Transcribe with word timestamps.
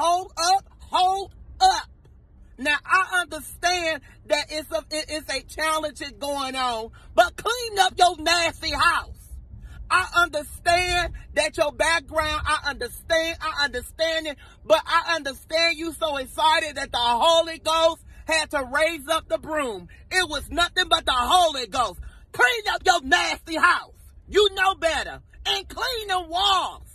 hold 0.00 0.32
up, 0.36 0.64
hold 0.78 1.32
up. 1.60 1.88
Now 2.56 2.76
I 2.84 3.20
understand 3.20 4.02
that 4.26 4.46
it's 4.50 4.70
a 4.70 4.82
it's 4.90 5.34
a 5.34 5.42
challenge 5.42 6.02
going 6.18 6.56
on, 6.56 6.90
but 7.14 7.36
clean 7.36 7.78
up 7.78 7.94
your 7.98 8.16
nasty 8.18 8.70
house. 8.70 9.16
I 9.90 10.06
understand 10.22 11.14
that 11.34 11.56
your 11.56 11.72
background, 11.72 12.42
I 12.46 12.70
understand, 12.70 13.38
I 13.40 13.64
understand 13.64 14.28
it, 14.28 14.36
but 14.64 14.82
I 14.86 15.16
understand 15.16 15.78
you 15.78 15.92
so 15.92 16.16
excited 16.18 16.76
that 16.76 16.92
the 16.92 16.98
Holy 16.98 17.58
Ghost 17.58 18.04
had 18.24 18.50
to 18.50 18.68
raise 18.72 19.08
up 19.08 19.28
the 19.28 19.38
broom. 19.38 19.88
It 20.10 20.28
was 20.28 20.48
nothing 20.50 20.84
but 20.88 21.06
the 21.06 21.12
Holy 21.12 21.66
Ghost. 21.66 21.98
Clean 22.32 22.62
up 22.72 22.82
your 22.86 23.02
nasty 23.02 23.56
house. 23.56 23.94
You 24.28 24.48
know 24.54 24.76
better. 24.76 25.20
And 25.46 25.68
clean 25.68 26.08
the 26.08 26.20
walls. 26.20 26.89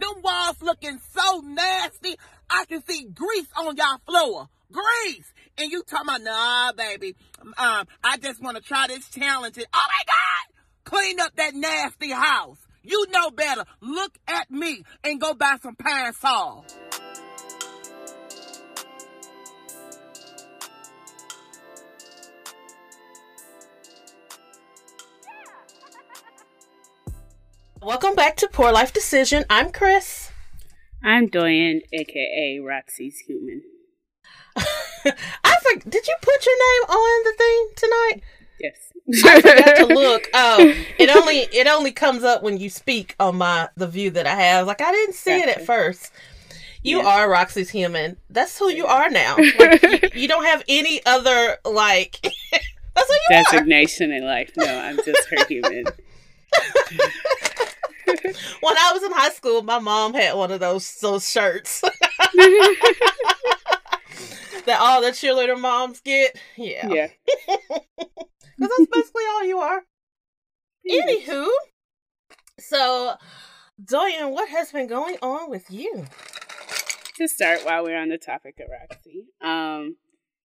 Them 0.00 0.22
walls 0.22 0.56
looking 0.62 0.98
so 1.14 1.40
nasty. 1.40 2.16
I 2.48 2.64
can 2.64 2.82
see 2.86 3.04
grease 3.04 3.48
on 3.56 3.76
y'all 3.76 4.00
floor. 4.06 4.48
Grease. 4.72 5.32
And 5.58 5.70
you 5.70 5.82
talking 5.82 6.08
about, 6.08 6.22
nah, 6.22 6.72
baby. 6.72 7.16
Um, 7.58 7.86
I 8.02 8.16
just 8.16 8.42
want 8.42 8.56
to 8.56 8.62
try 8.62 8.86
this 8.86 9.08
challenge. 9.10 9.58
Oh 9.58 9.64
my 9.72 10.02
God. 10.06 10.54
Clean 10.84 11.20
up 11.20 11.36
that 11.36 11.54
nasty 11.54 12.10
house. 12.10 12.58
You 12.82 13.06
know 13.10 13.30
better. 13.30 13.64
Look 13.80 14.16
at 14.26 14.50
me 14.50 14.84
and 15.04 15.20
go 15.20 15.34
buy 15.34 15.56
some 15.62 15.76
Pine-Sol. 15.76 16.64
Welcome 27.82 28.14
back 28.14 28.36
to 28.36 28.48
Poor 28.48 28.72
Life 28.72 28.92
Decision. 28.92 29.44
I'm 29.48 29.72
Chris. 29.72 30.30
I'm 31.02 31.28
Doyen, 31.28 31.80
aka 31.92 32.58
Roxy's 32.60 33.18
Human. 33.20 33.62
I 34.56 35.56
for, 35.62 35.88
did 35.88 36.06
you 36.06 36.14
put 36.20 36.46
your 36.46 36.56
name 36.56 36.90
on 36.90 37.24
the 37.24 37.32
thing 37.38 37.68
tonight? 37.76 38.20
Yes. 38.60 39.24
I 39.24 39.40
forgot 39.40 39.76
to 39.76 39.86
look. 39.86 40.28
Oh, 40.34 40.74
it 40.98 41.08
only 41.08 41.38
it 41.38 41.66
only 41.66 41.92
comes 41.92 42.22
up 42.22 42.42
when 42.42 42.58
you 42.58 42.68
speak 42.68 43.16
on 43.18 43.36
my 43.36 43.68
the 43.76 43.86
view 43.88 44.10
that 44.10 44.26
I 44.26 44.34
have. 44.34 44.66
Like 44.66 44.82
I 44.82 44.92
didn't 44.92 45.14
see 45.14 45.38
it 45.40 45.48
at 45.48 45.64
first. 45.64 46.12
You 46.82 46.98
Yeah. 46.98 47.06
are 47.08 47.30
Roxy's 47.30 47.70
human. 47.70 48.16
That's 48.28 48.58
who 48.58 48.70
you 48.70 48.86
are 48.86 49.08
now. 49.10 49.36
Like, 49.58 49.82
you, 49.82 50.22
you 50.22 50.28
don't 50.28 50.44
have 50.44 50.62
any 50.68 51.00
other 51.06 51.56
like. 51.64 52.18
That's 52.22 53.08
who 53.08 53.14
you 53.30 53.36
are. 53.38 53.42
Designation 53.44 54.12
in 54.12 54.24
life. 54.26 54.50
No, 54.56 54.66
I'm 54.66 54.96
just 54.96 55.28
her 55.30 55.44
human. 55.46 55.84
When 58.60 58.76
I 58.76 58.92
was 58.92 59.02
in 59.02 59.12
high 59.12 59.30
school, 59.30 59.62
my 59.62 59.78
mom 59.78 60.14
had 60.14 60.34
one 60.34 60.50
of 60.52 60.60
those 60.60 60.96
those 61.00 61.28
shirts 61.28 61.80
that 64.66 64.78
all 64.80 65.00
the 65.00 65.08
cheerleader 65.08 65.58
moms 65.58 66.00
get. 66.00 66.36
Yeah, 66.56 66.88
Yeah. 66.88 67.08
because 67.48 67.78
that's 68.58 68.86
basically 68.92 69.24
all 69.30 69.44
you 69.44 69.58
are. 69.58 69.82
Anywho, 70.90 71.46
so 72.58 73.14
Doyen, 73.82 74.30
what 74.32 74.48
has 74.48 74.72
been 74.72 74.86
going 74.86 75.16
on 75.22 75.50
with 75.50 75.70
you? 75.70 76.06
to 77.16 77.28
start 77.28 77.64
while 77.66 77.82
we're 77.84 77.98
on 78.00 78.08
the 78.08 78.16
topic 78.16 78.58
of 78.60 78.68
Roxy. 78.70 79.26
Um, 79.42 79.96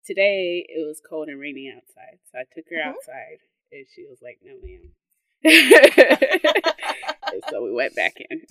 today 0.05 0.67
it 0.69 0.85
was 0.85 1.01
cold 1.09 1.29
and 1.29 1.39
rainy 1.39 1.73
outside, 1.75 2.19
so 2.33 2.39
I 2.39 2.42
took 2.53 2.65
her 2.70 2.77
Mhm. 2.77 2.89
outside, 2.97 3.39
and 3.70 3.87
she 3.95 4.05
was 4.07 4.20
like, 4.20 4.41
"No, 4.42 4.55
ma'am." 4.61 4.92
So 7.50 7.62
we 7.62 7.73
went 7.73 7.95
back 7.95 8.14
in, 8.19 8.41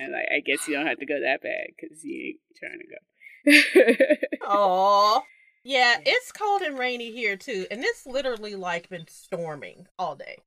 and 0.00 0.12
like, 0.12 0.28
I 0.34 0.40
guess 0.44 0.66
you 0.68 0.74
don't 0.74 0.86
have 0.86 0.98
to 0.98 1.06
go 1.06 1.20
that 1.20 1.42
bad 1.42 1.68
because 1.78 2.04
you 2.04 2.34
ain't 2.34 2.40
trying 2.58 2.78
to 2.80 2.86
go. 2.86 4.36
Oh, 4.42 5.22
yeah, 5.64 5.96
it's 6.04 6.32
cold 6.32 6.62
and 6.62 6.78
rainy 6.78 7.12
here 7.12 7.36
too, 7.36 7.66
and 7.70 7.82
it's 7.84 8.06
literally 8.06 8.54
like 8.54 8.88
been 8.88 9.06
storming 9.08 9.86
all 9.98 10.16
day, 10.16 10.38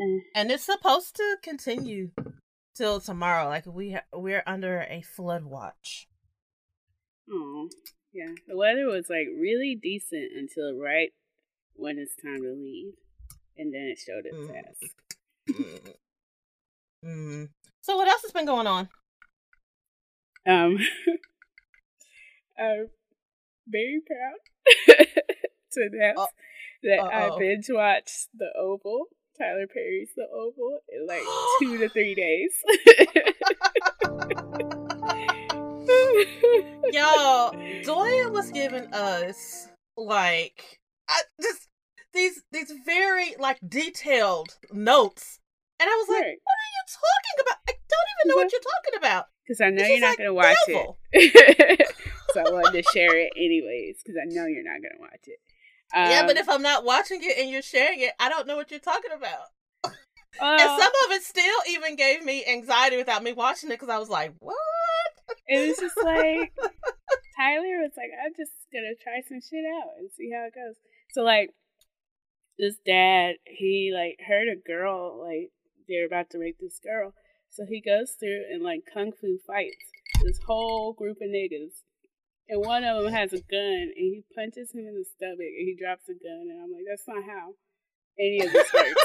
Mm. 0.00 0.18
and 0.34 0.50
it's 0.50 0.64
supposed 0.64 1.16
to 1.16 1.36
continue 1.42 2.10
till 2.74 3.00
tomorrow. 3.00 3.48
Like 3.48 3.64
we 3.66 3.92
ha- 3.92 4.04
we're 4.12 4.42
under 4.46 4.82
a 4.90 5.00
flood 5.02 5.44
watch. 5.44 6.06
Oh, 7.30 7.68
yeah. 8.12 8.32
The 8.46 8.56
weather 8.56 8.86
was 8.86 9.06
like 9.10 9.26
really 9.36 9.74
decent 9.80 10.32
until 10.36 10.78
right 10.78 11.10
when 11.74 11.98
it's 11.98 12.14
time 12.16 12.42
to 12.42 12.52
leave, 12.54 12.94
and 13.58 13.72
then 13.72 13.82
it 13.92 13.98
showed 13.98 14.24
its 14.26 14.36
Mm. 14.36 14.58
ass. 14.58 14.90
Mm. 15.50 15.94
Mm. 17.04 17.48
So 17.82 17.96
what 17.96 18.08
else 18.08 18.22
has 18.22 18.32
been 18.32 18.46
going 18.46 18.66
on? 18.66 18.88
Um, 20.46 20.78
I'm 22.58 22.88
very 23.68 24.00
proud 24.06 24.96
to 25.72 25.88
announce 25.92 26.18
Uh, 26.20 26.26
that 26.82 26.98
uh-oh. 27.00 27.36
I 27.36 27.38
binge 27.38 27.66
watched 27.68 28.28
The 28.36 28.48
Oval, 28.58 29.06
Tyler 29.38 29.66
Perry's 29.66 30.10
The 30.16 30.26
Oval, 30.32 30.80
in 30.88 31.06
like 31.06 31.22
two 31.60 31.78
to 31.78 31.88
three 31.88 32.14
days. 32.16 32.62
Y'all, 36.92 37.52
Doya 37.84 38.30
was 38.30 38.50
giving 38.50 38.92
us 38.92 39.68
like 39.96 40.80
I, 41.08 41.20
just 41.42 41.68
these 42.16 42.42
these 42.50 42.72
very 42.84 43.36
like 43.38 43.58
detailed 43.66 44.56
notes, 44.72 45.38
and 45.78 45.88
I 45.88 45.94
was 45.94 46.08
like, 46.08 46.22
Right. 46.22 46.38
"What 46.42 46.56
are 46.64 46.72
you 46.74 46.84
talking 46.88 47.36
about? 47.46 47.58
I 47.68 47.72
don't 47.72 48.08
even 48.14 48.28
know 48.30 48.36
what 48.42 48.52
you're 48.52 48.60
talking 48.60 48.98
about." 48.98 49.24
Because 49.46 49.60
I 49.64 49.70
know 49.70 49.84
you're 49.86 50.00
not 50.00 50.08
like 50.08 50.18
going 50.18 50.28
to 50.28 50.34
watch 50.34 50.56
devil. 50.66 50.98
it. 51.12 51.86
so 52.34 52.40
I 52.40 52.50
wanted 52.50 52.82
to 52.82 52.88
share 52.92 53.16
it 53.16 53.30
anyways, 53.36 53.98
because 54.02 54.16
I 54.20 54.26
know 54.26 54.46
you're 54.46 54.64
not 54.64 54.82
going 54.82 54.96
to 54.96 55.00
watch 55.00 55.24
it. 55.26 55.38
yeah, 55.94 56.22
but 56.26 56.36
Um, 56.36 56.42
if 56.42 56.48
I'm 56.48 56.62
not 56.62 56.84
watching 56.84 57.20
it 57.22 57.38
and 57.38 57.48
you're 57.50 57.62
sharing 57.62 58.00
it, 58.00 58.12
I 58.18 58.28
don't 58.28 58.46
know 58.48 58.56
what 58.56 58.70
you're 58.70 58.80
talking 58.80 59.12
about. 59.14 59.46
and 60.40 60.60
some 60.60 60.92
of 61.06 61.12
it 61.12 61.22
still 61.22 61.60
even 61.70 61.94
gave 61.96 62.24
me 62.24 62.44
anxiety 62.46 62.96
without 62.96 63.22
me 63.22 63.32
watching 63.32 63.70
it 63.70 63.74
because 63.74 63.88
I 63.88 63.98
was 63.98 64.08
like, 64.10 64.34
"What?" 64.40 64.56
it 65.46 65.68
was 65.68 65.78
just 65.78 65.96
like 66.02 66.52
Tyler 67.38 67.80
was 67.84 67.92
like, 67.96 68.10
I'm 68.24 68.32
just 68.36 68.52
gonna 68.72 68.94
try 69.02 69.20
some 69.28 69.40
shit 69.40 69.64
out 69.78 69.92
and 69.98 70.10
see 70.16 70.30
how 70.34 70.46
it 70.46 70.54
goes. 70.54 70.74
So 71.12 71.22
like 71.22 71.50
this 72.58 72.76
dad, 72.84 73.36
he 73.44 73.92
like 73.94 74.18
heard 74.26 74.48
a 74.48 74.56
girl 74.56 75.22
like 75.22 75.50
they're 75.88 76.06
about 76.06 76.30
to 76.30 76.38
rape 76.38 76.58
this 76.60 76.80
girl. 76.82 77.14
So 77.50 77.64
he 77.66 77.80
goes 77.80 78.16
through 78.18 78.44
and 78.52 78.62
like 78.62 78.80
kung 78.92 79.12
fu 79.12 79.38
fights 79.46 79.76
this 80.22 80.38
whole 80.46 80.92
group 80.92 81.18
of 81.22 81.28
niggas. 81.28 81.82
And 82.48 82.64
one 82.64 82.84
of 82.84 83.02
them 83.02 83.12
has 83.12 83.32
a 83.32 83.40
gun 83.40 83.60
and 83.60 83.92
he 83.96 84.24
punches 84.34 84.72
him 84.72 84.86
in 84.86 84.94
the 84.94 85.04
stomach 85.16 85.38
and 85.40 85.66
he 85.66 85.76
drops 85.78 86.06
the 86.06 86.14
gun 86.14 86.48
and 86.48 86.62
I'm 86.62 86.72
like, 86.72 86.84
that's 86.88 87.08
not 87.08 87.24
how 87.24 87.54
any 88.18 88.40
of 88.40 88.52
this 88.52 88.72
works. 88.72 89.02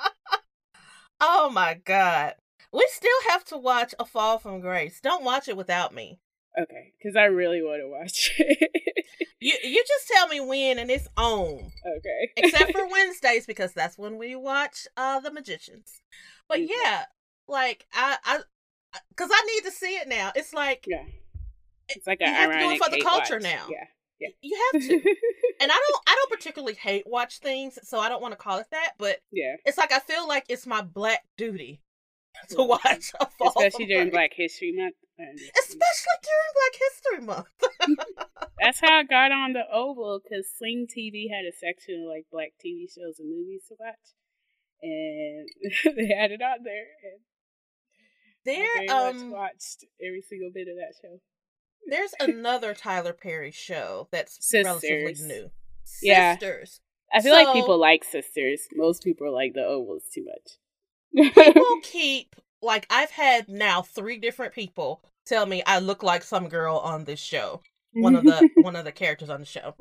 oh 1.20 1.50
my 1.50 1.74
god. 1.84 2.34
We 2.72 2.86
still 2.90 3.10
have 3.30 3.44
to 3.46 3.56
watch 3.56 3.94
A 3.98 4.04
Fall 4.04 4.38
from 4.38 4.60
Grace. 4.60 5.00
Don't 5.00 5.24
watch 5.24 5.48
it 5.48 5.56
without 5.56 5.94
me. 5.94 6.20
Okay, 6.58 6.92
because 6.98 7.16
I 7.16 7.24
really 7.24 7.62
want 7.62 7.82
to 7.82 7.88
watch 7.88 8.34
it. 8.38 8.70
You 9.40 9.54
you 9.62 9.84
just 9.86 10.08
tell 10.08 10.28
me 10.28 10.40
when 10.40 10.78
and 10.78 10.90
it's 10.90 11.08
on. 11.16 11.70
okay. 11.98 12.32
Except 12.36 12.72
for 12.72 12.88
Wednesdays 12.90 13.46
because 13.46 13.72
that's 13.72 13.96
when 13.96 14.18
we 14.18 14.34
watch 14.34 14.86
uh 14.96 15.20
The 15.20 15.32
Magicians. 15.32 16.02
But 16.48 16.58
Okay. 16.58 16.70
yeah, 16.82 17.04
like 17.46 17.86
I 17.92 18.16
I 18.24 18.38
cuz 19.16 19.30
I 19.32 19.42
need 19.54 19.64
to 19.64 19.70
see 19.70 19.96
it 19.96 20.08
now. 20.08 20.32
It's 20.34 20.52
like 20.52 20.84
Yeah. 20.86 21.04
Eh, 21.04 21.94
it's 21.96 22.06
like 22.06 22.20
You 22.20 22.26
have 22.26 22.50
to 22.50 22.58
do 22.58 22.70
it 22.70 22.82
for 22.82 22.90
the 22.90 23.00
culture 23.00 23.34
watch. 23.34 23.42
now. 23.42 23.68
Yeah. 23.70 23.84
Yeah. 24.18 24.28
you 24.42 24.58
have 24.72 24.82
to. 24.82 24.94
and 25.60 25.70
I 25.70 25.76
don't 25.88 26.02
I 26.08 26.14
don't 26.16 26.30
particularly 26.30 26.74
hate 26.74 27.04
watch 27.06 27.38
things, 27.38 27.78
so 27.84 28.00
I 28.00 28.08
don't 28.08 28.20
want 28.20 28.32
to 28.32 28.38
call 28.38 28.58
it 28.58 28.66
that, 28.72 28.94
but 28.98 29.18
yeah. 29.30 29.54
it's 29.64 29.78
like 29.78 29.92
I 29.92 30.00
feel 30.00 30.26
like 30.26 30.46
it's 30.48 30.66
my 30.66 30.82
black 30.82 31.22
duty 31.36 31.80
to 32.48 32.56
mm-hmm. 32.56 32.68
watch 32.68 33.12
A 33.20 33.26
Fall 33.26 33.48
Especially 33.48 33.86
during 33.86 34.10
Black 34.10 34.32
History 34.34 34.72
Month. 34.76 34.94
And 35.18 35.38
Especially 35.58 36.18
during 36.22 36.52
Black 36.54 36.74
History 36.78 37.26
Month. 37.26 38.06
That's 38.60 38.80
how 38.80 38.98
I 38.98 39.02
got 39.02 39.32
on 39.32 39.52
the 39.52 39.64
Oval 39.72 40.20
because 40.22 40.46
Sling 40.56 40.86
TV 40.86 41.26
had 41.30 41.44
a 41.44 41.56
section 41.56 42.02
of 42.04 42.08
like 42.08 42.26
black 42.30 42.52
TV 42.64 42.86
shows 42.86 43.18
and 43.18 43.28
movies 43.28 43.62
to 43.68 43.74
watch, 43.78 43.96
and 44.82 45.96
they 45.96 46.14
had 46.14 46.30
it 46.30 46.42
on 46.42 46.58
there. 46.64 46.86
And 47.02 47.20
I 47.20 48.44
there 48.44 48.68
very 48.76 48.86
much 48.86 49.22
um 49.22 49.30
watched 49.30 49.84
every 50.04 50.22
single 50.22 50.50
bit 50.52 50.68
of 50.68 50.76
that 50.76 50.94
show. 51.02 51.20
there's 51.86 52.14
another 52.20 52.74
Tyler 52.74 53.12
Perry 53.12 53.50
show 53.50 54.08
that's 54.10 54.38
relatively 54.54 55.14
Sisters. 55.14 55.28
new. 55.28 55.50
Yeah. 56.02 56.34
Sisters. 56.34 56.80
I 57.12 57.22
feel 57.22 57.32
like 57.32 57.52
people 57.54 57.78
like 57.78 58.04
Sisters. 58.04 58.68
Most 58.74 59.02
people 59.02 59.32
like 59.32 59.54
the 59.54 59.64
Ovals 59.64 60.04
too 60.14 60.24
much. 60.26 61.34
People 61.34 61.80
keep 61.82 62.36
like 62.62 62.86
I've 62.90 63.10
had 63.10 63.48
now 63.48 63.82
three 63.82 64.18
different 64.18 64.52
people 64.52 65.02
tell 65.26 65.46
me 65.46 65.62
I 65.66 65.78
look 65.78 66.02
like 66.02 66.22
some 66.22 66.48
girl 66.48 66.78
on 66.78 67.04
this 67.04 67.20
show. 67.20 67.60
One 67.92 68.16
of 68.16 68.24
the 68.24 68.48
one 68.62 68.76
of 68.76 68.84
the 68.84 68.92
characters 68.92 69.30
on 69.30 69.40
the 69.40 69.46
show. 69.46 69.74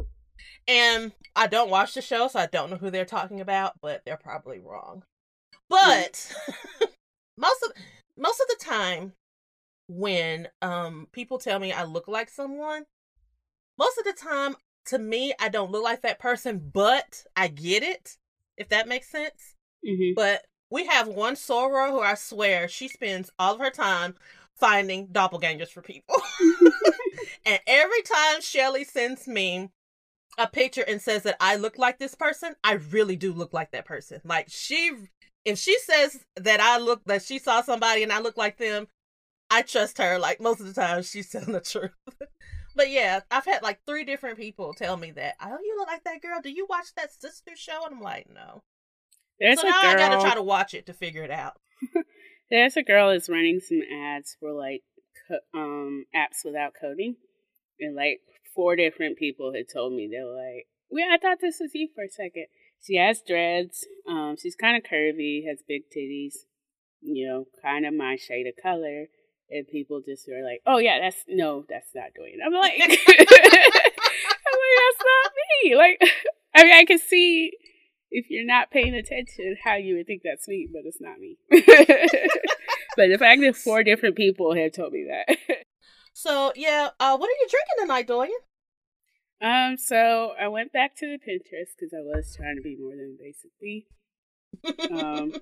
And 0.68 1.12
I 1.36 1.48
don't 1.48 1.70
watch 1.70 1.94
the 1.94 2.02
show, 2.02 2.28
so 2.28 2.40
I 2.40 2.46
don't 2.48 2.70
know 2.70 2.78
who 2.78 2.90
they're 2.90 3.06
talking 3.06 3.42
about, 3.42 3.74
but 3.82 4.04
they're 4.06 4.18
probably 4.18 4.60
wrong. 4.60 5.04
But 5.70 6.34
most 7.38 7.64
of 7.64 7.72
most 8.18 8.42
of 8.42 8.48
the 8.48 8.66
time 8.66 9.14
when 9.88 10.50
um 10.62 11.08
people 11.12 11.38
tell 11.38 11.60
me 11.60 11.72
I 11.72 11.84
look 11.84 12.08
like 12.08 12.30
someone, 12.30 12.84
most 13.78 13.98
of 13.98 14.04
the 14.04 14.14
time 14.14 14.56
to 14.88 15.00
me 15.00 15.34
I 15.40 15.50
don't 15.50 15.72
look 15.72 15.84
like 15.84 16.02
that 16.02 16.20
person, 16.20 16.72
but 16.74 17.24
I 17.36 17.48
get 17.48 17.84
it 17.84 18.18
if 18.58 18.70
that 18.70 18.88
makes 18.88 19.10
sense. 19.10 19.56
Mm-hmm. 19.88 20.14
But 20.16 20.46
we 20.70 20.86
have 20.88 21.08
one 21.08 21.36
soror 21.36 21.90
who 21.90 22.00
I 22.00 22.16
swear 22.16 22.68
she 22.68 22.88
spends 22.88 23.32
all 23.40 23.56
of 23.56 23.60
her 23.60 23.70
time 23.70 24.16
finding 24.56 25.08
doppelgangers 25.08 25.70
for 25.70 25.82
people. 25.82 26.16
and 27.46 27.60
every 27.68 28.02
time 28.02 28.42
Shelly 28.42 28.84
sends 28.84 29.28
me 29.28 29.70
a 30.38 30.48
picture 30.48 30.84
and 30.88 31.02
says 31.02 31.24
that 31.24 31.38
I 31.40 31.56
look 31.56 31.78
like 31.78 32.00
this 32.00 32.16
person, 32.16 32.56
I 32.64 32.74
really 32.74 33.16
do 33.16 33.34
look 33.34 33.54
like 33.54 33.72
that 33.72 33.86
person. 33.86 34.22
Like 34.24 34.48
she 34.50 34.92
if 35.46 35.58
she 35.58 35.80
says 35.80 36.20
that 36.36 36.60
I 36.60 36.78
look 36.78 37.04
that 37.06 37.24
she 37.24 37.40
saw 37.40 37.62
somebody 37.62 38.04
and 38.04 38.12
I 38.12 38.20
look 38.20 38.38
like 38.38 38.58
them, 38.58 38.88
I 39.50 39.62
trust 39.62 39.98
her. 39.98 40.20
Like 40.20 40.42
most 40.42 40.60
of 40.60 40.68
the 40.68 40.74
time 40.74 41.04
she's 41.04 41.30
telling 41.32 41.54
the 41.54 41.62
truth. 41.62 41.92
but 42.76 42.90
yeah, 42.90 43.22
I've 43.32 43.46
had 43.46 43.64
like 43.64 43.80
three 43.88 44.04
different 44.04 44.38
people 44.38 44.74
tell 44.74 44.98
me 44.98 45.12
that, 45.12 45.36
oh, 45.42 45.58
you 45.64 45.76
look 45.78 45.88
like 45.88 46.04
that 46.04 46.22
girl. 46.22 46.42
Do 46.42 46.52
you 46.52 46.68
watch 46.70 46.88
that 46.96 47.14
sister 47.14 47.52
show? 47.56 47.86
And 47.86 47.96
I'm 47.96 48.02
like, 48.02 48.28
no. 48.34 48.62
There's 49.40 49.60
so 49.62 49.68
now 49.68 49.82
girl. 49.82 49.92
I 49.92 49.96
gotta 49.96 50.22
try 50.22 50.36
to 50.36 50.44
watch 50.44 50.74
it 50.74 50.86
to 50.88 50.94
figure 50.94 51.24
it 51.24 51.32
out. 51.32 51.54
There's 52.50 52.78
a 52.78 52.84
girl 52.84 53.12
that's 53.12 53.30
running 53.30 53.60
some 53.60 53.82
ads 53.82 54.36
for 54.40 54.52
like 54.54 54.82
co- 55.28 55.60
um 55.60 56.06
apps 56.16 56.44
without 56.46 56.74
coding, 56.80 57.16
and 57.80 57.96
like 57.96 58.22
four 58.56 58.76
different 58.76 59.18
people 59.18 59.54
had 59.54 59.66
told 59.72 59.94
me 59.94 60.08
they're 60.10 60.26
like, 60.26 60.68
"Well, 60.90 61.08
I 61.12 61.18
thought 61.18 61.40
this 61.42 61.58
was 61.60 61.72
you 61.74 61.90
for 61.94 62.04
a 62.04 62.10
second. 62.10 62.48
She 62.84 62.96
has 62.96 63.22
dreads. 63.26 63.86
Um, 64.08 64.36
she's 64.42 64.56
kind 64.56 64.78
of 64.78 64.84
curvy, 64.90 65.48
has 65.48 65.60
big 65.68 65.84
titties, 65.96 66.34
you 67.02 67.28
know, 67.28 67.46
kind 67.62 67.86
of 67.86 67.94
my 67.94 68.16
shade 68.16 68.48
of 68.48 68.62
color." 68.62 69.08
And 69.50 69.66
people 69.68 70.02
just 70.06 70.28
were 70.28 70.44
like, 70.44 70.62
"Oh 70.66 70.78
yeah, 70.80 71.00
that's 71.00 71.24
no, 71.28 71.64
that's 71.70 71.92
not 71.94 72.14
doing." 72.16 72.40
I'm 72.46 72.54
like, 72.54 72.74
I'm 72.82 72.88
like, 72.90 74.76
that's 74.78 75.04
not 75.06 75.32
me. 75.64 75.76
Like, 75.76 76.02
I 76.56 76.64
mean, 76.64 76.74
I 76.74 76.86
can 76.86 77.00
see 77.00 77.52
if 78.18 78.32
you're 78.32 78.46
not 78.46 78.72
paying 78.72 78.96
attention 78.96 79.56
how 79.64 79.76
you 79.76 79.96
would 79.96 80.08
think 80.08 80.24
that's 80.24 80.48
me, 80.48 80.68
but 80.74 80.82
it's 80.86 81.00
not 81.00 81.20
me. 81.20 81.38
but 82.98 83.10
the 83.10 83.18
fact 83.20 83.42
that 83.42 83.56
four 83.56 83.84
different 83.84 84.16
people 84.16 84.56
have 84.56 84.72
told 84.72 84.92
me 84.92 85.08
that. 85.08 85.38
So 86.14 86.52
yeah, 86.56 86.90
uh, 87.00 87.16
what 87.16 87.30
are 87.30 87.40
you 87.40 87.48
drinking 87.48 87.76
tonight, 87.86 88.08
Dorian? 88.08 88.40
Um, 89.40 89.78
so 89.78 90.34
I 90.42 90.48
went 90.48 90.74
back 90.74 90.96
to 90.96 91.06
the 91.06 91.20
Pinterest 91.20 91.76
because 91.78 91.94
I 91.94 92.02
was 92.02 92.36
trying 92.36 92.56
to 92.56 92.64
be 92.64 92.76
more 92.76 92.96
than 92.96 93.20
basically. 93.22 93.86
Um, 95.00 95.34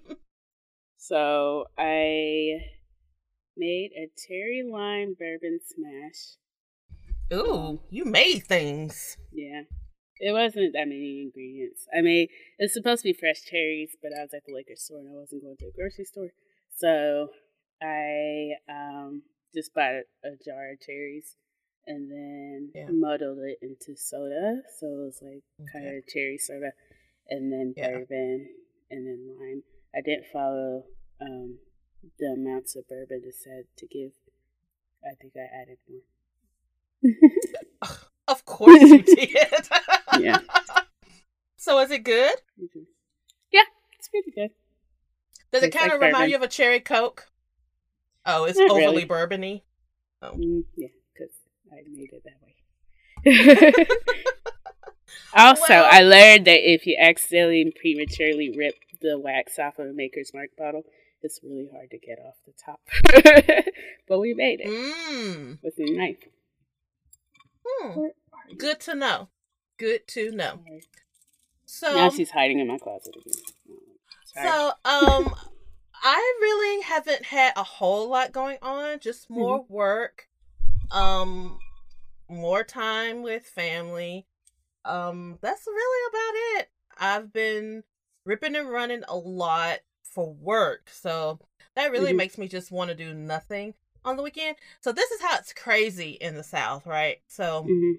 so 0.98 1.64
I 1.78 2.60
made 3.56 3.92
a 3.98 4.12
cherry 4.28 4.64
lime 4.70 5.16
bourbon 5.18 5.62
smash. 5.64 6.36
Ooh, 7.32 7.80
you 7.90 8.04
made 8.04 8.42
things. 8.42 9.16
Yeah. 9.32 9.62
It 10.20 10.32
wasn't 10.32 10.74
that 10.74 10.88
many 10.88 11.22
ingredients. 11.24 11.88
I 11.96 12.02
made 12.02 12.30
it's 12.58 12.74
supposed 12.74 13.02
to 13.04 13.10
be 13.10 13.14
fresh 13.14 13.44
cherries, 13.44 13.96
but 14.02 14.12
I 14.18 14.22
was 14.22 14.34
at 14.34 14.46
the 14.46 14.54
liquor 14.54 14.76
store 14.76 15.00
and 15.00 15.10
I 15.10 15.14
wasn't 15.14 15.44
going 15.44 15.58
to 15.58 15.66
a 15.68 15.72
grocery 15.72 16.06
store. 16.06 16.30
So 16.76 17.30
I 17.82 18.52
um 18.70 19.24
just 19.54 19.74
bought 19.74 19.92
a, 19.94 20.04
a 20.24 20.36
jar 20.44 20.72
of 20.72 20.80
cherries 20.82 21.36
and 21.88 22.10
then 22.10 22.72
Yeah. 22.74 22.88
muddled 22.92 23.40
it 23.40 23.60
into 23.62 23.96
soda. 24.00 24.62
So 24.80 24.88
it 24.88 25.06
was 25.06 25.20
like 25.22 25.44
kind 25.72 25.88
of 25.88 26.08
cherry 26.08 26.38
soda 26.38 26.72
and 27.30 27.52
then 27.52 27.74
Yeah. 27.76 27.90
bourbon 27.90 28.48
and 28.90 29.06
then 29.08 29.36
lime. 29.40 29.64
I 29.96 30.02
didn't 30.02 30.26
follow 30.32 30.86
um 31.22 31.58
the 32.20 32.28
amounts 32.28 32.76
of 32.76 32.88
bourbon 32.88 33.22
it 33.26 33.36
said 33.36 33.66
to 33.78 33.88
give. 33.88 34.12
I 35.04 35.14
think 35.16 35.34
I 35.36 35.48
added 35.62 35.78
more. 35.90 36.02
Of 38.28 38.44
course 38.46 38.82
you 38.82 39.04
did. 39.04 39.70
Yeah. 40.20 40.40
So 41.58 41.80
is 41.80 41.90
it 41.90 42.04
good? 42.04 42.36
Mhm. 42.62 42.86
Yeah, 43.52 43.64
it's 43.98 44.08
pretty 44.08 44.30
good. 44.30 44.52
Does 45.52 45.64
it 45.64 45.72
Tastes 45.72 45.78
kind 45.80 45.88
like 45.90 45.96
of 45.96 46.00
remind 46.02 46.14
bourbon. 46.16 46.30
you 46.30 46.36
of 46.36 46.42
a 46.44 46.48
cherry 46.48 46.80
coke? 46.80 47.26
Oh, 48.24 48.44
it's 48.44 48.60
Not 48.60 48.70
overly 48.70 49.04
really. 49.04 49.06
bourbony. 49.08 49.62
Mm, 50.22 50.66
yeah, 50.76 50.90
because 51.12 51.34
I 51.72 51.78
made 51.90 52.12
it 52.14 52.24
that 52.24 52.40
way. 52.44 53.86
also, 55.36 55.64
Well- 55.70 55.90
I 55.92 56.02
learned 56.02 56.46
that 56.46 56.72
if 56.72 56.86
you 56.86 56.98
accidentally 57.00 57.74
prematurely 57.80 58.52
rip 58.56 58.76
the 59.02 59.18
wax 59.18 59.58
off 59.58 59.80
of 59.80 59.88
a 59.88 59.94
Maker's 59.94 60.32
Mark 60.36 60.50
bottle, 60.58 60.84
it's 61.24 61.40
really 61.44 61.68
hard 61.74 61.90
to 61.92 61.98
get 61.98 62.20
off 62.20 62.36
the 62.46 62.54
top. 62.64 62.82
but 64.08 64.20
we 64.20 64.36
made 64.36 64.60
it 64.62 64.68
Mmm. 64.68 65.58
with 65.64 65.80
a 65.80 65.92
knife. 65.92 66.28
Hmm. 67.68 68.02
Good 68.58 68.80
to 68.82 68.94
know. 68.94 69.30
Good 69.78 70.08
to 70.10 70.32
know. 70.32 70.60
So 71.66 71.94
now 71.94 72.10
she's 72.10 72.32
hiding 72.32 72.60
in 72.60 72.68
my 72.68 72.78
closet 72.78 73.16
again. 73.16 73.34
Sorry. 74.34 74.50
So, 74.50 74.68
um, 74.86 75.36
I 76.04 76.38
really 76.42 76.82
haven't 76.84 77.26
had 77.26 77.54
a 77.56 77.64
whole 77.64 78.10
lot 78.10 78.32
going 78.32 78.58
on. 78.62 79.00
Just 79.00 79.30
more 79.30 79.60
Mm-hmm. 79.60 79.74
work, 79.74 80.28
um, 80.92 81.60
more 82.30 82.64
time 82.64 83.22
with 83.24 83.44
family. 83.46 84.28
Um, 84.86 85.40
that's 85.42 85.66
really 85.68 86.10
about 86.10 86.60
it. 86.62 86.70
I've 86.98 87.34
been 87.34 87.84
ripping 88.26 88.56
and 88.56 88.70
running 88.70 89.04
a 89.08 89.16
lot 89.16 89.80
for 90.04 90.32
work, 90.34 90.90
so 90.92 91.40
that 91.76 91.92
really 91.92 92.14
Mhm. 92.14 92.18
makes 92.18 92.38
me 92.38 92.48
just 92.48 92.72
want 92.72 92.90
to 92.90 92.96
do 92.96 93.14
nothing 93.14 93.74
on 94.06 94.16
the 94.16 94.24
weekend. 94.24 94.58
So 94.82 94.92
this 94.92 95.10
is 95.12 95.22
how 95.22 95.36
it's 95.38 95.54
crazy 95.54 96.12
in 96.12 96.36
the 96.36 96.44
South, 96.44 96.86
right? 96.86 97.22
So 97.28 97.64
Mhm. 97.64 97.98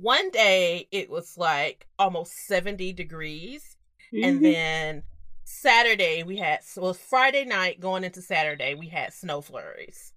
One 0.00 0.30
day 0.30 0.86
it 0.92 1.10
was 1.10 1.36
like 1.36 1.86
almost 1.98 2.32
70 2.46 2.92
degrees 2.92 3.76
and 4.12 4.40
Mhm. 4.40 4.42
then 4.42 5.02
Saturday 5.44 6.22
we 6.22 6.36
had 6.36 6.60
was 6.76 6.98
Friday 6.98 7.44
night 7.44 7.80
going 7.80 8.04
into 8.04 8.22
Saturday 8.22 8.74
we 8.74 8.88
had 8.88 9.12
snow 9.12 9.40
flurries. 9.40 10.12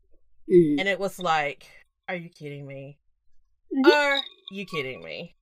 Mhm. 0.49 0.79
And 0.79 0.87
it 0.87 0.99
was 0.99 1.19
like, 1.19 1.65
are 2.07 2.15
you 2.15 2.29
kidding 2.29 2.65
me? 2.67 2.99
Mhm. 3.73 3.85
Are 3.91 4.21
you 4.51 4.65
kidding 4.65 5.01
me? 5.03 5.35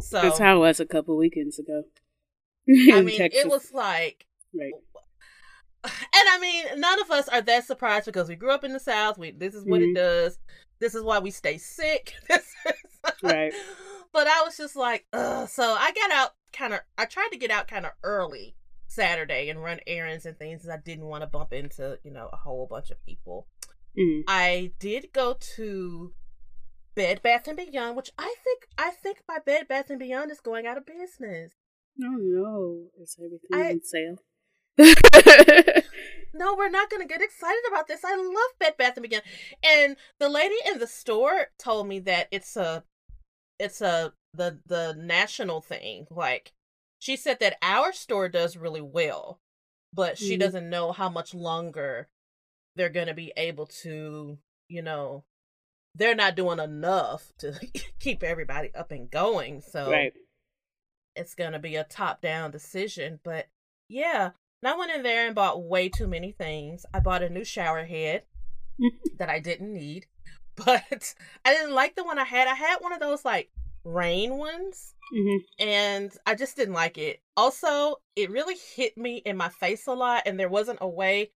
So 0.00 0.20
That's 0.22 0.38
how 0.38 0.56
it 0.56 0.60
was 0.60 0.80
a 0.80 0.86
couple 0.86 1.16
weekends 1.16 1.58
ago. 1.58 1.84
I 2.66 2.66
mean 3.02 3.18
Texas. 3.18 3.44
it 3.44 3.48
was 3.48 3.72
like 3.72 4.26
right. 4.54 4.72
And 5.86 6.28
I 6.28 6.38
mean 6.40 6.80
none 6.80 7.00
of 7.00 7.10
us 7.10 7.28
are 7.28 7.42
that 7.42 7.64
surprised 7.64 8.06
because 8.06 8.28
we 8.28 8.36
grew 8.36 8.50
up 8.52 8.64
in 8.64 8.72
the 8.72 8.80
South. 8.80 9.18
We 9.18 9.30
this 9.30 9.54
is 9.54 9.64
what 9.64 9.80
Mhm. 9.80 9.90
it 9.90 9.94
does. 9.94 10.38
This 10.80 10.94
is 10.94 11.02
why 11.02 11.18
we 11.18 11.30
stay 11.30 11.58
sick. 11.58 12.14
This 12.28 12.46
is 12.66 13.22
Right. 13.22 13.52
But 14.12 14.26
I 14.28 14.42
was 14.42 14.56
just 14.56 14.76
like, 14.76 15.06
ugh. 15.12 15.46
So 15.48 15.62
I 15.78 15.92
got 15.92 16.10
out 16.10 16.30
kind 16.52 16.72
of. 16.72 16.80
I 16.96 17.04
tried 17.04 17.28
to 17.32 17.36
get 17.38 17.50
out 17.50 17.68
kind 17.68 17.84
of 17.84 17.92
early 18.02 18.56
Saturday 18.86 19.50
and 19.50 19.62
run 19.62 19.80
errands 19.86 20.24
and 20.24 20.38
things. 20.38 20.64
And 20.64 20.72
I 20.72 20.78
didn't 20.78 21.04
want 21.04 21.22
to 21.22 21.26
bump 21.26 21.52
into 21.52 21.98
you 22.02 22.10
know 22.12 22.30
a 22.32 22.36
whole 22.36 22.66
bunch 22.66 22.90
of 22.90 23.04
people. 23.04 23.46
Mhm. 23.98 24.22
I 24.26 24.72
did 24.78 25.12
go 25.12 25.34
to 25.56 26.14
Bed 26.94 27.20
Bath 27.22 27.46
and 27.46 27.58
Beyond, 27.58 27.94
which 27.96 28.10
I 28.16 28.34
think 28.42 28.68
I 28.78 28.90
think 28.90 29.18
my 29.28 29.38
Bed 29.44 29.68
Bath 29.68 29.90
and 29.90 29.98
Beyond 29.98 30.30
is 30.30 30.40
going 30.40 30.66
out 30.66 30.78
of 30.78 30.86
business. 30.86 31.52
Oh 32.02 32.16
no, 32.18 32.86
is 33.02 33.16
everything 33.18 33.50
I- 33.52 33.72
on 33.72 33.82
sale? 33.82 34.16
No, 36.38 36.54
we're 36.54 36.68
not 36.68 36.90
going 36.90 37.00
to 37.00 37.08
get 37.08 37.22
excited 37.22 37.62
about 37.66 37.88
this. 37.88 38.04
I 38.04 38.14
love 38.14 38.58
Bed 38.60 38.76
Bath 38.76 38.98
and 38.98 39.08
Beyond. 39.08 39.24
And 39.62 39.96
the 40.18 40.28
lady 40.28 40.56
in 40.70 40.78
the 40.78 40.86
store 40.86 41.46
told 41.58 41.88
me 41.88 41.98
that 42.00 42.28
it's 42.30 42.56
a 42.58 42.84
it's 43.58 43.80
a 43.80 44.12
the 44.34 44.60
the 44.66 44.94
national 44.98 45.62
thing. 45.62 46.06
Like 46.10 46.52
she 46.98 47.16
said 47.16 47.40
that 47.40 47.56
our 47.62 47.90
store 47.94 48.28
does 48.28 48.54
really 48.54 48.82
well, 48.82 49.40
but 49.94 50.18
she 50.18 50.36
Mhm. 50.36 50.40
doesn't 50.40 50.68
know 50.68 50.92
how 50.92 51.08
much 51.08 51.32
longer 51.32 52.08
they're 52.74 52.90
going 52.90 53.06
to 53.06 53.14
be 53.14 53.32
able 53.38 53.64
to, 53.66 54.36
you 54.68 54.82
know, 54.82 55.24
they're 55.94 56.14
not 56.14 56.36
doing 56.36 56.58
enough 56.58 57.32
to 57.38 57.58
keep 57.98 58.22
everybody 58.22 58.74
up 58.74 58.90
and 58.90 59.10
going. 59.10 59.62
So 59.62 59.90
right. 59.90 60.12
it's 61.14 61.34
gonna 61.34 61.58
be 61.58 61.76
a 61.76 61.84
top 61.84 62.20
down 62.20 62.50
decision. 62.50 63.20
But 63.24 63.46
yeah, 63.88 64.32
and 64.62 64.72
I 64.72 64.76
went 64.76 64.92
in 64.92 65.02
there 65.02 65.26
and 65.26 65.34
bought 65.34 65.62
way 65.62 65.88
too 65.88 66.06
many 66.06 66.32
things. 66.32 66.84
I 66.92 67.00
bought 67.00 67.22
a 67.22 67.28
new 67.30 67.44
shower 67.44 67.84
head 67.84 68.24
that 69.18 69.28
I 69.30 69.40
didn't 69.40 69.72
need, 69.72 70.06
but 70.56 71.14
I 71.44 71.54
didn't 71.54 71.74
like 71.74 71.94
the 71.96 72.04
one 72.04 72.18
I 72.18 72.24
had. 72.24 72.48
I 72.48 72.54
had 72.54 72.78
one 72.80 72.92
of 72.92 73.00
those 73.00 73.24
like 73.24 73.50
rain 73.84 74.36
ones, 74.38 74.94
hmm 75.12 75.36
and 75.58 76.12
I 76.26 76.34
just 76.34 76.56
didn't 76.56 76.74
like 76.74 76.98
it. 76.98 77.20
Also, 77.36 77.96
it 78.14 78.30
really 78.30 78.56
hit 78.76 78.96
me 78.98 79.16
in 79.18 79.36
my 79.36 79.48
face 79.48 79.86
a 79.86 79.92
lot, 79.94 80.22
and 80.26 80.38
there 80.38 80.48
wasn't 80.48 80.78
a 80.82 80.88
way 80.88 81.30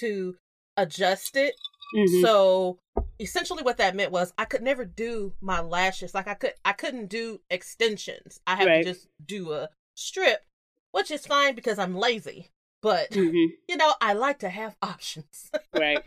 to 0.00 0.36
adjust 0.76 1.36
it. 1.36 1.54
hmm 1.94 2.22
So 2.22 2.78
essentially 3.18 3.62
what 3.62 3.76
that 3.78 3.94
meant 3.96 4.12
was 4.12 4.32
I 4.38 4.44
could 4.44 4.62
never 4.62 4.84
do 4.84 5.34
my 5.40 5.60
lashes. 5.60 6.14
Like 6.14 6.28
I 6.28 6.34
could 6.34 6.54
I 6.64 6.72
couldn't 6.72 7.08
do 7.08 7.40
extensions. 7.50 8.40
I 8.46 8.56
had 8.56 8.66
Right. 8.66 8.84
to 8.84 8.92
just 8.92 9.08
do 9.24 9.52
a 9.52 9.68
strip, 9.94 10.42
which 10.92 11.10
is 11.10 11.26
fine 11.26 11.54
because 11.54 11.78
I'm 11.78 11.94
lazy. 11.96 12.50
but 12.82 13.10
Mhm. 13.10 13.48
you 13.68 13.76
know, 13.76 13.94
I 14.00 14.14
like 14.14 14.38
to 14.40 14.48
have 14.48 14.76
options. 14.82 15.50
Right. 15.72 16.02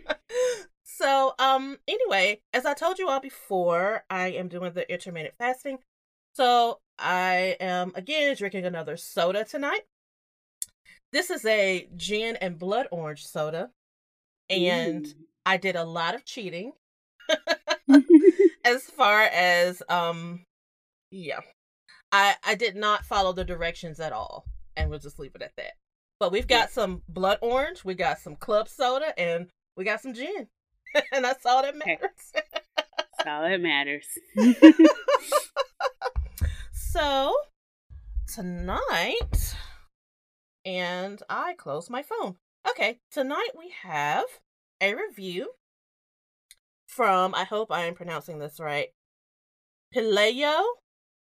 so, 0.83 1.33
um, 1.39 1.77
anyway, 1.87 2.41
as 2.51 2.65
I 2.65 2.73
told 2.73 2.97
you 2.99 3.07
all 3.09 3.19
before, 3.19 4.03
I 4.09 4.29
am 4.29 4.47
doing 4.47 4.73
the 4.73 4.91
intermittent 4.91 5.35
fasting. 5.37 5.79
So 6.33 6.79
I 6.97 7.57
am 7.59 7.91
again 7.95 8.35
drinking 8.35 8.65
another 8.65 8.97
soda 8.97 9.43
tonight. 9.45 9.81
This 11.11 11.29
is 11.29 11.45
a 11.45 11.87
gin 11.95 12.35
and 12.37 12.57
blood 12.57 12.87
orange 12.91 13.25
soda, 13.25 13.69
and 14.49 15.13
I 15.45 15.57
did 15.57 15.75
a 15.75 15.83
lot 15.83 16.15
of 16.15 16.25
cheating 16.25 16.73
as 18.65 18.83
far 18.83 19.21
as 19.23 19.83
um, 19.89 20.43
yeah, 21.11 21.41
I 22.11 22.35
I 22.43 22.55
did 22.55 22.75
not 22.75 23.05
follow 23.05 23.31
the 23.31 23.45
directions 23.45 23.99
at 23.99 24.11
all, 24.11 24.45
and 24.75 24.89
we'll 24.89 24.99
just 24.99 25.19
leave 25.19 25.35
it 25.35 25.41
at 25.41 25.55
that. 25.57 25.73
But 26.19 26.31
we've 26.31 26.47
got 26.47 26.71
some 26.71 27.01
blood 27.07 27.39
orange, 27.41 27.83
we 27.83 27.95
got 27.95 28.19
some 28.19 28.35
club 28.35 28.67
soda, 28.69 29.17
and 29.19 29.49
we 29.75 29.83
got 29.83 30.01
some 30.01 30.13
gin, 30.13 30.47
and 31.11 31.23
that's 31.25 31.45
all 31.45 31.61
that 31.63 31.75
matters. 31.75 32.31
That's 32.33 33.27
all 33.27 33.41
that 33.41 33.61
matters. 33.61 34.07
so 36.71 37.35
tonight, 38.33 39.55
and 40.65 41.21
I 41.29 41.53
close 41.53 41.89
my 41.89 42.03
phone. 42.03 42.35
Okay, 42.69 42.99
tonight 43.11 43.49
we 43.57 43.73
have 43.81 44.25
a 44.79 44.93
review 44.95 45.51
from, 46.87 47.35
I 47.35 47.43
hope 47.43 47.71
I 47.71 47.85
am 47.85 47.95
pronouncing 47.95 48.39
this 48.39 48.59
right, 48.59 48.89
Paleo. 49.95 50.63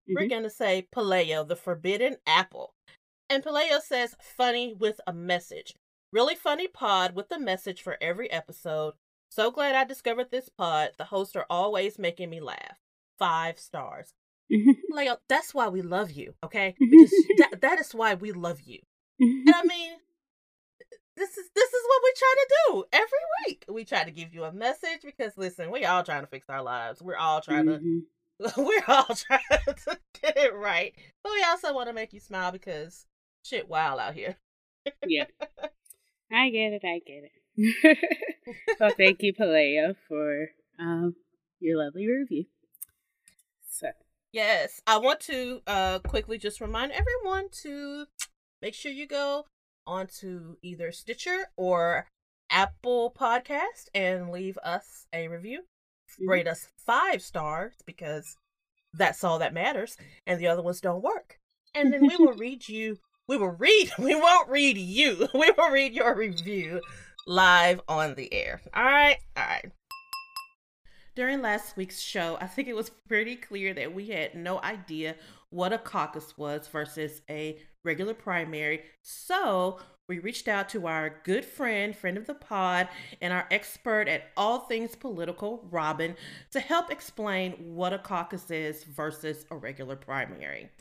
We're 0.07 0.25
Mhm. 0.25 0.29
going 0.29 0.43
to 0.43 0.49
say 0.49 0.87
Paleo, 0.93 1.47
the 1.47 1.55
forbidden 1.55 2.17
apple. 2.25 2.73
And 3.29 3.43
Paleo 3.43 3.79
says, 3.81 4.15
funny 4.19 4.73
with 4.73 4.99
a 5.05 5.13
message. 5.13 5.75
Really 6.11 6.35
funny 6.35 6.67
pod 6.67 7.13
with 7.15 7.31
a 7.31 7.39
message 7.39 7.81
for 7.81 7.97
every 8.01 8.31
episode. 8.31 8.93
So 9.29 9.51
glad 9.51 9.75
I 9.75 9.83
discovered 9.83 10.31
this 10.31 10.49
pod. 10.49 10.91
The 10.97 11.05
hosts 11.05 11.35
are 11.35 11.45
always 11.49 11.99
making 11.99 12.29
me 12.31 12.39
laugh. 12.41 12.79
Five 13.19 13.59
stars. 13.59 14.13
Leo, 14.89 15.17
that's 15.27 15.53
why 15.53 15.67
we 15.67 15.83
love 15.83 16.11
you, 16.11 16.33
okay? 16.43 16.73
Because 16.79 17.11
that, 17.37 17.61
that 17.61 17.79
is 17.79 17.93
why 17.93 18.15
we 18.15 18.31
love 18.31 18.61
you. 18.61 18.79
And 19.19 19.53
I 19.53 19.63
mean, 19.63 19.91
this 21.15 21.37
is 21.37 21.49
this 21.53 21.69
is 21.73 21.81
what 21.85 22.01
we 22.03 22.13
try 22.17 22.33
to 22.37 22.47
do 22.67 22.83
every 22.93 23.07
week. 23.45 23.65
We 23.69 23.83
try 23.85 24.03
to 24.05 24.11
give 24.11 24.33
you 24.33 24.45
a 24.45 24.53
message 24.53 25.01
because 25.03 25.33
listen, 25.37 25.69
we 25.69 25.83
all 25.85 26.03
trying 26.03 26.21
to 26.21 26.27
fix 26.27 26.49
our 26.49 26.63
lives. 26.63 27.01
We're 27.01 27.17
all 27.17 27.41
trying 27.41 27.65
to 27.67 27.79
Mhm. 27.79 28.01
we're 28.57 28.83
all 28.87 29.13
trying 29.13 29.41
to 29.85 29.99
get 30.21 30.37
it 30.37 30.55
right. 30.55 30.95
But 31.23 31.33
we 31.33 31.43
also 31.43 31.73
want 31.75 31.89
to 31.89 31.93
make 31.93 32.13
you 32.13 32.21
smile 32.21 32.53
because 32.53 33.05
shit 33.49 33.67
wild 33.69 33.99
out 33.99 34.13
here. 34.13 34.37
Yeah. 35.05 35.25
I 36.31 36.49
get 36.49 36.73
it. 36.73 36.83
I 36.85 36.99
get 37.05 37.23
it. 37.23 37.97
well, 38.79 38.91
thank 38.95 39.21
you, 39.21 39.33
Paleo, 39.33 39.95
for 40.07 40.49
um, 40.79 41.15
your 41.59 41.83
lovely 41.83 42.07
review. 42.07 42.45
So, 43.69 43.87
Yes, 44.31 44.79
I 44.85 44.97
want 44.97 45.19
to 45.21 45.61
uh 45.65 45.99
quickly 45.99 46.37
just 46.37 46.61
remind 46.61 46.91
everyone 46.91 47.47
to 47.63 48.05
make 48.61 48.75
sure 48.75 48.91
you 48.91 49.07
go 49.07 49.45
onto 49.87 50.57
either 50.61 50.91
Stitcher 50.91 51.47
or 51.57 52.05
Apple 52.51 53.11
Podcast 53.19 53.87
and 53.95 54.29
leave 54.31 54.57
us 54.63 55.07
a 55.11 55.27
review. 55.27 55.63
Mhm. 56.21 56.29
Rate 56.29 56.47
us 56.47 56.67
five 56.77 57.23
stars 57.23 57.73
because 57.87 58.37
that's 58.93 59.23
all 59.23 59.39
that 59.39 59.53
matters, 59.53 59.97
and 60.27 60.39
the 60.39 60.47
other 60.47 60.61
ones 60.61 60.79
don't 60.81 61.01
work. 61.03 61.39
And 61.73 61.91
then 61.91 62.05
we 62.07 62.15
will 62.15 62.33
read 62.37 62.67
you. 62.69 62.99
We 63.29 63.37
will 63.37 63.55
read. 63.59 63.91
We 63.99 64.15
won't 64.15 64.49
read 64.49 64.77
you. 64.77 65.29
We 65.33 65.51
will 65.55 65.69
read 65.69 65.93
your 65.93 66.15
review 66.15 66.81
live 67.27 67.79
on 67.87 68.15
the 68.15 68.33
air. 68.33 68.59
All 68.73 68.83
right. 68.83 69.17
All 69.37 69.43
right. 69.43 69.71
During 71.15 71.43
last 71.43 71.77
week's 71.77 71.99
show, 71.99 72.39
I 72.41 72.47
think 72.47 72.67
it 72.67 72.75
was 72.75 72.89
pretty 73.07 73.35
clear 73.35 73.73
that 73.75 73.93
we 73.93 74.07
had 74.07 74.33
no 74.33 74.59
idea 74.61 75.15
what 75.51 75.73
a 75.73 75.77
caucus 75.77 76.37
was 76.39 76.67
versus 76.69 77.21
a 77.29 77.59
regular 77.83 78.15
primary. 78.15 78.81
So 79.03 79.79
we 80.07 80.17
reached 80.17 80.47
out 80.47 80.69
to 80.69 80.87
our 80.87 81.21
good 81.23 81.45
friend, 81.45 81.95
friend 81.95 82.17
of 82.17 82.25
the 82.25 82.33
pod, 82.33 82.87
and 83.21 83.31
our 83.31 83.45
expert 83.51 84.07
at 84.07 84.23
all 84.37 84.61
things 84.61 84.95
political, 84.95 85.67
Robin, 85.69 86.15
to 86.49 86.59
help 86.59 86.91
explain 86.91 87.51
what 87.75 87.93
a 87.93 87.99
caucus 87.99 88.49
is 88.49 88.83
versus 88.85 89.45
a 89.51 89.55
regular 89.55 89.95
primary. 89.95 90.71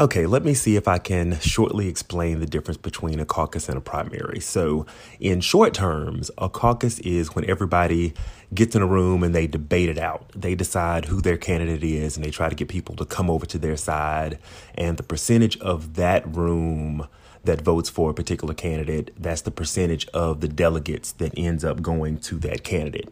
Okay, 0.00 0.24
let 0.24 0.46
me 0.46 0.54
see 0.54 0.76
if 0.76 0.88
I 0.88 0.96
can 0.96 1.38
shortly 1.40 1.86
explain 1.86 2.40
the 2.40 2.46
difference 2.46 2.78
between 2.78 3.20
a 3.20 3.26
caucus 3.26 3.68
and 3.68 3.76
a 3.76 3.82
primary. 3.82 4.40
So, 4.40 4.86
in 5.20 5.42
short 5.42 5.74
terms, 5.74 6.30
a 6.38 6.48
caucus 6.48 7.00
is 7.00 7.34
when 7.34 7.44
everybody 7.44 8.14
gets 8.54 8.74
in 8.74 8.80
a 8.80 8.86
room 8.86 9.22
and 9.22 9.34
they 9.34 9.46
debate 9.46 9.90
it 9.90 9.98
out. 9.98 10.24
They 10.34 10.54
decide 10.54 11.04
who 11.04 11.20
their 11.20 11.36
candidate 11.36 11.84
is 11.84 12.16
and 12.16 12.24
they 12.24 12.30
try 12.30 12.48
to 12.48 12.54
get 12.54 12.68
people 12.68 12.96
to 12.96 13.04
come 13.04 13.28
over 13.28 13.44
to 13.44 13.58
their 13.58 13.76
side. 13.76 14.38
And 14.74 14.96
the 14.96 15.02
percentage 15.02 15.58
of 15.58 15.96
that 15.96 16.26
room 16.34 17.06
that 17.44 17.60
votes 17.60 17.90
for 17.90 18.08
a 18.08 18.14
particular 18.14 18.54
candidate, 18.54 19.10
that's 19.18 19.42
the 19.42 19.50
percentage 19.50 20.06
of 20.14 20.40
the 20.40 20.48
delegates 20.48 21.12
that 21.12 21.34
ends 21.36 21.62
up 21.62 21.82
going 21.82 22.20
to 22.20 22.38
that 22.38 22.64
candidate. 22.64 23.10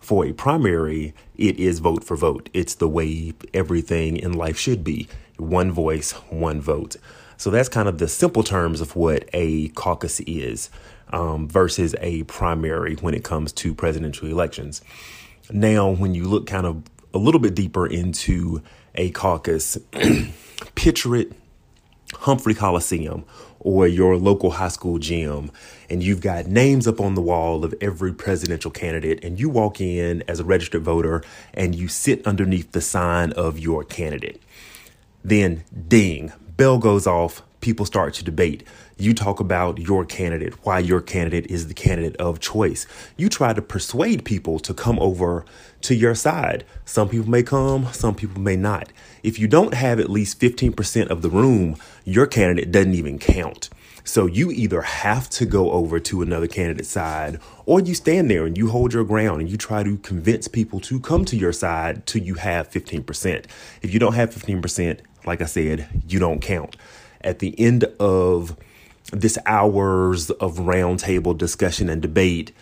For 0.00 0.24
a 0.24 0.32
primary, 0.32 1.14
it 1.36 1.58
is 1.58 1.80
vote 1.80 2.04
for 2.04 2.16
vote. 2.16 2.48
It's 2.52 2.76
the 2.76 2.88
way 2.88 3.34
everything 3.52 4.16
in 4.16 4.32
life 4.34 4.58
should 4.58 4.84
be 4.84 5.08
one 5.42 5.72
voice, 5.72 6.12
one 6.30 6.60
vote. 6.60 6.96
So 7.36 7.50
that's 7.50 7.68
kind 7.68 7.88
of 7.88 7.98
the 7.98 8.08
simple 8.08 8.42
terms 8.42 8.80
of 8.80 8.94
what 8.94 9.28
a 9.32 9.68
caucus 9.70 10.20
is 10.20 10.70
um, 11.12 11.48
versus 11.48 11.94
a 12.00 12.22
primary 12.24 12.94
when 12.96 13.14
it 13.14 13.24
comes 13.24 13.52
to 13.54 13.74
presidential 13.74 14.28
elections. 14.28 14.82
Now, 15.50 15.90
when 15.90 16.14
you 16.14 16.24
look 16.24 16.46
kind 16.46 16.66
of 16.66 16.82
a 17.12 17.18
little 17.18 17.40
bit 17.40 17.54
deeper 17.54 17.86
into 17.86 18.62
a 18.94 19.10
caucus, 19.10 19.76
picture 20.74 21.16
it 21.16 21.32
Humphrey 22.14 22.54
Coliseum 22.54 23.24
or 23.58 23.86
your 23.86 24.16
local 24.16 24.52
high 24.52 24.68
school 24.68 24.98
gym, 24.98 25.50
and 25.88 26.02
you've 26.02 26.20
got 26.20 26.46
names 26.46 26.88
up 26.88 27.00
on 27.00 27.14
the 27.14 27.22
wall 27.22 27.64
of 27.64 27.74
every 27.80 28.12
presidential 28.12 28.70
candidate, 28.70 29.22
and 29.24 29.38
you 29.38 29.48
walk 29.48 29.80
in 29.80 30.22
as 30.26 30.40
a 30.40 30.44
registered 30.44 30.82
voter 30.82 31.22
and 31.54 31.74
you 31.74 31.86
sit 31.86 32.26
underneath 32.26 32.72
the 32.72 32.80
sign 32.80 33.32
of 33.32 33.58
your 33.58 33.84
candidate. 33.84 34.42
Then, 35.24 35.64
ding, 35.88 36.32
bell 36.56 36.78
goes 36.78 37.06
off, 37.06 37.42
people 37.60 37.86
start 37.86 38.14
to 38.14 38.24
debate. 38.24 38.64
You 38.98 39.14
talk 39.14 39.40
about 39.40 39.78
your 39.78 40.04
candidate, 40.04 40.54
why 40.64 40.80
your 40.80 41.00
candidate 41.00 41.46
is 41.50 41.68
the 41.68 41.74
candidate 41.74 42.16
of 42.16 42.40
choice. 42.40 42.86
You 43.16 43.28
try 43.28 43.52
to 43.52 43.62
persuade 43.62 44.24
people 44.24 44.58
to 44.60 44.74
come 44.74 44.98
over 44.98 45.44
to 45.82 45.94
your 45.94 46.14
side. 46.14 46.64
Some 46.84 47.08
people 47.08 47.30
may 47.30 47.42
come, 47.42 47.86
some 47.92 48.14
people 48.14 48.40
may 48.40 48.56
not. 48.56 48.92
If 49.22 49.38
you 49.38 49.48
don't 49.48 49.74
have 49.74 49.98
at 49.98 50.10
least 50.10 50.40
15% 50.40 51.08
of 51.08 51.22
the 51.22 51.30
room, 51.30 51.76
your 52.04 52.26
candidate 52.26 52.70
doesn't 52.70 52.94
even 52.94 53.18
count. 53.18 53.70
So 54.04 54.26
you 54.26 54.50
either 54.50 54.82
have 54.82 55.30
to 55.30 55.46
go 55.46 55.70
over 55.70 56.00
to 56.00 56.22
another 56.22 56.48
candidate's 56.48 56.88
side 56.88 57.38
or 57.66 57.80
you 57.80 57.94
stand 57.94 58.30
there 58.30 58.44
and 58.44 58.58
you 58.58 58.68
hold 58.68 58.92
your 58.92 59.04
ground 59.04 59.40
and 59.40 59.50
you 59.50 59.56
try 59.56 59.82
to 59.82 59.96
convince 59.98 60.48
people 60.48 60.80
to 60.80 60.98
come 60.98 61.24
to 61.26 61.36
your 61.36 61.52
side 61.52 62.04
till 62.06 62.22
you 62.22 62.34
have 62.34 62.68
15%. 62.68 63.44
If 63.80 63.92
you 63.92 64.00
don't 64.00 64.14
have 64.14 64.30
15%, 64.30 65.00
like 65.24 65.40
I 65.40 65.46
said, 65.46 65.88
you 66.08 66.18
don't 66.18 66.40
count. 66.40 66.76
At 67.20 67.38
the 67.38 67.58
end 67.58 67.84
of 68.00 68.56
this 69.12 69.38
hours 69.46 70.30
of 70.30 70.56
roundtable 70.56 71.38
discussion 71.38 71.88
and 71.88 72.02
debate, 72.02 72.52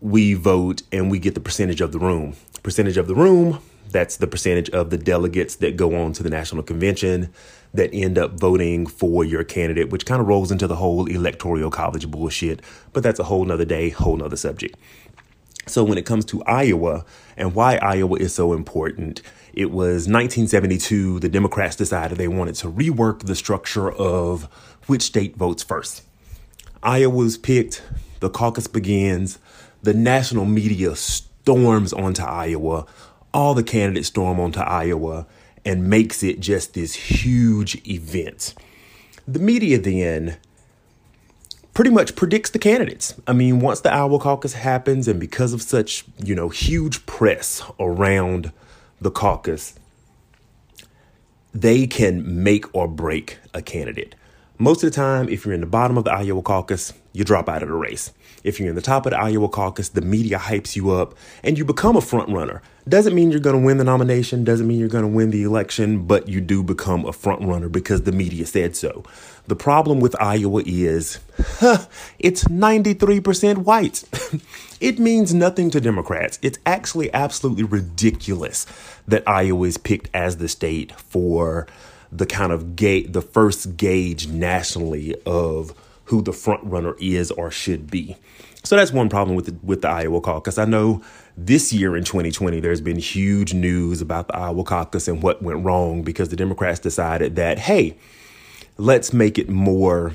we 0.00 0.32
vote 0.34 0.82
and 0.90 1.10
we 1.10 1.18
get 1.18 1.34
the 1.34 1.40
percentage 1.40 1.82
of 1.82 1.92
the 1.92 1.98
room. 1.98 2.34
Percentage 2.62 2.96
of 2.96 3.08
the 3.08 3.14
room, 3.14 3.58
that's 3.90 4.16
the 4.16 4.26
percentage 4.26 4.70
of 4.70 4.88
the 4.88 4.96
delegates 4.96 5.56
that 5.56 5.76
go 5.76 5.94
on 5.94 6.12
to 6.14 6.22
the 6.22 6.30
national 6.30 6.62
convention 6.62 7.32
that 7.74 7.90
end 7.92 8.18
up 8.18 8.32
voting 8.32 8.86
for 8.86 9.24
your 9.24 9.44
candidate, 9.44 9.90
which 9.90 10.06
kind 10.06 10.20
of 10.20 10.28
rolls 10.28 10.52
into 10.52 10.66
the 10.66 10.76
whole 10.76 11.06
electoral 11.06 11.70
college 11.70 12.10
bullshit. 12.10 12.60
But 12.92 13.02
that's 13.02 13.18
a 13.18 13.24
whole 13.24 13.44
nother 13.44 13.64
day, 13.64 13.88
whole 13.90 14.16
nother 14.16 14.36
subject. 14.36 14.76
So 15.66 15.84
when 15.84 15.96
it 15.96 16.04
comes 16.04 16.24
to 16.26 16.42
Iowa 16.42 17.04
and 17.36 17.54
why 17.54 17.76
Iowa 17.76 18.18
is 18.18 18.34
so 18.34 18.52
important, 18.52 19.22
it 19.52 19.70
was 19.70 20.08
1972. 20.08 21.20
The 21.20 21.28
Democrats 21.28 21.76
decided 21.76 22.18
they 22.18 22.28
wanted 22.28 22.56
to 22.56 22.70
rework 22.70 23.26
the 23.26 23.36
structure 23.36 23.90
of 23.90 24.44
which 24.86 25.02
state 25.02 25.36
votes 25.36 25.62
first. 25.62 26.02
Iowa 26.82 27.14
was 27.14 27.38
picked. 27.38 27.82
The 28.20 28.28
caucus 28.28 28.66
begins. 28.66 29.38
The 29.82 29.94
national 29.94 30.46
media 30.46 30.96
storms 30.96 31.92
onto 31.92 32.22
Iowa. 32.22 32.86
All 33.32 33.54
the 33.54 33.62
candidates 33.62 34.08
storm 34.08 34.40
onto 34.40 34.60
Iowa 34.60 35.26
and 35.64 35.88
makes 35.88 36.22
it 36.22 36.40
just 36.40 36.74
this 36.74 36.94
huge 36.94 37.86
event. 37.88 38.54
The 39.26 39.38
media 39.38 39.78
then 39.78 40.36
pretty 41.74 41.90
much 41.90 42.16
predicts 42.16 42.50
the 42.50 42.58
candidates. 42.58 43.14
I 43.26 43.32
mean, 43.32 43.60
once 43.60 43.80
the 43.80 43.92
Iowa 43.92 44.18
caucus 44.18 44.54
happens, 44.54 45.08
and 45.08 45.18
because 45.18 45.52
of 45.52 45.62
such, 45.62 46.04
you 46.22 46.34
know, 46.34 46.48
huge 46.48 47.06
press 47.06 47.62
around 47.78 48.52
the 49.00 49.10
caucus, 49.10 49.74
they 51.54 51.86
can 51.86 52.42
make 52.42 52.74
or 52.74 52.88
break 52.88 53.38
a 53.54 53.62
candidate. 53.62 54.14
Most 54.58 54.82
of 54.82 54.90
the 54.90 54.96
time, 54.96 55.28
if 55.28 55.44
you're 55.44 55.54
in 55.54 55.60
the 55.60 55.66
bottom 55.66 55.98
of 55.98 56.04
the 56.04 56.12
Iowa 56.12 56.42
caucus, 56.42 56.92
you 57.12 57.24
drop 57.24 57.48
out 57.48 57.62
of 57.62 57.68
the 57.68 57.74
race. 57.74 58.12
If 58.44 58.58
you're 58.58 58.68
in 58.68 58.74
the 58.74 58.82
top 58.82 59.06
of 59.06 59.10
the 59.10 59.18
Iowa 59.18 59.48
caucus, 59.48 59.90
the 59.90 60.00
media 60.00 60.38
hypes 60.38 60.76
you 60.76 60.90
up 60.90 61.14
and 61.42 61.56
you 61.56 61.64
become 61.64 61.96
a 61.96 62.00
front 62.00 62.28
runner. 62.28 62.62
Doesn't 62.88 63.14
mean 63.14 63.30
you're 63.30 63.40
going 63.40 63.60
to 63.60 63.64
win 63.64 63.78
the 63.78 63.84
nomination, 63.84 64.42
doesn't 64.42 64.66
mean 64.66 64.80
you're 64.80 64.88
going 64.88 65.04
to 65.04 65.08
win 65.08 65.30
the 65.30 65.44
election, 65.44 66.04
but 66.04 66.28
you 66.28 66.40
do 66.40 66.64
become 66.64 67.04
a 67.04 67.12
front 67.12 67.42
runner 67.42 67.68
because 67.68 68.02
the 68.02 68.10
media 68.10 68.44
said 68.44 68.74
so. 68.74 69.04
The 69.46 69.54
problem 69.54 70.00
with 70.00 70.20
Iowa 70.20 70.62
is 70.66 71.20
huh, 71.58 71.86
it's 72.18 72.44
93% 72.44 73.58
white. 73.58 74.02
it 74.80 74.98
means 74.98 75.32
nothing 75.32 75.70
to 75.70 75.80
Democrats. 75.80 76.40
It's 76.42 76.58
actually 76.66 77.12
absolutely 77.14 77.64
ridiculous 77.64 78.66
that 79.06 79.28
Iowa 79.28 79.68
is 79.68 79.78
picked 79.78 80.10
as 80.12 80.38
the 80.38 80.48
state 80.48 80.92
for 80.92 81.68
the 82.10 82.26
kind 82.26 82.52
of 82.52 82.76
gate, 82.76 83.12
the 83.12 83.22
first 83.22 83.76
gauge 83.76 84.26
nationally 84.26 85.14
of 85.24 85.72
who 86.06 86.22
the 86.22 86.32
front 86.32 86.64
runner 86.64 86.94
is 86.98 87.30
or 87.30 87.50
should 87.50 87.90
be. 87.90 88.16
So 88.64 88.76
that's 88.76 88.92
one 88.92 89.08
problem 89.08 89.34
with 89.34 89.46
the, 89.46 89.56
with 89.62 89.82
the 89.82 89.88
Iowa 89.88 90.20
caucus. 90.20 90.56
I 90.56 90.64
know 90.64 91.02
this 91.36 91.72
year 91.72 91.96
in 91.96 92.04
2020, 92.04 92.60
there's 92.60 92.80
been 92.80 92.98
huge 92.98 93.54
news 93.54 94.00
about 94.00 94.28
the 94.28 94.36
Iowa 94.36 94.62
caucus 94.62 95.08
and 95.08 95.22
what 95.22 95.42
went 95.42 95.64
wrong 95.64 96.02
because 96.02 96.28
the 96.28 96.36
Democrats 96.36 96.78
decided 96.78 97.34
that, 97.36 97.58
hey, 97.58 97.96
let's 98.78 99.12
make 99.12 99.38
it 99.38 99.48
more 99.48 100.12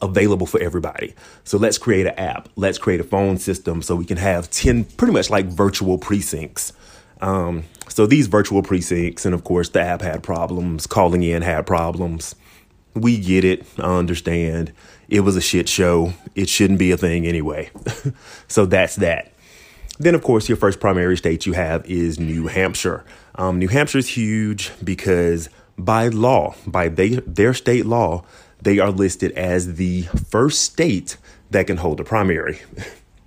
available 0.00 0.46
for 0.46 0.60
everybody. 0.60 1.14
So 1.42 1.58
let's 1.58 1.78
create 1.78 2.06
an 2.06 2.14
app. 2.14 2.48
Let's 2.54 2.78
create 2.78 3.00
a 3.00 3.04
phone 3.04 3.38
system 3.38 3.82
so 3.82 3.96
we 3.96 4.04
can 4.04 4.18
have 4.18 4.50
10 4.50 4.84
pretty 4.84 5.12
much 5.12 5.28
like 5.28 5.46
virtual 5.46 5.98
precincts. 5.98 6.72
Um, 7.20 7.64
so 7.88 8.06
these 8.06 8.28
virtual 8.28 8.62
precincts, 8.62 9.26
and 9.26 9.34
of 9.34 9.42
course, 9.42 9.70
the 9.70 9.80
app 9.80 10.02
had 10.02 10.22
problems, 10.22 10.86
calling 10.86 11.24
in 11.24 11.42
had 11.42 11.66
problems. 11.66 12.36
We 12.94 13.18
get 13.18 13.44
it. 13.44 13.66
I 13.78 13.96
understand. 13.98 14.72
It 15.08 15.20
was 15.20 15.36
a 15.36 15.40
shit 15.40 15.68
show. 15.68 16.12
It 16.34 16.48
shouldn't 16.48 16.78
be 16.78 16.90
a 16.90 16.96
thing 16.96 17.26
anyway. 17.26 17.70
so 18.48 18.66
that's 18.66 18.96
that. 18.96 19.32
Then, 19.98 20.14
of 20.14 20.22
course, 20.22 20.48
your 20.48 20.56
first 20.56 20.80
primary 20.80 21.16
state 21.16 21.44
you 21.44 21.54
have 21.54 21.84
is 21.86 22.20
New 22.20 22.46
Hampshire. 22.46 23.04
Um, 23.34 23.58
New 23.58 23.68
Hampshire 23.68 23.98
is 23.98 24.08
huge 24.08 24.70
because 24.82 25.48
by 25.76 26.08
law, 26.08 26.54
by 26.66 26.88
they, 26.88 27.16
their 27.26 27.54
state 27.54 27.86
law, 27.86 28.24
they 28.62 28.78
are 28.78 28.90
listed 28.90 29.32
as 29.32 29.74
the 29.74 30.02
first 30.30 30.62
state 30.62 31.16
that 31.50 31.66
can 31.66 31.78
hold 31.78 32.00
a 32.00 32.04
primary, 32.04 32.60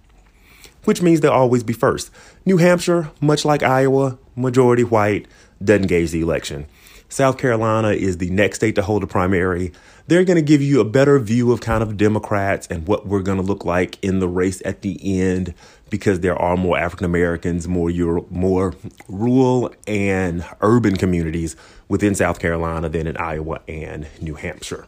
which 0.86 1.01
means 1.01 1.22
they'll 1.22 1.32
always 1.32 1.63
be 1.63 1.74
first. 1.74 2.12
New 2.46 2.58
Hampshire, 2.58 3.12
much 3.20 3.46
like 3.46 3.63
Iowa, 3.63 4.18
majority 4.36 4.84
white, 4.84 5.27
doesn't 5.63 5.88
gauge 5.88 6.12
the 6.12 6.22
election. 6.22 6.68
South 7.12 7.38
Carolina 7.38 7.89
is 7.89 8.20
the 8.20 8.30
next 8.30 8.56
state 8.56 8.75
to 8.75 8.82
hold 8.82 9.03
a 9.03 9.08
primary. 9.08 9.74
They're 10.08 10.24
going 10.24 10.38
to 10.38 10.41
give 10.41 10.62
you 10.62 10.80
a 10.80 10.86
better 10.86 11.20
view 11.20 11.51
of 11.51 11.60
kind 11.60 11.84
of 11.84 11.98
Democrats 11.98 12.68
and 12.68 12.88
what 12.88 13.06
we're 13.06 13.22
going 13.22 13.38
to 13.38 13.44
look 13.44 13.65
like 13.65 14.01
in 14.01 14.20
the 14.20 14.30
race 14.30 14.62
at 14.63 14.82
the 14.82 14.98
end 15.20 15.53
because 15.89 16.22
there 16.22 16.38
are 16.38 16.56
more 16.56 16.77
African 16.77 17.03
Americans, 17.03 17.68
more 17.68 17.89
Euro, 17.89 18.25
more 18.30 18.75
rural 19.10 19.74
and 19.86 20.46
urban 20.62 20.96
communities 20.96 21.58
within 21.89 22.15
South 22.15 22.39
Carolina 22.39 22.88
than 22.88 23.08
in 23.08 23.18
Iowa 23.18 23.60
and 23.68 24.08
New 24.22 24.36
Hampshire. 24.36 24.88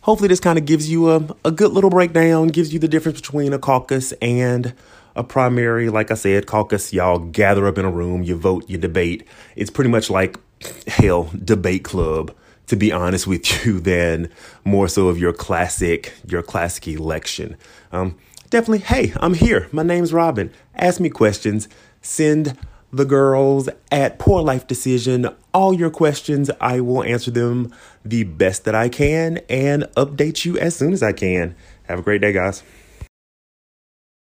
Hopefully, 0.00 0.28
this 0.28 0.40
kind 0.40 0.58
of 0.58 0.64
gives 0.64 0.90
you 0.90 1.10
a, 1.10 1.36
a 1.44 1.50
good 1.50 1.72
little 1.72 1.90
breakdown, 1.90 2.48
gives 2.48 2.72
you 2.72 2.78
the 2.78 2.88
difference 2.88 3.20
between 3.20 3.52
a 3.52 3.58
caucus 3.58 4.12
and 4.22 4.72
a 5.14 5.22
primary. 5.22 5.90
Like 5.90 6.10
I 6.10 6.14
said, 6.14 6.46
caucus, 6.46 6.94
y'all 6.94 7.18
gather 7.18 7.66
up 7.66 7.76
in 7.76 7.84
a 7.84 7.90
room, 7.90 8.22
you 8.22 8.36
vote, 8.36 8.70
you 8.70 8.78
debate. 8.78 9.28
It's 9.54 9.70
pretty 9.70 9.90
much 9.90 10.08
like 10.08 10.38
hell 10.86 11.30
debate 11.44 11.84
club 11.84 12.34
to 12.66 12.76
be 12.76 12.92
honest 12.92 13.26
with 13.26 13.66
you 13.66 13.80
than 13.80 14.30
more 14.64 14.88
so 14.88 15.08
of 15.08 15.18
your 15.18 15.32
classic 15.32 16.14
your 16.26 16.42
classic 16.42 16.88
election. 16.88 17.56
Um, 17.92 18.18
definitely 18.50 18.78
hey 18.78 19.12
i'm 19.20 19.34
here. 19.34 19.68
My 19.72 19.82
name's 19.82 20.12
robin. 20.12 20.52
Ask 20.74 21.00
me 21.00 21.10
questions. 21.10 21.68
Send 22.00 22.56
the 22.90 23.04
girls 23.04 23.68
at 23.92 24.18
poor 24.18 24.42
life 24.42 24.66
decision 24.66 25.28
all 25.52 25.74
your 25.74 25.90
questions. 25.90 26.50
I 26.60 26.80
will 26.80 27.02
answer 27.02 27.30
them 27.30 27.74
the 28.04 28.24
best 28.24 28.64
that 28.64 28.74
i 28.74 28.88
can 28.88 29.38
and 29.48 29.84
update 29.96 30.44
you 30.44 30.58
as 30.58 30.76
soon 30.76 30.92
as 30.92 31.02
i 31.02 31.12
can. 31.12 31.54
Have 31.84 32.00
a 32.00 32.02
great 32.02 32.20
day 32.20 32.32
guys. 32.32 32.62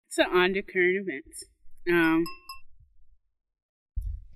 So 0.10 0.24
on 0.24 0.54
to 0.54 0.62
current 0.62 1.08
events. 1.08 1.46
Um 1.90 2.24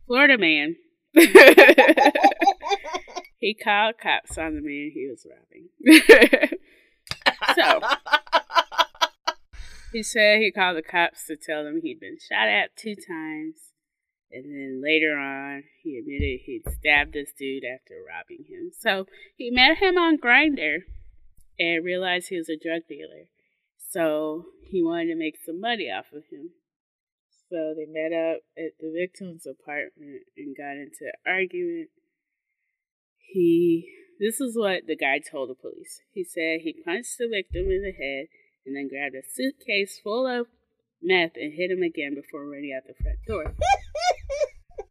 florida 0.08 0.38
man 0.38 0.76
he 3.38 3.54
called 3.54 3.95
cops 4.02 4.38
on 4.38 4.56
the 4.56 4.62
man 4.62 4.91
he 4.93 5.10
was 5.10 5.28
robbing. 5.30 5.67
so 7.56 7.82
he 9.91 10.04
said 10.04 10.39
he 10.39 10.52
called 10.52 10.78
the 10.78 10.82
cops 10.82 11.26
to 11.28 11.36
tell 11.36 11.63
them 11.63 11.82
he'd 11.82 12.00
been 12.00 12.17
shot 12.17 12.47
at 12.47 12.76
two 12.76 12.95
times. 12.95 13.56
And 14.32 14.45
then 14.45 14.82
later 14.82 15.17
on, 15.17 15.63
he 15.84 15.97
admitted 15.97 16.39
he'd 16.45 16.63
stabbed 16.71 17.13
this 17.13 17.34
dude 17.38 17.65
after 17.65 17.95
robbing 18.08 18.45
him. 18.47 18.71
So 18.80 19.06
he 19.36 19.52
met 19.52 19.80
him 19.80 19.97
on 19.97 20.17
Grindr 20.17 20.84
and 21.60 21.84
realized 21.84 22.30
he 22.30 22.38
was 22.38 22.47
a 22.47 22.56
drug 22.56 22.84
dealer. 22.88 23.28
So 23.78 24.45
he 24.63 24.82
wanted 24.82 25.08
to 25.08 25.15
make 25.15 25.36
some 25.45 25.60
money 25.60 25.91
off 25.91 26.13
of 26.13 26.24
him. 26.32 26.52
So 27.52 27.76
they 27.76 27.86
met 27.86 28.16
up 28.16 28.40
at 28.58 28.80
the 28.80 28.96
victim's 28.98 29.46
apartment 29.46 30.24
and 30.38 30.56
got 30.56 30.80
into 30.80 31.04
an 31.04 31.20
argument. 31.28 31.90
He, 33.18 33.92
this 34.22 34.40
is 34.40 34.56
what 34.58 34.88
the 34.88 34.96
guy 34.96 35.20
told 35.20 35.50
the 35.50 35.56
police. 35.56 36.00
He 36.14 36.24
said 36.24 36.62
he 36.62 36.82
punched 36.86 37.18
the 37.20 37.28
victim 37.28 37.70
in 37.70 37.84
the 37.84 37.92
head 37.92 38.28
and 38.66 38.74
then 38.74 38.88
grabbed 38.88 39.16
a 39.16 39.28
suitcase 39.28 40.00
full 40.02 40.26
of 40.26 40.48
meth 41.04 41.36
and 41.36 41.52
hit 41.54 41.72
him 41.72 41.84
again 41.84 42.16
before 42.16 42.48
running 42.48 42.72
out 42.74 42.88
the 42.88 43.04
front 43.04 43.20
door. 43.28 43.54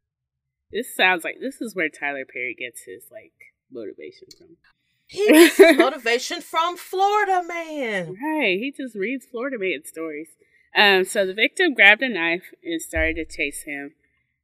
this 0.71 0.95
sounds 0.95 1.25
like 1.25 1.37
this 1.41 1.63
is 1.63 1.75
where 1.75 1.89
Tyler 1.89 2.27
Perry 2.31 2.55
gets 2.59 2.83
his 2.83 3.05
like 3.11 3.33
motivation 3.73 4.29
from. 4.37 4.59
He 5.07 5.27
gets 5.29 5.59
motivation 5.79 6.43
from 6.43 6.77
Florida 6.77 7.43
Man. 7.49 8.17
Right. 8.23 8.59
He 8.61 8.71
just 8.77 8.95
reads 8.95 9.25
Florida 9.25 9.57
Man 9.59 9.81
stories. 9.87 10.29
Um, 10.75 11.05
so 11.05 11.27
the 11.27 11.35
victim 11.35 11.75
grabbed 11.75 12.03
a 12.03 12.09
knife 12.09 12.53
and 12.63 12.81
started 12.81 13.17
to 13.17 13.25
chase 13.25 13.63
him. 13.63 13.93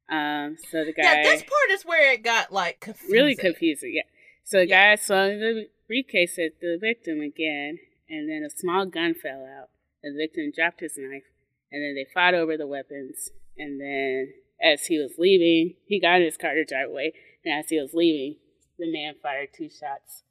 Um, 0.09 0.57
so 0.69 0.85
the 0.85 0.93
guy. 0.93 1.03
Yeah, 1.03 1.23
this 1.23 1.43
part 1.43 1.71
is 1.71 1.83
where 1.83 2.13
it 2.13 2.23
got 2.23 2.51
like 2.51 2.79
confusing. 2.79 3.13
really 3.13 3.35
confusing. 3.35 3.93
Yeah. 3.95 4.03
So 4.43 4.59
the 4.59 4.67
yeah. 4.67 4.95
guy 4.95 5.01
swung 5.01 5.39
the 5.39 5.67
briefcase 5.87 6.37
at 6.39 6.59
the 6.61 6.77
victim 6.79 7.19
again, 7.21 7.79
and 8.09 8.29
then 8.29 8.43
a 8.45 8.49
small 8.49 8.85
gun 8.85 9.13
fell 9.13 9.45
out. 9.45 9.69
And 10.03 10.15
the 10.15 10.23
victim 10.23 10.51
dropped 10.55 10.79
his 10.79 10.97
knife, 10.97 11.23
and 11.71 11.83
then 11.83 11.95
they 11.95 12.07
fought 12.13 12.33
over 12.33 12.55
the 12.55 12.67
weapons. 12.67 13.31
And 13.57 13.81
then, 13.81 14.33
as 14.61 14.85
he 14.85 14.97
was 14.99 15.13
leaving, 15.17 15.75
he 15.85 15.99
got 15.99 16.19
in 16.19 16.25
his 16.25 16.37
car 16.37 16.53
to 16.53 16.63
drive 16.63 16.89
away. 16.89 17.13
And 17.43 17.59
as 17.59 17.69
he 17.69 17.81
was 17.81 17.93
leaving, 17.93 18.37
the 18.77 18.91
man 18.91 19.15
fired 19.21 19.49
two 19.53 19.69
shots 19.69 20.23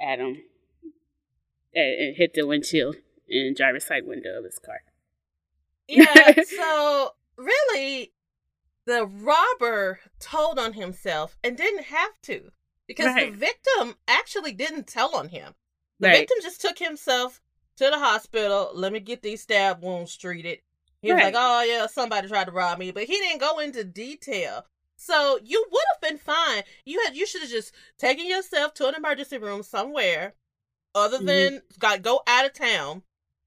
at 0.00 0.18
him 0.18 0.42
and 1.74 2.16
hit 2.16 2.34
the 2.34 2.46
windshield 2.46 2.96
and 3.28 3.56
driver's 3.56 3.86
side 3.86 4.06
window 4.06 4.38
of 4.38 4.44
his 4.44 4.58
car. 4.58 4.80
Yeah, 5.88 6.42
so 6.44 7.10
really, 7.36 8.12
the 8.86 9.06
robber 9.06 10.00
told 10.20 10.58
on 10.58 10.72
himself 10.72 11.36
and 11.42 11.56
didn't 11.56 11.84
have 11.84 12.20
to 12.22 12.50
because 12.86 13.06
right. 13.06 13.32
the 13.32 13.38
victim 13.38 13.96
actually 14.08 14.52
didn't 14.52 14.86
tell 14.86 15.14
on 15.14 15.28
him. 15.28 15.54
The 16.00 16.08
right. 16.08 16.18
victim 16.18 16.38
just 16.42 16.60
took 16.60 16.78
himself 16.78 17.40
to 17.76 17.84
the 17.90 17.98
hospital. 17.98 18.70
Let 18.74 18.92
me 18.92 19.00
get 19.00 19.22
these 19.22 19.42
stab 19.42 19.82
wounds 19.82 20.16
treated. 20.16 20.58
He 21.00 21.12
right. 21.12 21.16
was 21.16 21.24
like, 21.24 21.34
"Oh 21.36 21.62
yeah, 21.62 21.86
somebody 21.86 22.28
tried 22.28 22.46
to 22.46 22.52
rob 22.52 22.78
me," 22.78 22.90
but 22.90 23.04
he 23.04 23.12
didn't 23.12 23.40
go 23.40 23.58
into 23.58 23.84
detail. 23.84 24.64
So 24.96 25.38
you 25.42 25.64
would 25.70 25.84
have 25.92 26.00
been 26.00 26.18
fine. 26.18 26.62
You 26.84 27.02
had 27.04 27.16
you 27.16 27.26
should 27.26 27.42
have 27.42 27.50
just 27.50 27.72
taken 27.98 28.26
yourself 28.26 28.74
to 28.74 28.88
an 28.88 28.94
emergency 28.94 29.38
room 29.38 29.62
somewhere, 29.62 30.34
other 30.94 31.18
mm-hmm. 31.18 31.26
than 31.26 31.52
mm-hmm. 31.54 31.78
got 31.78 32.02
go 32.02 32.22
out 32.26 32.46
of 32.46 32.54
town, 32.54 33.02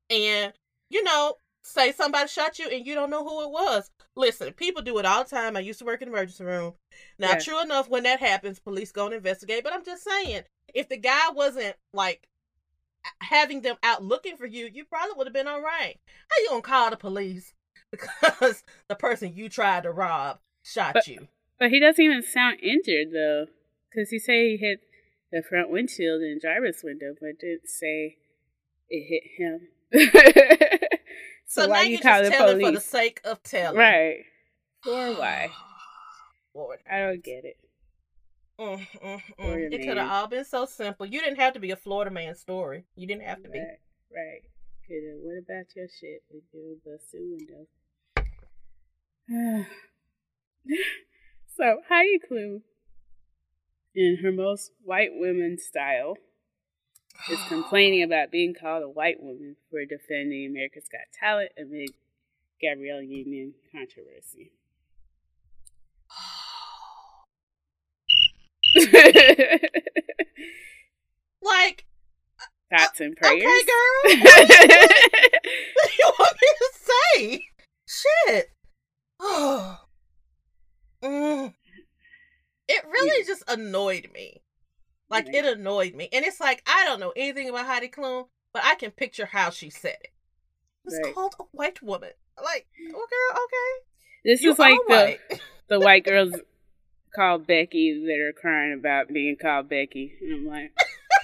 and 0.10 0.54
you 0.90 1.04
know 1.04 1.38
say 1.68 1.92
somebody 1.92 2.28
shot 2.28 2.60
you 2.60 2.70
and 2.70 2.86
you 2.86 2.96
don't 2.96 3.10
know 3.10 3.24
who 3.24 3.44
it 3.44 3.52
was. 3.52 3.92
Listen, 4.16 4.54
people 4.54 4.82
do 4.82 4.98
it 4.98 5.06
all 5.06 5.24
the 5.24 5.30
time. 5.30 5.58
I 5.58 5.62
used 5.62 5.80
to 5.80 5.86
work 5.86 6.02
in 6.02 6.10
the 6.10 6.16
emergency 6.16 6.44
room. 6.44 6.74
Now, 7.20 7.30
yeah. 7.32 7.40
true 7.40 7.62
enough, 7.62 7.90
when 7.90 8.04
that 8.04 8.20
happens, 8.20 8.60
police 8.60 8.92
go 8.92 9.06
and 9.06 9.16
investigate. 9.16 9.64
But 9.64 9.74
I'm 9.74 9.84
just 9.84 10.04
saying, 10.04 10.44
if 10.74 10.90
the 10.90 10.98
guy 10.98 11.30
wasn't 11.34 11.76
like 11.94 12.28
having 13.22 13.62
them 13.62 13.76
out 13.84 14.04
looking 14.04 14.38
for 14.38 14.46
you, 14.46 14.70
you 14.72 14.86
probably 14.86 15.14
would 15.18 15.28
have 15.28 15.34
been 15.34 15.48
all 15.48 15.62
right. 15.62 15.96
How 16.30 16.42
you 16.42 16.50
gonna 16.50 16.62
call 16.62 16.90
the 16.90 16.98
police 16.98 17.54
because 17.92 18.64
the 18.88 18.96
person 18.96 19.34
you 19.36 19.50
tried 19.50 19.84
to 19.84 19.92
rob 19.92 20.40
shot 20.64 20.94
but, 20.94 21.08
you? 21.08 21.28
But 21.60 21.70
he 21.70 21.80
doesn't 21.80 22.04
even 22.04 22.24
sound 22.24 22.60
injured 22.62 23.14
though, 23.14 23.46
because 23.90 24.10
he 24.10 24.20
say 24.20 24.52
he 24.52 24.58
hit 24.58 24.80
the 25.32 25.44
front 25.48 25.70
windshield 25.70 26.22
and 26.22 26.40
driver's 26.40 26.82
window, 26.84 27.14
but 27.20 27.40
didn't 27.40 27.68
say 27.68 28.18
it 28.90 29.06
hit 29.10 29.24
him. 29.38 29.68
So, 31.48 31.64
so 31.64 31.70
why 31.70 31.84
you, 31.84 31.92
you 31.92 32.00
call 32.00 32.22
the 32.22 32.32
police 32.32 32.66
for 32.66 32.72
the 32.72 32.82
sake 32.82 33.22
of 33.24 33.42
telling? 33.42 33.78
Right. 33.78 34.26
Or 34.86 35.14
why? 35.18 35.50
Lord, 36.54 36.80
I 36.90 37.00
don't 37.00 37.24
get 37.24 37.46
it. 37.46 37.58
Mm, 38.60 38.88
mm, 39.04 39.22
mm. 39.40 39.72
It 39.72 39.88
could 39.88 39.98
have 39.98 40.12
all 40.12 40.28
been 40.28 40.44
so 40.44 40.66
simple. 40.66 41.06
You 41.06 41.22
didn't 41.22 41.40
have 41.40 41.54
to 41.54 41.60
be 41.60 41.72
a 41.72 41.76
Florida 41.76 42.12
man 42.12 42.36
story. 42.36 42.84
You 42.96 43.08
didn't 43.08 43.24
have 43.24 43.42
to 43.44 43.50
be. 43.50 43.60
Right. 43.60 44.42
Coulda. 44.88 45.18
What 45.22 45.38
about 45.38 45.66
your 45.76 45.88
shit 45.88 46.24
with 46.32 46.44
your 46.54 46.76
busted 46.84 47.22
windows? 47.22 47.68
so 51.58 51.82
Heidi 51.88 52.20
Klum, 52.30 52.62
in 53.94 54.18
her 54.24 54.32
most 54.32 54.72
white 54.84 55.12
woman 55.14 55.58
style, 55.60 56.18
is 57.30 57.40
complaining 57.48 58.04
about 58.04 58.32
being 58.32 58.54
called 58.54 58.84
a 58.84 58.90
white 58.90 59.22
woman 59.22 59.56
for 59.70 59.84
defending 59.86 60.46
America's 60.48 60.88
Got 60.92 61.02
Talent 61.20 61.52
amid 61.58 61.90
Gabrielle 62.62 63.02
Union 63.02 63.54
controversy. 63.72 64.52
like, 71.44 71.86
Thoughts 72.70 73.00
and 73.00 73.16
prayers. 73.16 73.44
okay, 73.44 73.64
girl. 73.64 74.04
what 74.04 74.48
do 74.50 74.56
you 76.00 76.12
want 76.20 76.36
me 76.42 76.48
to 76.58 76.70
say? 76.74 77.42
Shit. 77.88 78.52
Oh. 79.20 79.80
Mm. 81.04 81.54
It 82.68 82.84
really 82.92 83.24
just 83.24 83.44
annoyed 83.48 84.10
me. 84.12 84.42
Like 85.10 85.26
mm-hmm. 85.26 85.36
it 85.36 85.46
annoyed 85.58 85.96
me. 85.96 86.10
And 86.12 86.26
it's 86.26 86.40
like 86.40 86.62
I 86.68 86.86
don't 86.86 87.00
know 87.00 87.14
anything 87.16 87.50
about 87.50 87.66
Heidi 87.66 87.88
Klum, 87.90 88.26
but 88.54 88.64
I 88.66 88.76
can 88.76 88.92
picture 88.92 89.26
how 89.28 89.50
she 89.50 89.70
said 89.70 89.98
it. 90.02 90.12
It's 90.86 91.00
Right. 91.04 91.14
called 91.14 91.36
a 91.40 91.44
white 91.52 91.82
woman. 91.82 92.12
Like, 92.44 92.68
oh 92.94 93.08
girl, 93.10 93.44
okay. 93.44 93.86
This 94.26 94.44
You 94.44 94.52
is 94.52 94.60
like 94.60 94.78
the 94.88 94.94
white. 94.94 95.42
the 95.70 95.80
white 95.80 96.04
girls 96.06 96.34
called 97.16 97.48
Becky 97.48 98.04
that 98.06 98.20
are 98.30 98.34
crying 98.40 98.76
about 98.78 99.08
being 99.10 99.38
called 99.42 99.70
Becky. 99.70 100.14
And 100.22 100.34
I'm 100.34 100.46
like, 100.46 100.72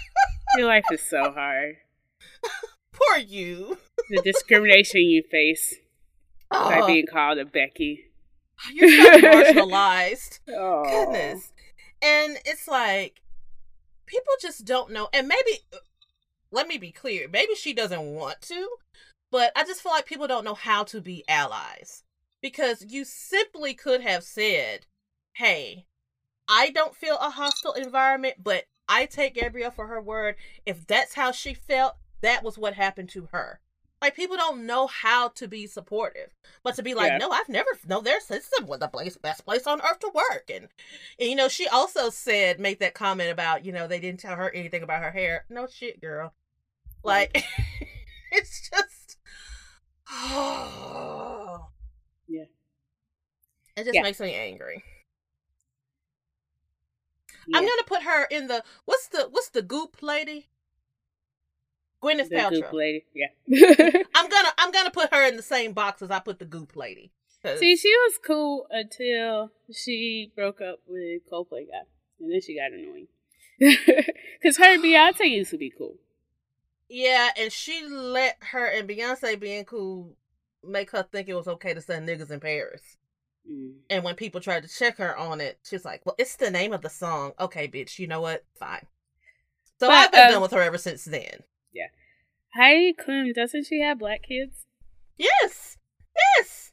your 0.58 0.68
life 0.68 0.86
is 0.92 1.02
so 1.02 1.32
hard. 1.32 1.76
Poor 2.94 3.18
you. 3.18 3.78
The 4.10 4.22
discrimination 4.22 5.02
you 5.02 5.24
face 5.30 5.76
by 6.50 6.80
Oh, 6.82 6.88
being 6.88 7.06
called 7.12 7.38
a 7.40 7.46
Becky. 7.46 8.06
you're 8.74 8.90
so 8.90 9.20
marginalized. 9.28 10.40
Oh, 10.50 10.84
Goodness. 10.84 11.52
And 12.02 12.38
it's 12.46 12.68
like 12.68 13.22
people 14.14 14.34
just 14.40 14.64
don't 14.66 14.92
know. 14.92 15.10
And 15.12 15.28
maybe 15.28 15.60
let 16.52 16.68
me 16.68 16.78
be 16.78 16.92
clear, 16.92 17.28
maybe 17.28 17.56
she 17.56 17.74
doesn't 17.74 18.14
want 18.14 18.42
to, 18.42 18.70
but 19.32 19.52
I 19.56 19.64
just 19.64 19.82
feel 19.82 19.92
like 19.92 20.06
people 20.06 20.28
don't 20.28 20.46
know 20.46 20.54
how 20.54 20.84
to 20.86 21.02
be 21.02 21.24
allies. 21.28 22.04
Because 22.42 22.86
you 22.88 23.06
simply 23.06 23.74
could 23.74 24.02
have 24.02 24.24
said, 24.24 24.86
"Hey, 25.34 25.88
I 26.48 26.70
don't 26.70 26.96
feel 26.96 27.18
a 27.18 27.30
hostile 27.32 27.74
environment, 27.74 28.44
but 28.44 28.66
I 28.88 29.06
take 29.06 29.36
Gabrielle 29.36 29.72
for 29.72 29.88
her 29.88 30.02
word. 30.02 30.36
If 30.66 30.86
that's 30.86 31.14
how 31.14 31.32
she 31.32 31.54
felt, 31.54 31.96
that 32.22 32.44
was 32.44 32.58
what 32.58 32.74
happened 32.74 33.10
to 33.12 33.30
her." 33.32 33.62
Like 34.04 34.18
people 34.18 34.36
don't 34.36 34.66
know 34.66 34.88
how 34.88 35.30
to 35.30 35.48
be 35.48 35.66
supportive, 35.66 36.36
but 36.62 36.76
to 36.76 36.84
be 36.84 36.94
like, 36.94 37.14
Yeah. 37.14 37.20
no, 37.20 37.30
I've 37.32 37.48
never, 37.48 37.70
no, 37.88 38.02
there's 38.02 38.26
this 38.26 38.44
is 38.44 38.50
the 38.68 38.90
place, 38.90 39.16
best 39.16 39.46
place 39.46 39.66
on 39.66 39.80
earth 39.80 40.00
to 40.00 40.12
work, 40.14 40.50
and, 40.54 40.68
and 41.18 41.30
you 41.30 41.38
know, 41.38 41.48
she 41.48 41.70
also 41.70 42.10
said, 42.10 42.60
make 42.60 42.80
that 42.80 42.96
comment 42.96 43.32
about, 43.32 43.64
you 43.64 43.72
know, 43.72 43.88
they 43.88 44.02
didn't 44.02 44.20
tell 44.20 44.36
her 44.36 44.50
anything 44.50 44.84
about 44.84 45.02
her 45.02 45.12
hair. 45.12 45.46
No 45.50 45.68
shit, 45.68 46.02
girl. 46.02 46.34
Like, 47.02 47.46
it's 48.34 48.70
just, 48.70 49.18
Yeah. 52.28 52.44
it 53.78 53.86
just 53.86 53.94
Yeah. 53.94 54.02
makes 54.02 54.20
me 54.20 54.34
angry. 54.34 54.84
Yeah. 57.48 57.58
I'm 57.58 57.66
gonna 57.66 57.84
put 57.88 58.04
her 58.04 58.26
in 58.26 58.48
the 58.48 58.66
what's 58.84 59.08
the 59.08 59.30
what's 59.32 59.50
the 59.52 59.62
goop 59.62 60.02
lady? 60.02 60.50
Gwyneth 62.04 62.30
the 62.30 62.36
Paltrow. 62.36 62.52
goop 62.62 62.74
lady. 62.74 63.06
Yeah. 63.16 63.28
I'm 64.16 64.30
gonna 64.30 64.50
I'm 64.58 64.72
gonna 64.72 64.92
put 64.92 65.14
her 65.14 65.28
in 65.28 65.38
the 65.38 65.44
same 65.44 65.74
box 65.74 66.02
as 66.02 66.12
I 66.12 66.20
put 66.20 66.40
the 66.40 66.46
goop 66.46 66.76
lady. 66.76 67.12
'Cause- 67.44 67.60
See, 67.60 67.76
she 67.76 67.90
was 67.90 68.18
cool 68.26 68.68
until 68.70 69.52
she 69.74 70.32
broke 70.36 70.62
up 70.62 70.80
with 70.88 71.22
Coldplay 71.32 71.68
guy, 71.70 71.82
and 72.20 72.32
then 72.32 72.42
she 72.42 72.56
got 72.56 72.72
annoying. 72.72 73.08
Because 74.42 74.58
her 74.58 74.74
and 74.74 74.84
Beyonce 74.84 75.30
used 75.30 75.52
to 75.52 75.58
be 75.58 75.70
cool. 75.78 75.96
yeah, 76.90 77.30
and 77.38 77.52
she 77.52 77.86
let 77.88 78.38
her 78.52 78.66
and 78.66 78.88
Beyonce 78.90 79.40
being 79.40 79.64
cool 79.66 80.16
make 80.64 80.92
her 80.92 81.04
think 81.04 81.28
it 81.30 81.34
was 81.36 81.48
okay 81.48 81.74
to 81.74 81.82
send 81.82 82.08
niggas 82.08 82.32
in 82.32 82.40
Paris. 82.40 82.82
Mm. 83.50 83.74
And 83.90 84.04
when 84.06 84.16
people 84.16 84.40
tried 84.42 84.64
to 84.64 84.70
check 84.70 84.98
her 84.98 85.16
on 85.18 85.42
it, 85.42 85.60
she's 85.64 85.84
like, 85.86 86.06
"Well, 86.06 86.16
it's 86.18 86.36
the 86.38 86.50
name 86.52 86.72
of 86.74 86.82
the 86.82 86.90
song." 86.90 87.34
Okay, 87.40 87.68
bitch. 87.68 88.00
You 88.00 88.08
know 88.08 88.22
what? 88.22 88.44
Fine. 88.58 88.86
So 89.80 89.88
But, 89.88 89.92
I've 89.92 90.12
been 90.14 90.28
um, 90.28 90.32
done 90.34 90.42
with 90.42 90.52
her 90.52 90.62
ever 90.62 90.78
since 90.78 91.04
then. 91.04 91.44
Heidi 92.56 92.94
Klum, 92.94 93.34
doesn't 93.34 93.66
she 93.66 93.82
have 93.82 93.98
black 94.00 94.22
kids? 94.24 94.66
Yes, 95.18 95.78
yes. 96.38 96.72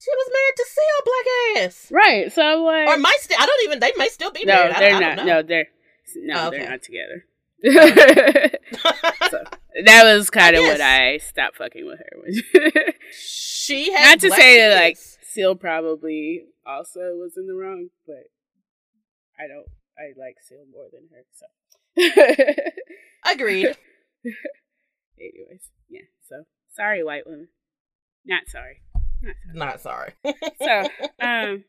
She 0.00 0.10
was 0.10 0.30
married 0.32 0.56
to 0.56 0.64
Seal 0.68 1.04
Black 1.04 1.64
Ass, 1.66 1.88
Right. 1.90 2.32
So 2.32 2.42
I'm 2.42 2.60
like, 2.64 2.88
or 2.88 2.98
might 2.98 3.18
still. 3.20 3.36
I 3.38 3.44
don't 3.44 3.64
even. 3.64 3.80
They 3.80 3.92
may 3.98 4.08
still 4.08 4.30
be 4.30 4.44
no, 4.44 4.54
married. 4.54 4.74
I- 4.74 4.78
they're 4.80 5.00
not. 5.00 5.26
No, 5.26 5.42
they're 5.42 5.66
no, 6.16 6.44
oh, 6.44 6.46
Okay. 6.48 6.58
they're 6.58 6.70
not 6.70 6.82
together. 6.82 7.24
so 9.30 9.38
that 9.84 10.02
was 10.04 10.30
kind 10.30 10.56
of 10.56 10.62
what. 10.62 10.80
I 10.80 11.18
stopped 11.18 11.56
fucking 11.58 11.84
with 11.84 11.98
her. 11.98 12.18
with. 12.22 12.94
she 13.12 13.92
has 13.96 14.06
not 14.08 14.20
to 14.20 14.30
say 14.30 14.60
that 14.60 14.80
like. 14.80 14.96
Seal 14.96 15.56
probably 15.56 16.44
also 16.66 17.00
was 17.16 17.36
in 17.36 17.46
the 17.46 17.54
wrong, 17.54 17.88
but 18.06 18.30
I 19.38 19.46
don't. 19.46 19.66
I 19.98 20.18
like 20.18 20.36
Seal 20.40 20.64
more 20.72 20.86
than 20.90 21.08
her. 21.12 21.24
So 21.34 21.46
Agreed. 23.30 23.76
Anyways, 25.18 25.70
yeah. 25.88 26.02
So 26.28 26.44
sorry, 26.74 27.02
white 27.04 27.26
women. 27.26 27.48
Not 28.24 28.48
sorry. 28.48 28.82
Not 29.54 29.80
sorry. 29.80 30.14
Not 30.24 30.34
sorry. 30.34 30.40
So, 30.60 30.80
um, 31.20 31.64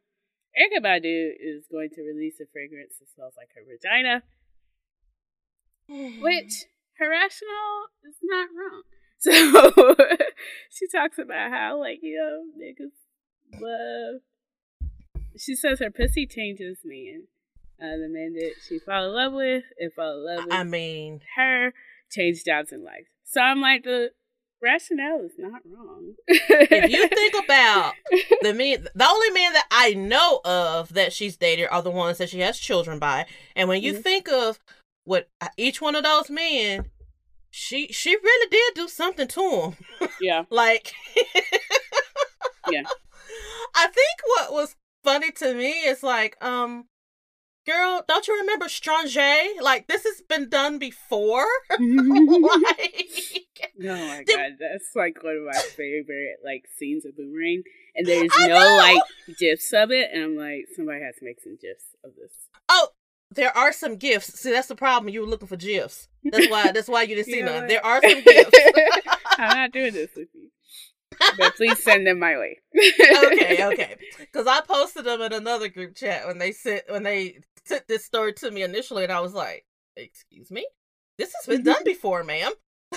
Erykah 0.58 0.84
Badu 0.84 1.32
is 1.40 1.66
going 1.72 1.90
to 1.96 2.02
release 2.02 2.40
a 2.42 2.46
fragrance 2.52 2.94
that 3.00 3.10
smells 3.14 3.34
like 3.38 3.50
her 3.56 3.62
vagina, 3.68 4.24
which 6.22 6.66
her 6.98 7.10
rationale 7.10 7.88
is 8.08 8.16
not 8.22 8.50
wrong. 8.56 8.84
So 9.22 9.96
she 10.72 10.88
talks 10.88 11.18
about 11.18 11.52
how, 11.52 11.80
like, 11.80 12.00
you 12.02 12.18
know, 12.18 12.64
niggas 12.64 12.92
love. 13.60 14.22
She 15.38 15.56
says 15.56 15.80
her 15.80 15.92
pussy 15.92 16.26
changes 16.26 16.80
man. 16.84 17.28
Uh, 17.82 17.98
the 17.98 18.10
man 18.10 18.34
that 18.34 18.54
she 18.68 18.80
fell 18.80 19.06
in 19.06 19.14
love 19.14 19.34
with 19.34 19.64
and 19.80 19.94
fell 19.94 20.12
in 20.20 20.26
love 20.26 20.46
with 20.46 20.54
I 20.54 20.64
mean, 20.64 21.22
her 21.36 21.74
changed 22.12 22.46
jobs 22.46 22.72
in 22.72 22.84
life. 22.84 23.08
So 23.24 23.42
I'm 23.42 23.62
like, 23.62 23.84
the 23.84 24.12
rationale 24.62 25.22
is 25.22 25.32
not 25.38 25.62
wrong. 25.66 26.16
if 26.28 26.90
you 26.90 27.08
think 27.14 27.36
about 27.42 27.96
the 28.42 28.54
men, 28.54 28.88
the 28.94 29.08
only 29.08 29.30
men 29.32 29.54
that 29.54 29.68
I 29.72 29.94
know 29.94 30.42
of 30.44 30.94
that 30.94 31.14
she's 31.14 31.38
dated 31.38 31.68
are 31.72 31.82
the 31.82 31.92
ones 31.92 32.18
that 32.18 32.30
she 32.30 32.40
has 32.40 32.60
children 32.60 33.00
by. 33.00 33.26
And 33.56 33.70
when 33.70 33.82
you 33.82 33.94
Mhm. 33.94 34.04
think 34.04 34.28
of 34.30 34.60
what 35.06 35.30
uh, 35.40 35.48
each 35.58 35.82
one 35.82 35.96
of 35.96 36.04
those 36.04 36.30
men, 36.30 36.90
she 37.50 37.88
she 37.94 38.16
really 38.16 38.50
did 38.50 38.74
do 38.76 38.88
something 38.90 39.28
to 39.30 39.76
them. 40.00 40.10
yeah, 40.20 40.44
Like, 40.50 40.94
Yeah. 42.70 42.84
I 43.76 43.88
think 43.88 44.20
what 44.26 44.52
was 44.52 44.76
funny 45.04 45.32
to 45.32 45.54
me 45.54 45.70
is 45.86 46.04
like, 46.04 46.36
um, 46.44 46.86
girl, 47.70 48.04
don't 48.08 48.28
you 48.28 48.40
remember 48.40 48.68
Stranger? 48.70 49.36
Like, 49.62 49.88
this 49.88 50.04
has 50.04 50.22
been 50.28 50.50
done 50.50 50.80
before. 50.80 51.46
like, 51.70 53.06
Oh 53.82 54.08
my 54.08 54.24
Did- 54.26 54.36
god, 54.36 54.52
that's 54.60 54.96
like 54.96 55.24
one 55.24 55.36
of 55.38 55.44
my 55.46 55.60
favorite 55.76 56.38
like 56.44 56.66
scenes 56.78 57.06
of 57.06 57.16
Boomerang, 57.16 57.64
and 57.96 58.06
there's 58.08 58.32
I 58.38 58.48
no 58.48 58.60
know! 58.60 58.76
like 58.78 59.38
gifs 59.38 59.72
of 59.74 59.92
it, 59.92 60.10
and 60.14 60.24
I'm 60.24 60.38
like, 60.38 60.66
somebody 60.76 61.02
has 61.02 61.16
to 61.18 61.26
make 61.26 61.42
some 61.42 61.58
gifs 61.62 61.86
of 62.04 62.12
this. 62.16 62.32
oh, 62.70 62.90
there 63.32 63.56
are 63.56 63.72
some 63.72 63.96
gifts. 63.98 64.40
See, 64.40 64.52
that's 64.52 64.68
the 64.68 64.76
problem. 64.76 65.14
You 65.14 65.22
were 65.22 65.28
looking 65.28 65.48
for 65.48 65.56
gifs. 65.58 66.08
That's 66.24 66.50
why. 66.50 66.72
That's 66.72 66.88
why 66.90 67.04
you 67.04 67.16
didn't 67.16 67.26
see 67.32 67.38
You 67.38 67.44
know 67.44 67.54
none. 67.54 67.62
what? 67.64 67.70
There 67.70 67.86
are 67.86 68.02
some 68.02 68.22
gifts. 68.24 68.60
I'm 69.38 69.58
not 69.58 69.72
doing 69.72 69.94
this 69.94 70.10
with 70.16 70.28
you, 70.34 70.50
but 71.38 71.56
please 71.56 71.82
send 71.84 72.06
them 72.08 72.20
my 72.20 72.38
way. 72.38 72.58
okay, 72.76 73.66
okay. 73.68 73.96
Because 74.20 74.48
I 74.48 74.62
posted 74.62 75.06
them 75.06 75.22
in 75.22 75.32
another 75.34 75.68
group 75.70 75.96
chat 75.96 76.26
when 76.28 76.38
they 76.40 76.52
sent 76.52 76.84
when 76.90 77.04
they 77.04 77.40
sent 77.70 77.88
this 77.88 78.04
story 78.06 78.34
to 78.34 78.52
me 78.52 78.64
initially, 78.64 79.04
and 79.04 79.14
I 79.14 79.22
was 79.22 79.34
like, 79.34 79.64
"Excuse 79.96 80.52
me, 80.52 80.68
this 81.18 81.34
has 81.36 81.46
been 81.46 81.64
done 81.64 81.76
mm-hmm. 81.78 81.86
before, 81.86 82.24
ma'am." 82.24 82.52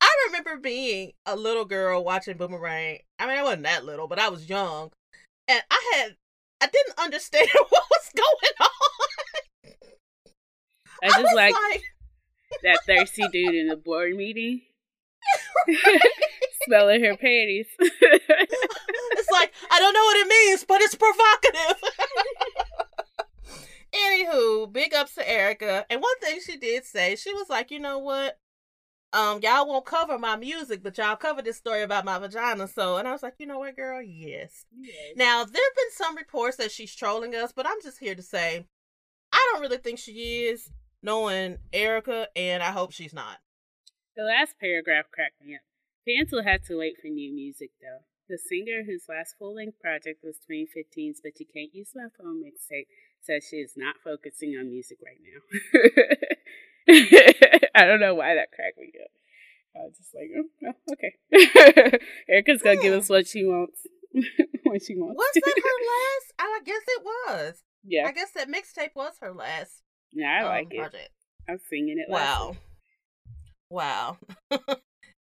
I 0.00 0.26
remember 0.26 0.58
being 0.58 1.12
a 1.24 1.36
little 1.36 1.64
girl 1.64 2.04
watching 2.04 2.36
Boomerang. 2.36 2.98
I 3.18 3.26
mean, 3.26 3.38
I 3.38 3.42
wasn't 3.42 3.62
that 3.62 3.84
little, 3.84 4.08
but 4.08 4.18
I 4.18 4.28
was 4.28 4.48
young, 4.48 4.90
and 5.48 5.62
I 5.70 5.92
had 5.94 6.16
I 6.60 6.66
didn't 6.66 6.98
understand 6.98 7.48
what 7.68 7.84
was 7.90 8.10
going 8.14 8.54
on. 8.60 8.68
I 11.02 11.08
just 11.08 11.22
was 11.22 11.32
like, 11.34 11.54
like 11.54 11.82
that 12.62 12.78
thirsty 12.86 13.28
dude 13.30 13.54
in 13.54 13.68
the 13.68 13.76
board 13.76 14.14
meeting, 14.16 14.62
smelling 16.64 17.04
her 17.04 17.16
panties. 17.16 17.66
It's 19.44 19.62
like 19.62 19.70
I 19.70 19.78
don't 19.78 19.94
know 19.94 20.04
what 20.04 20.16
it 20.16 20.28
means, 20.28 20.64
but 20.64 20.80
it's 20.80 20.94
provocative. 20.94 21.82
Anywho, 23.94 24.72
big 24.72 24.92
ups 24.94 25.14
to 25.14 25.22
Erykah. 25.22 25.84
And 25.88 26.02
one 26.02 26.18
thing 26.20 26.40
she 26.44 26.56
did 26.56 26.84
say, 26.84 27.14
she 27.16 27.32
was 27.32 27.48
like, 27.48 27.70
you 27.70 27.78
know 27.78 27.98
what? 27.98 28.38
Um, 29.12 29.38
y'all 29.40 29.68
won't 29.68 29.86
cover 29.86 30.18
my 30.18 30.34
music, 30.34 30.82
but 30.82 30.98
y'all 30.98 31.14
cover 31.14 31.40
this 31.40 31.56
story 31.58 31.82
about 31.82 32.04
my 32.04 32.18
vagina. 32.18 32.66
So, 32.66 32.96
and 32.96 33.06
I 33.06 33.12
was 33.12 33.22
like, 33.22 33.34
you 33.38 33.46
know 33.46 33.60
what, 33.60 33.76
girl? 33.76 34.02
Yes. 34.02 34.64
Yes. 34.76 35.14
Now, 35.14 35.44
there 35.44 35.62
have 35.62 35.76
been 35.76 35.92
some 35.92 36.16
reports 36.16 36.56
that 36.56 36.72
she's 36.72 36.92
trolling 36.94 37.36
us, 37.36 37.52
but 37.54 37.66
I'm 37.66 37.80
just 37.80 38.00
here 38.00 38.16
to 38.16 38.22
say, 38.22 38.66
I 39.32 39.50
don't 39.52 39.62
really 39.62 39.78
think 39.78 40.00
she 40.00 40.46
is, 40.46 40.70
knowing 41.00 41.58
Erykah, 41.72 42.26
and 42.34 42.60
I 42.60 42.72
hope 42.72 42.90
she's 42.90 43.14
not. 43.14 43.38
The 44.16 44.24
last 44.24 44.58
paragraph 44.58 45.04
cracked 45.12 45.40
me 45.40 45.54
up. 45.54 45.60
Fans 46.04 46.32
will 46.32 46.42
have 46.42 46.62
to 46.64 46.78
wait 46.78 46.96
for 47.00 47.08
new 47.08 47.32
music, 47.32 47.70
though. 47.80 48.04
The 48.28 48.38
singer, 48.38 48.82
whose 48.86 49.04
last 49.08 49.36
full 49.38 49.54
length 49.54 49.80
project 49.80 50.24
was 50.24 50.36
2015's 50.50 51.20
But 51.22 51.38
You 51.38 51.46
Can't 51.52 51.74
Use 51.74 51.90
My 51.94 52.08
Phone 52.18 52.42
mixtape, 52.42 52.86
says 53.20 53.46
she 53.48 53.56
is 53.56 53.72
not 53.76 53.96
focusing 54.02 54.56
on 54.58 54.70
music 54.70 54.98
right 55.04 55.20
now. 55.20 55.40
I 57.74 57.86
don't 57.86 58.00
know 58.00 58.14
why 58.14 58.34
that 58.34 58.52
cracked 58.52 58.78
me 58.78 58.92
up. 59.02 59.10
I 59.76 59.84
was 59.84 59.96
just 59.96 60.14
like, 60.14 60.30
oh, 60.36 60.72
okay. 60.92 61.98
Erykah's 62.30 62.62
gonna 62.62 62.80
give 62.80 62.94
us 62.94 63.08
what 63.08 63.26
she 63.26 63.44
wants 63.44 63.86
when 64.12 64.80
she 64.80 64.94
wants. 64.96 65.16
Was 65.16 65.30
that 65.34 65.62
her 65.62 65.78
last? 65.90 66.32
I 66.38 66.60
guess 66.64 66.82
it 66.86 67.02
was. 67.04 67.62
Yeah, 67.82 68.06
I 68.06 68.12
guess 68.12 68.30
that 68.32 68.48
mixtape 68.48 68.94
was 68.94 69.14
her 69.20 69.32
last 69.32 69.82
yeah, 70.14 70.38
I 70.38 70.40
um, 70.40 70.48
like 70.48 70.68
it. 70.70 70.78
project. 70.78 71.10
I'm 71.48 71.58
singing 71.68 71.98
it. 71.98 72.10
Wow. 72.10 72.56
Wow. 73.68 74.18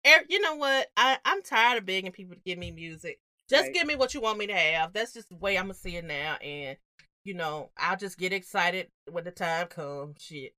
You 0.04 0.40
know 0.40 0.54
what? 0.54 0.88
I, 0.96 1.18
I'm 1.24 1.42
tired 1.42 1.78
of 1.78 1.86
begging 1.86 2.12
people 2.12 2.34
to 2.34 2.40
give 2.40 2.58
me 2.58 2.70
music. 2.70 3.20
Just 3.48 3.64
Right. 3.64 3.74
give 3.74 3.86
me 3.86 3.96
what 3.96 4.14
you 4.14 4.20
want 4.20 4.38
me 4.38 4.46
to 4.46 4.54
have. 4.54 4.92
That's 4.92 5.12
just 5.12 5.28
the 5.28 5.36
way 5.36 5.58
I'm 5.58 5.64
gonna 5.64 5.74
see 5.74 5.96
it 5.96 6.04
now. 6.04 6.36
And 6.36 6.78
you 7.24 7.34
know, 7.34 7.70
I'll 7.76 7.96
just 7.96 8.18
get 8.18 8.32
excited 8.32 8.88
when 9.10 9.24
the 9.24 9.30
time 9.30 9.66
comes. 9.66 10.22
Shit. 10.22 10.54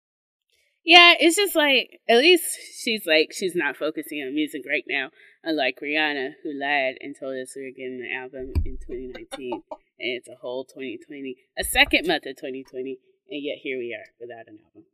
Yeah, 0.85 1.15
it's 1.19 1.37
just 1.37 1.55
like 1.55 2.01
at 2.09 2.19
least 2.19 2.59
she's 2.83 3.07
like 3.07 3.33
she's 3.33 3.55
not 3.55 3.77
focusing 3.77 4.23
on 4.23 4.35
music 4.35 4.63
right 4.69 4.85
now, 4.89 5.11
unlike 5.45 5.79
Rihanna, 5.83 6.33
who 6.43 6.53
lied 6.59 6.97
and 7.01 7.15
told 7.19 7.37
us 7.41 7.55
we 7.55 7.65
were 7.65 7.71
getting 7.77 8.01
an 8.01 8.13
album 8.13 8.53
in 8.65 8.79
2019, 8.79 9.53
and 9.53 9.63
it's 9.99 10.29
a 10.29 10.37
whole 10.41 10.65
2020, 10.65 11.37
a 11.59 11.65
second 11.65 12.07
month 12.07 12.27
of 12.27 12.37
2020, 12.37 12.99
and 13.31 13.43
yet 13.43 13.59
here 13.63 13.79
we 13.79 13.95
are 13.95 14.11
without 14.19 14.49
an 14.49 14.59
album. 14.67 14.85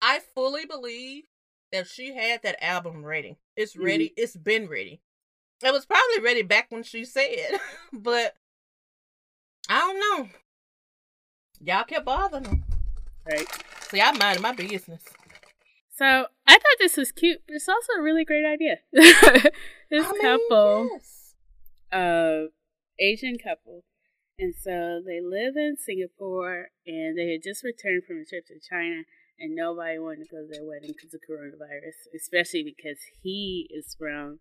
I 0.00 0.20
fully 0.34 0.66
believe 0.66 1.24
that 1.70 1.86
she 1.86 2.14
had 2.14 2.42
that 2.42 2.62
album 2.64 3.04
ready. 3.04 3.38
It's 3.56 3.76
ready. 3.76 4.12
It's 4.16 4.36
been 4.36 4.68
ready. 4.68 5.00
It 5.62 5.72
was 5.72 5.86
probably 5.86 6.20
ready 6.22 6.42
back 6.42 6.66
when 6.70 6.82
she 6.82 7.04
said, 7.04 7.58
but 7.92 8.34
I 9.68 9.80
don't 9.80 10.00
know. 10.00 10.28
Y'all 11.60 11.84
kept 11.84 12.04
bothering 12.04 12.44
her. 12.44 12.58
Right. 13.30 13.46
See, 13.88 14.00
I 14.00 14.12
minded 14.12 14.42
my 14.42 14.52
business. 14.52 15.02
So 15.96 16.26
I 16.46 16.52
thought 16.52 16.78
this 16.80 16.96
was 16.96 17.12
cute, 17.12 17.42
but 17.46 17.54
it's 17.54 17.68
also 17.68 17.92
a 17.98 18.02
really 18.02 18.24
great 18.24 18.44
idea. 18.44 18.78
this 18.92 19.16
I 19.24 20.12
mean, 20.12 20.20
couple. 20.20 20.88
yes. 20.92 21.34
uh, 21.92 22.50
Asian 22.98 23.38
couple. 23.38 23.84
And 24.38 24.52
so 24.60 25.00
they 25.06 25.20
live 25.22 25.56
in 25.56 25.76
Singapore 25.78 26.70
and 26.84 27.16
they 27.16 27.30
had 27.32 27.42
just 27.44 27.62
returned 27.62 28.02
from 28.04 28.16
a 28.18 28.24
trip 28.24 28.46
to 28.48 28.54
China 28.58 29.04
and 29.38 29.54
nobody 29.54 29.98
wanted 29.98 30.24
to 30.24 30.30
go 30.30 30.42
to 30.42 30.48
their 30.50 30.64
wedding 30.64 30.92
because 30.96 31.12
of 31.14 31.20
coronavirus, 31.28 32.14
especially 32.14 32.62
because 32.64 32.98
he 33.22 33.68
is 33.70 33.94
from 33.98 34.38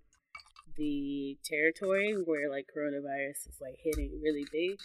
the 0.78 1.38
territory 1.46 2.14
where 2.14 2.50
like 2.50 2.66
coronavirus 2.76 3.48
is 3.50 3.58
like 3.62 3.76
hitting 3.84 4.20
really 4.24 4.46
big. 4.52 4.78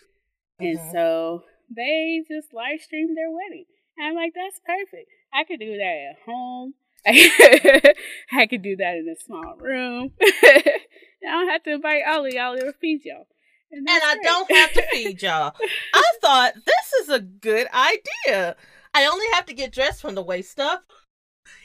And 0.60 0.78
Mhm. 0.78 0.92
so 0.92 1.44
they 1.74 2.22
just 2.28 2.52
live 2.52 2.80
streamed 2.80 3.16
their 3.16 3.30
wedding. 3.30 3.66
And 3.96 4.08
I'm 4.08 4.14
like, 4.14 4.32
that's 4.34 4.60
perfect. 4.64 5.10
I 5.32 5.44
could 5.44 5.60
do 5.60 5.76
that 5.76 6.10
at 6.10 6.16
home. 6.24 6.74
I 7.06 8.46
could 8.48 8.62
do 8.62 8.76
that 8.76 8.96
in 8.96 9.08
a 9.08 9.16
small 9.20 9.56
room. 9.58 10.12
I 10.20 10.80
don't 11.22 11.48
have 11.48 11.62
to 11.64 11.72
invite 11.74 12.02
all 12.06 12.24
of 12.26 12.32
y'all 12.32 12.56
to 12.56 12.72
feed 12.80 13.02
y'all. 13.04 13.26
And, 13.70 13.86
and 13.88 14.02
I 14.02 14.16
don't 14.22 14.50
have 14.50 14.72
to 14.74 14.82
feed 14.90 15.22
y'all. 15.22 15.54
I 15.94 16.12
thought 16.22 16.54
this 16.64 16.92
is 17.02 17.08
a 17.10 17.20
good 17.20 17.66
idea. 17.72 18.56
I 18.94 19.06
only 19.06 19.26
have 19.34 19.46
to 19.46 19.54
get 19.54 19.72
dressed 19.72 20.00
from 20.00 20.14
the 20.14 20.22
waist 20.22 20.60
up. 20.60 20.84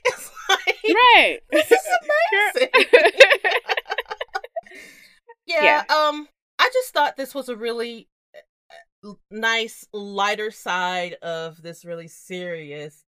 It's 0.06 0.32
like 0.50 0.78
right. 0.86 1.40
this 1.52 1.70
is 1.70 1.80
amazing. 2.56 2.70
yeah, 5.46 5.84
Um, 5.90 6.28
I 6.58 6.70
just 6.74 6.94
thought 6.94 7.18
this 7.18 7.36
was 7.36 7.50
a 7.50 7.56
really 7.58 8.08
uh, 9.04 9.14
nice, 9.30 9.86
lighter 9.92 10.52
side 10.52 11.16
of 11.22 11.62
this 11.62 11.84
really 11.84 12.08
serious 12.08 13.04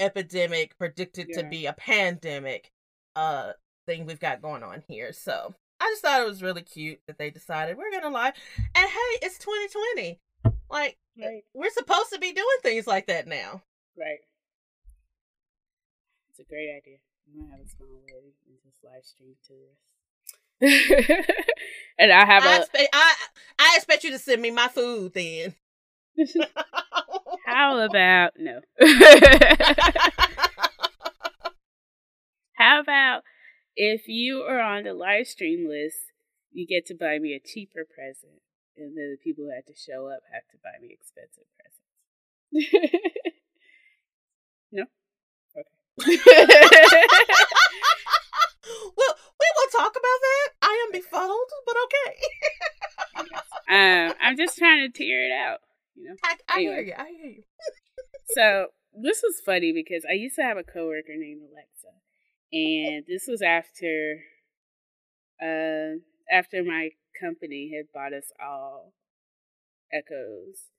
epidemic 0.00 0.76
predicted 0.76 1.28
to 1.32 1.44
be 1.44 1.66
a 1.66 1.72
pandemic 1.74 2.70
uh 3.14 3.52
thing 3.86 4.04
we've 4.06 4.20
got 4.20 4.42
going 4.42 4.62
on 4.62 4.82
here. 4.88 5.12
So 5.12 5.54
I 5.80 5.90
just 5.92 6.02
thought 6.02 6.20
it 6.20 6.26
was 6.28 6.42
really 6.42 6.62
cute 6.62 7.00
that 7.06 7.18
they 7.18 7.30
decided 7.30 7.76
we're 7.76 7.90
gonna 7.90 8.10
lie. 8.10 8.32
And 8.74 8.88
hey, 8.88 9.18
it's 9.22 9.38
2020. 9.38 10.18
Like 10.72 10.96
eh, 11.20 11.26
right. 11.26 11.44
we're 11.54 11.70
supposed 11.70 12.12
to 12.12 12.18
be 12.18 12.32
doing 12.32 12.46
things 12.62 12.86
like 12.86 13.06
that 13.06 13.26
now. 13.28 13.62
Right. 13.98 14.20
It's 16.30 16.40
a 16.40 16.44
great 16.44 16.70
idea. 16.74 16.96
I'm 17.28 17.40
gonna 17.42 17.52
have 17.52 17.60
a 17.60 17.68
small 17.68 18.00
wedding 18.10 18.32
and 18.48 18.56
just 18.64 18.82
live 18.82 19.04
stream 19.04 19.34
to 19.48 19.52
this. 20.60 21.16
and 21.98 22.12
I 22.12 22.24
have 22.24 22.44
I 22.44 22.56
a 22.56 22.60
expect 22.60 22.88
I 22.92 23.14
I 23.58 23.72
expect 23.76 24.04
you 24.04 24.10
to 24.12 24.18
send 24.18 24.40
me 24.40 24.50
my 24.50 24.68
food 24.68 25.12
then. 25.14 25.54
how 27.46 27.78
about 27.84 28.32
no. 28.38 28.60
How 32.54 32.80
about 32.80 33.22
if 33.76 34.06
you 34.06 34.42
are 34.42 34.60
on 34.60 34.84
the 34.84 34.94
live 34.94 35.26
stream 35.26 35.68
list, 35.68 35.96
you 36.50 36.66
get 36.66 36.86
to 36.86 36.94
buy 36.94 37.18
me 37.18 37.34
a 37.34 37.40
cheaper 37.40 37.84
present, 37.84 38.40
and 38.76 38.96
then 38.96 39.10
the 39.10 39.18
people 39.22 39.44
who 39.44 39.50
had 39.50 39.66
to 39.66 39.74
show 39.74 40.06
up 40.06 40.20
have 40.32 40.46
to 40.50 40.56
buy 40.62 40.78
me 40.80 40.88
expensive 40.92 41.44
presents. 41.56 41.82
no? 44.72 44.84
Okay. 45.56 45.68
well, 48.96 49.14
we 49.40 49.48
will 49.56 49.70
talk 49.72 49.92
about 49.92 50.20
that. 50.22 50.48
I 50.62 50.86
am 50.86 50.92
befuddled, 50.92 51.50
but 51.66 51.76
okay. 51.84 52.12
um, 53.68 54.14
I'm 54.20 54.36
just 54.36 54.56
trying 54.56 54.80
to 54.80 54.96
tear 54.96 55.26
it 55.26 55.32
out, 55.32 55.60
you 55.94 56.04
know? 56.08 56.16
I, 56.24 56.36
I 56.48 56.60
hear 56.60 56.80
you. 56.80 56.94
I 56.96 57.08
hear 57.08 57.26
you. 57.26 57.42
So 58.34 58.68
this 58.94 59.20
was 59.22 59.42
funny 59.44 59.72
because 59.72 60.06
I 60.08 60.14
used 60.14 60.36
to 60.36 60.42
have 60.42 60.56
a 60.56 60.62
coworker 60.62 61.16
named 61.16 61.42
Alexa, 61.42 61.92
and 62.50 63.04
this 63.06 63.26
was 63.28 63.42
after, 63.42 64.20
uh, 65.42 66.00
after 66.34 66.64
my 66.64 66.92
company 67.22 67.70
had 67.76 67.86
bought 67.94 68.12
us 68.12 68.32
all 68.42 68.92
Echoes, 69.92 70.72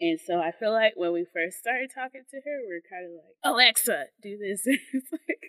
and 0.00 0.18
so 0.18 0.40
I 0.40 0.50
feel 0.50 0.72
like 0.72 0.94
when 0.96 1.12
we 1.12 1.26
first 1.28 1.58
started 1.60 1.92
talking 1.94 2.24
to 2.32 2.38
her, 2.40 2.56
we 2.64 2.80
are 2.80 2.88
kind 2.88 3.04
of 3.06 3.12
like 3.20 3.36
Alexa, 3.44 4.08
do 4.24 4.38
this. 4.40 4.62
it's 4.66 5.12
like, 5.12 5.44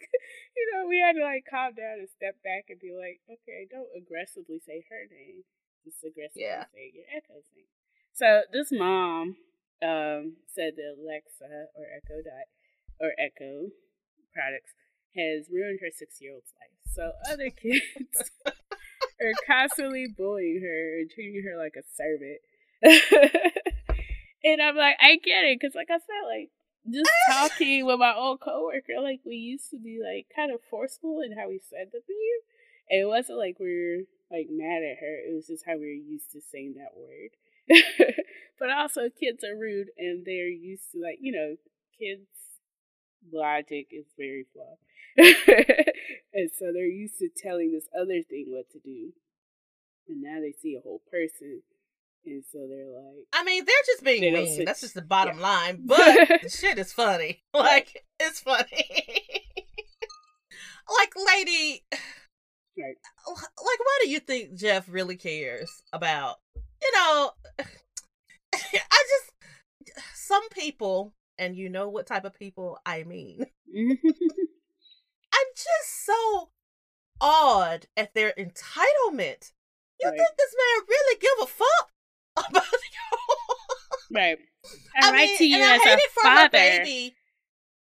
you 0.52 0.66
know, 0.74 0.84
we 0.88 1.00
had 1.00 1.16
to 1.16 1.24
like 1.24 1.48
calm 1.50 1.72
down 1.74 2.04
and 2.04 2.12
step 2.12 2.36
back 2.44 2.68
and 2.68 2.76
be 2.78 2.92
like, 2.92 3.24
okay, 3.32 3.66
don't 3.72 3.88
aggressively 3.96 4.60
say 4.60 4.84
her 4.92 5.08
name, 5.08 5.48
just 5.88 6.04
aggressively 6.04 6.44
Yeah. 6.44 6.68
say 6.76 6.92
your 6.92 7.08
Echo's 7.08 7.48
name. 7.56 7.72
So 8.12 8.44
this 8.52 8.68
mom 8.72 9.40
um, 9.80 10.38
said 10.52 10.76
that 10.76 11.00
Alexa 11.00 11.72
or 11.80 11.88
Echo 11.88 12.20
Dot 12.20 12.48
or 13.00 13.16
Echo 13.16 13.72
products 14.36 14.76
has 15.16 15.48
ruined 15.48 15.80
her 15.80 15.92
six 15.92 16.20
year 16.20 16.36
old's 16.36 16.52
life. 16.60 16.76
So 16.92 17.16
other 17.32 17.50
kids 17.64 18.32
are 19.22 19.34
constantly 19.48 20.08
bullying 20.08 20.62
her 20.62 21.00
and 21.00 21.10
treating 21.10 21.44
her 21.44 21.58
like 21.58 21.76
a 21.78 21.84
servant. 21.96 22.42
and 24.44 24.62
I'm 24.62 24.76
like, 24.76 24.98
I 25.00 25.18
get 25.18 25.46
it, 25.46 25.60
because 25.60 25.76
like 25.76 25.90
I 25.90 25.98
said, 25.98 26.28
like 26.28 26.52
just 26.90 27.10
talking 27.32 27.86
with 27.86 28.00
my 28.00 28.14
old 28.14 28.42
coworker, 28.42 29.02
like 29.02 29.22
we 29.26 29.36
used 29.36 29.70
to 29.72 29.78
be 29.78 30.00
like 30.04 30.28
kind 30.36 30.54
of 30.54 30.60
forceful 30.70 31.22
in 31.22 31.38
how 31.38 31.50
we 31.50 31.60
said 31.60 31.90
the 31.92 32.02
thing. 32.06 32.40
And 32.90 33.02
it 33.02 33.08
wasn't 33.08 33.40
like 33.40 33.58
we 33.60 33.66
were 33.66 34.04
like 34.36 34.48
mad 34.52 34.84
at 34.84 35.00
her. 35.00 35.16
It 35.28 35.34
was 35.34 35.48
just 35.48 35.66
how 35.66 35.74
we 35.74 35.88
were 35.88 36.12
used 36.12 36.32
to 36.34 36.42
saying 36.42 36.76
that 36.78 36.96
word. 36.96 37.34
but 38.60 38.70
also 38.70 39.10
kids 39.10 39.44
are 39.44 39.58
rude 39.58 39.88
and 39.98 40.24
they're 40.26 40.48
used 40.50 40.92
to 40.92 41.00
like, 41.02 41.18
you 41.20 41.32
know, 41.32 41.56
kids 41.98 42.28
logic 43.34 43.88
is 43.92 44.06
very 44.18 44.46
flawed. 44.54 44.78
And 46.36 46.50
so 46.60 46.66
they're 46.74 46.86
used 46.86 47.18
to 47.20 47.30
telling 47.36 47.72
this 47.72 47.88
other 48.00 48.22
thing 48.30 48.46
what 48.50 48.70
to 48.72 48.80
do. 48.80 49.14
And 50.08 50.22
now 50.22 50.40
they 50.40 50.54
see 50.62 50.76
a 50.78 50.82
whole 50.82 51.02
person. 51.10 51.62
And 52.28 52.44
so 52.52 52.60
they're 52.70 52.90
like, 52.92 53.26
I 53.34 53.44
mean, 53.44 53.66
they're 53.66 53.76
just 53.88 54.04
being 54.04 54.34
mean. 54.34 54.54
switch. 54.56 54.66
That's 54.66 54.82
just 54.82 54.94
the 54.96 55.02
bottom 55.02 55.40
line. 55.40 55.84
But 55.88 56.42
the 56.44 56.50
shit 56.50 56.78
is 56.78 56.94
funny. 56.94 57.42
Like, 57.54 58.04
it's 58.20 58.40
funny. 58.42 58.66
like, 61.00 61.14
lady, 61.34 61.84
Right. 62.78 62.98
like, 63.28 63.50
why 63.58 64.00
do 64.04 64.10
you 64.10 64.20
think 64.20 64.56
Jeff 64.56 64.86
really 64.90 65.16
cares 65.16 65.72
about? 65.94 66.36
You 66.82 66.92
know, 66.94 67.32
I 67.58 69.04
just 69.08 69.32
some 70.16 70.48
people, 70.50 71.14
and 71.38 71.56
you 71.56 71.70
know 71.70 71.88
what 71.90 72.06
type 72.08 72.26
of 72.26 72.34
people 72.38 72.78
I 72.86 73.04
mean. 73.04 73.46
I'm 75.38 75.48
just 75.56 76.06
so 76.06 76.50
awed 77.20 77.88
at 77.98 78.14
their 78.14 78.32
entitlement. 78.38 79.52
You 80.02 80.10
Right. 80.10 80.18
think 80.18 80.38
this 80.38 80.56
man 80.58 80.86
really 80.88 81.20
give 81.20 81.32
a 81.42 81.46
fuck 81.48 81.92
about 82.50 82.64
you? 82.72 84.16
right. 84.16 84.38
I, 84.96 85.12
write 85.12 85.38
to 85.38 85.46
you 85.48 85.56
and 85.56 85.64
I 85.64 85.76
as 85.76 85.82
hate 85.84 85.94
a 85.94 85.98
it 85.98 86.12
for 86.12 86.24
father. 86.24 86.42
her 86.44 86.50
baby. 86.50 87.16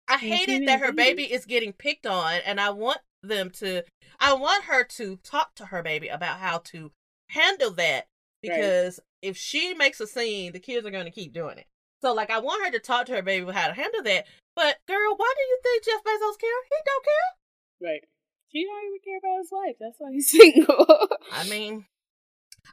I 0.08 0.16
hate 0.16 0.48
it 0.48 0.66
that 0.66 0.80
her 0.80 0.92
baby 0.92 1.24
is 1.32 1.44
getting 1.44 1.72
picked 1.72 2.06
on, 2.06 2.40
and 2.46 2.58
I 2.60 2.70
want 2.70 3.00
them 3.22 3.50
to. 3.58 3.82
I 4.18 4.32
want 4.32 4.64
her 4.64 4.82
to 4.84 5.16
talk 5.16 5.54
to 5.56 5.66
her 5.66 5.82
baby 5.82 6.08
about 6.08 6.38
how 6.38 6.58
to 6.58 6.92
handle 7.30 7.70
that 7.72 8.06
because 8.42 9.00
if 9.20 9.36
she 9.36 9.74
makes 9.74 10.00
a 10.00 10.06
scene, 10.06 10.52
the 10.52 10.60
kids 10.60 10.86
are 10.86 10.90
going 10.90 11.04
to 11.04 11.10
keep 11.10 11.32
doing 11.34 11.58
it. 11.58 11.66
So, 12.00 12.14
like, 12.14 12.30
I 12.30 12.38
want 12.38 12.64
her 12.64 12.72
to 12.72 12.78
talk 12.78 13.06
to 13.06 13.12
her 13.12 13.22
baby 13.22 13.42
about 13.42 13.54
how 13.56 13.68
to 13.68 13.74
handle 13.74 14.02
that. 14.02 14.26
But, 14.54 14.76
girl, 14.86 15.14
why 15.16 15.34
do 15.36 15.42
you 15.42 15.58
think 15.62 15.84
Jeff 15.84 16.04
Bezos 16.04 16.38
care? 16.38 16.50
He 16.68 16.76
don't 16.84 17.04
care. 17.04 17.90
Right. 17.90 18.04
He 18.48 18.64
don't 18.64 18.86
even 18.86 19.00
care 19.04 19.18
about 19.18 19.38
his 19.40 19.50
wife. 19.52 19.76
That's 19.80 19.96
why 19.98 20.12
he's 20.12 20.30
single. 20.30 21.08
I 21.32 21.48
mean, 21.48 21.86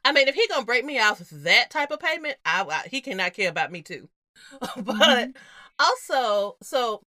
I 0.04 0.12
mean, 0.12 0.28
if 0.28 0.36
he 0.36 0.48
gonna 0.48 0.66
break 0.66 0.86
me 0.86 1.00
off 1.00 1.20
with 1.20 1.44
that 1.44 1.70
type 1.70 1.92
of 1.92 2.00
payment, 2.00 2.38
I, 2.46 2.64
I 2.64 2.88
he 2.88 3.02
cannot 3.02 3.34
care 3.34 3.50
about 3.50 3.72
me 3.72 3.82
too. 3.82 4.10
but 4.60 4.70
mm-hmm. 4.78 5.32
also, 5.80 6.58
so 6.62 7.02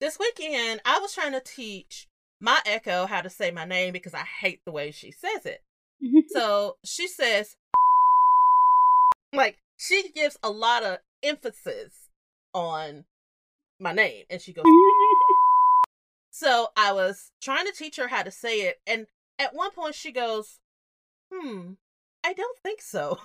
this 0.00 0.18
weekend 0.18 0.80
I 0.84 0.98
was 1.00 1.14
trying 1.14 1.32
to 1.32 1.40
teach 1.40 2.08
my 2.40 2.58
Echo 2.66 3.06
how 3.06 3.20
to 3.20 3.30
say 3.30 3.50
my 3.50 3.64
name 3.64 3.92
because 3.92 4.14
I 4.14 4.24
hate 4.40 4.60
the 4.64 4.72
way 4.72 4.90
she 4.90 5.10
says 5.10 5.44
it. 5.46 5.62
Mm-hmm. 6.04 6.20
So 6.28 6.76
she 6.84 7.08
says, 7.08 7.56
like, 9.32 9.58
she 9.76 10.10
gives 10.14 10.38
a 10.42 10.50
lot 10.50 10.84
of 10.84 10.98
emphasis 11.22 12.08
on 12.54 13.04
my 13.78 13.92
name, 13.92 14.24
and 14.30 14.40
she 14.40 14.52
goes. 14.52 14.64
So 16.38 16.68
I 16.76 16.92
was 16.92 17.32
trying 17.42 17.66
to 17.66 17.72
teach 17.72 17.96
her 17.96 18.06
how 18.06 18.22
to 18.22 18.30
say 18.30 18.60
it, 18.60 18.76
and 18.86 19.08
at 19.40 19.54
one 19.54 19.72
point 19.72 19.96
she 19.96 20.12
goes, 20.12 20.60
"Hmm, 21.32 21.72
I 22.24 22.32
don't 22.32 22.56
think 22.60 22.80
so." 22.80 23.18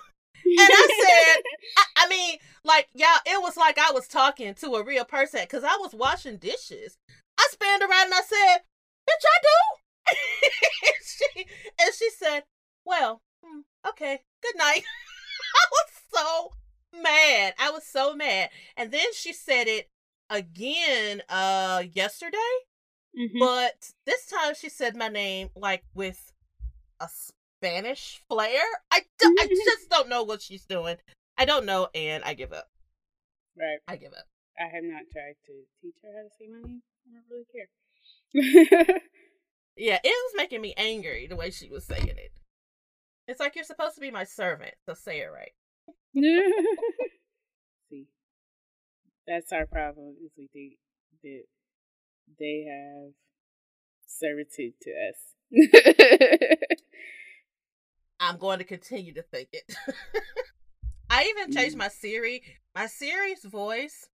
And 0.44 0.58
I 0.58 0.88
said, 1.00 1.42
I, 1.78 2.04
I 2.04 2.08
mean, 2.08 2.38
like, 2.64 2.88
y'all, 2.92 3.20
it 3.24 3.40
was 3.40 3.56
like 3.56 3.78
I 3.78 3.92
was 3.92 4.08
talking 4.08 4.52
to 4.54 4.74
a 4.74 4.84
real 4.84 5.04
person 5.04 5.40
because 5.42 5.62
I 5.62 5.76
was 5.80 5.94
washing 5.94 6.38
dishes. 6.38 6.98
I 7.38 7.46
spanned 7.52 7.82
around 7.82 8.06
and 8.06 8.14
I 8.14 8.22
said, 8.22 8.58
"Bitch, 9.08 9.24
I 9.24 9.38
do." 9.42 10.10
and, 10.86 11.04
she, 11.06 11.46
and 11.80 11.94
she 11.96 12.10
said, 12.10 12.42
"Well, 12.84 13.22
hmm, 13.44 13.60
okay, 13.88 14.22
good 14.42 14.58
night." 14.58 14.82
I 15.54 15.66
was 15.70 15.86
so 16.12 16.50
mad. 17.02 17.54
I 17.58 17.70
was 17.70 17.84
so 17.86 18.14
mad. 18.14 18.50
And 18.76 18.90
then 18.92 19.12
she 19.14 19.32
said 19.32 19.66
it 19.68 19.88
again 20.30 21.22
uh 21.28 21.82
yesterday 21.92 22.38
Mhm. 23.16 23.38
but 23.38 23.90
this 24.06 24.26
time 24.26 24.54
she 24.58 24.68
said 24.68 24.96
my 24.96 25.08
name 25.08 25.50
like 25.54 25.84
with 25.94 26.32
a 27.00 27.08
Spanish 27.08 28.22
flair. 28.28 28.62
I, 28.90 29.02
do, 29.18 29.36
I 29.38 29.46
just 29.46 29.88
don't 29.90 30.08
know 30.08 30.22
what 30.24 30.40
she's 30.42 30.64
doing. 30.64 30.96
I 31.38 31.44
don't 31.44 31.66
know, 31.66 31.88
and 31.94 32.24
I 32.24 32.34
give 32.34 32.52
up. 32.52 32.68
right. 33.56 33.78
I 33.86 33.96
give 33.96 34.12
up. 34.12 34.24
I 34.58 34.64
have 34.64 34.82
not 34.84 35.02
tried 35.12 35.34
to 35.46 35.52
teach 35.82 35.94
her 36.02 36.08
how 36.16 36.22
to 36.22 36.30
say 36.38 36.48
my 36.48 36.66
name. 36.66 36.82
I 37.06 37.12
don't 37.14 37.24
really 37.30 38.86
care. 38.86 39.00
Yeah, 39.76 39.98
it 40.04 40.08
was 40.08 40.32
making 40.36 40.60
me 40.60 40.72
angry 40.76 41.26
the 41.26 41.34
way 41.36 41.50
she 41.50 41.68
was 41.68 41.84
saying 41.84 42.06
it. 42.06 42.32
It's 43.26 43.40
like 43.40 43.56
you're 43.56 43.64
supposed 43.64 43.96
to 43.96 44.00
be 44.00 44.10
my 44.12 44.22
servant, 44.24 44.74
so 44.86 44.94
say 44.94 45.18
it 45.20 45.26
right. 45.32 45.50
See, 47.90 48.06
that's 49.26 49.52
our 49.52 49.66
problem. 49.66 50.16
Is 50.24 50.30
we 50.36 50.48
think 50.52 50.74
that 51.22 51.44
they 52.38 52.64
have 52.70 53.12
servitude 54.06 54.74
to 54.82 54.90
us. 54.90 55.18
I'm 58.20 58.38
going 58.38 58.58
to 58.58 58.64
continue 58.64 59.12
to 59.14 59.22
think 59.22 59.48
it. 59.52 59.74
I 61.10 61.24
even 61.36 61.50
changed 61.52 61.76
Mm. 61.76 61.80
my 61.80 61.88
Siri. 61.88 62.42
My 62.74 62.86
Siri's 62.86 63.44
voice 63.44 64.08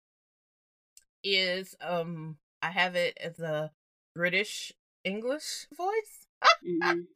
is 1.25 1.75
um 1.81 2.37
I 2.63 2.71
have 2.71 2.95
it 2.95 3.19
as 3.21 3.39
a 3.41 3.73
British 4.15 4.73
English 5.05 5.67
voice. 5.77 6.27
Mhm. 6.65 7.07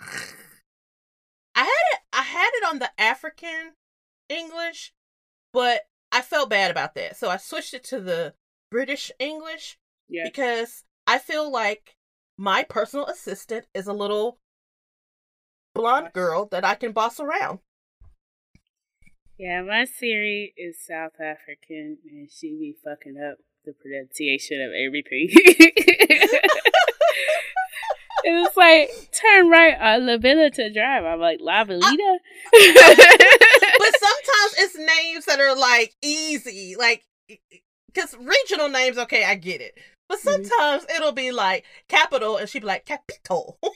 I 1.54 1.60
had 1.60 1.66
it 1.92 2.00
I 2.12 2.22
had 2.22 2.50
it 2.54 2.64
on 2.68 2.78
the 2.80 2.90
African 3.00 3.72
English, 4.28 4.92
but 5.52 5.82
I 6.10 6.20
felt 6.22 6.50
bad 6.50 6.70
about 6.70 6.94
that. 6.94 7.16
So 7.16 7.28
I 7.28 7.36
switched 7.36 7.74
it 7.74 7.84
to 7.84 8.00
the 8.00 8.34
British 8.70 9.10
English 9.18 9.78
Yeah. 10.08 10.24
because 10.24 10.84
I 11.06 11.18
feel 11.18 11.50
like 11.50 11.96
my 12.36 12.62
personal 12.64 13.06
assistant 13.06 13.66
is 13.74 13.86
a 13.86 13.92
little 13.92 14.38
blonde 15.74 16.12
girl 16.12 16.46
that 16.46 16.64
I 16.64 16.74
can 16.74 16.92
boss 16.92 17.18
around. 17.20 17.60
Yeah, 19.38 19.62
my 19.62 19.84
Siri 19.84 20.52
is 20.56 20.78
South 20.80 21.20
African 21.20 21.98
and 22.10 22.30
she 22.30 22.48
be 22.50 22.76
fucking 22.84 23.16
up 23.16 23.38
the 23.64 23.72
pronunciation 23.72 24.60
of 24.60 24.70
everything. 24.72 25.28
it's 28.24 28.56
like, 28.56 28.90
turn 29.12 29.48
right 29.48 29.76
on 29.80 30.06
La 30.06 30.16
Villa 30.18 30.50
to 30.50 30.72
drive. 30.72 31.04
I'm 31.04 31.20
like, 31.20 31.38
La 31.40 31.64
Villita? 31.64 32.18
but 33.82 34.00
sometimes 34.00 34.54
it's 34.58 34.76
names 34.78 35.24
that 35.26 35.40
are 35.40 35.56
like 35.56 35.94
easy, 36.02 36.74
like 36.78 37.04
because 37.86 38.16
regional 38.18 38.68
names, 38.68 38.98
okay, 38.98 39.24
I 39.24 39.34
get 39.34 39.60
it. 39.60 39.78
But 40.08 40.18
Mhm. 40.18 40.22
sometimes 40.22 40.84
it'll 40.94 41.12
be 41.12 41.30
like 41.32 41.64
capital, 41.88 42.36
and 42.36 42.48
she'd 42.48 42.60
be 42.60 42.66
like 42.66 42.84
capital. 42.86 43.58
what 43.60 43.72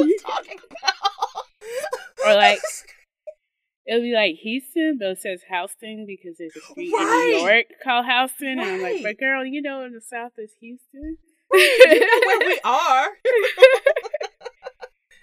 are 0.00 0.06
you 0.06 0.18
talking 0.20 0.58
about? 0.58 2.26
Or 2.26 2.34
like- 2.34 2.60
It'll 3.88 4.00
be 4.02 4.12
like 4.14 4.34
Houston, 4.42 4.96
but 4.98 5.10
it 5.10 5.18
says 5.20 5.42
Houston 5.48 6.06
because 6.06 6.38
there's 6.38 6.56
a 6.56 6.60
street 6.60 6.92
Right. 6.92 7.30
in 7.32 7.38
New 7.38 7.46
York 7.48 7.66
called 7.84 8.04
Houston. 8.04 8.58
And 8.58 8.60
I'm 8.62 8.82
like, 8.82 9.00
but 9.04 9.16
girl, 9.16 9.44
you 9.44 9.62
know 9.62 9.84
in 9.84 9.92
the 9.92 10.00
South 10.00 10.32
is 10.38 10.50
Houston. 10.60 11.18
you 11.52 12.00
know 12.00 12.20
where 12.26 12.48
we 12.48 12.58
are. 12.64 13.08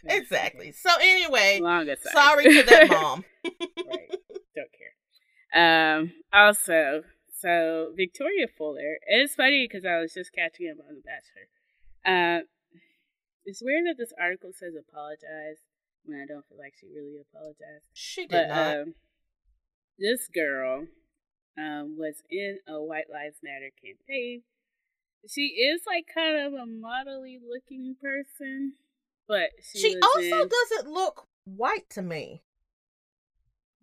Exactly. 0.05 0.71
So 0.71 0.89
anyway, 1.01 1.59
sorry 2.11 2.43
to 2.45 2.63
that 2.63 2.87
mom. 2.91 3.25
right. 3.43 4.09
Don't 4.55 4.69
care. 4.73 5.99
Um. 5.99 6.11
Also, 6.31 7.03
so 7.39 7.91
Victoria 7.95 8.47
Fuller. 8.57 8.97
It's 9.07 9.35
funny 9.35 9.67
because 9.67 9.85
I 9.85 9.99
was 9.99 10.13
just 10.13 10.31
catching 10.33 10.69
up 10.71 10.77
on 10.87 10.95
The 10.95 11.01
Bachelor. 11.01 11.47
Uh, 12.05 12.41
it's 13.45 13.61
weird 13.63 13.85
that 13.87 13.97
this 13.97 14.13
article 14.19 14.51
says 14.53 14.73
apologize 14.77 15.59
when 16.05 16.19
I 16.21 16.25
don't 16.25 16.45
feel 16.47 16.57
like 16.57 16.73
she 16.79 16.87
really 16.87 17.17
apologized. 17.21 17.87
She 17.93 18.21
did 18.25 18.31
But 18.31 18.47
not. 18.49 18.77
um, 18.81 18.93
this 19.99 20.27
girl 20.33 20.87
um 21.57 21.97
was 21.99 22.23
in 22.31 22.57
a 22.67 22.81
White 22.81 23.09
Lives 23.11 23.37
Matter 23.43 23.69
campaign. 23.83 24.41
She 25.29 25.47
is 25.63 25.81
like 25.87 26.05
kind 26.13 26.35
of 26.35 26.53
a 26.53 26.65
modelly 26.65 27.37
looking 27.39 27.95
person, 28.01 28.73
but 29.27 29.49
she, 29.61 29.79
she 29.79 29.97
also 30.01 30.41
in, 30.43 30.49
doesn't 30.49 30.91
look 30.91 31.27
white 31.45 31.89
to 31.91 32.01
me. 32.01 32.41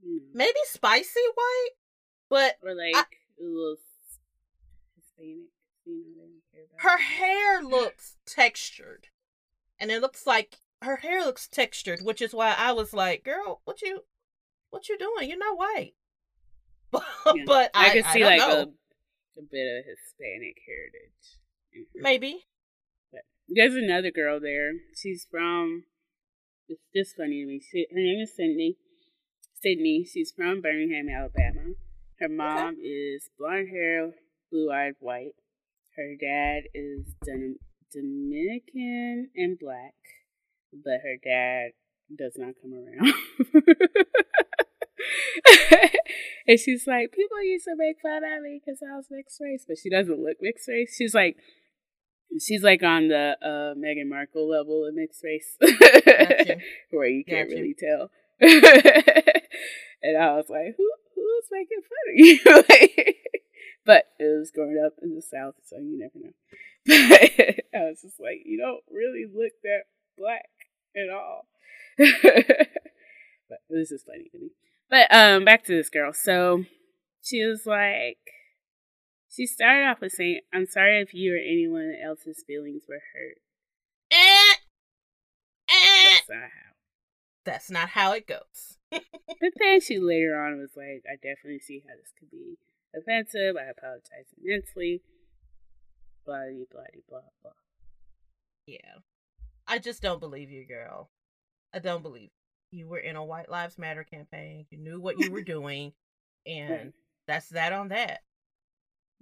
Hmm. 0.05 0.19
Maybe 0.35 0.59
spicy 0.67 1.21
white, 1.35 1.69
but 2.29 2.57
or 2.63 2.75
like 2.75 2.95
I- 2.95 3.05
a 3.41 3.45
little 3.45 3.77
Hispanic. 4.97 5.49
You 5.87 5.97
know, 5.97 6.03
they 6.15 6.21
don't 6.21 6.43
care 6.53 6.65
about 6.65 6.83
her 6.83 6.99
hair 7.03 7.63
looks 7.65 8.17
textured 8.27 9.09
and 9.79 9.91
it 9.91 10.01
looks 10.01 10.27
like 10.27 10.59
her 10.83 10.97
hair 10.97 11.25
looks 11.25 11.49
textured 11.49 12.01
which 12.03 12.23
is 12.23 12.33
why 12.35 12.55
i 12.57 12.71
was 12.71 12.93
like 12.93 13.25
girl 13.25 13.61
what 13.65 13.83
you 13.83 14.05
what 14.71 14.89
you 14.89 14.97
doing 14.99 15.29
you're 15.29 15.39
not 15.39 15.59
white 15.59 15.95
but, 16.93 17.03
Yeah. 17.35 17.69
i, 17.75 17.87
I 17.87 17.91
can 17.91 18.05
see 18.13 18.21
don't 18.21 18.29
like 18.39 18.41
a, 18.41 18.61
a 19.39 19.43
bit 19.51 19.79
of 19.79 19.85
Hispanic 19.87 20.59
heritage. 20.67 21.87
maybe 21.95 22.45
There's 23.53 23.75
another 23.75 24.13
girl 24.13 24.39
there. 24.39 24.75
She's 24.97 25.27
from. 25.29 25.83
It's 26.69 26.85
just 26.95 27.17
funny 27.17 27.43
to 27.43 27.47
me. 27.47 27.61
She, 27.61 27.89
her 27.91 27.99
name 27.99 28.21
is 28.21 28.37
Sydney. 28.37 28.77
Sydney. 29.61 30.05
She's 30.05 30.31
from 30.31 30.63
Birmingham, 30.63 31.09
Alabama. 31.09 31.75
Her 32.21 32.29
mom 32.29 32.77
is 32.81 33.29
blonde 33.37 33.71
hair, 33.71 34.13
blue 34.53 34.71
eyed, 34.71 34.95
white. 35.01 35.35
Her 35.97 36.15
dad 36.21 36.69
is 36.75 37.13
Dom- 37.27 37.59
Dominican 37.93 39.31
and 39.35 39.59
black, 39.59 39.95
but 40.73 41.01
her 41.03 41.17
dad 41.23 41.73
does 42.17 42.35
not 42.37 42.55
come 42.63 42.75
around. 42.75 43.15
and 46.47 46.61
she's 46.61 46.87
like, 46.87 47.11
people 47.11 47.43
used 47.43 47.65
to 47.65 47.75
make 47.77 47.97
fun 48.01 48.23
of 48.23 48.43
me 48.43 48.61
because 48.65 48.81
I 48.81 48.95
was 48.97 49.07
mixed 49.11 49.41
race, 49.41 49.65
but 49.67 49.79
she 49.79 49.91
doesn't 49.91 50.23
look 50.23 50.37
mixed 50.41 50.69
race. 50.69 50.95
She's 50.97 51.15
like, 51.15 51.37
she's 52.39 52.63
like 52.63 52.83
on 52.83 53.09
the 53.09 53.37
uh, 53.43 53.75
Meghan 53.79 54.09
Markle 54.09 54.49
level 54.49 54.87
of 54.87 54.95
mixed 54.95 55.23
race, 55.25 55.57
where 56.91 57.09
you 57.09 57.25
can't 57.25 57.51
really 57.51 57.75
tell. 57.79 58.11
and 58.41 60.17
I 60.17 60.37
was 60.37 60.47
like, 60.49 60.75
who 60.77 60.91
who's 61.15 61.45
making 61.51 61.81
fun 61.83 62.07
of 62.09 62.17
you? 62.17 62.39
Like, 62.69 63.17
but 63.85 64.05
it 64.19 64.39
was 64.39 64.51
growing 64.51 64.83
up 64.85 64.95
in 65.03 65.15
the 65.15 65.23
South, 65.23 65.55
so 65.65 65.77
you 65.79 65.99
never 65.99 66.19
know. 66.19 66.33
But 66.87 67.79
I 67.79 67.85
was 67.85 68.01
just 68.03 68.21
like, 68.21 68.43
you 68.45 68.59
don't 68.59 68.83
really 68.91 69.27
look 69.27 69.53
that 69.63 69.83
black 70.17 70.49
at 70.97 71.11
all. 71.11 71.47
but 71.99 73.59
it 73.69 73.75
was 73.75 73.91
just 73.91 74.07
funny 74.07 74.29
to 74.33 74.39
me. 74.39 74.51
But 74.89 75.13
um, 75.15 75.45
back 75.45 75.65
to 75.65 75.75
this 75.75 75.91
girl. 75.91 76.13
So 76.13 76.65
she 77.23 77.45
was 77.45 77.67
like, 77.67 78.19
she 79.31 79.47
started 79.47 79.87
off 79.87 80.01
with 80.01 80.13
saying, 80.13 80.41
"I'm 80.53 80.67
sorry 80.67 81.01
if 81.01 81.15
you 81.15 81.35
or 81.35 81.39
anyone 81.39 81.95
else's 82.05 82.43
feelings 82.47 82.83
were 82.89 83.03
hurt." 83.15 83.39
Eh, 84.11 84.55
eh. 85.69 86.11
That's 86.11 86.29
not 86.29 86.43
how. 86.43 86.71
That's 87.45 87.71
not 87.71 87.89
how 87.91 88.13
it 88.13 88.27
goes. 88.27 88.79
But 89.41 89.53
then 89.59 89.81
she 89.81 89.99
later 89.99 90.39
on 90.39 90.59
was 90.59 90.73
like, 90.77 91.03
I 91.11 91.15
definitely 91.17 91.61
see 91.61 91.83
how 91.89 91.95
this 91.97 92.13
could 92.19 92.31
be 92.31 92.59
offensive. 92.95 93.57
I 93.57 93.71
apologize 93.71 94.27
immensely. 94.43 95.01
Blah, 96.27 96.45
blah, 96.71 96.83
blah, 97.09 97.21
blah. 97.43 97.53
Yeah. 98.67 98.99
I 99.67 99.79
just 99.79 100.03
don't 100.03 100.21
believe 100.21 100.51
you, 100.51 100.67
girl. 100.67 101.09
I 101.73 101.79
don't 101.79 102.03
believe 102.03 102.29
you 102.71 102.87
were 102.89 102.99
in 102.99 103.17
a 103.17 103.25
White 103.25 103.49
Lives 103.49 103.79
Matter 103.79 104.05
campaign. 104.05 104.67
You 104.71 104.77
knew 104.79 105.01
what 105.01 105.19
you 105.19 105.31
were 105.31 105.41
doing, 105.43 105.93
and 106.47 106.71
Right. 106.71 106.93
that's 107.27 107.49
that 107.51 107.73
on 107.73 107.89
that. 107.89 108.21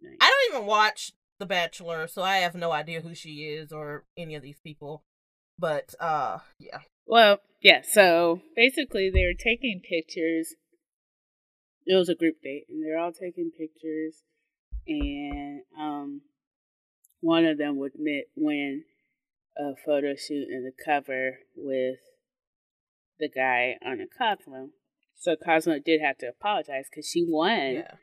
Nice. 0.01 0.17
I 0.21 0.27
don't 0.27 0.55
even 0.57 0.67
watch 0.67 1.13
The 1.39 1.47
Bachelor, 1.47 2.07
so 2.09 2.23
I 2.23 2.37
have 2.39 2.55
no 2.55 2.73
idea 2.73 3.01
who 3.01 3.15
she 3.15 3.45
is 3.45 3.73
or 3.73 4.05
any 4.17 4.35
of 4.35 4.43
these 4.43 4.61
people. 4.63 5.03
But 5.59 5.95
uh 6.01 6.39
yeah. 6.59 6.79
Well, 7.07 7.41
yeah, 7.61 7.83
so 7.83 8.43
basically 8.55 9.11
they 9.11 9.25
were 9.25 9.35
taking 9.35 9.81
pictures. 9.81 10.55
It 11.87 11.95
was 11.95 12.09
a 12.09 12.15
group 12.15 12.37
date, 12.43 12.67
and 12.69 12.85
they're 12.85 12.99
all 12.99 13.13
taking 13.13 13.51
pictures. 13.51 14.23
And 14.87 15.63
um, 15.79 16.21
one 17.21 17.45
of 17.47 17.59
them 17.59 17.79
would 17.79 17.93
win 18.37 18.85
a 19.57 19.73
photo 19.85 20.15
shoot 20.15 20.49
and 20.51 20.67
the 20.67 20.73
cover 20.85 21.39
with 21.57 21.99
the 23.19 23.29
guy 23.29 23.77
on 23.85 24.01
a 24.01 24.07
Cosmo. 24.07 24.69
So 25.17 25.35
Cosmo 25.35 25.79
did 25.79 26.01
have 26.01 26.19
to 26.19 26.29
apologize 26.29 26.87
because 26.91 27.09
she 27.09 27.25
won 27.27 27.75
Yeah. 27.75 27.95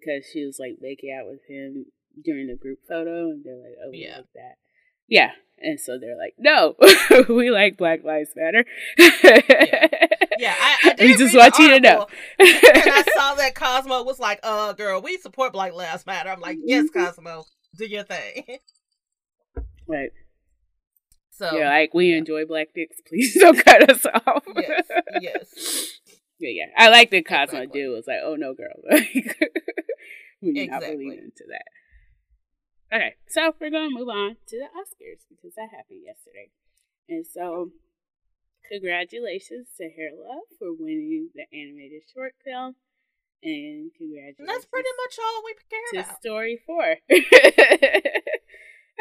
Because 0.00 0.24
she 0.32 0.44
was 0.44 0.58
like 0.58 0.76
making 0.80 1.10
out 1.18 1.26
with 1.30 1.40
him 1.48 1.86
during 2.24 2.46
the 2.48 2.54
group 2.56 2.78
photo, 2.88 3.30
and 3.30 3.44
they're 3.44 3.56
like, 3.56 3.76
"Oh, 3.84 3.90
we 3.90 3.98
Yeah. 4.04 4.16
like 4.18 4.32
that." 4.34 4.54
Yeah, 5.08 5.30
and 5.58 5.78
so 5.80 5.98
they're 5.98 6.16
like, 6.16 6.34
"No, 6.38 6.76
we 7.28 7.50
like 7.50 7.76
Black 7.76 8.04
Lives 8.04 8.30
Matter." 8.36 8.64
Yeah, 10.36 10.52
I, 10.58 10.78
I 10.90 10.92
did 10.94 11.06
we 11.06 11.14
just 11.16 11.32
want 11.36 11.56
you 11.60 11.68
to 11.70 11.78
know. 11.80 12.08
and 12.40 12.48
I 12.50 13.04
saw 13.14 13.34
that 13.36 13.54
Cosmo 13.54 14.02
was 14.02 14.18
like, 14.18 14.40
uh 14.42 14.72
girl, 14.72 15.00
we 15.00 15.16
support 15.16 15.52
Black 15.52 15.72
Lives 15.74 16.04
Matter. 16.06 16.28
I'm 16.28 16.40
like, 16.40 16.58
yes, 16.64 16.86
Mm-hmm. 16.86 17.04
Cosmo, 17.04 17.44
do 17.76 17.86
your 17.86 18.02
thing. 18.02 18.58
right? 19.86 20.10
So 21.30 21.52
You're 21.52 21.66
like, 21.66 21.94
we 21.94 22.14
enjoy 22.14 22.46
black 22.46 22.68
dicks. 22.74 22.96
Please 23.06 23.38
don't 23.38 23.64
cut 23.64 23.88
us 23.88 24.04
off. 24.26 24.42
yes, 24.56 24.86
yes. 25.20 25.90
yeah. 26.52 26.66
I 26.76 26.88
like 26.88 27.10
that 27.10 27.26
Cosmo 27.26 27.58
Exactly. 27.60 27.80
did 27.82 27.88
was 27.88 28.06
like, 28.06 28.20
"Oh 28.22 28.36
no, 28.36 28.54
girl, 28.54 28.74
like, 28.90 29.14
we 30.42 30.52
do 30.52 30.66
not 30.66 30.82
Exactly. 30.82 30.96
believe 30.96 31.18
into 31.18 31.44
that." 31.48 31.64
Okay, 32.96 33.14
so 33.28 33.52
we're 33.60 33.70
gonna 33.70 33.90
move 33.90 34.08
on 34.08 34.36
to 34.48 34.58
the 34.58 34.66
Oscars 34.66 35.24
because 35.28 35.54
that 35.56 35.70
happened 35.70 36.02
yesterday, 36.04 36.50
and 37.08 37.26
so 37.26 37.72
congratulations 38.70 39.68
to 39.78 39.84
Hair 39.90 40.10
Love 40.16 40.44
for 40.58 40.72
winning 40.72 41.30
the 41.34 41.44
animated 41.52 42.02
short 42.14 42.34
film, 42.44 42.76
and 43.42 43.90
congratulations. 43.96 44.36
And 44.38 44.48
that's 44.48 44.64
pretty 44.66 44.88
much 45.02 45.18
all 45.18 45.42
we 45.44 45.54
care 45.68 45.80
to 45.92 45.98
about. 46.08 46.18
story 46.20 46.60
four. 46.66 46.96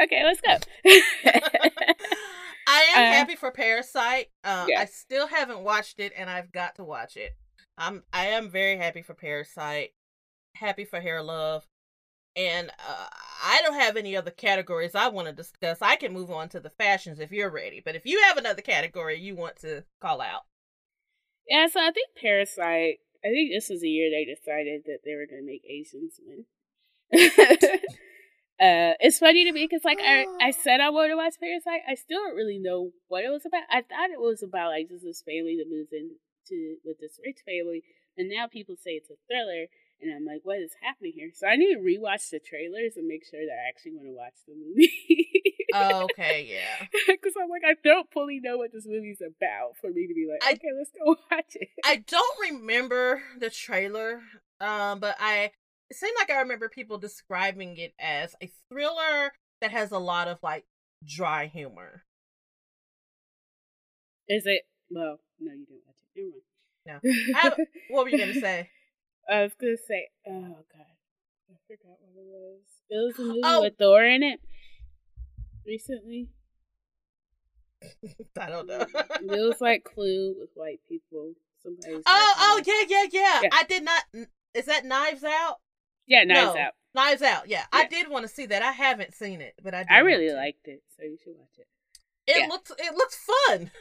okay, 0.03 0.23
let's 0.25 0.41
go. 0.41 0.57
I 2.67 2.81
am 2.95 3.03
Uh, 3.03 3.11
happy 3.17 3.35
for 3.35 3.51
Parasite. 3.51 4.27
Uh, 4.43 4.67
I 4.77 4.85
still 4.85 5.27
haven't 5.27 5.61
watched 5.61 5.99
it, 5.99 6.13
and 6.15 6.29
I've 6.29 6.51
got 6.51 6.75
to 6.75 6.83
watch 6.83 7.17
it. 7.17 7.35
I'm 7.77 8.03
I 8.13 8.27
am 8.27 8.49
very 8.49 8.77
happy 8.77 9.01
for 9.01 9.13
Parasite. 9.13 9.93
Happy 10.55 10.85
for 10.85 11.01
Hair 11.01 11.23
Love, 11.23 11.67
and 12.35 12.69
uh, 12.69 13.07
I 13.43 13.61
don't 13.63 13.79
have 13.79 13.97
any 13.97 14.15
other 14.15 14.29
categories 14.31 14.93
I 14.95 15.07
want 15.07 15.27
to 15.27 15.33
discuss. 15.33 15.79
I 15.81 15.95
can 15.95 16.13
move 16.13 16.29
on 16.29 16.49
to 16.49 16.59
the 16.59 16.69
fashions 16.69 17.19
if 17.19 17.31
you're 17.31 17.49
ready. 17.49 17.81
But 17.83 17.95
if 17.95 18.05
you 18.05 18.21
have 18.23 18.37
another 18.37 18.61
category 18.61 19.19
you 19.19 19.35
want 19.35 19.55
to 19.61 19.83
call 19.99 20.21
out, 20.21 20.43
Yeah, 21.47 21.67
so 21.67 21.79
I 21.79 21.91
think 21.91 22.09
Parasite. 22.21 22.99
I 23.25 23.29
think 23.29 23.51
this 23.51 23.69
was 23.69 23.81
the 23.81 23.89
year 23.89 24.11
they 24.11 24.25
decided 24.31 24.83
that 24.85 24.99
they 25.03 25.15
were 25.15 25.25
going 25.25 25.41
to 25.41 25.45
make 25.45 25.63
Asians 25.65 26.19
win. 26.25 26.45
Uh, 28.63 28.95
it's 28.99 29.19
funny 29.19 29.43
to 29.43 29.51
me 29.51 29.67
because, 29.67 29.83
like, 29.83 29.99
I 30.01 30.25
I 30.39 30.51
said 30.63 30.79
I 30.79 30.89
wanted 30.89 31.09
to 31.09 31.17
watch 31.17 31.35
Parasite. 31.39 31.81
I 31.87 31.95
still 31.95 32.19
don't 32.23 32.35
really 32.35 32.59
know 32.59 32.91
what 33.09 33.25
it 33.25 33.29
was 33.29 33.45
about. 33.45 33.63
I 33.69 33.81
thought 33.81 34.09
it 34.09 34.19
was 34.19 34.41
about 34.41 34.69
like 34.69 34.87
just 34.87 35.03
this 35.03 35.21
family 35.21 35.57
that 35.59 35.69
moves 35.69 35.91
in 35.91 36.11
to 36.47 36.75
with 36.85 36.99
this 36.99 37.19
rich 37.25 37.39
family, 37.45 37.83
and 38.17 38.29
now 38.29 38.47
people 38.47 38.75
say 38.75 38.91
it's 38.91 39.09
a 39.09 39.19
thriller. 39.27 39.67
And 40.01 40.11
I'm 40.13 40.25
like, 40.25 40.41
what 40.43 40.57
is 40.59 40.73
happening 40.81 41.13
here? 41.15 41.29
So 41.33 41.47
I 41.47 41.55
need 41.55 41.75
to 41.75 41.79
rewatch 41.79 42.29
the 42.29 42.39
trailers 42.39 42.97
and 42.97 43.07
make 43.07 43.23
sure 43.23 43.39
that 43.39 43.55
I 43.55 43.69
actually 43.69 43.93
want 43.93 44.07
to 44.07 44.15
watch 44.15 44.35
the 44.45 44.53
movie. 44.53 44.91
okay, 46.11 46.45
yeah. 46.49 46.87
Because 47.07 47.33
I'm 47.41 47.49
like, 47.49 47.61
I 47.65 47.75
don't 47.81 48.11
fully 48.11 48.41
know 48.43 48.57
what 48.57 48.73
this 48.73 48.85
movie's 48.85 49.21
about 49.21 49.77
for 49.79 49.89
me 49.91 50.07
to 50.07 50.13
be 50.13 50.27
like, 50.29 50.43
I- 50.43 50.53
okay, 50.53 50.75
let's 50.77 50.91
go 50.91 51.15
watch 51.31 51.55
it. 51.55 51.69
I 51.85 52.03
don't 52.05 52.51
remember 52.51 53.21
the 53.39 53.49
trailer, 53.49 54.21
um, 54.59 54.99
but 54.99 55.15
I 55.21 55.51
it 55.89 55.97
seemed 55.97 56.15
like 56.19 56.29
I 56.29 56.39
remember 56.41 56.69
people 56.69 56.97
describing 56.97 57.77
it 57.77 57.93
as 57.99 58.35
a 58.41 58.51
thriller 58.69 59.31
that 59.61 59.71
has 59.71 59.91
a 59.91 59.99
lot 59.99 60.27
of 60.27 60.39
like 60.41 60.65
dry 61.05 61.45
humor. 61.47 62.03
Is 64.27 64.45
it? 64.45 64.61
Well, 64.89 65.19
no, 65.39 65.51
you 65.53 65.65
didn't 65.65 65.81
watch 65.85 65.95
it. 66.15 66.43
Never 66.85 67.01
mind. 67.03 67.27
No. 67.33 67.39
I- 67.63 67.65
What 67.89 68.03
were 68.05 68.09
you 68.09 68.17
gonna 68.17 68.33
say? 68.39 68.69
I 69.29 69.43
was 69.43 69.53
gonna 69.59 69.77
say, 69.87 70.09
oh 70.27 70.57
god, 70.71 70.85
I 71.49 71.55
forgot 71.67 71.97
what 72.01 72.17
it 72.17 72.25
was. 72.25 72.61
It 72.89 72.97
was 73.05 73.19
a 73.19 73.21
movie 73.27 73.41
Oh. 73.43 73.61
with 73.61 73.77
Thor 73.77 74.03
in 74.03 74.23
it 74.23 74.39
recently. 75.65 76.29
I 78.39 78.49
don't 78.49 78.67
know. 78.67 78.85
it 78.95 79.25
was 79.25 79.59
like 79.61 79.83
Clue 79.83 80.35
with 80.39 80.49
white 80.55 80.79
people. 80.87 81.33
Somebody. 81.61 82.01
oh, 82.05 82.33
oh 82.37 82.61
yeah, 82.65 82.83
yeah, 82.89 83.05
yeah, 83.11 83.39
Yeah. 83.43 83.49
I 83.53 83.63
did 83.63 83.83
not. 83.83 84.03
Is 84.53 84.65
that 84.65 84.85
Knives 84.85 85.23
Out? 85.23 85.59
Yeah, 86.07 86.23
Knives 86.23 86.55
no. 86.55 86.61
Out. 86.61 86.73
Knives 86.95 87.21
Out. 87.21 87.49
Yeah, 87.49 87.63
I 87.71 87.87
did 87.87 88.09
want 88.09 88.23
to 88.23 88.33
see 88.33 88.45
that. 88.47 88.61
I 88.61 88.71
haven't 88.71 89.13
seen 89.13 89.41
it, 89.41 89.55
but 89.63 89.73
I. 89.73 89.79
Did 89.79 89.91
I 89.91 89.99
really 89.99 90.27
to. 90.27 90.35
liked 90.35 90.67
it, 90.67 90.83
so 90.95 91.03
you 91.03 91.17
should 91.23 91.35
watch 91.37 91.57
it. 91.57 91.67
It 92.27 92.39
yeah. 92.39 92.47
looks. 92.47 92.71
It 92.77 92.95
looks 92.95 93.17
fun. 93.17 93.71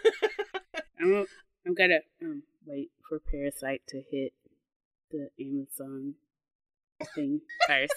I'm 1.01 1.27
I'm 1.67 1.75
gonna 1.75 2.01
um 2.23 2.43
wait 2.67 2.91
for 3.09 3.19
Parasite 3.21 3.83
to 3.89 4.03
hit 4.11 4.33
the 5.11 5.29
Amazon 5.41 6.15
thing 7.15 7.41
first. 7.67 7.95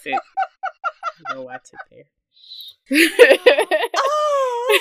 Go 1.32 1.44
watch 1.44 1.70
it 1.72 1.80
there. 1.90 2.06
oh, 3.98 4.80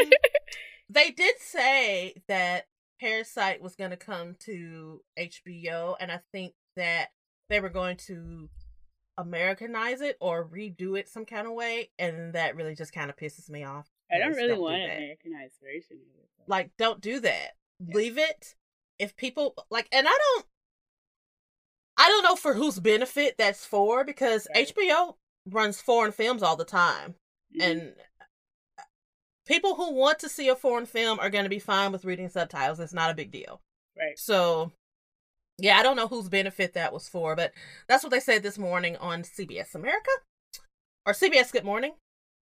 um, 0.00 0.10
they 0.88 1.10
did 1.10 1.34
say 1.40 2.14
that 2.28 2.66
Parasite 3.00 3.60
was 3.60 3.74
going 3.74 3.90
to 3.90 3.96
come 3.96 4.36
to 4.40 5.00
HBO, 5.18 5.96
and 5.98 6.12
I 6.12 6.20
think 6.32 6.54
that 6.76 7.08
they 7.48 7.60
were 7.60 7.68
going 7.68 7.96
to 8.06 8.48
Americanize 9.18 10.00
it 10.00 10.16
or 10.20 10.44
redo 10.46 10.98
it 10.98 11.08
some 11.08 11.24
kind 11.24 11.46
of 11.46 11.52
way, 11.52 11.90
and 11.98 12.32
that 12.34 12.56
really 12.56 12.74
just 12.74 12.92
kind 12.92 13.10
of 13.10 13.16
pisses 13.16 13.48
me 13.48 13.64
off. 13.64 13.88
I 14.12 14.18
don't 14.18 14.34
really 14.34 14.54
do 14.54 14.60
want 14.62 14.82
an. 14.82 14.90
Americanized 14.90 15.54
version 15.62 15.98
of 16.02 16.20
it. 16.20 16.28
though. 16.38 16.44
Like, 16.48 16.70
don't 16.78 17.00
do 17.00 17.20
that. 17.20 17.52
Leave 17.80 18.18
it. 18.18 18.54
If 18.98 19.16
people 19.16 19.54
like, 19.70 19.88
and 19.92 20.06
I 20.08 20.10
don't, 20.16 20.46
I 21.96 22.08
don't 22.08 22.22
know 22.24 22.36
for 22.36 22.54
whose 22.54 22.80
benefit 22.80 23.36
that's 23.38 23.64
for 23.64 24.04
because 24.04 24.46
Right. 24.54 24.66
HBO 24.74 25.16
runs 25.46 25.80
foreign 25.80 26.12
films 26.12 26.42
all 26.42 26.56
the 26.56 26.64
time 26.64 27.14
Mhm. 27.56 27.62
and 27.62 27.96
people 29.46 29.74
who 29.76 29.92
want 29.92 30.18
to 30.20 30.28
see 30.28 30.48
a 30.48 30.56
foreign 30.56 30.86
film 30.86 31.18
are 31.20 31.30
going 31.30 31.44
to 31.44 31.50
be 31.50 31.58
fine 31.58 31.92
with 31.92 32.04
reading 32.04 32.28
subtitles. 32.28 32.80
It's 32.80 32.92
not 32.94 33.10
a 33.10 33.14
big 33.14 33.30
deal. 33.30 33.60
right. 33.96 34.18
So, 34.18 34.72
yeah, 35.58 35.78
I 35.78 35.82
don't 35.82 35.96
know 35.96 36.08
whose 36.08 36.28
benefit 36.28 36.74
that 36.74 36.92
was 36.92 37.08
for, 37.08 37.36
but 37.36 37.52
that's 37.88 38.02
what 38.02 38.10
they 38.10 38.20
said 38.20 38.42
this 38.42 38.58
morning 38.58 38.96
on 38.96 39.22
CBS 39.22 39.74
America 39.74 40.10
or 41.06 41.12
CBS 41.12 41.52
Good 41.52 41.64
Morning. 41.64 41.92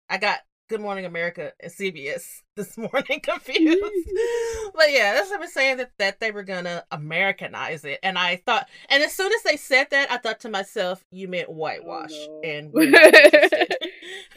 I 0.09 0.17
got 0.17 0.39
Good 0.69 0.79
Morning 0.79 1.05
America 1.05 1.51
and 1.59 1.71
CBS 1.71 2.41
this 2.55 2.77
morning 2.77 3.19
confused. 3.23 3.81
but 4.73 4.91
yeah, 4.91 5.13
that's 5.13 5.29
what 5.29 5.41
I'm 5.41 5.47
saying 5.47 5.77
that, 5.77 5.91
that 5.99 6.19
they 6.19 6.31
were 6.31 6.43
going 6.43 6.63
to 6.63 6.85
Americanize 6.91 7.83
it. 7.83 7.99
And 8.03 8.17
I 8.17 8.37
thought, 8.37 8.69
and 8.89 9.03
as 9.03 9.13
soon 9.13 9.33
as 9.33 9.43
they 9.43 9.57
said 9.57 9.87
that, 9.91 10.09
I 10.09 10.17
thought 10.17 10.39
to 10.41 10.49
myself, 10.49 11.03
you 11.11 11.27
meant 11.27 11.49
whitewash. 11.49 12.11
Oh, 12.13 12.39
no. 12.41 12.49
And 12.49 12.71
we're 12.71 12.89
not 12.89 13.13
interested. 13.13 13.75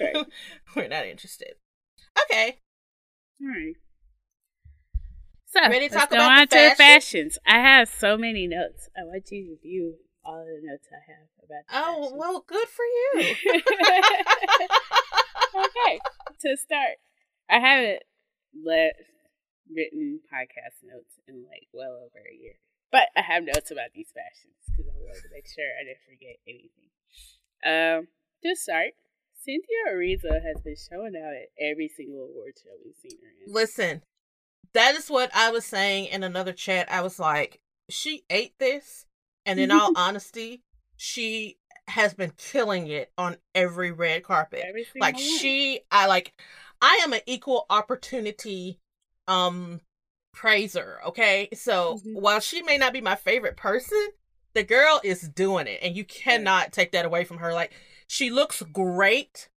Right. 0.00 0.26
we're 0.74 0.88
not 0.88 1.06
interested. 1.06 1.54
Okay. 2.24 2.58
All 3.40 3.48
right. 3.48 3.76
So 5.48 5.60
Ready 5.60 5.88
to 5.88 5.94
talk 5.94 6.10
about 6.10 6.32
on 6.32 6.46
the 6.50 6.56
fashion? 6.56 6.76
fashions. 6.76 7.38
I 7.46 7.58
have 7.60 7.88
so 7.88 8.18
many 8.18 8.46
notes. 8.46 8.88
I 8.96 9.04
want 9.04 9.30
you 9.30 9.54
to 9.54 9.62
view 9.62 9.94
all 10.24 10.40
of 10.40 10.46
the 10.46 10.60
notes 10.62 10.88
I 10.90 10.98
have 11.06 11.28
about. 11.46 11.64
Oh 11.70 12.12
well, 12.16 12.44
good 12.46 12.66
for 12.68 12.84
you. 12.84 13.34
okay, 15.54 16.00
to 16.42 16.56
start, 16.56 16.98
I 17.48 17.58
haven't 17.60 18.02
let 18.64 18.94
written 19.70 20.20
podcast 20.32 20.82
notes 20.82 21.14
in 21.28 21.44
like 21.48 21.68
well 21.72 21.94
over 21.94 22.26
a 22.26 22.34
year, 22.34 22.54
but 22.90 23.08
I 23.16 23.22
have 23.22 23.44
notes 23.44 23.70
about 23.70 23.90
these 23.94 24.10
fashions 24.12 24.58
because 24.66 24.90
I 24.90 24.98
wanted 24.98 25.22
to 25.22 25.30
make 25.32 25.46
sure 25.46 25.64
I 25.78 25.84
didn't 25.84 26.02
forget 26.10 26.36
anything. 26.46 26.90
Um, 27.64 28.08
to 28.42 28.56
start, 28.56 28.94
Cynthia 29.44 29.94
Erivo 29.94 30.42
has 30.42 30.60
been 30.62 30.76
showing 30.76 31.14
out 31.16 31.34
at 31.34 31.54
every 31.62 31.88
single 31.88 32.24
award 32.24 32.54
show 32.58 32.74
we've 32.84 32.98
seen 32.98 33.18
her 33.22 33.30
in. 33.46 33.52
Listen, 33.54 34.02
that 34.76 34.94
is 34.94 35.08
what 35.08 35.30
I 35.34 35.50
was 35.50 35.64
saying 35.64 36.06
in 36.06 36.22
another 36.22 36.52
chat. 36.52 36.90
I 36.90 37.00
was 37.02 37.18
like, 37.18 37.60
she 37.88 38.24
ate 38.30 38.58
this, 38.58 39.06
and 39.44 39.58
in 39.58 39.70
all 39.70 39.90
honesty, 39.96 40.62
she 40.96 41.58
has 41.88 42.14
been 42.14 42.32
killing 42.36 42.86
it 42.88 43.12
on 43.16 43.36
every 43.54 43.90
red 43.92 44.22
carpet. 44.24 44.60
Like 45.00 45.16
she 45.18 45.80
i 45.90 46.06
like 46.06 46.34
i 46.82 47.00
am 47.04 47.12
an 47.12 47.20
equal 47.26 47.64
opportunity 47.70 48.80
um 49.28 49.80
praiser 50.32 50.98
okay 51.06 51.48
so 51.54 52.00
Mhm. 52.04 52.20
while 52.20 52.40
she 52.40 52.60
may 52.62 52.76
not 52.76 52.92
be 52.92 53.00
my 53.00 53.14
favorite 53.14 53.56
person 53.56 54.08
the 54.54 54.64
girl 54.64 55.00
is 55.04 55.28
doing 55.28 55.66
it 55.66 55.78
and 55.82 55.96
you 55.96 56.04
cannot 56.04 56.72
take 56.72 56.92
that 56.92 57.06
away 57.06 57.24
from 57.24 57.38
her 57.38 57.52
like 57.54 57.72
she 58.08 58.30
looks 58.30 58.62
great 58.72 59.48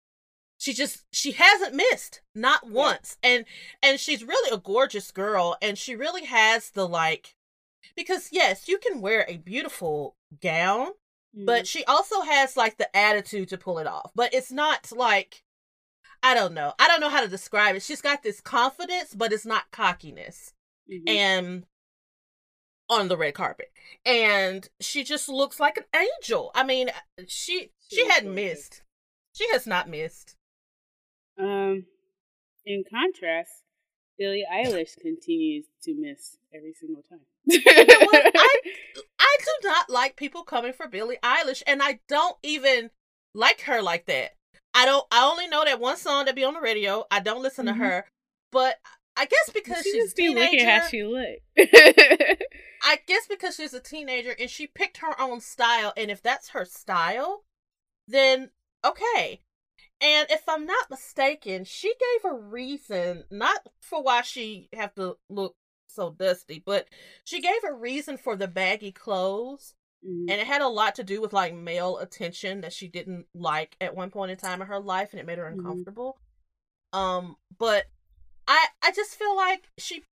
she 0.60 0.72
just 0.72 1.04
she 1.10 1.32
hasn't 1.32 1.74
missed 1.74 2.20
not 2.34 2.68
once 2.68 3.16
and 3.22 3.44
and 3.82 3.98
she's 3.98 4.22
really 4.22 4.54
a 4.54 4.58
gorgeous 4.58 5.10
girl 5.10 5.56
and 5.62 5.76
she 5.78 5.96
really 5.96 6.26
has 6.26 6.70
the 6.70 6.86
like 6.86 7.34
because 7.96 8.28
yes 8.30 8.68
you 8.68 8.76
can 8.78 9.00
wear 9.00 9.24
a 9.28 9.38
beautiful 9.38 10.16
gown 10.40 10.88
Mhm. 11.36 11.46
but 11.46 11.66
she 11.66 11.84
also 11.84 12.22
has 12.22 12.56
like 12.56 12.76
the 12.76 12.94
attitude 12.96 13.48
to 13.50 13.56
pull 13.56 13.78
it 13.78 13.86
off. 13.86 14.10
But 14.16 14.34
it's 14.34 14.50
not 14.50 14.90
like 14.90 15.44
I 16.24 16.34
don't 16.34 16.54
know. 16.54 16.74
I 16.78 16.88
don't 16.88 17.00
know 17.00 17.08
how 17.08 17.20
to 17.22 17.28
describe 17.28 17.76
it. 17.76 17.82
She's 17.82 18.02
got 18.02 18.22
this 18.24 18.40
confidence, 18.40 19.14
but 19.14 19.32
it's 19.32 19.46
not 19.46 19.70
cockiness. 19.70 20.52
Mhm. 20.92 21.08
And 21.08 21.66
on 22.88 23.06
the 23.06 23.16
red 23.16 23.34
carpet. 23.34 23.70
And 24.04 24.68
she 24.80 25.04
just 25.04 25.28
looks 25.28 25.60
like 25.60 25.76
an 25.76 25.84
angel. 25.94 26.50
I 26.54 26.64
mean, 26.64 26.90
she 27.28 27.70
She 27.88 27.96
she 27.96 28.08
hadn't 28.08 28.34
missed. 28.34 28.82
She 29.32 29.48
has 29.52 29.66
not 29.68 29.88
missed. 29.88 30.36
Um, 31.40 31.84
in 32.66 32.84
contrast, 32.88 33.50
Billie 34.18 34.44
Eilish 34.52 34.96
continues 35.00 35.64
to 35.84 35.94
miss 35.94 36.36
every 36.54 36.74
single 36.74 37.02
time. 37.02 37.20
what? 37.46 38.32
I 38.36 38.58
I 39.18 39.36
do 39.40 39.68
not 39.68 39.88
like 39.90 40.16
people 40.16 40.42
coming 40.42 40.72
for 40.72 40.86
Billie 40.88 41.18
Eilish, 41.22 41.62
and 41.66 41.82
I 41.82 42.00
don't 42.08 42.36
even 42.42 42.90
like 43.34 43.62
her 43.62 43.80
like 43.82 44.06
that. 44.06 44.32
I 44.74 44.84
don't. 44.84 45.06
I 45.10 45.24
only 45.24 45.48
know 45.48 45.64
that 45.64 45.80
one 45.80 45.96
song 45.96 46.26
that 46.26 46.34
be 46.36 46.44
on 46.44 46.54
the 46.54 46.60
radio. 46.60 47.04
I 47.10 47.20
don't 47.20 47.42
listen 47.42 47.66
Mhm. 47.66 47.72
to 47.72 47.78
her, 47.78 48.04
but 48.52 48.76
I 49.16 49.24
guess 49.24 49.50
because 49.52 49.82
she 49.84 49.92
she's 49.92 50.12
a 50.12 50.16
teenager. 50.16 50.68
how 50.70 50.88
she 50.88 51.02
look. 51.02 51.38
I 52.82 52.98
guess 53.06 53.26
because 53.28 53.56
she's 53.56 53.74
a 53.74 53.80
teenager 53.80 54.34
and 54.38 54.48
she 54.50 54.66
picked 54.66 54.98
her 54.98 55.18
own 55.20 55.40
style, 55.40 55.92
and 55.96 56.10
if 56.10 56.22
that's 56.22 56.50
her 56.50 56.64
style, 56.64 57.44
then 58.06 58.50
okay. 58.84 59.40
And 60.00 60.30
if 60.30 60.48
I'm 60.48 60.64
not 60.66 60.90
mistaken, 60.90 61.64
she 61.64 61.88
gave 61.94 62.30
a 62.30 62.34
reason, 62.34 63.24
not 63.30 63.66
for 63.80 64.02
why 64.02 64.22
she 64.22 64.68
have 64.72 64.94
to 64.94 65.18
look 65.28 65.56
so 65.88 66.10
dusty, 66.10 66.62
but 66.64 66.88
she 67.24 67.40
gave 67.40 67.62
a 67.64 67.74
reason 67.74 68.16
for 68.16 68.34
the 68.36 68.48
baggy 68.48 68.92
clothes. 68.92 69.74
Mhm. 70.04 70.30
And 70.30 70.40
it 70.40 70.46
had 70.46 70.62
a 70.62 70.68
lot 70.68 70.94
to 70.94 71.04
do 71.04 71.20
with 71.20 71.32
like 71.32 71.54
male 71.54 71.98
attention 71.98 72.62
that 72.62 72.72
she 72.72 72.88
didn't 72.88 73.26
like 73.34 73.76
at 73.80 73.94
one 73.94 74.10
point 74.10 74.30
in 74.30 74.38
time 74.38 74.62
in 74.62 74.68
her 74.68 74.80
life 74.80 75.10
and 75.12 75.20
it 75.20 75.26
made 75.26 75.38
her 75.38 75.50
Mhm. 75.50 75.58
uncomfortable. 75.58 76.18
Um, 76.92 77.36
but 77.58 77.86
I 78.48 78.68
I 78.82 78.92
just 78.92 79.16
feel 79.16 79.36
like 79.36 79.70
she 79.78 80.04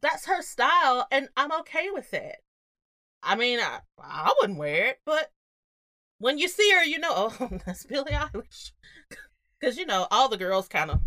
that's 0.00 0.26
her 0.26 0.42
style 0.42 1.06
and 1.10 1.28
I'm 1.36 1.52
okay 1.60 1.90
with 1.90 2.10
that. 2.12 2.36
I 3.22 3.36
mean, 3.36 3.58
I, 3.60 3.80
I 3.98 4.32
wouldn't 4.40 4.58
wear 4.58 4.86
it, 4.88 5.00
but 5.04 5.32
when 6.18 6.38
you 6.38 6.48
see 6.48 6.70
her, 6.72 6.84
you 6.84 6.98
know, 6.98 7.10
oh, 7.12 7.48
that's 7.66 7.84
Billie 7.84 8.12
Eilish. 8.12 8.72
Cuz 9.62 9.76
you 9.76 9.86
know, 9.86 10.06
all 10.10 10.28
the 10.28 10.36
girls 10.36 10.68
kind 10.68 10.90
of 10.90 11.00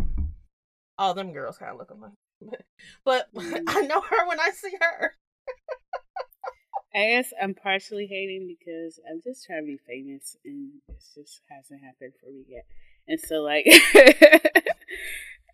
all 0.98 1.14
them 1.14 1.32
girls 1.34 1.58
kind 1.58 1.72
of 1.72 1.78
look 1.78 1.90
alike. 1.92 2.12
But 3.06 3.34
Mhm. 3.34 3.64
I 3.68 3.82
know 3.82 4.02
her 4.02 4.28
when 4.28 4.40
I 4.40 4.50
see 4.52 4.72
her. 4.82 5.16
I 6.94 7.08
guess 7.12 7.32
I'm 7.42 7.54
partially 7.54 8.06
hating 8.08 8.48
because 8.60 9.00
I'm 9.10 9.22
just 9.24 9.46
trying 9.46 9.62
to 9.64 9.68
be 9.68 9.78
famous 9.88 10.36
and 10.44 10.72
it 10.90 10.96
just 11.16 11.42
hasn't 11.50 11.82
happened 11.82 12.14
for 12.20 12.30
me 12.30 12.44
yet. 12.50 12.66
And 13.08 13.20
so 13.20 13.36
like 13.42 13.66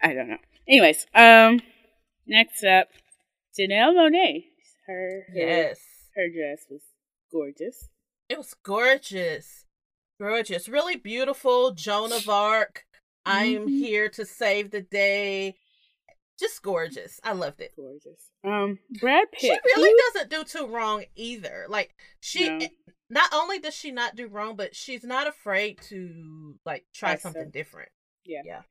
I 0.01 0.13
don't 0.13 0.29
know. 0.29 0.37
Anyways, 0.67 1.05
um 1.13 1.61
next 2.25 2.63
up, 2.63 2.87
Janelle 3.57 3.93
Monáe. 3.93 4.45
Her 4.87 5.25
her, 5.27 5.33
Yes. 5.35 5.79
her 6.15 6.27
dress 6.29 6.65
was 6.71 6.81
gorgeous. 7.31 7.89
It 8.29 8.37
was 8.37 8.53
gorgeous. 8.63 9.65
Gorgeous. 10.19 10.67
Really 10.67 10.95
beautiful. 10.97 11.71
Joan 11.71 12.11
of 12.11 12.27
Arc. 12.27 12.85
I 13.25 13.45
am 13.45 13.67
Mhm. 13.67 13.69
here 13.79 14.09
to 14.09 14.25
save 14.25 14.71
the 14.71 14.81
day. 14.81 15.55
Just 16.39 16.61
gorgeous. 16.61 17.19
I 17.23 17.31
loved 17.33 17.61
it. 17.61 17.73
Gorgeous. 17.75 18.29
Um 18.43 18.79
Brad 18.99 19.31
Pitt. 19.31 19.41
She 19.41 19.49
really 19.75 19.89
who- 19.91 20.13
doesn't 20.13 20.29
do 20.29 20.43
too 20.43 20.67
wrong 20.67 21.05
either. 21.15 21.65
Like 21.69 21.95
she 22.21 22.49
No. 22.49 22.67
not 23.09 23.29
only 23.33 23.59
does 23.59 23.73
she 23.75 23.91
not 23.91 24.15
do 24.15 24.27
wrong, 24.27 24.55
but 24.55 24.75
she's 24.75 25.03
not 25.03 25.27
afraid 25.27 25.79
to 25.89 26.59
like 26.65 26.85
try 26.93 27.15
something 27.15 27.43
some- 27.43 27.51
different. 27.51 27.89
Yeah. 28.23 28.41
Yeah. 28.45 28.61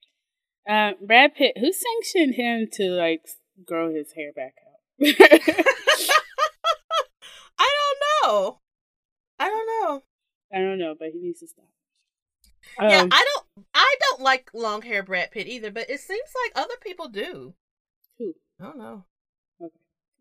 Uh, 0.69 0.95
Brad 1.01 1.35
Pitt, 1.35 1.57
who 1.59 1.73
sanctioned 1.73 2.35
him 2.35 2.69
to 2.73 2.89
like 2.91 3.23
grow 3.65 3.93
his 3.95 4.13
hair 4.13 4.33
back 4.33 4.55
out? 4.67 4.81
I 7.59 7.71
don't 7.75 8.33
know. 8.33 8.61
I 9.39 9.49
don't 9.49 9.67
know. 9.67 10.03
I 10.55 10.59
don't 10.61 10.79
know, 10.79 10.95
but 10.99 11.09
he 11.13 11.19
needs 11.21 11.41
to 11.41 11.47
stop. 11.49 11.67
yeah, 12.81 13.01
Um, 13.03 13.09
I 13.13 13.25
don't 13.25 13.67
I 13.75 13.95
don't 14.01 14.21
like 14.23 14.51
long 14.55 14.83
hair 14.83 15.03
Brad 15.03 15.31
Pitt 15.31 15.47
either, 15.49 15.71
but 15.71 15.91
it 15.91 16.01
seems 16.01 16.31
like 16.45 16.53
other 16.65 16.77
people 16.81 17.09
do. 17.09 17.55
who? 18.19 18.35
I 18.61 18.65
don't 18.65 18.79
know. 18.79 19.05
uh, 19.61 19.69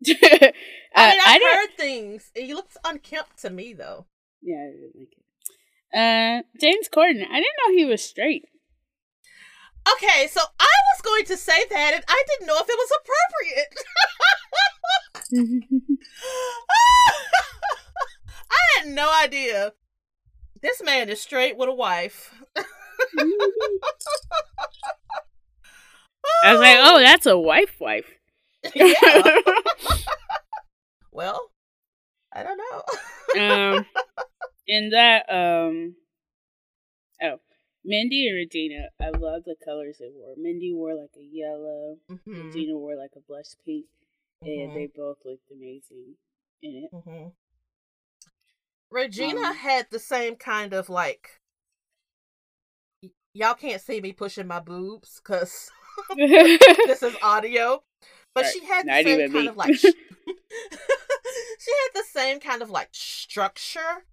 I 0.04 0.10
mean, 0.10 0.52
I 0.94 1.22
I've 1.26 1.40
didn't- 1.40 1.54
heard 1.56 1.76
things. 1.78 2.30
He 2.34 2.52
looks 2.54 2.76
unkempt 2.84 3.38
to 3.42 3.50
me, 3.50 3.72
though. 3.72 4.06
Yeah, 4.42 4.56
I 4.56 4.70
didn't 4.72 4.96
like 4.98 5.12
it. 5.12 5.24
Uh, 5.96 6.42
James 6.60 6.88
Corden. 6.90 7.22
I 7.24 7.40
didn't 7.40 7.58
know 7.66 7.72
he 7.74 7.84
was 7.86 8.02
straight. 8.04 8.44
Okay, 9.94 10.26
so 10.26 10.40
I 10.60 10.66
was 10.94 11.00
going 11.02 11.24
to 11.26 11.36
say 11.36 11.64
that, 11.70 11.92
and 11.94 12.04
I 12.06 12.22
didn't 12.28 12.46
know 12.48 12.58
if 12.58 12.68
it 12.68 12.76
was 12.76 12.90
appropriate. 13.00 13.74
I 18.56 18.80
had 18.80 18.88
no 18.88 19.12
idea. 19.22 19.72
This 20.60 20.82
man 20.82 21.08
is 21.10 21.20
straight 21.20 21.56
with 21.56 21.68
a 21.68 21.74
wife. 21.74 22.32
I 26.44 26.52
was 26.52 26.60
like, 26.60 26.78
oh, 26.80 27.00
that's 27.00 27.26
a 27.26 27.38
wife, 27.38 27.80
wife. 27.80 28.06
yeah. 28.74 29.40
Well, 31.12 31.50
I 32.34 32.42
don't 32.42 32.58
know. 32.58 32.82
um, 33.76 33.86
in 34.66 34.90
that, 34.90 35.24
um, 35.32 35.94
oh, 37.22 37.40
Mindy 37.84 38.28
and 38.28 38.36
Regina. 38.36 38.88
I 39.00 39.10
love 39.10 39.44
the 39.44 39.56
colors 39.64 39.96
they 39.98 40.08
wore. 40.12 40.34
Mindy 40.36 40.72
wore 40.72 40.94
like 40.94 41.14
a 41.16 41.22
yellow. 41.24 41.98
Mhm, 42.10 42.20
Regina 42.26 42.76
wore 42.76 42.96
like 42.96 43.12
a 43.16 43.20
blush 43.20 43.54
pink, 43.64 43.86
and 44.42 44.70
mhm, 44.70 44.74
they 44.74 44.88
both 44.94 45.18
looked 45.24 45.50
amazing 45.50 46.16
in 46.62 46.84
it. 46.84 46.90
mhm. 46.94 47.32
Regina 48.90 49.48
Um, 49.48 49.54
had 49.56 49.86
the 49.90 49.98
same 49.98 50.36
kind 50.36 50.72
of 50.72 50.88
like. 50.88 51.40
y- 53.02 53.10
Y'all 53.34 53.54
can't 53.54 53.80
see 53.82 54.00
me 54.00 54.12
pushing 54.12 54.46
my 54.46 54.60
boobs 54.60 55.20
because 55.22 55.70
this 56.16 57.02
is 57.02 57.16
audio. 57.22 57.82
But 58.34 58.44
Right, 58.44 58.52
she 58.52 58.64
had 58.64 58.86
the 58.86 59.02
same 59.02 59.30
kind 59.32 59.46
me. 59.46 59.48
of 59.48 59.56
like 59.56 59.74
she 59.76 59.92
had 61.72 61.90
the 61.94 62.04
same 62.12 62.40
kind 62.40 62.62
of 62.62 62.70
like 62.70 62.88
structure 62.92 64.04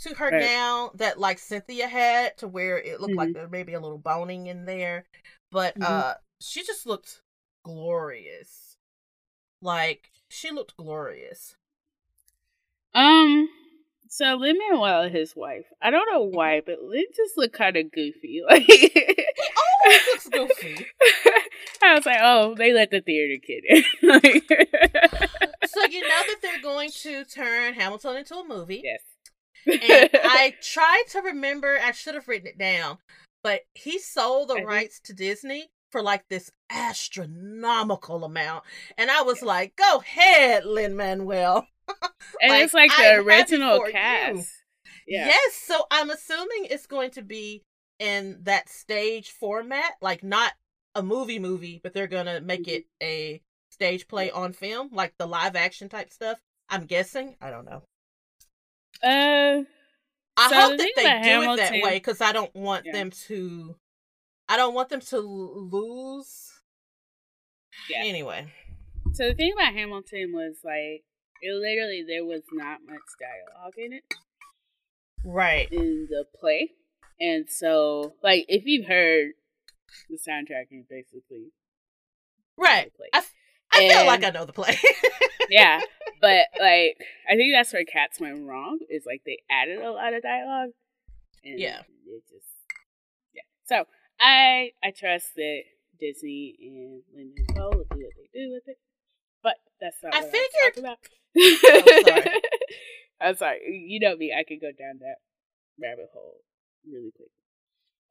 to 0.00 0.14
her 0.14 0.30
Right. 0.30 0.40
gown 0.42 0.90
that 0.94 1.18
like 1.18 1.38
Cynthia 1.38 1.86
had 1.88 2.36
to 2.38 2.48
where 2.48 2.78
it 2.78 3.00
looked 3.00 3.16
like 3.16 3.30
Mhm. 3.30 3.34
there 3.34 3.48
may 3.48 3.62
be 3.62 3.74
a 3.74 3.80
little 3.80 3.98
boning 3.98 4.46
in 4.46 4.64
there. 4.64 5.04
But 5.50 5.78
Mhm. 5.78 5.82
uh 5.82 6.14
she 6.40 6.62
just 6.64 6.86
looked 6.86 7.22
glorious. 7.64 8.76
Like 9.62 10.10
she 10.28 10.50
looked 10.50 10.76
glorious. 10.76 11.56
Um, 12.94 13.48
so 14.14 14.34
Lin 14.34 14.58
Manuel 14.58 15.04
and 15.04 15.14
his 15.14 15.34
wife. 15.34 15.64
I 15.80 15.88
don't 15.90 16.06
know 16.12 16.26
mm-hmm. 16.26 16.36
why, 16.36 16.60
but 16.60 16.82
Lin 16.82 17.06
just 17.16 17.38
looked 17.38 17.56
kind 17.56 17.78
of 17.78 17.90
goofy. 17.90 18.42
Like 18.46 18.64
He 18.64 18.90
always 19.86 20.00
looks 20.08 20.28
goofy. 20.28 20.86
I 21.82 21.94
was 21.94 22.04
like, 22.04 22.18
oh, 22.20 22.54
they 22.54 22.74
let 22.74 22.90
the 22.90 23.00
theater 23.00 23.40
kid 23.42 23.64
in. 23.66 23.82
Like- 24.10 24.46
So 25.66 25.86
you 25.86 26.02
know 26.02 26.22
that 26.26 26.36
they're 26.42 26.60
going 26.60 26.90
to 26.90 27.24
turn 27.24 27.72
Hamilton 27.72 28.16
into 28.16 28.34
a 28.34 28.46
movie. 28.46 28.82
yes. 28.84 29.00
and 29.66 30.10
I 30.12 30.56
tried 30.60 31.04
to 31.12 31.22
remember. 31.22 31.78
I 31.82 31.92
should 31.92 32.14
have 32.14 32.28
written 32.28 32.48
it 32.48 32.58
down, 32.58 32.98
but 33.42 33.62
he 33.72 33.98
sold 33.98 34.48
the 34.48 34.54
I 34.54 34.56
think- 34.56 34.68
rights 34.68 35.00
to 35.04 35.14
Disney 35.14 35.70
for 35.90 36.02
like 36.02 36.28
this 36.28 36.50
astronomical 36.68 38.24
amount, 38.24 38.64
and 38.98 39.10
I 39.10 39.22
was 39.22 39.40
like, 39.42 39.76
"Go 39.76 39.98
ahead, 39.98 40.64
Lin 40.64 40.96
Manuel." 40.96 41.66
and 42.40 42.50
like, 42.50 42.64
it's 42.64 42.74
like 42.74 42.90
the 42.96 43.14
original 43.16 43.80
cast. 43.90 44.50
Yeah. 45.06 45.26
Yes, 45.26 45.54
so 45.54 45.84
I'm 45.90 46.10
assuming 46.10 46.66
it's 46.70 46.86
going 46.86 47.10
to 47.12 47.22
be 47.22 47.64
in 47.98 48.38
that 48.42 48.68
stage 48.68 49.30
format, 49.30 49.92
like 50.00 50.22
not 50.22 50.52
a 50.94 51.02
movie 51.02 51.38
movie, 51.38 51.80
but 51.82 51.92
they're 51.92 52.06
gonna 52.06 52.40
make 52.40 52.64
Mhm. 52.64 52.72
it 52.72 52.84
a 53.02 53.42
stage 53.70 54.06
play 54.08 54.30
on 54.30 54.52
film, 54.52 54.90
like 54.92 55.14
the 55.18 55.26
live 55.26 55.56
action 55.56 55.88
type 55.88 56.10
stuff. 56.10 56.38
I'm 56.68 56.86
guessing. 56.86 57.36
I 57.40 57.50
don't 57.50 57.64
know. 57.64 57.82
Uh, 59.02 59.64
I 60.36 60.48
So 60.48 60.56
hope 60.56 60.70
the 60.72 60.76
that 60.78 60.92
they 60.96 61.30
do 61.30 61.42
it 61.52 61.56
that 61.56 61.72
way 61.82 61.96
because 61.96 62.20
I 62.20 62.32
don't 62.32 62.54
want 62.54 62.86
Yeah. 62.86 62.92
them 62.92 63.10
to. 63.10 63.76
I 64.48 64.56
don't 64.56 64.74
want 64.74 64.88
them 64.88 65.00
to 65.00 65.18
lose. 65.18 66.52
Yeah. 67.88 68.02
Anyway, 68.04 68.52
so 69.12 69.28
the 69.28 69.34
thing 69.34 69.52
about 69.52 69.72
Hamilton 69.72 70.32
was 70.32 70.56
like, 70.62 71.04
it 71.42 71.52
literally 71.52 72.04
there 72.06 72.24
was 72.24 72.42
not 72.52 72.78
much 72.88 73.00
dialogue 73.20 73.74
in 73.76 73.92
it 73.92 74.04
right. 75.24 75.68
in 75.72 76.06
the 76.08 76.24
play, 76.40 76.70
and 77.20 77.50
so 77.50 78.14
like 78.22 78.44
if 78.48 78.62
you've 78.64 78.86
heard 78.86 79.32
the 80.08 80.16
soundtrack, 80.16 80.66
you 80.70 80.84
basically 80.88 81.52
Right. 82.56 82.92
I, 83.12 83.18
f- 83.18 83.34
I 83.72 83.88
feel 83.88 84.06
like 84.06 84.24
I 84.24 84.30
know 84.30 84.44
the 84.44 84.52
play. 84.52 84.78
yeah, 85.50 85.80
but 86.20 86.46
like 86.60 86.96
I 87.28 87.34
think 87.36 87.52
that's 87.54 87.72
where 87.72 87.84
Cats 87.84 88.20
went 88.20 88.46
wrong. 88.46 88.78
Is 88.90 89.04
like 89.06 89.22
they 89.26 89.38
added 89.50 89.78
a 89.80 89.90
lot 89.90 90.14
of 90.14 90.22
dialogue. 90.22 90.70
And 91.44 91.58
Yeah. 91.58 91.80
It 92.06 92.22
just 92.30 92.46
yeah. 93.34 93.42
So 93.64 93.84
I 94.20 94.70
I 94.84 94.90
trust 94.96 95.34
that 95.36 95.62
Disney 95.98 96.54
and 96.60 97.02
Lin 97.14 97.32
Manuel 97.36 97.70
will 97.70 97.84
do 97.90 98.04
what 98.04 98.14
they 98.16 98.28
do 98.38 98.50
with 98.52 98.64
it. 98.66 98.78
But 99.42 99.56
that's 99.80 99.96
not 100.02 100.14
I 100.14 100.22
figured- 100.22 100.96
I 101.36 101.40
was 101.40 101.60
talking 101.60 102.02
about. 102.02 102.18
I'm 102.18 102.22
sorry. 102.24 102.40
I'm 103.20 103.36
sorry. 103.36 103.58
You 103.88 104.00
know 104.00 104.16
me. 104.16 104.32
I 104.36 104.44
could 104.44 104.60
go 104.60 104.70
down 104.72 104.98
that 105.00 105.16
rabbit 105.80 106.08
hole 106.12 106.40
really 106.90 107.12
quick. 107.14 107.30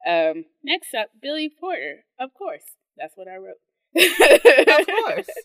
Um, 0.07 0.45
next 0.63 0.93
up, 0.95 1.09
Billy 1.22 1.49
Porter. 1.49 2.05
Of 2.19 2.34
course, 2.34 2.63
that's 2.97 3.15
what 3.15 3.28
I 3.28 3.36
wrote. 3.38 3.61
of 3.95 4.88
course. 4.88 5.30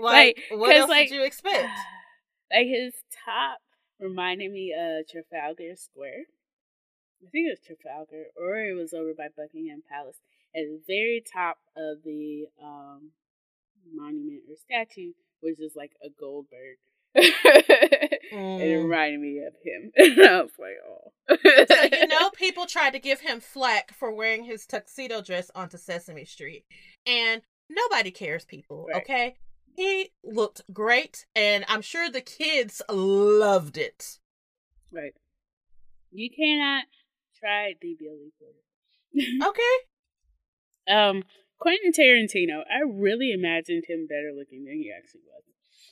Like, 0.00 0.40
What 0.50 0.74
else 0.74 0.88
like- 0.88 1.10
did 1.10 1.16
you 1.16 1.24
expect? 1.24 1.68
like 2.50 2.66
his 2.66 2.94
top 3.22 3.58
reminded 4.00 4.50
me 4.50 4.72
of 4.72 5.04
Trafalgar 5.06 5.76
Square. 5.76 6.24
I 7.20 7.28
think 7.28 7.48
it 7.48 7.58
was 7.60 7.66
Trafalgar, 7.66 8.32
or 8.34 8.56
it 8.64 8.72
was 8.74 8.94
over 8.94 9.12
by 9.12 9.28
Buckingham 9.36 9.82
Palace. 9.92 10.16
At 10.56 10.64
the 10.64 10.80
very 10.86 11.22
top 11.22 11.58
of 11.76 12.02
the 12.02 12.46
um, 12.64 13.10
monument 13.92 14.44
or 14.48 14.56
statue 14.56 15.12
was 15.42 15.58
just 15.58 15.76
like 15.76 15.92
a 16.02 16.08
gold 16.08 16.46
bird. 16.50 16.80
And 17.14 17.24
it 17.32 18.20
Mm. 18.32 18.84
reminded 18.84 19.20
me 19.20 19.38
of 19.44 19.54
him. 19.64 19.92
I 19.98 20.42
was 20.42 20.50
like, 20.58 20.76
oh. 20.88 21.12
So 21.68 21.96
you 21.98 22.06
know, 22.06 22.30
people 22.30 22.66
tried 22.66 22.92
to 22.92 22.98
give 23.00 23.20
him 23.20 23.40
flack 23.40 23.92
for 23.92 24.12
wearing 24.12 24.44
his 24.44 24.66
tuxedo 24.66 25.20
dress 25.20 25.50
onto 25.54 25.76
Sesame 25.78 26.24
Street, 26.24 26.64
and 27.06 27.42
nobody 27.68 28.10
cares. 28.10 28.44
People, 28.44 28.86
Right. 28.92 29.02
okay? 29.02 29.36
He 29.76 30.10
looked 30.24 30.62
great, 30.72 31.26
and 31.34 31.64
I'm 31.68 31.82
sure 31.82 32.10
the 32.10 32.20
kids 32.20 32.82
loved 32.90 33.76
it. 33.78 34.18
Right. 34.92 35.14
You 36.12 36.28
cannot 36.30 36.84
try 37.38 37.74
the 37.80 37.96
Billy 37.98 38.32
Porter. 38.38 39.48
Okay, 39.50 39.76
Um, 40.94 41.24
Quentin 41.58 41.92
Tarantino, 41.92 42.62
I 42.70 42.80
really 42.86 43.32
imagined 43.32 43.84
him 43.88 44.06
better 44.08 44.32
looking 44.36 44.64
than 44.64 44.74
he 44.74 44.92
actually 44.96 45.22
was. 45.26 45.42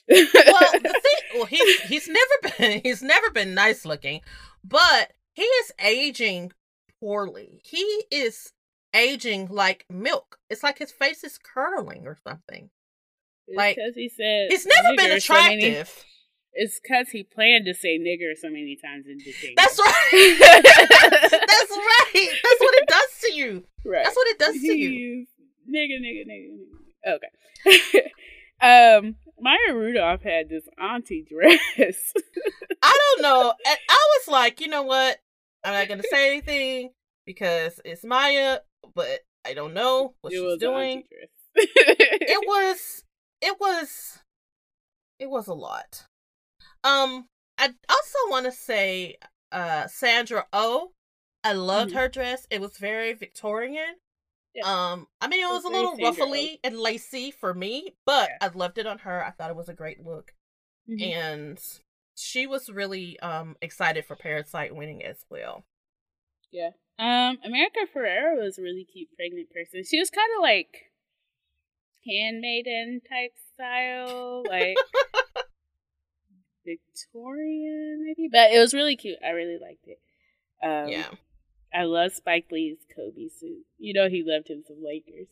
Well, 0.09 0.71
the 0.73 0.79
thing, 1.03 1.35
well, 1.35 1.45
he's 1.45 1.81
he's 1.81 2.07
never 2.07 2.55
been 2.57 2.81
he's 2.83 3.01
never 3.01 3.29
been 3.31 3.53
nice 3.53 3.85
looking, 3.85 4.21
but 4.63 5.13
he 5.33 5.43
is 5.43 5.71
aging 5.79 6.51
poorly. 6.99 7.61
He 7.63 8.03
is 8.11 8.51
aging 8.93 9.47
like 9.49 9.85
milk. 9.89 10.37
It's 10.49 10.63
like 10.63 10.79
his 10.79 10.91
face 10.91 11.23
is 11.23 11.37
curdling 11.37 12.07
or 12.07 12.17
something. 12.27 12.69
It's 13.47 13.57
like, 13.57 13.75
because 13.75 13.95
he 13.95 14.09
said 14.09 14.47
He's 14.49 14.65
never 14.65 14.89
been 14.97 15.11
nigger 15.11 15.21
so 15.21 15.33
attractive. 15.35 16.05
it's 16.53 16.79
because 16.79 17.09
he 17.09 17.23
planned 17.23 17.65
to 17.65 17.73
say 17.73 17.97
nigger 17.99 18.33
so 18.39 18.47
many 18.49 18.77
times 18.83 19.05
in 19.07 19.17
the 19.17 19.31
thing. 19.31 19.53
That's 19.57 19.79
right. 19.79 20.37
That's 20.39 21.71
right. 21.71 22.29
That's 22.43 22.59
what 22.59 22.73
it 22.75 22.87
does 22.87 23.21
to 23.21 23.33
you. 23.33 23.63
right. 23.85 24.03
That's 24.03 24.15
what 24.15 24.27
it 24.27 24.39
does 24.39 24.55
to 24.55 24.73
you. 24.77 25.25
Nigga, 25.71 25.99
nigga, 26.01 26.25
nigga. 26.27 27.19
Okay. 27.85 28.97
um, 28.97 29.15
Maya 29.41 29.73
Rudolph 29.73 30.21
had 30.23 30.49
this 30.49 30.67
auntie 30.81 31.23
dress. 31.29 32.13
I 32.81 32.97
don't 33.15 33.21
know. 33.21 33.53
And 33.67 33.77
I 33.89 33.99
was 34.17 34.27
like, 34.31 34.61
you 34.61 34.67
know 34.67 34.83
what? 34.83 35.17
I'm 35.63 35.73
not 35.73 35.87
gonna 35.87 36.03
say 36.09 36.31
anything 36.31 36.91
because 37.25 37.79
it's 37.83 38.03
Maya, 38.03 38.59
but 38.95 39.19
I 39.45 39.53
don't 39.53 39.73
know 39.73 40.13
what 40.21 40.33
it 40.33 40.37
she's 40.37 40.57
doing. 40.59 41.03
It 41.55 42.47
was 42.47 43.03
it 43.41 43.55
was 43.59 44.19
it 45.19 45.29
was 45.29 45.47
a 45.47 45.53
lot. 45.53 46.05
Um 46.83 47.27
I 47.57 47.65
also 47.89 48.17
want 48.29 48.45
to 48.45 48.51
say 48.51 49.15
uh 49.51 49.87
Sandra 49.87 50.45
Oh. 50.53 50.91
I 51.43 51.53
loved 51.53 51.91
Mhm. 51.91 51.95
her 51.95 52.07
dress. 52.09 52.45
It 52.49 52.59
was 52.59 52.77
very 52.77 53.13
Victorian. 53.13 53.95
Yeah. 54.59 54.91
Um 54.91 55.07
I 55.21 55.27
mean 55.27 55.39
it 55.39 55.43
It 55.43 55.47
was, 55.47 55.63
was 55.63 55.65
a 55.65 55.75
little 55.75 55.97
ruffly 55.97 56.59
and 56.63 56.77
lacy 56.79 57.31
for 57.31 57.53
me, 57.53 57.95
but 58.05 58.29
Yeah. 58.29 58.47
I 58.47 58.47
loved 58.57 58.77
it 58.77 58.85
on 58.87 58.99
her. 58.99 59.23
I 59.25 59.31
thought 59.31 59.49
it 59.49 59.55
was 59.55 59.69
a 59.69 59.73
great 59.73 60.03
look. 60.05 60.33
Mhm. 60.89 61.01
and 61.13 61.59
she 62.15 62.47
was 62.47 62.69
really 62.69 63.19
um 63.19 63.55
excited 63.61 64.05
for 64.05 64.15
Parasite 64.15 64.75
winning 64.75 65.03
as 65.03 65.25
well. 65.29 65.65
Yeah. 66.51 66.71
Um, 66.97 67.37
America 67.45 67.79
Ferrera 67.95 68.37
was 68.43 68.57
a 68.57 68.61
really 68.61 68.83
cute 68.91 69.07
pregnant 69.15 69.49
person. 69.51 69.83
She 69.89 69.99
was 69.99 70.09
kind 70.09 70.27
of 70.37 70.41
like 70.41 70.91
handmaiden 72.05 73.01
type 73.07 73.33
style, 73.53 74.43
like 74.49 74.75
Victorian 76.65 78.03
maybe, 78.05 78.27
but 78.31 78.51
it 78.51 78.59
was 78.59 78.73
really 78.73 78.95
cute. 78.95 79.17
I 79.25 79.29
really 79.29 79.57
liked 79.61 79.87
it. 79.87 79.99
Um, 80.63 80.89
yeah, 80.89 81.07
I 81.73 81.83
love 81.83 82.13
Spike 82.13 82.47
Lee's 82.51 82.77
Kobe 82.95 83.27
suit. 83.29 83.65
You 83.77 83.93
know 83.93 84.09
he 84.09 84.23
loved 84.25 84.49
him 84.49 84.63
some 84.67 84.77
Lakers, 84.83 85.27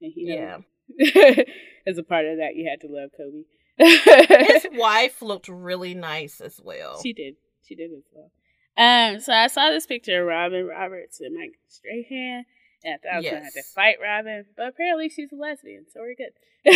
and 0.00 0.12
he 0.14 0.26
yeah. 0.34 0.58
as 1.86 1.98
a 1.98 2.02
part 2.02 2.26
of 2.26 2.38
that, 2.38 2.54
you 2.56 2.68
had 2.68 2.80
to 2.86 2.88
love 2.92 3.10
Kobe. 3.16 3.44
His 3.78 4.66
wife 4.72 5.22
looked 5.22 5.48
really 5.48 5.94
nice 5.94 6.40
as 6.40 6.60
well. 6.62 7.00
She 7.02 7.12
did. 7.12 7.36
She 7.66 7.74
did 7.74 7.90
as 7.92 8.04
well. 8.12 8.30
Um, 8.76 9.20
so 9.20 9.32
I 9.32 9.46
saw 9.48 9.70
this 9.70 9.86
picture 9.86 10.22
of 10.22 10.28
Robin 10.28 10.66
Roberts 10.66 11.20
and 11.20 11.36
Mike 11.36 11.58
Strahan, 11.68 12.44
and 12.84 12.94
I 12.94 12.96
thought 12.98 13.12
I 13.14 13.16
was 13.18 13.26
gonna 13.26 13.44
have 13.44 13.52
to 13.54 13.62
fight 13.74 13.96
Robin, 14.02 14.44
but 14.56 14.68
apparently 14.68 15.08
she's 15.08 15.30
a 15.32 15.36
lesbian, 15.36 15.86
so 15.92 16.00
we're 16.00 16.14
good. 16.14 16.32
Are 16.64 16.70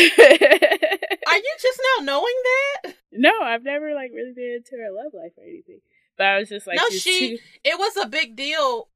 you 1.36 1.56
just 1.62 1.80
now 1.98 2.04
knowing 2.04 2.34
that? 2.44 2.94
no, 3.12 3.30
I've 3.42 3.62
never 3.64 3.94
like 3.94 4.10
really 4.14 4.32
been 4.34 4.56
into 4.64 4.76
her 4.82 4.90
love 4.92 5.12
life 5.14 5.32
or 5.38 5.44
anything. 5.44 5.80
But 6.18 6.26
I 6.26 6.38
was 6.38 6.48
just 6.48 6.66
like, 6.66 6.76
No, 6.76 6.88
she- 6.90 7.36
two- 7.36 7.42
It 7.64 7.78
was 7.78 7.96
a 7.96 8.08
big 8.08 8.36
deal. 8.36 8.88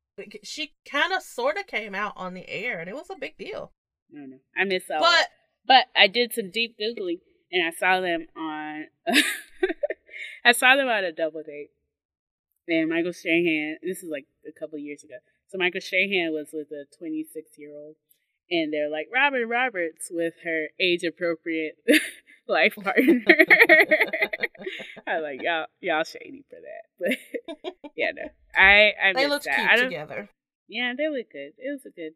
She 0.42 0.74
kind 0.90 1.12
of 1.12 1.22
sort 1.22 1.56
of 1.56 1.66
came 1.66 1.94
out 1.94 2.14
on 2.16 2.34
the 2.34 2.48
air, 2.48 2.80
and 2.80 2.88
it 2.88 2.94
was 2.94 3.10
a 3.10 3.18
big 3.18 3.36
deal. 3.38 3.72
no, 4.10 4.26
no, 4.26 4.36
I 4.56 4.64
miss 4.64 4.84
all. 4.90 5.00
But 5.00 5.28
but 5.66 5.86
I 5.96 6.06
did 6.06 6.32
some 6.32 6.50
deep 6.50 6.76
googling, 6.80 7.20
and 7.52 7.66
I 7.66 7.70
saw 7.70 8.00
them 8.00 8.26
on. 8.36 8.86
I 10.44 10.52
saw 10.52 10.76
them 10.76 10.88
on 10.88 11.04
a 11.04 11.12
double 11.12 11.42
date. 11.42 11.70
And 12.68 12.88
Michael 12.88 13.12
Strahan, 13.12 13.76
this 13.82 14.02
is 14.02 14.10
like 14.10 14.26
a 14.46 14.58
couple 14.58 14.78
years 14.78 15.02
ago. 15.02 15.16
So 15.48 15.58
Michael 15.58 15.80
Strahan 15.80 16.32
was 16.32 16.50
with 16.52 16.68
a 16.70 16.84
26 16.96 17.58
year 17.58 17.72
old, 17.74 17.96
and 18.50 18.72
they're 18.72 18.90
like 18.90 19.08
Robin 19.12 19.48
Roberts 19.48 20.08
with 20.10 20.34
her 20.44 20.68
age 20.78 21.02
appropriate 21.02 21.76
life 22.50 22.74
partner. 22.74 23.22
I'm 25.06 25.22
like 25.22 25.40
y'all, 25.42 25.66
y'all 25.80 26.04
shady 26.04 26.44
for 26.48 26.56
that, 26.56 26.88
but 26.98 27.16
yeah, 27.96 28.10
no, 28.14 28.28
I 28.54 28.92
I 29.02 29.12
they 29.14 29.26
looked 29.26 29.44
that. 29.44 29.56
cute 29.56 29.70
I 29.70 29.76
together. 29.84 30.28
Yeah, 30.68 30.92
they 30.96 31.08
look 31.08 31.30
good. 31.32 31.54
It 31.58 31.70
was 31.72 31.84
a 31.86 31.90
good 31.90 32.12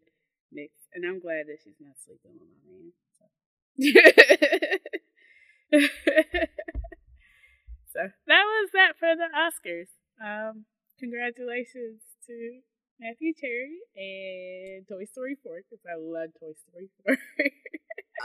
mix, 0.53 0.73
and 0.93 1.05
I'm 1.05 1.19
glad 1.21 1.47
that 1.47 1.59
she's 1.63 1.81
not 1.81 1.97
sleeping 2.05 2.39
with 2.39 2.49
my 2.51 2.59
man. 2.71 2.93
So, 3.19 3.25
so 7.93 8.01
that 8.27 8.45
was 8.45 8.71
that 8.75 8.93
for 8.99 9.15
the 9.17 9.29
Oscars. 9.35 9.89
Um, 10.23 10.67
congratulations 11.01 12.03
to 12.27 12.61
Matthew 13.01 13.33
Cherry 13.35 13.79
and 13.97 14.87
Toy 14.89 15.05
Story 15.05 15.37
4 15.43 15.63
because 15.69 15.85
I 15.87 15.97
love 15.99 16.31
Toy 16.41 16.53
Story 16.69 16.89
4. 17.05 17.17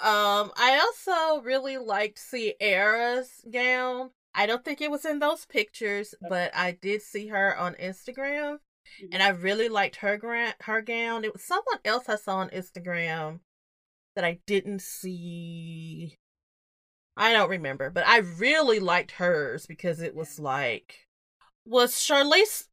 Um, 0.01 0.51
I 0.55 0.79
also 0.79 1.41
really 1.41 1.77
liked 1.77 2.19
Sierra's 2.19 3.43
gown. 3.51 4.11
I 4.33 4.45
don't 4.45 4.63
think 4.63 4.79
it 4.79 4.91
was 4.91 5.03
in 5.03 5.19
those 5.19 5.45
pictures, 5.45 6.15
but 6.29 6.55
I 6.55 6.71
did 6.71 7.01
see 7.01 7.27
her 7.27 7.57
on 7.57 7.73
Instagram, 7.73 8.59
and 9.11 9.21
I 9.21 9.29
really 9.29 9.67
liked 9.67 9.97
her 9.97 10.15
gra- 10.15 10.55
her 10.61 10.81
gown. 10.81 11.25
It 11.25 11.33
was 11.33 11.43
someone 11.43 11.79
else 11.83 12.07
I 12.07 12.15
saw 12.15 12.37
on 12.37 12.49
Instagram 12.51 13.39
that 14.15 14.23
I 14.23 14.39
didn't 14.45 14.81
see. 14.81 16.17
I 17.17 17.33
don't 17.33 17.49
remember, 17.49 17.89
but 17.89 18.07
I 18.07 18.19
really 18.19 18.79
liked 18.79 19.11
hers 19.11 19.65
because 19.65 19.99
it 19.99 20.15
was 20.15 20.39
like, 20.39 21.07
was 21.65 21.95
Charlize, 21.95 22.68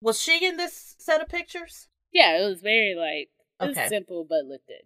was 0.00 0.20
she 0.20 0.44
in 0.46 0.56
this 0.56 0.94
set 0.98 1.20
of 1.20 1.28
pictures? 1.28 1.88
Yeah, 2.12 2.42
it 2.42 2.48
was 2.48 2.60
very 2.60 2.94
like 2.94 3.30
it 3.60 3.68
was 3.68 3.76
Okay. 3.76 3.88
simple 3.88 4.26
but 4.28 4.44
looked 4.44 4.66
good. 4.66 4.82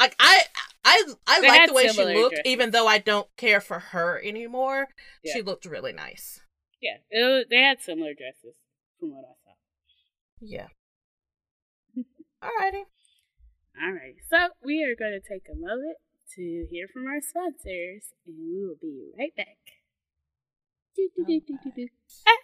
Like 0.00 0.16
I, 0.18 0.42
I, 0.84 1.12
I 1.26 1.40
They 1.40 1.48
like 1.48 1.68
the 1.68 1.72
way 1.74 1.88
she 1.88 2.04
looked, 2.04 2.34
dresses. 2.34 2.50
even 2.52 2.70
though 2.72 2.86
I 2.86 2.98
don't 2.98 3.28
care 3.36 3.60
for 3.60 3.78
her 3.78 4.20
anymore. 4.22 4.88
Yeah. 5.22 5.34
She 5.34 5.42
looked 5.42 5.64
really 5.64 5.92
nice. 5.92 6.40
Yeah, 6.82 6.96
it 7.10 7.24
was, 7.24 7.44
they 7.48 7.62
had 7.62 7.80
similar 7.80 8.12
dresses 8.12 8.56
from 9.00 9.10
what 9.14 9.24
I 9.24 9.34
saw. 9.44 9.54
Yeah. 10.40 10.66
Alrighty. 12.42 12.82
All 13.80 13.92
right, 13.92 14.16
so 14.28 14.48
we 14.62 14.84
are 14.84 14.94
going 14.94 15.18
to 15.18 15.20
take 15.26 15.46
a 15.50 15.54
moment 15.54 15.96
to 16.36 16.66
hear 16.70 16.86
from 16.92 17.06
our 17.06 17.20
sponsors, 17.20 18.12
and 18.26 18.36
we 18.38 18.60
will 18.66 18.76
be 18.80 19.10
right 19.18 19.34
back. 19.36 19.56
Do, 20.94 21.08
do, 21.16 21.24
do, 21.24 21.40
do, 21.40 21.58
do, 21.64 21.70
do. 21.74 21.88
Ah. 22.26 22.36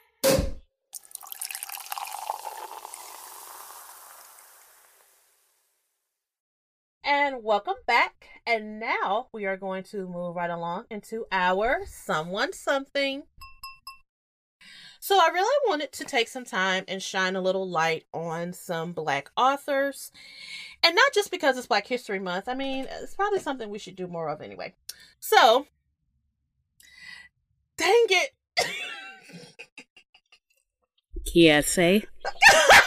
And 7.13 7.43
welcome 7.43 7.75
back. 7.89 8.27
And 8.47 8.79
now 8.79 9.27
we 9.33 9.45
are 9.45 9.57
going 9.57 9.83
to 9.91 10.07
move 10.07 10.37
right 10.37 10.49
along 10.49 10.85
into 10.91 11.27
our 11.33 11.81
someone 11.85 12.53
something. 12.53 13.25
So 15.01 15.17
I 15.17 15.31
really 15.35 15.69
wanted 15.69 15.91
to 15.91 16.05
take 16.05 16.29
some 16.29 16.45
time 16.45 16.85
and 16.87 17.03
shine 17.03 17.35
a 17.35 17.41
little 17.41 17.69
light 17.69 18.05
on 18.15 18.53
some 18.53 18.93
black 18.93 19.33
authors. 19.37 20.13
And 20.85 20.95
not 20.95 21.13
just 21.13 21.33
because 21.33 21.59
it's 21.59 21.67
Black 21.67 21.89
History 21.89 22.21
Month. 22.21 22.49
I 22.49 22.55
mean, 22.55 22.87
it's 22.89 23.17
probably 23.17 23.41
something 23.41 23.69
we 23.69 23.81
should 23.81 23.97
do 23.97 24.07
more 24.07 24.29
of 24.29 24.41
anyway. 24.41 24.75
So, 25.19 25.67
dang 27.77 28.07
it. 28.09 28.31
Kia 31.25 31.65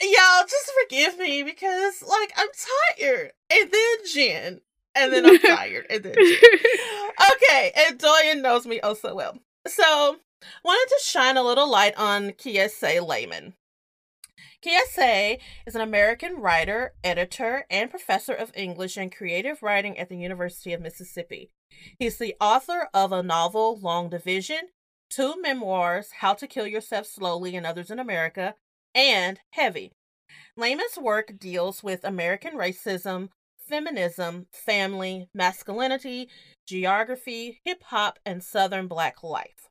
Y'all 0.00 0.46
just 0.48 0.70
forgive 0.82 1.18
me 1.18 1.42
because 1.42 2.02
like 2.02 2.32
I'm 2.36 2.48
tired. 2.98 3.32
And 3.50 3.70
then 3.70 3.96
Jen. 4.12 4.60
And 4.94 5.12
then 5.12 5.26
I'm 5.26 5.38
tired. 5.56 5.86
And 5.90 6.02
then 6.04 6.14
Jen. 6.14 7.10
Okay, 7.32 7.72
and 7.76 7.98
Doyen 7.98 8.42
knows 8.42 8.66
me 8.66 8.80
oh 8.82 8.94
so 8.94 9.14
well. 9.14 9.38
So 9.66 10.16
wanted 10.64 10.88
to 10.88 11.04
shine 11.04 11.36
a 11.36 11.42
little 11.42 11.70
light 11.70 11.96
on 11.96 12.30
Kiese 12.30 13.06
Laymon. 13.06 13.54
Kiese 14.64 15.38
is 15.66 15.74
an 15.76 15.80
American 15.80 16.36
writer, 16.36 16.94
editor, 17.04 17.64
and 17.70 17.90
professor 17.90 18.32
of 18.32 18.50
English 18.56 18.96
and 18.96 19.14
creative 19.14 19.62
writing 19.62 19.96
at 19.98 20.08
the 20.08 20.16
University 20.16 20.72
of 20.72 20.80
Mississippi. 20.80 21.50
He's 21.98 22.18
the 22.18 22.34
author 22.40 22.88
of 22.92 23.12
a 23.12 23.22
novel, 23.22 23.78
Long 23.78 24.08
Division, 24.08 24.70
two 25.10 25.40
memoirs, 25.40 26.10
How 26.18 26.34
to 26.34 26.48
Kill 26.48 26.66
Yourself 26.66 27.06
Slowly 27.06 27.54
and 27.54 27.66
Others 27.66 27.90
in 27.90 28.00
America, 28.00 28.56
and 28.98 29.38
Heavy. 29.50 29.92
Laymon's 30.56 30.98
work 31.00 31.38
deals 31.38 31.84
with 31.84 32.02
American 32.02 32.54
racism, 32.54 33.28
feminism, 33.56 34.48
family, 34.50 35.28
masculinity, 35.32 36.28
geography, 36.66 37.60
hip 37.64 37.84
hop, 37.84 38.18
and 38.26 38.42
Southern 38.42 38.88
Black 38.88 39.22
life. 39.22 39.68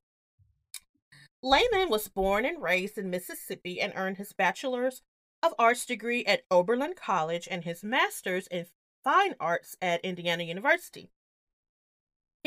Lehman 1.44 1.90
was 1.90 2.08
born 2.08 2.46
and 2.46 2.64
raised 2.64 2.98
in 2.98 3.10
Mississippi 3.10 3.82
and 3.82 3.92
earned 3.98 4.16
his 4.16 4.32
Bachelor's 4.32 5.02
of 5.44 5.54
Arts 5.60 5.86
degree 5.86 6.24
at 6.24 6.44
Oberlin 6.50 6.94
College 6.96 7.50
and 7.52 7.66
his 7.66 7.84
Master's 7.84 8.48
in 8.48 8.68
Fine 9.04 9.36
Arts 9.42 9.76
at 9.82 10.04
Indiana 10.06 10.44
University. 10.44 11.10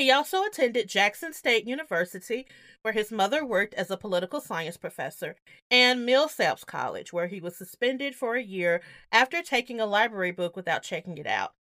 He 0.01 0.11
also 0.11 0.45
attended 0.45 0.89
Jackson 0.89 1.35
State 1.35 1.67
University, 1.67 2.47
where 2.81 2.95
his 2.95 3.13
mother 3.13 3.45
worked 3.45 3.75
as 3.75 3.91
a 3.91 3.99
political 3.99 4.41
science 4.41 4.79
professor, 4.79 5.37
and 5.71 6.09
Millsaps 6.09 6.65
College, 6.65 7.13
where 7.13 7.27
he 7.27 7.39
was 7.39 7.55
suspended 7.55 8.15
for 8.15 8.35
a 8.35 8.43
year 8.43 8.81
after 9.13 9.43
taking 9.43 9.79
a 9.79 9.85
library 9.85 10.33
book 10.33 10.57
without 10.57 10.83
checking 10.83 11.19
it 11.19 11.27
out. 11.27 11.53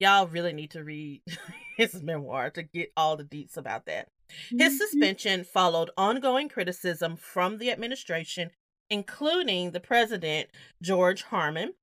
Y'all 0.00 0.26
really 0.26 0.52
need 0.52 0.72
to 0.72 0.82
read 0.82 1.22
his 1.76 2.02
memoir 2.02 2.50
to 2.50 2.64
get 2.64 2.90
all 2.96 3.16
the 3.16 3.22
deets 3.22 3.56
about 3.56 3.86
that. 3.86 4.08
His 4.50 4.72
mm-hmm. 4.72 4.76
suspension 4.76 5.44
followed 5.44 5.92
ongoing 5.96 6.48
criticism 6.48 7.14
from 7.14 7.58
the 7.58 7.70
administration, 7.70 8.50
including 8.90 9.70
the 9.70 9.78
president, 9.78 10.48
George 10.82 11.22
Harmon, 11.22 11.74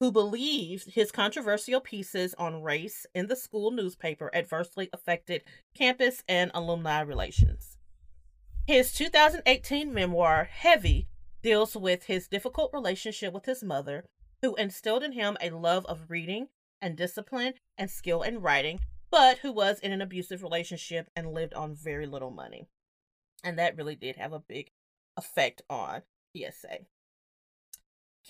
who 0.00 0.10
believed 0.10 0.94
his 0.94 1.12
controversial 1.12 1.78
pieces 1.78 2.34
on 2.38 2.62
race 2.62 3.06
in 3.14 3.26
the 3.26 3.36
school 3.36 3.70
newspaper 3.70 4.30
adversely 4.34 4.88
affected 4.94 5.44
campus 5.74 6.24
and 6.26 6.50
alumni 6.54 7.00
relations. 7.00 7.76
His 8.66 8.92
2018 8.92 9.92
memoir, 9.92 10.44
Heavy, 10.50 11.06
deals 11.42 11.76
with 11.76 12.04
his 12.04 12.28
difficult 12.28 12.72
relationship 12.72 13.34
with 13.34 13.44
his 13.44 13.62
mother, 13.62 14.04
who 14.42 14.54
instilled 14.54 15.02
in 15.02 15.12
him 15.12 15.36
a 15.40 15.50
love 15.50 15.84
of 15.86 16.10
reading 16.10 16.48
and 16.80 16.96
discipline 16.96 17.54
and 17.76 17.90
skill 17.90 18.22
in 18.22 18.40
writing, 18.40 18.80
but 19.10 19.38
who 19.38 19.52
was 19.52 19.80
in 19.80 19.92
an 19.92 20.00
abusive 20.00 20.42
relationship 20.42 21.08
and 21.14 21.34
lived 21.34 21.52
on 21.52 21.74
very 21.74 22.06
little 22.06 22.30
money. 22.30 22.68
And 23.44 23.58
that 23.58 23.76
really 23.76 23.96
did 23.96 24.16
have 24.16 24.32
a 24.32 24.38
big 24.38 24.70
effect 25.16 25.60
on 25.68 26.02
Kiese. 26.34 26.86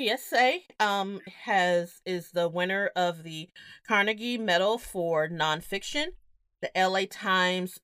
Kiese 0.00 0.62
um 0.80 1.20
has 1.44 2.00
is 2.06 2.30
the 2.30 2.48
winner 2.48 2.90
of 2.96 3.22
the 3.22 3.50
Carnegie 3.86 4.38
Medal 4.38 4.78
for 4.78 5.28
nonfiction, 5.28 6.06
the 6.62 6.70
LA 6.74 7.02
Times 7.10 7.80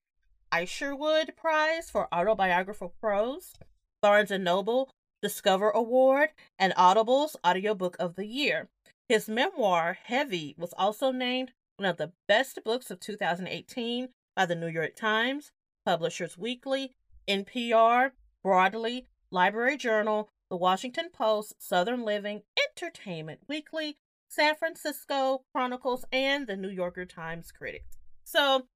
Isherwood 0.51 1.35
Prize 1.37 1.91
for 1.91 2.09
autobiographical 2.11 2.95
prose, 3.03 3.53
Barnes 4.01 4.31
and 4.31 4.45
Noble 4.45 4.89
Discover 5.21 5.69
Award, 5.71 6.31
and 6.59 6.73
Audible's 6.75 7.37
Audiobook 7.47 7.99
of 8.01 8.17
the 8.17 8.27
Year. 8.27 8.71
His 9.11 9.29
memoir, 9.29 9.99
Heavy, 10.05 10.55
was 10.57 10.73
also 10.79 11.12
named 11.12 11.53
one 11.77 11.87
of 11.87 11.99
the 11.99 12.12
best 12.27 12.61
books 12.64 12.91
of 12.91 12.99
2018 12.99 14.09
by 14.35 14.47
the 14.47 14.57
New 14.57 14.69
York 14.69 14.97
Times, 14.97 15.53
Publishers 15.85 16.39
Weekly, 16.39 16.93
NPR, 17.29 18.12
Broadly, 18.43 19.07
Library 19.31 19.77
Journal, 19.77 20.31
The 20.51 20.57
Washington 20.57 21.11
Post, 21.13 21.55
Southern 21.59 22.05
Living, 22.05 22.43
Entertainment 22.71 23.41
Weekly, 23.49 23.99
San 24.29 24.55
Francisco 24.55 25.43
Chronicles, 25.53 26.05
and 26.13 26.47
the 26.47 26.57
New 26.57 26.69
Yorker 26.69 27.05
Times 27.05 27.51
Critics. 27.53 27.99
So 28.25 28.67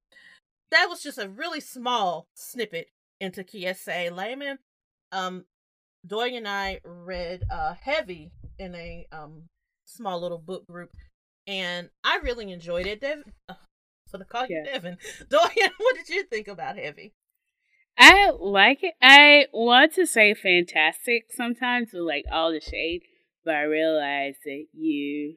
that 0.70 0.86
was 0.88 1.02
just 1.02 1.18
a 1.18 1.28
really 1.28 1.60
small 1.60 2.26
snippet 2.34 2.88
into 3.20 3.44
Kiese 3.44 4.10
Laymon. 4.10 4.58
Um, 5.12 5.44
Doy 6.06 6.30
and 6.34 6.48
I 6.48 6.80
read 6.84 7.44
uh, 7.50 7.74
Heavy 7.74 8.30
in 8.58 8.74
a 8.74 9.06
um 9.12 9.44
small 9.84 10.20
little 10.20 10.38
book 10.38 10.66
group, 10.66 10.90
and 11.46 11.90
I 12.04 12.20
really 12.22 12.50
enjoyed 12.52 12.86
it. 12.86 13.00
Dev, 13.00 13.22
uh, 13.48 13.54
so 14.08 14.18
to 14.18 14.24
call 14.24 14.46
you 14.46 14.62
Yeah. 14.64 14.72
Devin, 14.72 14.98
Dorian, 15.28 15.70
what 15.78 15.96
did 15.96 16.08
you 16.08 16.24
think 16.24 16.48
about 16.48 16.76
Heavy? 16.76 17.12
I 18.00 18.30
like 18.30 18.82
it. 18.82 18.94
I 19.02 19.46
want 19.52 19.94
to 19.94 20.06
say 20.06 20.32
fantastic 20.32 21.26
sometimes 21.30 21.90
with 21.92 22.02
like 22.02 22.24
all 22.32 22.50
the 22.50 22.60
shade, 22.60 23.02
but 23.44 23.54
I 23.54 23.62
realize 23.64 24.36
that 24.46 24.64
you, 24.72 25.34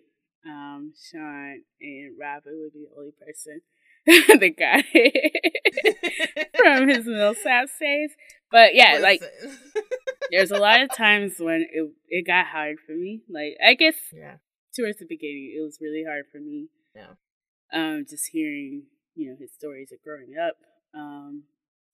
um, 0.48 0.94
Sean, 1.12 1.62
and 1.82 2.16
Robin 2.18 2.54
would 2.62 2.72
be 2.72 2.86
the 2.90 2.98
only 2.98 3.12
person 3.12 3.62
that 4.06 4.58
got 4.58 4.86
it 4.94 6.50
from 6.56 6.88
his 6.88 7.06
Millsap 7.06 7.68
days. 7.82 8.12
But 8.50 8.76
yeah, 8.76 9.00
like 9.02 9.22
there's 10.32 10.52
a 10.52 10.58
lot 10.58 10.82
of 10.82 10.96
times 10.96 11.34
when 11.40 11.66
it 11.70 11.92
it 12.08 12.26
got 12.26 12.46
hard 12.48 12.78
for 12.86 12.94
me. 12.94 13.24
Like 13.30 13.58
I 13.66 13.74
guess 13.74 13.96
yeah, 14.14 14.36
towards 14.74 15.00
the 15.00 15.06
beginning, 15.06 15.54
it 15.58 15.62
was 15.62 15.80
really 15.82 16.06
hard 16.08 16.26
for 16.32 16.40
me. 16.40 16.70
Yeah. 16.96 17.16
Um, 17.74 18.06
just 18.10 18.30
hearing, 18.32 18.84
you 19.16 19.32
know, 19.32 19.36
his 19.38 19.52
stories 19.52 19.92
of 19.92 20.02
growing 20.02 20.36
up. 20.42 20.56
Um, 20.96 21.44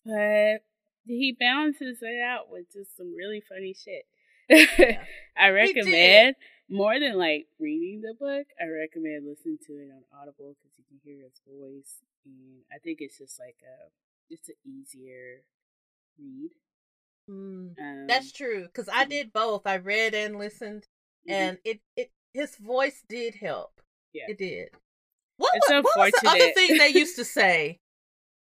but 0.06 0.60
he 1.06 1.36
balances 1.39 2.00
it 2.02 2.22
out 2.22 2.50
with 2.50 2.72
just 2.72 2.95
some 2.97 3.14
really 3.16 3.41
funny 3.47 3.74
shit. 3.74 4.06
Yeah. 4.50 5.02
I 5.38 5.50
recommend 5.50 6.36
more 6.70 7.00
than 7.00 7.18
like 7.18 7.47
reading 7.60 8.02
the 8.02 8.14
book. 8.20 8.47
I 8.60 8.66
recommend 8.68 9.28
listening 9.28 9.58
to 9.68 9.74
it 9.74 9.89
on 9.93 10.04
Audible 10.22 10.56
because 10.58 10.78
you 10.78 10.84
can 10.88 11.00
hear 11.04 11.24
his 11.24 11.39
voice, 11.47 12.00
and 12.26 12.62
I 12.74 12.78
think 12.80 13.00
it's 13.02 13.18
just 13.18 13.39
like 13.39 13.58
a, 13.64 13.89
it's 14.30 14.50
an 14.50 14.56
easier 14.66 15.43
read. 16.20 16.52
Mm, 17.30 17.76
Um, 17.80 18.08
that's 18.08 18.32
true. 18.32 18.64
Because 18.64 18.89
I 18.91 19.06
did 19.06 19.32
both. 19.32 19.66
I 19.68 19.78
read 19.78 20.14
and 20.16 20.38
listened, 20.38 20.88
mhm. 21.28 21.34
and 21.34 21.58
it 21.64 21.80
it 21.95 22.12
his 22.34 22.56
voice 22.56 23.04
did 23.08 23.36
help. 23.36 23.82
Yeah. 24.14 24.26
it 24.30 24.38
did. 24.39 24.70
What, 25.38 25.52
It's 25.56 25.70
what, 25.70 25.84
what 25.86 25.97
was 25.97 26.14
the 26.22 26.30
other 26.30 26.52
thing 26.54 26.78
they 26.78 26.89
used 26.89 27.16
to 27.18 27.24
say? 27.26 27.80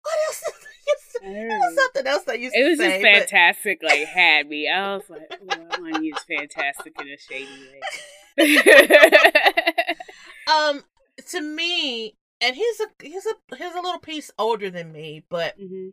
What 0.03 0.19
else? 0.29 0.43
Did 0.47 0.55
they 0.63 0.93
used 0.93 1.05
to, 1.05 1.10
I 1.10 1.10
don't 1.10 1.10
there 1.10 1.10
know. 1.10 1.10
Was 1.23 1.77
something 1.77 2.07
else 2.07 2.25
they 2.25 2.39
used 2.39 2.55
It 2.55 2.63
to 2.63 2.69
was 2.71 2.79
say. 2.79 2.85
just 2.89 3.03
but- 3.03 3.13
fantastic. 3.31 3.83
Like 3.83 4.07
had 4.09 4.49
me. 4.49 4.69
I 4.69 4.95
was 4.97 5.05
like, 5.09 5.29
oh, 5.43 5.47
I 5.77 5.81
want 5.81 5.97
to 5.97 6.03
use 6.05 6.19
fantastic 6.25 6.95
in 7.01 7.09
a 7.09 7.17
shady 7.19 7.47
way. 7.67 7.81
um, 10.47 10.83
to 11.31 11.41
me, 11.41 12.17
and 12.41 12.57
he's 12.57 12.81
a 12.81 12.87
he's 13.03 13.27
a 13.27 13.57
he's 13.57 13.75
a 13.75 13.81
little 13.81 13.99
piece 14.01 14.31
older 14.39 14.71
than 14.71 14.93
me, 14.93 15.25
but 15.29 15.57
hmm 15.59 15.89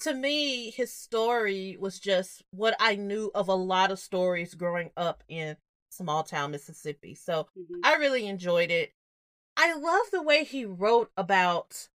to 0.00 0.14
me, 0.14 0.70
his 0.70 0.92
story 0.92 1.76
was 1.80 1.98
just 1.98 2.44
what 2.52 2.76
I 2.78 2.94
knew 2.94 3.32
of 3.34 3.48
a 3.48 3.54
lot 3.54 3.90
of 3.90 3.98
stories 3.98 4.54
growing 4.54 4.90
up 4.96 5.24
in 5.28 5.56
small 5.90 6.22
town 6.22 6.52
Mississippi. 6.52 7.16
So 7.16 7.48
hmm 7.56 7.80
I 7.82 7.96
really 7.96 8.26
enjoyed 8.28 8.70
it. 8.70 8.92
I 9.56 9.74
love 9.74 10.06
the 10.12 10.22
way 10.22 10.44
he 10.44 10.64
wrote 10.64 11.10
about 11.16 11.88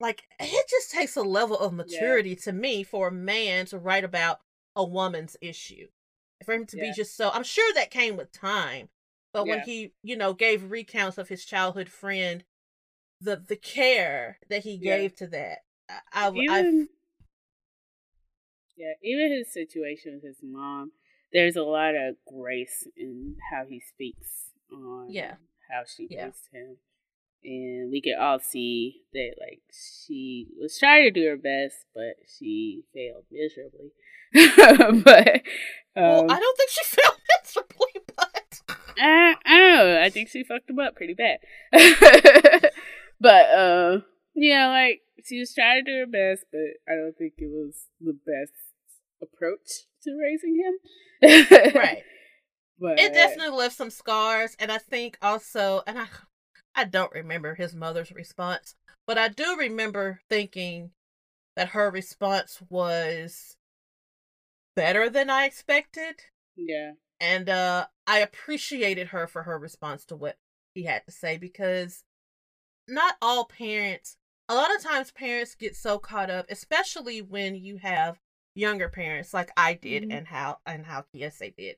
like 0.00 0.24
it 0.38 0.68
just 0.68 0.90
takes 0.90 1.16
a 1.16 1.22
level 1.22 1.58
of 1.58 1.72
maturity 1.72 2.36
to 2.36 2.52
me 2.52 2.82
for 2.82 3.08
a 3.08 3.12
man 3.12 3.66
to 3.66 3.78
write 3.78 4.04
about 4.04 4.40
a 4.74 4.84
woman's 4.84 5.36
issue. 5.40 5.88
For 6.44 6.54
him 6.54 6.66
to 6.66 6.76
be 6.76 6.92
just 6.92 7.16
so 7.16 7.30
I'm 7.30 7.44
sure 7.44 7.72
that 7.74 7.90
came 7.90 8.16
with 8.16 8.30
time. 8.30 8.88
But 9.32 9.46
when 9.46 9.60
he, 9.60 9.92
you 10.02 10.16
know, 10.16 10.32
gave 10.32 10.70
recounts 10.70 11.18
of 11.18 11.28
his 11.28 11.44
childhood 11.44 11.88
friend, 11.88 12.44
the 13.20 13.36
the 13.36 13.56
care 13.56 14.38
that 14.48 14.62
he 14.64 14.78
Yeah. 14.78 14.96
gave 14.98 15.14
to 15.16 15.26
that. 15.28 15.64
I, 16.12 16.28
even 16.34 16.88
yeah, 18.76 18.92
even 19.02 19.32
his 19.32 19.52
situation 19.52 20.14
with 20.14 20.24
his 20.24 20.38
mom, 20.42 20.92
there's 21.32 21.56
a 21.56 21.62
lot 21.62 21.94
of 21.94 22.16
grace 22.26 22.86
in 22.96 23.36
how 23.50 23.64
he 23.66 23.80
speaks 23.80 24.50
on 24.72 25.08
Yeah. 25.08 25.36
how 25.70 25.84
she 25.86 26.06
Yeah. 26.10 26.26
raised 26.26 26.48
him. 26.52 26.76
And 27.46 27.92
we 27.92 28.02
could 28.02 28.20
all 28.20 28.40
see 28.40 29.02
that 29.12 29.34
like 29.38 29.62
she 29.72 30.48
was 30.60 30.76
trying 30.76 31.04
to 31.04 31.12
do 31.12 31.28
her 31.28 31.36
best, 31.36 31.76
but 31.94 32.16
she 32.26 32.82
failed 32.92 33.24
miserably. 33.30 33.92
but 35.04 35.42
well, 35.94 36.20
um, 36.22 36.30
I 36.30 36.40
don't 36.40 36.56
think 36.56 36.70
she 36.70 36.84
failed 36.84 37.18
miserably, 37.44 38.00
but 38.16 38.60
I, 38.98 39.36
I 39.46 39.58
don't 39.58 39.76
know. 39.76 40.02
I 40.02 40.10
think 40.10 40.28
she 40.28 40.42
fucked 40.42 40.68
him 40.68 40.80
up 40.80 40.96
pretty 40.96 41.14
bad. 41.14 41.38
but 43.20 43.46
uh 43.50 43.98
yeah, 44.34 44.68
like 44.68 45.02
she 45.24 45.38
was 45.38 45.54
trying 45.54 45.84
to 45.84 45.90
do 45.90 45.98
her 45.98 46.06
best, 46.06 46.46
but 46.50 46.92
I 46.92 46.96
don't 46.96 47.16
think 47.16 47.34
it 47.38 47.48
was 47.48 47.86
the 48.00 48.12
best 48.12 48.52
approach 49.22 49.86
to 50.02 50.18
raising 50.20 50.56
him. 50.56 51.74
right. 51.76 52.02
But 52.80 52.98
it 52.98 53.14
definitely 53.14 53.56
left 53.56 53.74
some 53.76 53.88
scars 53.88 54.54
and 54.58 54.70
i 54.70 54.76
think 54.76 55.16
also 55.22 55.82
and 55.86 55.98
i 55.98 56.06
i 56.76 56.84
don't 56.84 57.12
remember 57.12 57.54
his 57.54 57.74
mother's 57.74 58.12
response 58.12 58.74
but 59.06 59.18
i 59.18 59.28
do 59.28 59.56
remember 59.56 60.20
thinking 60.28 60.90
that 61.56 61.68
her 61.68 61.90
response 61.90 62.60
was 62.68 63.56
better 64.74 65.08
than 65.08 65.30
i 65.30 65.44
expected 65.44 66.16
yeah. 66.56 66.92
and 67.20 67.48
uh 67.48 67.86
i 68.06 68.18
appreciated 68.18 69.08
her 69.08 69.26
for 69.26 69.42
her 69.44 69.58
response 69.58 70.04
to 70.04 70.14
what 70.14 70.36
he 70.74 70.84
had 70.84 71.04
to 71.06 71.12
say 71.12 71.36
because 71.38 72.04
not 72.86 73.16
all 73.22 73.46
parents 73.46 74.16
a 74.48 74.54
lot 74.54 74.74
of 74.74 74.82
times 74.82 75.10
parents 75.10 75.54
get 75.54 75.74
so 75.74 75.98
caught 75.98 76.30
up 76.30 76.46
especially 76.50 77.20
when 77.22 77.54
you 77.54 77.78
have 77.78 78.18
younger 78.54 78.88
parents 78.88 79.32
like 79.34 79.50
i 79.56 79.72
did 79.74 80.04
Mhm. 80.04 80.12
and 80.12 80.26
how 80.28 80.58
and 80.66 80.86
how 80.86 81.04
Kiese 81.14 81.54
did 81.56 81.76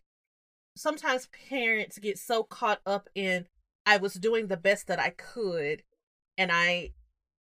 sometimes 0.77 1.29
parents 1.49 1.99
get 1.99 2.19
so 2.19 2.43
caught 2.43 2.81
up 2.85 3.09
in 3.15 3.47
i 3.89 3.97
was 3.97 4.15
doing 4.15 4.47
the 4.47 4.57
best 4.57 4.87
that 4.87 5.01
i 5.01 5.11
could 5.11 5.83
and 6.37 6.51
i 6.53 6.91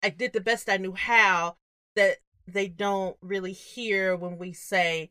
i 0.02 0.08
did 0.10 0.32
the 0.32 0.40
best 0.40 0.68
i 0.68 0.76
knew 0.76 0.92
how 0.92 1.56
that 1.96 2.18
they 2.46 2.68
don't 2.68 3.16
really 3.20 3.52
hear 3.52 4.14
when 4.16 4.36
we 4.38 4.52
say 4.52 5.10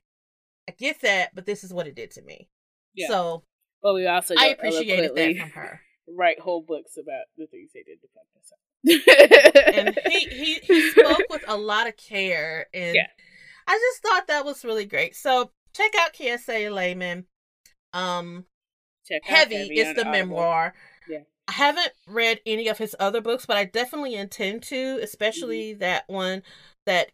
i 0.69 0.71
get 0.71 1.01
that 1.01 1.34
but 1.36 1.45
this 1.45 1.63
is 1.63 1.73
what 1.73 1.88
it 1.88 1.95
did 1.95 2.11
to 2.11 2.21
me 2.21 2.47
Yeah. 2.93 3.07
so 3.09 3.43
But 3.82 3.95
we 3.95 4.05
also 4.07 4.36
i 4.38 4.47
appreciated 4.47 5.15
that 5.15 5.36
from 5.38 5.49
her 5.51 5.82
write 6.07 6.39
whole 6.39 6.61
books 6.61 6.97
about 6.97 7.26
the 7.38 7.47
things 7.47 7.71
they 7.73 7.82
did 7.84 7.97
to 8.01 8.07
us 8.39 8.51
and 9.73 9.99
he, 10.11 10.19
he 10.30 10.53
he 10.61 10.91
spoke 10.91 11.23
with 11.32 11.43
a 11.47 11.57
lot 11.57 11.88
of 11.88 11.97
care 11.97 12.67
and 12.73 12.95
Yeah. 12.95 13.07
i 13.67 13.73
just 13.73 14.03
thought 14.03 14.28
that 14.28 14.45
was 14.45 14.63
really 14.63 14.86
great 14.86 15.15
so 15.15 15.49
check 15.76 15.91
out 15.99 16.13
Kiese 16.13 16.69
Laymon 16.71 17.26
um 17.93 18.45
Check 19.07 19.21
out 19.30 19.38
heavy 19.38 19.55
Heavy 19.55 19.80
is 19.80 19.95
the 19.95 20.01
Audible. 20.01 20.11
memoir 20.11 20.73
Yeah. 21.09 21.19
i 21.47 21.51
haven't 21.53 21.91
read 22.07 22.39
any 22.45 22.67
of 22.67 22.77
his 22.77 22.95
other 22.99 23.21
books 23.21 23.45
but 23.45 23.57
i 23.57 23.65
definitely 23.65 24.15
intend 24.15 24.63
to 24.63 24.99
especially 25.01 25.71
Mm-hmm. 25.71 25.79
that 25.79 26.03
one 26.07 26.43
that 26.85 27.11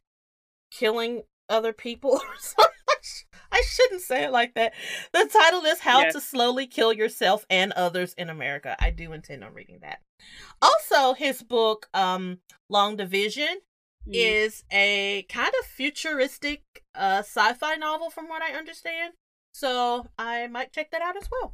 killing 0.72 1.24
other 1.50 1.74
people 1.74 2.20
I 3.54 3.62
shouldn't 3.68 4.02
say 4.02 4.24
it 4.24 4.32
like 4.32 4.54
that. 4.54 4.74
The 5.12 5.30
title 5.32 5.66
is 5.66 5.80
How 5.82 6.04
Yeah. 6.04 6.12
to 6.12 6.22
Slowly 6.22 6.68
Kill 6.68 6.94
Yourself 6.94 7.46
and 7.50 7.74
Others 7.74 8.14
in 8.14 8.30
America. 8.30 8.78
I 8.80 8.92
do 8.92 9.12
intend 9.12 9.44
on 9.44 9.54
reading 9.54 9.80
that. 9.82 10.00
Also, 10.62 11.14
his 11.14 11.44
book, 11.44 11.90
um, 11.94 12.40
Long 12.70 12.96
Division, 12.96 13.60
Mhm. 14.08 14.14
is 14.14 14.64
a 14.72 15.24
kind 15.30 15.52
of 15.60 15.66
futuristic 15.66 16.64
uh 16.96 17.20
sci-fi 17.26 17.76
novel 17.76 18.10
from 18.10 18.30
what 18.30 18.42
I 18.42 18.54
understand. 18.54 19.16
So 19.54 20.08
I 20.18 20.48
might 20.48 20.72
check 20.72 20.92
that 20.92 21.02
out 21.02 21.18
as 21.18 21.28
well. 21.30 21.54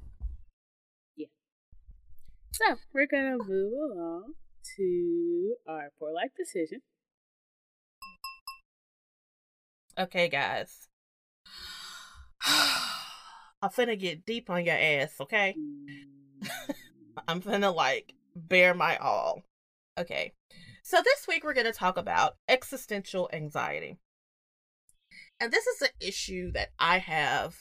So 2.51 2.75
we're 2.93 3.07
gonna 3.07 3.37
move 3.37 3.73
along 3.73 4.33
to 4.77 5.55
our 5.67 5.91
poor 5.99 6.13
life 6.13 6.31
decision. 6.35 6.81
Okay, 9.97 10.29
guys. 10.29 10.87
I'm 13.61 13.69
finna 13.69 13.97
get 13.99 14.25
deep 14.25 14.49
on 14.49 14.65
your 14.65 14.75
ass, 14.75 15.15
okay? 15.21 15.55
Mm, 15.57 16.49
I'm 17.27 17.41
finna 17.41 17.73
like 17.73 18.13
bear 18.35 18.73
my 18.73 18.97
all. 18.97 19.43
Okay. 19.97 20.33
So 20.83 21.01
this 21.03 21.27
week 21.27 21.43
we're 21.43 21.53
gonna 21.53 21.73
talk 21.73 21.97
about 21.97 22.37
existential 22.47 23.29
anxiety. 23.33 23.97
And 25.39 25.51
this 25.51 25.67
is 25.67 25.81
an 25.81 25.89
issue 25.99 26.51
that 26.53 26.69
I 26.79 26.99
have 26.99 27.55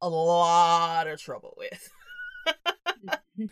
a 0.00 0.08
lot 0.08 1.06
of 1.06 1.20
trouble 1.20 1.54
with. 1.56 1.90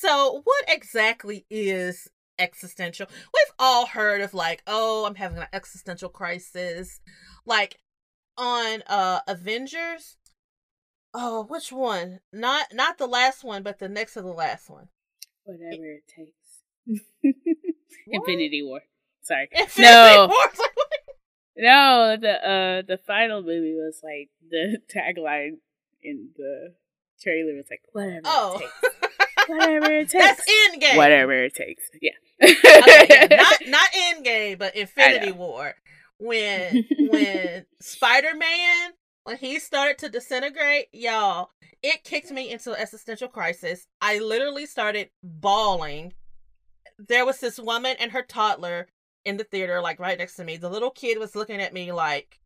So, 0.00 0.42
what 0.44 0.64
exactly 0.68 1.44
is 1.50 2.08
existential? 2.38 3.06
We've 3.10 3.54
all 3.58 3.86
heard 3.86 4.20
of 4.20 4.32
like, 4.32 4.62
oh, 4.66 5.04
I'm 5.06 5.16
having 5.16 5.38
an 5.38 5.48
existential 5.52 6.08
crisis. 6.08 7.00
Like 7.44 7.78
on 8.36 8.82
uh 8.86 9.20
Avengers. 9.26 10.16
Oh, 11.12 11.44
which 11.48 11.72
one? 11.72 12.20
Not 12.32 12.66
not 12.72 12.98
the 12.98 13.08
last 13.08 13.42
one, 13.42 13.62
but 13.64 13.80
the 13.80 13.88
next 13.88 14.14
to 14.14 14.22
the 14.22 14.28
last 14.28 14.70
one. 14.70 14.88
Whatever 15.44 15.84
it 15.84 16.04
takes. 16.06 16.94
Infinity 18.06 18.62
War. 18.62 18.80
Sorry. 19.22 19.48
Infinity 19.52 19.92
No. 19.92 20.26
War. 20.28 20.36
It's 20.50 20.58
like, 20.60 20.76
what? 20.76 20.88
No, 21.56 22.16
the 22.20 22.48
uh 22.48 22.82
the 22.86 22.98
final 23.04 23.42
movie 23.42 23.74
was 23.74 24.00
like 24.04 24.30
the 24.48 24.78
tagline 24.94 25.56
in 26.02 26.28
the 26.36 26.74
trailer 27.20 27.56
was 27.56 27.66
like 27.68 27.82
whatever 27.92 28.18
it 28.18 28.22
Oh. 28.26 28.58
takes. 28.60 28.94
Whatever 29.48 29.90
it 29.92 30.08
takes. 30.10 30.24
That's 30.24 30.50
Endgame. 30.50 30.96
Whatever 30.96 31.32
it 31.32 31.54
takes. 31.54 31.82
Yeah. 32.00 32.12
okay, 32.42 33.06
yeah, 33.10 33.26
not 33.36 33.56
not 33.66 33.90
Endgame, 33.92 34.58
but 34.58 34.76
Infinity. 34.76 35.32
War. 35.32 35.74
When 36.18 36.84
when 37.10 37.66
Spider 37.80 38.34
Man 38.34 38.92
when 39.24 39.36
he 39.36 39.58
started 39.58 39.98
to 39.98 40.08
disintegrate, 40.08 40.86
y'all, 40.92 41.50
it 41.82 42.02
kicked 42.02 42.30
me 42.30 42.50
into 42.50 42.72
an 42.72 42.80
existential 42.80 43.28
crisis. 43.28 43.86
I 44.00 44.18
literally 44.20 44.64
started 44.66 45.10
bawling. 45.22 46.14
There 46.98 47.26
was 47.26 47.38
this 47.38 47.58
woman 47.58 47.96
and 48.00 48.12
her 48.12 48.22
toddler 48.22 48.88
in 49.24 49.36
the 49.36 49.44
theater, 49.44 49.80
like 49.82 50.00
right 50.00 50.16
next 50.18 50.36
to 50.36 50.44
me. 50.44 50.56
The 50.56 50.70
little 50.70 50.90
kid 50.90 51.18
was 51.18 51.36
looking 51.36 51.60
at 51.60 51.74
me 51.74 51.92
like 51.92 52.40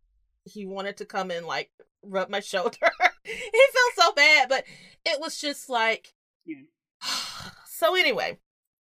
he 0.44 0.66
wanted 0.66 0.96
to 0.96 1.04
come 1.04 1.30
and 1.30 1.46
like 1.46 1.70
rub 2.02 2.28
my 2.28 2.40
shoulder. 2.40 2.76
he 3.24 3.32
felt 3.72 3.94
so 3.96 4.12
bad, 4.14 4.48
but 4.48 4.64
it 5.06 5.20
was 5.20 5.38
just 5.40 5.68
like 5.70 6.12
Yeah. 6.44 6.56
so 7.66 7.94
anyway, 7.94 8.38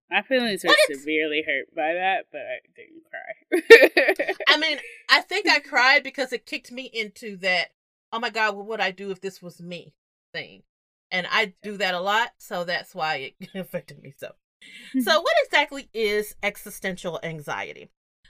My 0.09 0.21
feelings 0.21 0.63
were 0.63 0.75
severely 0.91 1.43
hurt 1.45 1.73
by 1.75 1.93
that, 1.93 2.25
but 2.31 2.41
I 2.41 2.59
didn't 2.75 3.03
cry. 3.09 4.35
I 4.47 4.57
mean, 4.57 4.77
I 5.09 5.21
think 5.21 5.47
I 5.47 5.59
cried 5.71 6.03
because 6.03 6.33
it 6.33 6.45
kicked 6.45 6.71
me 6.71 6.89
into 6.93 7.37
that, 7.37 7.69
oh 8.11 8.19
my 8.19 8.29
God, 8.29 8.55
what 8.55 8.67
would 8.67 8.81
I 8.81 8.91
do 8.91 9.11
if 9.11 9.21
this 9.21 9.41
was 9.41 9.61
me 9.61 9.93
thing? 10.33 10.63
And 11.11 11.27
I 11.29 11.53
do 11.61 11.77
that 11.77 11.93
a 11.93 11.99
lot, 11.99 12.31
so 12.37 12.63
that's 12.63 12.95
why 12.95 13.33
it 13.39 13.49
affected 13.55 14.01
me 14.01 14.13
so. 14.17 14.31
So, 15.01 15.21
what 15.21 15.33
exactly 15.45 15.89
is 15.93 16.35
existential 16.43 17.19
anxiety? 17.23 17.89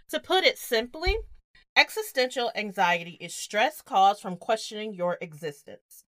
To 0.09 0.19
put 0.19 0.43
it 0.43 0.57
simply, 0.57 1.17
existential 1.75 2.51
anxiety 2.55 3.17
is 3.21 3.33
stress 3.33 3.81
caused 3.81 4.21
from 4.21 4.37
questioning 4.37 4.93
your 4.93 5.17
existence. 5.21 6.05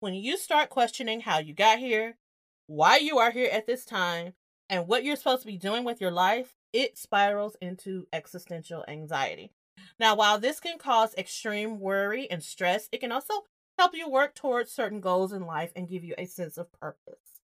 When 0.00 0.14
you 0.14 0.36
start 0.36 0.68
questioning 0.68 1.20
how 1.22 1.38
you 1.38 1.54
got 1.54 1.78
here, 1.78 2.18
why 2.66 2.98
you 2.98 3.18
are 3.18 3.30
here 3.30 3.48
at 3.52 3.66
this 3.66 3.84
time, 3.84 4.34
and 4.68 4.88
what 4.88 5.04
you're 5.04 5.16
supposed 5.16 5.42
to 5.42 5.46
be 5.46 5.58
doing 5.58 5.84
with 5.84 6.00
your 6.00 6.10
life, 6.10 6.54
it 6.72 6.98
spirals 6.98 7.56
into 7.60 8.06
existential 8.12 8.84
anxiety. 8.88 9.52
Now, 9.98 10.14
while 10.14 10.38
this 10.38 10.60
can 10.60 10.78
cause 10.78 11.14
extreme 11.16 11.78
worry 11.80 12.30
and 12.30 12.42
stress, 12.42 12.88
it 12.92 13.00
can 13.00 13.12
also 13.12 13.44
help 13.78 13.94
you 13.94 14.08
work 14.08 14.34
towards 14.34 14.72
certain 14.72 15.00
goals 15.00 15.32
in 15.32 15.46
life 15.46 15.72
and 15.76 15.88
give 15.88 16.02
you 16.02 16.14
a 16.18 16.26
sense 16.26 16.58
of 16.58 16.72
purpose. 16.72 17.40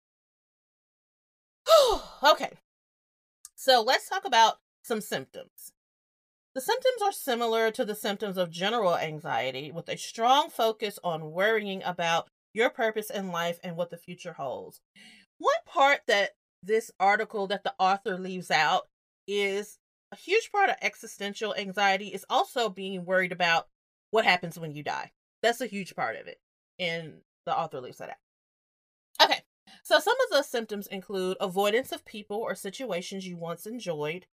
okay, 2.22 2.52
so 3.54 3.82
let's 3.82 4.08
talk 4.08 4.24
about 4.24 4.58
some 4.82 5.00
symptoms. 5.00 5.72
The 6.54 6.60
symptoms 6.60 7.00
are 7.02 7.12
similar 7.12 7.70
to 7.70 7.84
the 7.84 7.94
symptoms 7.94 8.36
of 8.36 8.50
general 8.50 8.96
anxiety, 8.96 9.72
with 9.72 9.88
a 9.88 9.96
strong 9.96 10.50
focus 10.50 10.98
on 11.02 11.30
worrying 11.30 11.82
about 11.82 12.28
your 12.54 12.70
purpose 12.70 13.10
in 13.10 13.30
life 13.30 13.58
and 13.62 13.76
what 13.76 13.90
the 13.90 13.96
future 13.96 14.32
holds. 14.32 14.80
One 15.38 15.54
part 15.66 16.00
that 16.06 16.30
this 16.62 16.90
article 17.00 17.46
that 17.48 17.64
the 17.64 17.74
author 17.78 18.16
leaves 18.16 18.50
out 18.50 18.88
is 19.26 19.78
a 20.12 20.16
huge 20.16 20.52
part 20.52 20.70
of 20.70 20.76
existential 20.82 21.54
anxiety 21.54 22.08
is 22.08 22.26
also 22.28 22.68
being 22.68 23.04
worried 23.04 23.32
about 23.32 23.68
what 24.10 24.24
happens 24.24 24.58
when 24.58 24.72
you 24.72 24.82
die. 24.82 25.12
That's 25.42 25.60
a 25.60 25.66
huge 25.66 25.96
part 25.96 26.16
of 26.16 26.26
it. 26.26 26.38
And 26.78 27.22
the 27.46 27.56
author 27.56 27.80
leaves 27.80 27.98
that 27.98 28.10
out. 28.10 29.28
Okay. 29.28 29.40
So 29.82 29.98
some 29.98 30.16
of 30.24 30.36
the 30.36 30.42
symptoms 30.42 30.86
include 30.86 31.36
avoidance 31.40 31.92
of 31.92 32.04
people 32.04 32.36
or 32.36 32.54
situations 32.54 33.26
you 33.26 33.36
once 33.36 33.66
enjoyed, 33.66 34.26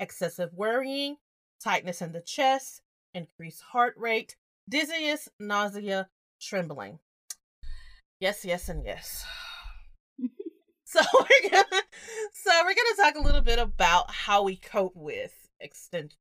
excessive 0.00 0.52
worrying, 0.54 1.16
tightness 1.62 2.02
in 2.02 2.12
the 2.12 2.20
chest, 2.20 2.80
increased 3.14 3.62
heart 3.62 3.94
rate, 3.96 4.36
dizziness, 4.68 5.28
nausea, 5.38 6.08
trembling. 6.40 6.98
Yes, 8.20 8.44
yes, 8.44 8.68
and 8.68 8.84
yes. 8.84 9.24
so 10.84 11.00
we're 11.14 11.50
gonna 11.50 11.82
so 12.32 12.50
we're 12.64 12.74
gonna 12.74 12.96
talk 12.96 13.16
a 13.16 13.22
little 13.22 13.40
bit 13.40 13.58
about 13.58 14.10
how 14.10 14.44
we 14.44 14.56
cope 14.56 14.94
with 14.94 15.34
extension. 15.60 16.16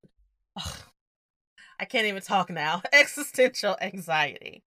I 1.80 1.86
can't 1.86 2.08
even 2.08 2.22
talk 2.22 2.50
now. 2.50 2.82
Existential 2.94 3.78
anxiety. 3.82 4.64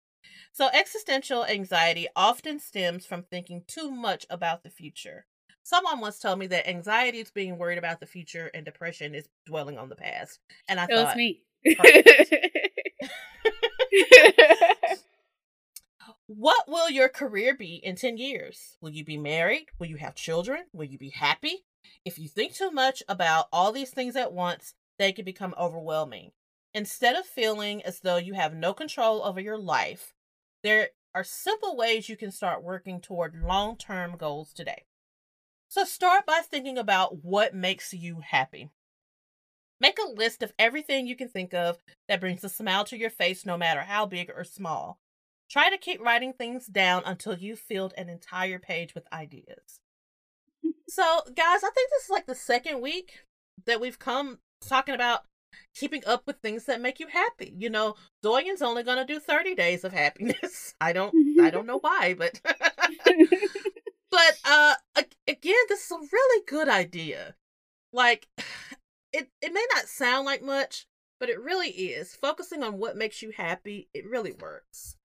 So, 0.53 0.69
existential 0.73 1.45
anxiety 1.45 2.09
often 2.17 2.59
stems 2.59 3.05
from 3.07 3.25
thinking 3.25 3.63
too 3.67 3.91
much 3.91 4.27
about 4.31 4.63
the 4.63 4.71
future. 4.71 5.27
Someone 5.63 6.01
once 6.01 6.19
told 6.19 6.39
me 6.39 6.47
that 6.49 6.69
anxiety 6.69 7.19
is 7.19 7.31
being 7.31 7.59
worried 7.59 7.79
about 7.79 8.01
the 8.01 8.07
future 8.07 8.51
and 8.55 8.65
depression 8.65 9.15
is 9.15 9.29
dwelling 9.47 9.79
on 9.79 9.89
the 9.89 9.97
past. 9.97 10.39
And 10.69 10.79
I 10.79 10.85
it 10.85 10.95
thought, 10.95 11.07
was 11.07 11.17
me. 11.17 11.43
What 16.27 16.69
will 16.69 16.91
your 16.91 17.09
career 17.09 17.55
be 17.55 17.77
in 17.77 17.95
10 17.97 18.19
years? 18.19 18.77
Will 18.81 18.91
you 18.91 19.05
be 19.05 19.17
married? 19.17 19.67
Will 19.79 19.87
you 19.87 19.97
have 19.97 20.15
children? 20.15 20.65
Will 20.73 20.85
you 20.85 20.99
be 20.99 21.11
happy? 21.11 21.65
If 22.05 22.19
you 22.19 22.29
think 22.29 22.55
too 22.55 22.71
much 22.71 23.03
about 23.09 23.47
all 23.53 23.71
these 23.71 23.91
things 23.91 24.17
at 24.17 24.33
once, 24.33 24.75
they 24.99 25.13
can 25.13 25.25
become 25.25 25.55
overwhelming. 25.59 26.33
Instead 26.75 27.17
of 27.17 27.27
feeling 27.27 27.83
as 27.85 28.01
though 28.01 28.17
you 28.17 28.35
have 28.35 28.55
no 28.55 28.75
control 28.75 29.25
over 29.25 29.41
your 29.41 29.59
life, 29.59 30.15
there 30.63 30.91
are 31.15 31.25
simple 31.25 31.77
ways 31.77 32.09
you 32.09 32.17
can 32.17 32.33
start 32.33 32.63
working 32.63 33.01
toward 33.01 33.43
long 33.43 33.77
term 33.77 34.17
goals 34.17 34.53
today. 34.53 34.85
So 35.69 35.85
start 35.85 36.27
by 36.27 36.43
thinking 36.45 36.77
about 36.77 37.25
what 37.25 37.55
makes 37.55 37.93
you 37.93 38.21
happy. 38.21 38.71
Make 39.81 39.99
a 39.99 40.11
list 40.11 40.43
of 40.43 40.53
everything 40.59 41.07
you 41.07 41.17
can 41.17 41.29
think 41.29 41.55
of 41.55 41.79
that 42.09 42.21
brings 42.21 42.43
a 42.43 42.49
smile 42.49 42.85
to 42.87 42.97
your 42.97 43.11
face, 43.11 43.47
no 43.47 43.57
matter 43.57 43.83
how 43.83 44.07
big 44.07 44.31
or 44.35 44.43
small. 44.43 44.99
Try 45.51 45.71
to 45.71 45.79
keep 45.79 46.01
writing 46.01 46.33
things 46.33 46.67
down 46.67 47.03
until 47.07 47.37
you've 47.37 47.61
filled 47.61 47.95
an 47.97 48.09
entire 48.09 48.59
page 48.59 48.95
with 48.95 49.11
ideas. 49.13 49.81
So, 50.89 51.03
guys, 51.35 51.63
I 51.63 51.71
think 51.75 51.91
this 51.91 52.05
is 52.05 52.11
like 52.11 52.27
the 52.27 52.35
second 52.35 52.81
week 52.81 53.25
that 53.65 53.81
we've 53.81 53.99
come 53.99 54.39
talking 54.61 54.95
about 54.95 55.23
keeping 55.75 56.03
up 56.07 56.27
with 56.27 56.37
things 56.39 56.65
that 56.65 56.81
make 56.81 57.01
you 57.01 57.07
happy. 57.09 57.53
You 57.57 57.71
know, 57.71 57.95
Doyen's 58.23 58.63
only 58.63 58.83
going 58.83 58.99
to 58.99 59.05
do 59.05 59.21
30 59.21 59.55
days 59.55 59.85
of 59.85 59.93
happiness. 59.93 60.75
I 60.81 60.93
don't 60.93 61.15
I 61.41 61.51
don't 61.51 61.67
know 61.67 61.79
why, 61.79 62.15
but 62.15 62.41
but 64.11 64.39
uh 64.45 64.75
again, 65.27 65.55
this 65.69 65.85
is 65.85 65.91
a 65.93 65.99
really 66.13 66.45
good 66.47 66.69
idea. 66.69 67.35
Like 67.93 68.29
it 69.13 69.29
it 69.43 69.53
may 69.53 69.67
not 69.75 69.87
sound 69.87 70.27
like 70.27 70.43
much, 70.43 70.87
but 71.19 71.29
it 71.29 71.41
really 71.41 71.71
is. 71.71 72.15
Focusing 72.15 72.63
on 72.63 72.79
what 72.79 72.97
makes 72.97 73.23
you 73.23 73.33
happy, 73.37 73.89
it 73.95 74.09
really 74.09 74.33
works. 74.33 74.97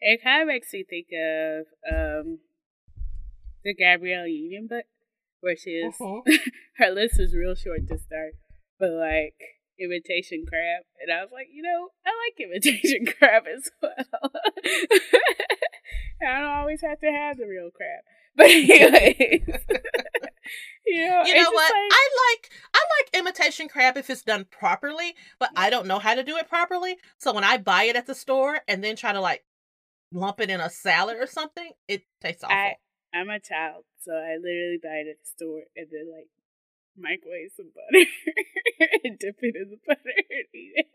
It 0.00 0.22
kind 0.22 0.42
of 0.42 0.48
makes 0.48 0.72
me 0.72 0.84
think 0.88 1.06
of 1.12 1.66
um 1.90 2.38
the 3.64 3.74
Gabrielle 3.74 4.26
Union 4.26 4.66
book, 4.68 4.84
where 5.40 5.56
she 5.56 5.70
is 5.70 5.94
Uh-huh. 6.00 6.20
her 6.78 6.90
list 6.90 7.18
is 7.18 7.34
real 7.34 7.54
short 7.54 7.86
to 7.88 7.98
start, 7.98 8.32
but 8.78 8.90
like 8.90 9.34
imitation 9.78 10.44
crab, 10.48 10.84
and 11.02 11.12
I 11.12 11.22
was 11.22 11.30
like, 11.32 11.48
you 11.52 11.62
know, 11.62 11.88
I 12.06 12.10
like 12.10 12.40
imitation 12.48 13.06
crab 13.18 13.44
as 13.46 13.70
well. 13.82 14.32
I 16.22 16.40
don't 16.40 16.50
always 16.50 16.80
have 16.82 16.98
to 17.00 17.10
have 17.10 17.36
the 17.36 17.46
real 17.46 17.70
crab, 17.70 18.02
but 18.36 18.46
anyways, 18.46 19.42
you 20.86 21.06
know, 21.08 21.22
You 21.24 21.34
know 21.34 21.50
what? 21.50 21.72
like- 21.72 21.92
I 21.92 22.08
like 22.32 22.50
I 22.74 22.78
like 22.98 23.20
imitation 23.20 23.68
crab 23.68 23.96
if 23.96 24.08
it's 24.08 24.22
done 24.22 24.46
properly, 24.50 25.14
but 25.38 25.50
I 25.56 25.68
don't 25.70 25.86
know 25.86 25.98
how 25.98 26.14
to 26.14 26.22
do 26.24 26.36
it 26.36 26.48
properly. 26.48 26.96
So 27.18 27.32
when 27.34 27.44
I 27.44 27.58
buy 27.58 27.84
it 27.84 27.96
at 27.96 28.06
the 28.06 28.14
store 28.14 28.60
and 28.68 28.82
then 28.82 28.96
try 28.96 29.12
to 29.12 29.20
like 29.20 29.44
lump 30.16 30.40
it 30.40 30.50
in 30.50 30.60
a 30.60 30.70
salad 30.70 31.16
or 31.20 31.26
something, 31.26 31.70
it 31.88 32.02
tastes 32.20 32.42
awful. 32.44 32.56
I 32.56 32.74
I'm 33.14 33.28
a 33.30 33.38
child, 33.40 33.84
so 34.02 34.12
I 34.12 34.36
literally 34.36 34.78
buy 34.82 34.96
it 35.04 35.08
at 35.08 35.16
the 35.22 35.28
store 35.28 35.62
and 35.76 35.86
then 35.90 36.10
like 36.12 36.28
microwave 36.98 37.50
some 37.56 37.70
butter 37.74 38.06
and 39.04 39.18
dip 39.18 39.36
it 39.42 39.54
in 39.56 39.70
the 39.70 39.78
butter 39.86 40.00
and 40.30 40.46
eat 40.54 40.72
it. 40.76 40.86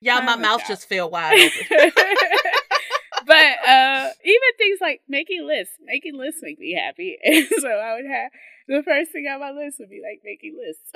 yeah, 0.00 0.20
my 0.20 0.36
mouth 0.36 0.60
child. 0.60 0.68
just 0.68 0.88
fell 0.88 1.10
wide 1.10 1.34
open. 1.38 1.92
but 3.26 3.68
uh 3.68 4.10
even 4.24 4.50
things 4.58 4.78
like 4.80 5.00
making 5.08 5.46
lists, 5.46 5.74
making 5.84 6.16
lists 6.16 6.40
make 6.42 6.58
me 6.58 6.74
happy. 6.74 7.16
And 7.24 7.46
so 7.60 7.68
I 7.68 7.94
would 7.94 8.06
have 8.10 8.30
the 8.68 8.82
first 8.84 9.12
thing 9.12 9.26
on 9.32 9.40
my 9.40 9.50
list 9.50 9.78
would 9.80 9.90
be 9.90 10.02
like 10.02 10.20
making 10.24 10.56
lists. 10.58 10.92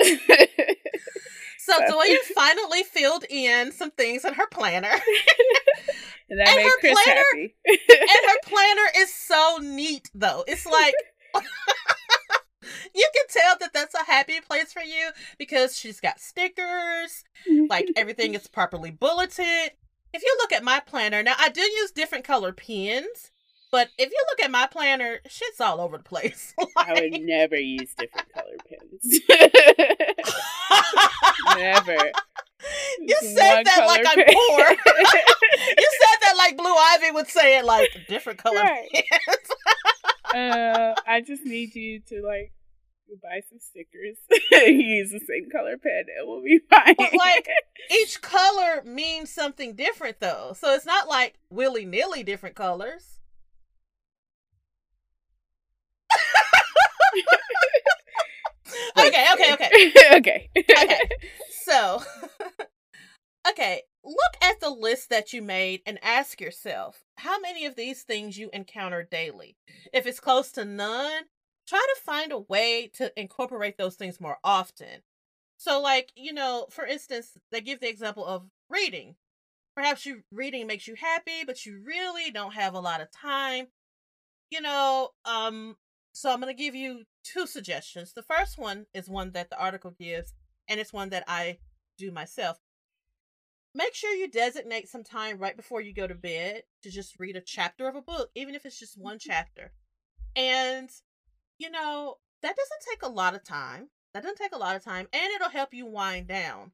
So 1.59 1.75
So- 1.79 1.93
Doyen 1.93 2.19
finally 2.35 2.83
filled 2.83 3.25
in 3.31 3.73
some 3.73 3.91
things 3.93 4.25
in 4.25 4.35
her 4.35 4.47
planner. 4.49 4.93
And 6.31 6.41
that 6.41 6.49
And 6.49 6.57
made 6.57 6.71
Chris 6.81 6.93
planner- 7.05 7.21
happy. 7.33 7.55
and 7.67 8.27
her 8.31 8.39
planner 8.45 8.89
is 8.99 9.13
so 9.15 9.59
neat 9.63 10.11
though. 10.15 10.45
It's 10.47 10.67
like 10.67 10.95
you 12.95 13.09
can 13.15 13.25
tell 13.29 13.57
that 13.61 13.73
that's 13.73 13.95
a 13.95 14.05
happy 14.05 14.41
place 14.41 14.73
for 14.73 14.83
you 14.83 15.11
because 15.39 15.77
she's 15.77 16.01
got 16.01 16.21
stickers, 16.21 17.25
like 17.69 17.89
everything 17.97 18.35
is 18.35 18.47
properly 18.47 18.91
bulleted. 18.91 19.73
If 20.15 20.23
you 20.23 20.37
look 20.41 20.53
at 20.53 20.63
my 20.63 20.81
planner, 20.81 21.23
now 21.23 21.35
I 21.39 21.49
do 21.49 21.63
use 21.63 21.91
different 21.91 22.25
color 22.25 22.53
pens, 22.53 23.31
but 23.71 23.89
if 23.97 24.11
you 24.11 24.25
look 24.31 24.45
at 24.45 24.51
my 24.51 24.67
planner, 24.67 25.21
shit's 25.27 25.61
all 25.61 25.81
over 25.81 25.97
the 25.97 26.05
place. 26.05 26.55
I 26.77 26.93
would 26.93 27.23
never 27.23 27.57
use 27.57 27.95
different 27.95 28.31
color 28.33 28.57
pens. 28.69 29.21
never. 31.57 32.13
You 33.01 33.17
said 33.23 33.55
one 33.55 33.65
that 33.65 33.85
like 33.87 34.07
I'm 34.07 34.25
poor. 34.25 34.71
you 35.79 35.91
said 36.01 36.19
that 36.23 36.35
like 36.37 36.57
Blue 36.57 36.75
Ivy 36.75 37.11
would 37.13 37.29
say 37.29 37.59
it 37.59 37.65
like 37.65 37.89
different 38.09 38.39
color 38.39 38.57
Right. 38.63 39.05
uh, 40.35 40.95
I 41.07 41.21
just 41.21 41.45
need 41.45 41.75
you 41.75 42.01
to 42.09 42.23
like 42.23 42.53
buy 43.23 43.41
some 43.49 43.59
stickers. 43.59 44.17
Use 44.53 45.11
the 45.11 45.21
same 45.21 45.51
color 45.51 45.77
pen, 45.77 46.05
and 46.19 46.29
we'll 46.29 46.43
be 46.43 46.61
fine. 46.71 46.95
But 46.97 47.15
like 47.15 47.49
each 47.91 48.23
color 48.23 48.83
means 48.85 49.31
something 49.31 49.75
different 49.75 50.21
though. 50.21 50.55
So 50.59 50.75
it's 50.75 50.87
not 50.87 51.09
like 51.09 51.39
willy 51.51 51.85
nilly 51.85 52.23
different 52.23 52.57
colors. 52.57 53.19
okay, 60.15 60.17
okay, 60.17 60.51
okay. 60.57 61.01
So, 61.65 62.03
okay, 63.49 63.83
look 64.05 64.37
at 64.43 64.61
the 64.61 64.71
list 64.71 65.11
that 65.11 65.33
you 65.33 65.43
made 65.43 65.83
and 65.87 65.99
ask 66.03 66.41
yourself 66.41 67.05
how 67.19 67.39
many 67.41 67.67
of 67.67 67.77
these 67.77 68.03
things 68.03 68.37
you 68.39 68.51
encounter 68.53 69.03
daily. 69.09 69.57
If 69.93 70.07
it's 70.07 70.21
close 70.21 70.51
to 70.53 70.65
none, 70.65 71.23
try 71.69 71.79
to 71.95 72.01
find 72.03 72.33
a 72.33 72.39
way 72.39 72.91
to 72.95 73.13
incorporate 73.19 73.79
those 73.79 73.97
things 73.97 74.21
more 74.21 74.39
often. 74.45 75.03
So, 75.59 75.81
like, 75.81 76.13
you 76.17 76.33
know, 76.33 76.67
for 76.71 76.85
instance, 76.87 77.37
they 77.53 77.61
give 77.61 77.81
the 77.81 77.89
example 77.89 78.27
of 78.27 78.45
reading. 78.69 79.15
Perhaps 79.77 80.07
you 80.07 80.23
reading 80.33 80.67
makes 80.67 80.89
you 80.89 80.97
happy, 80.97 81.45
but 81.47 81.67
you 81.67 81.83
really 81.85 82.31
don't 82.31 82.55
have 82.55 82.75
a 82.75 82.81
lot 82.81 83.01
of 83.01 83.11
time. 83.13 83.69
You 84.51 84.61
know, 84.61 85.11
um, 85.25 85.77
so 86.13 86.31
I'm 86.31 86.41
going 86.41 86.55
to 86.55 86.63
give 86.63 86.75
you 86.75 87.05
two 87.25 87.47
suggestions. 87.47 88.13
The 88.13 88.23
first 88.23 88.59
one 88.59 88.87
is 88.95 89.09
one 89.09 89.33
that 89.33 89.51
the 89.51 89.59
article 89.59 89.93
gives, 89.99 90.35
and 90.69 90.79
it's 90.79 90.93
one 90.93 91.09
that 91.11 91.25
I 91.27 91.59
do 91.99 92.11
myself. 92.11 92.59
Make 93.75 93.95
sure 93.95 94.15
you 94.15 94.29
designate 94.29 94.89
some 94.89 95.03
time 95.03 95.39
right 95.39 95.57
before 95.57 95.81
you 95.81 95.95
go 95.95 96.07
to 96.07 96.15
bed 96.15 96.65
to 96.83 96.91
just 96.91 97.19
read 97.19 97.37
a 97.37 97.41
chapter 97.41 97.89
of 97.89 97.97
a 97.97 98.03
book, 98.03 98.31
even 98.35 98.55
if 98.55 98.67
it's 98.67 98.79
just 98.79 99.01
one 99.01 99.19
chapter. 99.19 99.73
And 100.37 100.91
you 101.59 101.71
know, 101.71 102.17
that 102.43 102.57
doesn't 102.57 102.91
take 102.91 103.03
a 103.03 103.13
lot 103.13 103.35
of 103.35 103.45
time. 103.45 103.89
That 104.13 104.23
doesn't 104.23 104.37
take 104.37 104.55
a 104.55 104.59
lot 104.59 104.77
of 104.77 104.85
time, 104.85 105.07
and 105.13 105.33
it'll 105.35 105.49
help 105.49 105.73
you 105.73 105.87
wind 105.87 106.29
down. 106.29 106.73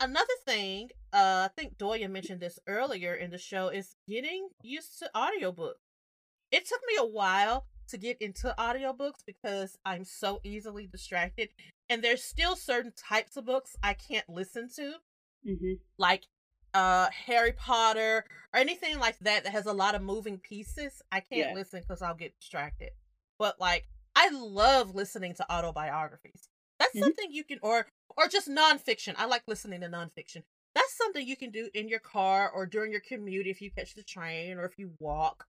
Another 0.00 0.34
thing, 0.44 0.90
uh, 1.12 1.48
I 1.48 1.50
think 1.56 1.78
Doya 1.78 2.10
mentioned 2.10 2.40
this 2.40 2.58
earlier 2.66 3.14
in 3.14 3.30
the 3.30 3.38
show, 3.38 3.68
is 3.68 3.96
getting 4.06 4.48
used 4.60 4.98
to 4.98 5.10
audiobooks. 5.14 5.74
It 6.50 6.66
took 6.66 6.80
me 6.86 6.96
a 6.98 7.06
while 7.06 7.66
to 7.88 7.98
get 7.98 8.20
into 8.20 8.54
audiobooks 8.58 9.24
because 9.26 9.78
I'm 9.84 10.04
so 10.04 10.40
easily 10.44 10.86
distracted. 10.86 11.50
And 11.88 12.02
there's 12.02 12.22
still 12.24 12.56
certain 12.56 12.92
types 12.96 13.36
of 13.36 13.44
books 13.44 13.76
I 13.82 13.94
can't 13.94 14.28
listen 14.28 14.68
to, 14.76 14.94
Mm-hmm. 15.46 15.74
like 15.98 16.24
uh 16.72 17.08
Harry 17.10 17.52
Potter 17.52 18.24
or 18.52 18.58
anything 18.58 18.98
like 18.98 19.18
that 19.20 19.44
that 19.44 19.52
has 19.52 19.66
a 19.66 19.72
lot 19.72 19.94
of 19.94 20.02
moving 20.02 20.38
pieces. 20.38 21.02
I 21.12 21.20
can't 21.20 21.48
Yeah. 21.50 21.54
listen 21.54 21.80
because 21.80 22.00
I'll 22.02 22.14
get 22.14 22.34
distracted. 22.40 22.90
But 23.38 23.60
like 23.60 23.86
I 24.16 24.30
love 24.30 24.94
listening 24.94 25.34
to 25.34 25.52
autobiographies. 25.52 26.48
That's 26.78 26.94
Mhm. 26.96 27.00
something 27.00 27.30
you 27.32 27.44
can 27.44 27.58
or 27.62 27.86
or 28.16 28.26
just 28.28 28.48
nonfiction. 28.48 29.14
I 29.18 29.26
like 29.26 29.42
listening 29.46 29.82
to 29.82 29.88
nonfiction. 29.88 30.42
That's 30.74 30.96
something 30.96 31.26
you 31.26 31.36
can 31.36 31.50
do 31.50 31.68
in 31.74 31.88
your 31.88 32.00
car 32.00 32.50
or 32.50 32.66
during 32.66 32.90
your 32.90 33.00
commute 33.00 33.46
if 33.46 33.60
you 33.60 33.70
catch 33.70 33.94
the 33.94 34.02
train 34.02 34.56
or 34.58 34.64
if 34.64 34.78
you 34.78 34.94
walk. 34.98 35.46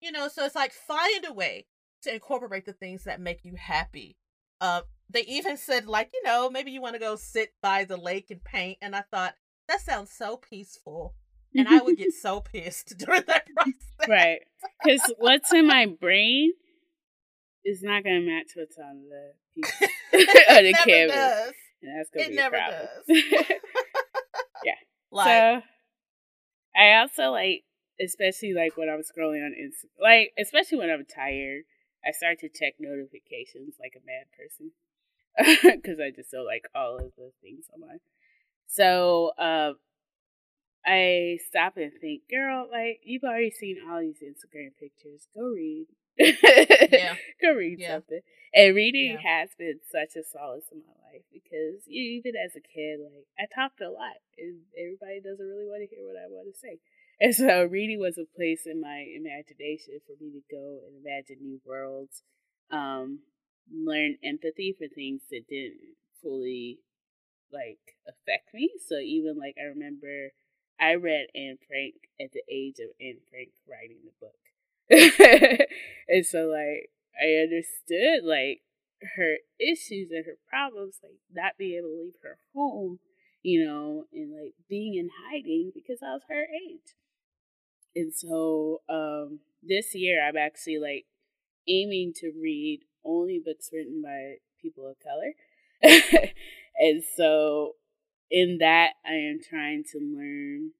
You 0.00 0.12
know, 0.12 0.28
so 0.28 0.44
it's 0.44 0.54
like 0.54 0.72
find 0.72 1.24
a 1.26 1.32
way 1.32 1.66
to 2.02 2.12
incorporate 2.14 2.64
the 2.66 2.72
things 2.72 3.04
that 3.04 3.20
make 3.20 3.44
you 3.44 3.54
happy. 3.56 4.16
Uh, 4.60 4.82
they 5.10 5.22
even 5.22 5.56
said 5.56 5.86
like, 5.86 6.10
you 6.12 6.22
know, 6.22 6.50
maybe 6.50 6.70
you 6.70 6.80
want 6.80 6.94
to 6.94 7.00
go 7.00 7.16
sit 7.16 7.52
by 7.62 7.84
the 7.84 7.96
lake 7.96 8.30
and 8.30 8.42
paint. 8.44 8.78
And 8.80 8.94
I 8.94 9.02
thought 9.10 9.34
that 9.68 9.80
sounds 9.80 10.10
so 10.12 10.36
peaceful, 10.36 11.14
and 11.54 11.68
I 11.68 11.80
would 11.80 11.96
get 11.96 12.12
so 12.22 12.40
pissed 12.40 12.94
during 12.98 13.22
that 13.26 13.46
process. 13.54 13.74
right. 14.08 14.40
Because 14.82 15.12
what's 15.18 15.52
in 15.52 15.66
my 15.66 15.86
brain 15.86 16.52
is 17.64 17.82
not 17.82 18.04
going 18.04 18.20
to 18.20 18.26
match 18.26 18.52
what's 18.54 18.78
on 18.78 19.04
the 19.08 19.32
piece 19.54 19.82
of 19.82 19.88
it 20.20 20.62
the 20.62 20.72
never 20.72 20.84
canvas. 20.90 21.16
does. 21.16 21.52
And 21.82 21.98
that's 21.98 22.10
going 22.10 22.24
It 22.24 22.28
to 22.28 22.30
be 22.30 22.36
never 22.36 22.56
a 22.56 22.58
problem. 23.04 23.60
Like, 25.10 25.26
so 25.26 25.62
I 26.76 26.94
also 26.98 27.30
like, 27.30 27.64
especially 28.00 28.54
like 28.54 28.76
when 28.76 28.88
I'm 28.88 29.00
scrolling 29.02 29.44
on 29.44 29.54
Insta, 29.58 29.86
like 30.00 30.32
especially 30.38 30.78
when 30.78 30.90
I'm 30.90 31.04
tired, 31.04 31.64
I 32.06 32.12
start 32.12 32.38
to 32.40 32.48
check 32.48 32.74
notifications 32.78 33.74
like 33.80 33.94
a 33.96 34.06
mad 34.06 34.26
person 34.36 34.72
because 35.82 35.98
I 36.00 36.10
just 36.14 36.30
don't 36.30 36.46
like 36.46 36.64
all 36.74 36.96
of 36.96 37.12
the 37.16 37.32
things 37.42 37.66
on 37.74 37.80
my. 37.80 37.96
So 38.66 39.32
um, 39.38 39.76
I 40.86 41.38
stop 41.46 41.76
and 41.76 41.92
think, 42.00 42.22
girl, 42.30 42.68
like 42.70 43.00
you've 43.04 43.24
already 43.24 43.50
seen 43.50 43.78
all 43.88 44.00
these 44.00 44.22
Instagram 44.22 44.70
pictures. 44.78 45.26
Go 45.34 45.48
read. 45.48 45.86
Yeah. 46.18 47.14
Go 47.42 47.52
read 47.52 47.78
Yeah. 47.80 47.94
something. 47.94 48.20
And 48.54 48.74
reading 48.74 49.18
Yeah. 49.22 49.40
has 49.40 49.50
been 49.58 49.80
such 49.90 50.16
a 50.16 50.24
solace 50.24 50.68
in 50.72 50.78
my 50.78 51.12
life 51.12 51.22
because 51.32 51.86
even 51.86 52.34
as 52.36 52.56
a 52.56 52.60
kid, 52.60 53.00
like 53.00 53.26
I 53.38 53.46
talked 53.54 53.80
a 53.80 53.90
lot, 53.90 54.16
and 54.38 54.60
everybody 54.78 55.20
doesn't 55.20 55.46
really 55.46 55.66
want 55.66 55.82
to 55.88 55.94
hear 55.94 56.06
what 56.06 56.16
I 56.16 56.26
want 56.28 56.52
to 56.52 56.58
say. 56.58 56.78
And 57.20 57.34
so, 57.34 57.64
reading 57.70 57.98
was 57.98 58.18
a 58.18 58.36
place 58.36 58.62
in 58.66 58.80
my 58.80 59.04
imagination 59.14 60.00
for 60.06 60.22
me 60.22 60.30
to 60.32 60.42
go 60.50 60.80
and 60.86 61.04
imagine 61.04 61.38
new 61.40 61.60
worlds, 61.64 62.22
um, 62.70 63.20
learn 63.72 64.16
empathy 64.24 64.74
for 64.78 64.88
things 64.88 65.22
that 65.30 65.48
didn't 65.48 65.96
fully 66.22 66.78
like 67.52 67.96
affect 68.06 68.52
me. 68.54 68.70
So 68.86 68.98
even 68.98 69.36
like 69.38 69.56
I 69.58 69.66
remember 69.66 70.32
I 70.80 70.94
read 70.94 71.26
Anne 71.34 71.58
Frank 71.66 71.94
at 72.20 72.32
the 72.32 72.42
age 72.50 72.76
of 72.78 72.90
Anne 73.00 73.20
Frank 73.30 73.50
writing 73.68 73.98
the 74.04 74.14
book. 74.20 74.38
and 76.08 76.24
so 76.24 76.46
like 76.46 76.90
I 77.20 77.42
understood 77.42 78.24
like 78.24 78.62
her 79.16 79.36
issues 79.58 80.10
and 80.10 80.24
her 80.26 80.38
problems, 80.48 80.98
like 81.02 81.18
not 81.32 81.58
being 81.58 81.78
able 81.78 81.88
to 81.88 82.02
leave 82.04 82.20
her 82.22 82.38
home, 82.54 83.00
you 83.42 83.64
know, 83.64 84.04
and 84.12 84.32
like 84.32 84.54
being 84.68 84.94
in 84.94 85.10
hiding 85.28 85.72
because 85.74 85.98
I 86.02 86.12
was 86.12 86.22
her 86.28 86.44
age. 86.44 86.94
And 87.94 88.12
so 88.14 88.82
um 88.88 89.40
this 89.62 89.94
year 89.94 90.24
I'm 90.26 90.36
actually 90.36 90.78
like 90.78 91.06
aiming 91.68 92.12
to 92.16 92.32
read 92.40 92.80
only 93.04 93.40
books 93.44 93.70
written 93.72 94.02
by 94.02 94.36
people 94.60 94.86
of 94.88 94.96
color. 95.00 95.32
and 96.78 97.02
so 97.16 97.74
in 98.30 98.58
that 98.60 98.92
I 99.06 99.14
am 99.14 99.38
trying 99.48 99.84
to 99.92 99.98
learn 99.98 100.72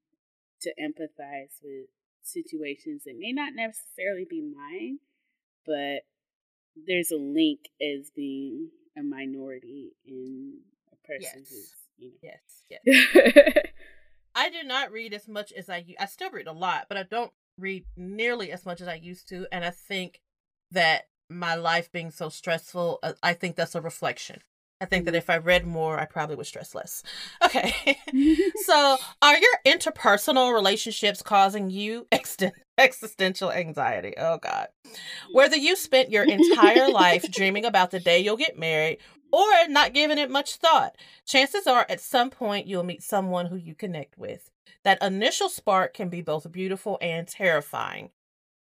to 0.63 0.73
empathize 0.81 1.61
with 1.63 1.87
situations 2.23 3.05
that 3.05 3.17
may 3.19 3.33
not 3.33 3.55
necessarily 3.55 4.27
be 4.29 4.43
mine, 4.43 4.99
but 5.67 6.03
there's 6.87 7.11
a 7.11 7.17
link 7.17 7.61
as 7.81 8.11
being 8.15 8.69
a 8.97 9.03
minority 9.03 9.93
in 10.07 10.59
a 10.93 10.97
person 11.07 11.45
Yes. 11.45 11.49
who's, 11.51 11.75
you 11.99 12.13
yes, 12.23 12.41
yes. 12.85 13.57
I 14.39 14.51
do 14.51 14.63
not 14.63 14.93
read 14.93 15.13
as 15.13 15.27
much 15.27 15.53
as 15.53 15.69
I 15.69 15.85
I 15.99 16.07
still 16.07 16.31
read 16.31 16.47
a 16.47 16.53
lot, 16.53 16.87
but 16.89 16.97
I 16.97 17.03
don't 17.03 17.33
read 17.59 17.85
nearly 17.97 18.53
as 18.53 18.65
much 18.65 18.81
as 18.81 18.87
I 18.87 18.95
used 18.95 19.29
to. 19.31 19.49
And 19.51 19.65
I 19.65 19.71
think 19.71 20.21
that 20.71 21.09
my 21.29 21.57
life 21.57 21.91
being 21.91 22.13
so 22.13 22.29
stressful, 22.29 23.01
uh, 23.03 23.15
I 23.21 23.35
think 23.35 23.57
that's 23.57 23.75
a 23.75 23.81
reflection. 23.81 24.41
I 24.81 24.85
think 24.85 25.07
that 25.07 25.17
if 25.17 25.29
I 25.29 25.39
read 25.39 25.67
more, 25.67 25.99
I 25.99 26.05
probably 26.05 26.37
would 26.37 26.47
stress 26.47 26.73
less. 26.73 27.03
Okay. 27.45 27.99
so, 28.65 28.97
are 29.23 29.37
your 29.37 29.59
interpersonal 29.67 30.55
relationships 30.55 31.21
causing 31.21 31.69
you 31.69 32.07
exten- 32.13 32.53
existential 32.79 33.51
anxiety? 33.51 34.15
Oh, 34.17 34.39
God. 34.39 34.69
Whether 35.33 35.57
you 35.57 35.75
spent 35.75 36.11
your 36.11 36.25
entire 36.25 36.89
life 36.89 37.29
dreaming 37.31 37.65
about 37.65 37.91
the 37.91 37.99
day 38.01 38.21
you'll 38.21 38.37
get 38.37 38.59
married 38.59 38.99
or 39.33 39.69
not 39.69 39.93
giving 39.93 40.19
it 40.19 40.31
much 40.31 40.57
thought, 40.57 40.97
chances 41.25 41.67
are 41.67 41.87
at 41.89 42.01
some 42.01 42.31
point 42.31 42.67
you'll 42.67 42.85
meet 42.85 43.03
someone 43.03 43.47
who 43.47 43.57
you 43.57 43.75
connect 43.75 44.19
with. 44.19 44.51
That 44.85 45.03
initial 45.03 45.49
spark 45.49 45.95
can 45.95 46.09
be 46.09 46.23
both 46.23 46.51
beautiful 46.51 46.99
and 47.01 47.27
terrifying. 47.27 48.11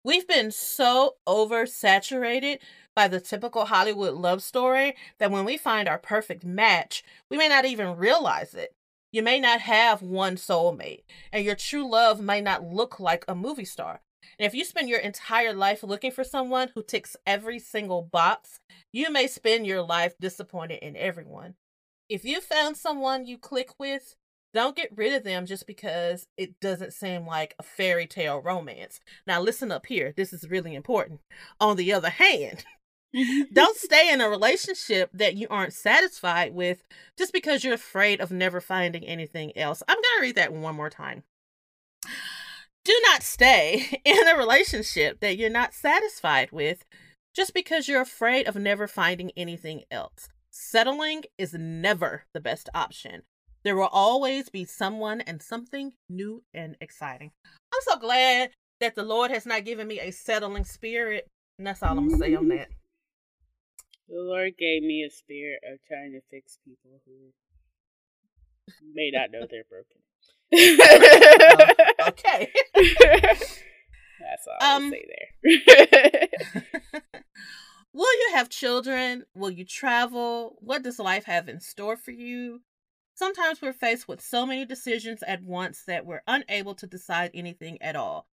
We've 0.04 0.28
been 0.28 0.52
so 0.52 1.16
oversaturated 1.28 2.60
by 2.96 3.08
the 3.08 3.20
typical 3.20 3.66
Hollywood 3.66 4.14
love 4.14 4.44
story 4.44 4.96
that 5.18 5.32
when 5.32 5.46
we 5.46 5.58
find 5.58 5.90
our 5.90 5.98
perfect 5.98 6.46
match, 6.46 7.04
we 7.30 7.38
may 7.38 7.48
not 7.50 7.66
even 7.66 7.98
realize 7.98 8.54
it. 8.54 8.76
You 9.12 9.24
may 9.24 9.40
not 9.40 9.62
have 9.62 10.02
one 10.02 10.36
soulmate, 10.36 11.04
and 11.32 11.44
your 11.44 11.56
true 11.56 11.90
love 11.90 12.20
may 12.20 12.42
not 12.42 12.64
look 12.64 13.00
like 13.00 13.26
a 13.28 13.34
movie 13.34 13.66
star. 13.66 14.02
And 14.40 14.46
if 14.46 14.54
you 14.54 14.66
spend 14.66 14.90
your 14.90 15.00
entire 15.00 15.54
life 15.54 15.84
looking 15.84 16.12
for 16.12 16.24
someone 16.24 16.70
who 16.74 16.84
ticks 16.84 17.16
every 17.26 17.60
single 17.60 18.02
box, 18.02 18.60
you 18.92 19.12
may 19.12 19.28
spend 19.28 19.66
your 19.66 19.82
life 19.82 20.16
disappointed 20.20 20.80
in 20.82 20.96
everyone. 20.96 21.56
If 22.10 22.24
you 22.24 22.42
found 22.42 22.78
someone 22.78 23.26
you 23.26 23.38
click 23.38 23.72
with, 23.80 24.16
don't 24.54 24.76
get 24.76 24.96
rid 24.96 25.14
of 25.14 25.24
them 25.24 25.46
just 25.46 25.68
because 25.68 26.28
it 26.38 26.60
doesn't 26.60 26.94
seem 26.94 27.26
like 27.26 27.56
a 27.60 27.64
fairy 27.64 28.08
tale 28.08 28.42
romance. 28.42 29.00
Now, 29.28 29.42
listen 29.42 29.72
up 29.72 29.86
here. 29.86 30.14
This 30.16 30.32
is 30.32 30.50
really 30.50 30.76
important. 30.76 31.22
On 31.60 31.76
the 31.76 31.92
other 31.92 32.10
hand, 32.10 32.64
don't 33.54 33.78
stay 33.78 34.12
in 34.12 34.22
a 34.22 34.30
relationship 34.30 35.10
that 35.14 35.36
you 35.36 35.48
aren't 35.50 35.74
satisfied 35.74 36.54
with 36.54 36.84
just 37.18 37.32
because 37.32 37.64
you're 37.64 37.74
afraid 37.74 38.20
of 38.20 38.32
never 38.32 38.60
finding 38.60 39.06
anything 39.06 39.58
else. 39.58 39.82
I'm 39.88 39.96
going 39.96 40.04
to 40.18 40.22
read 40.22 40.36
that 40.36 40.54
one 40.54 40.76
more 40.76 40.90
time. 40.90 41.24
Do 42.86 42.94
not 43.04 43.24
stay 43.24 44.00
in 44.06 44.28
a 44.28 44.38
relationship 44.38 45.20
that 45.20 45.38
you're 45.38 45.50
not 45.50 45.74
satisfied 45.74 46.52
with 46.52 46.86
just 47.36 47.54
because 47.54 47.88
you're 47.88 48.02
afraid 48.02 48.48
of 48.48 48.56
never 48.56 48.88
finding 48.88 49.32
anything 49.36 49.84
else. 49.92 50.30
Settling 50.52 51.24
is 51.38 51.54
never 51.54 52.26
the 52.34 52.40
best 52.40 52.70
option. 52.74 53.24
There 53.64 53.76
will 53.76 53.90
always 53.92 54.50
be 54.50 54.64
someone 54.64 55.20
and 55.22 55.42
something 55.42 55.94
new 56.08 56.44
and 56.54 56.78
exciting. 56.80 57.32
I'm 57.74 57.82
so 57.82 57.98
glad 57.98 58.52
that 58.80 58.94
the 58.94 59.04
Lord 59.04 59.32
has 59.32 59.48
not 59.48 59.66
given 59.66 59.88
me 59.88 60.00
a 60.00 60.12
settling 60.12 60.64
spirit. 60.64 61.28
And 61.58 61.66
that's 61.66 61.82
all 61.82 61.98
I'm 61.98 62.08
going 62.08 62.12
to 62.12 62.18
say 62.18 62.36
on 62.36 62.48
that. 62.50 62.68
The 64.08 64.22
Lord 64.22 64.54
gave 64.60 64.84
me 64.84 65.04
a 65.04 65.10
spirit 65.10 65.62
of 65.68 65.80
trying 65.88 66.12
to 66.12 66.22
fix 66.30 66.60
people 66.64 67.02
who 67.08 67.34
may 68.94 69.10
not 69.12 69.32
know 69.32 69.48
they're 69.50 69.64
broken. 69.68 70.05
Okay. 70.54 72.52
That's 72.76 74.48
all 74.48 74.58
I'll 74.60 74.78
Um, 74.78 74.92
say 74.92 75.06
there. 75.44 76.28
Will 77.94 78.14
you 78.14 78.32
have 78.34 78.50
children? 78.50 79.26
Will 79.36 79.52
you 79.52 79.64
travel? 79.66 80.58
What 80.60 80.84
does 80.84 81.00
life 81.00 81.26
have 81.26 81.48
in 81.48 81.62
store 81.62 81.96
for 81.96 82.12
you? 82.12 82.62
Sometimes 83.14 83.62
we're 83.62 83.72
faced 83.74 84.08
with 84.10 84.20
so 84.22 84.46
many 84.46 84.66
decisions 84.66 85.24
at 85.24 85.42
once 85.44 85.84
that 85.88 86.06
we're 86.06 86.22
unable 86.28 86.76
to 86.76 86.86
decide 86.88 87.32
anything 87.34 87.82
at 87.82 87.96
all. 87.96 88.28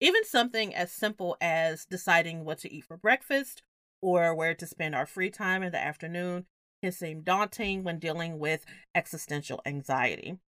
Even 0.00 0.24
something 0.24 0.72
as 0.72 0.92
simple 0.92 1.36
as 1.40 1.84
deciding 1.84 2.44
what 2.44 2.58
to 2.58 2.72
eat 2.72 2.84
for 2.84 2.96
breakfast 2.96 3.62
or 4.00 4.32
where 4.34 4.54
to 4.54 4.66
spend 4.66 4.94
our 4.94 5.06
free 5.06 5.30
time 5.30 5.64
in 5.64 5.72
the 5.72 5.78
afternoon 5.82 6.46
can 6.80 6.92
seem 6.92 7.22
daunting 7.22 7.82
when 7.82 7.98
dealing 7.98 8.38
with 8.38 8.64
existential 8.94 9.60
anxiety. 9.66 10.38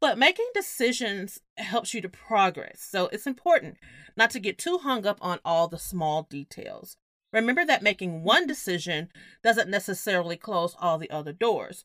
But 0.00 0.18
making 0.18 0.50
decisions 0.54 1.40
helps 1.56 1.94
you 1.94 2.00
to 2.02 2.08
progress, 2.08 2.86
so 2.90 3.08
it's 3.12 3.26
important 3.26 3.78
not 4.16 4.30
to 4.30 4.40
get 4.40 4.58
too 4.58 4.78
hung 4.78 5.06
up 5.06 5.18
on 5.20 5.38
all 5.44 5.68
the 5.68 5.78
small 5.78 6.24
details. 6.24 6.96
Remember 7.32 7.64
that 7.64 7.82
making 7.82 8.22
one 8.22 8.46
decision 8.46 9.08
doesn't 9.42 9.68
necessarily 9.68 10.36
close 10.36 10.76
all 10.78 10.98
the 10.98 11.10
other 11.10 11.32
doors. 11.32 11.84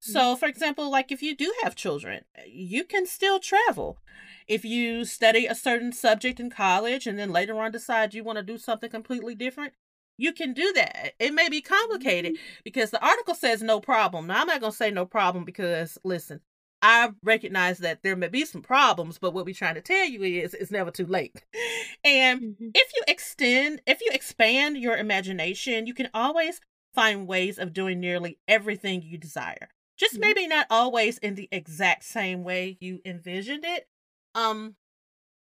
So, 0.00 0.20
mm-hmm. 0.20 0.38
for 0.38 0.46
example, 0.46 0.90
like 0.90 1.12
if 1.12 1.22
you 1.22 1.36
do 1.36 1.52
have 1.62 1.76
children, 1.76 2.24
you 2.46 2.84
can 2.84 3.06
still 3.06 3.38
travel. 3.38 3.98
If 4.48 4.64
you 4.64 5.04
study 5.04 5.46
a 5.46 5.54
certain 5.54 5.92
subject 5.92 6.40
in 6.40 6.50
college 6.50 7.06
and 7.06 7.18
then 7.18 7.30
later 7.30 7.60
on 7.60 7.70
decide 7.70 8.14
you 8.14 8.24
want 8.24 8.38
to 8.38 8.42
do 8.42 8.58
something 8.58 8.90
completely 8.90 9.34
different, 9.34 9.74
you 10.16 10.32
can 10.32 10.52
do 10.52 10.72
that. 10.72 11.12
It 11.20 11.32
may 11.32 11.48
be 11.48 11.60
complicated 11.60 12.32
mm-hmm. 12.32 12.60
because 12.64 12.90
the 12.90 13.04
article 13.04 13.34
says 13.34 13.62
no 13.62 13.78
problem. 13.80 14.26
Now, 14.26 14.40
I'm 14.40 14.46
not 14.48 14.60
going 14.60 14.72
to 14.72 14.76
say 14.76 14.90
no 14.90 15.06
problem 15.06 15.44
because, 15.44 15.96
listen, 16.02 16.40
I 16.82 17.10
recognize 17.24 17.78
that 17.78 18.02
there 18.02 18.14
may 18.16 18.28
be 18.28 18.44
some 18.44 18.62
problems, 18.62 19.18
but 19.18 19.32
what 19.34 19.44
we're 19.44 19.54
trying 19.54 19.74
to 19.74 19.80
tell 19.80 20.04
you 20.06 20.22
is 20.22 20.54
it's 20.54 20.70
never 20.70 20.90
too 20.90 21.06
late. 21.06 21.44
And 22.04 22.40
Mhm. 22.60 22.70
if 22.74 22.92
you 22.94 23.02
extend, 23.08 23.82
if 23.86 24.00
you 24.00 24.10
expand 24.12 24.76
your 24.78 24.96
imagination, 24.96 25.86
you 25.86 25.94
can 25.94 26.08
always 26.14 26.60
find 26.94 27.26
ways 27.26 27.58
of 27.58 27.72
doing 27.72 28.00
nearly 28.00 28.38
everything 28.46 29.02
you 29.02 29.18
desire. 29.18 29.68
Just 29.96 30.16
Mhm. 30.16 30.20
maybe 30.20 30.46
not 30.46 30.66
always 30.70 31.18
in 31.18 31.34
the 31.34 31.48
exact 31.50 32.04
same 32.04 32.44
way 32.44 32.76
you 32.80 33.00
envisioned 33.04 33.64
it. 33.64 33.88
Um 34.34 34.76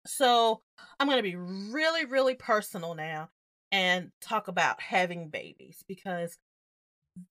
so 0.05 0.61
I'm 0.99 1.07
going 1.07 1.17
to 1.17 1.23
be 1.23 1.35
really 1.35 2.05
really 2.05 2.35
personal 2.35 2.95
now 2.95 3.29
and 3.71 4.11
talk 4.21 4.47
about 4.47 4.81
having 4.81 5.29
babies 5.29 5.83
because 5.87 6.37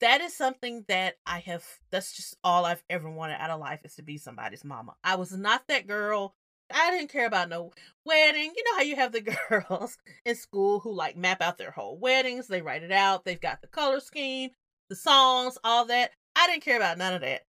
that 0.01 0.21
is 0.21 0.35
something 0.35 0.85
that 0.89 1.17
I 1.27 1.41
have 1.41 1.65
that's 1.91 2.15
just 2.17 2.37
all 2.43 2.65
I've 2.65 2.83
ever 2.89 3.11
wanted 3.11 3.37
out 3.41 3.51
of 3.51 3.61
life 3.61 3.81
is 3.85 3.95
to 3.97 4.03
be 4.03 4.19
somebody's 4.19 4.65
mama. 4.65 4.95
I 5.05 5.17
was 5.17 5.33
not 5.33 5.63
that 5.69 5.87
girl. 5.87 6.35
I 6.75 6.91
didn't 6.91 7.13
care 7.13 7.27
about 7.27 7.49
no 7.49 7.73
wedding. 8.05 8.53
You 8.57 8.65
know 8.65 8.77
how 8.77 8.83
you 8.83 8.97
have 8.97 9.13
the 9.13 9.21
girls 9.49 9.99
in 10.25 10.35
school 10.35 10.81
who 10.81 10.93
like 10.93 11.17
map 11.17 11.41
out 11.41 11.59
their 11.59 11.71
whole 11.71 11.99
weddings, 11.99 12.49
they 12.49 12.63
write 12.63 12.83
it 12.83 12.93
out, 12.93 13.25
they've 13.25 13.41
got 13.41 13.61
the 13.61 13.69
color 13.69 14.01
scheme, 14.01 14.51
the 14.89 14.97
songs, 14.97 15.59
all 15.63 15.85
that. 15.87 16.11
I 16.35 16.49
didn't 16.49 16.65
care 16.65 16.77
about 16.77 16.99
none 16.99 17.15
of 17.15 17.21
that. 17.21 17.43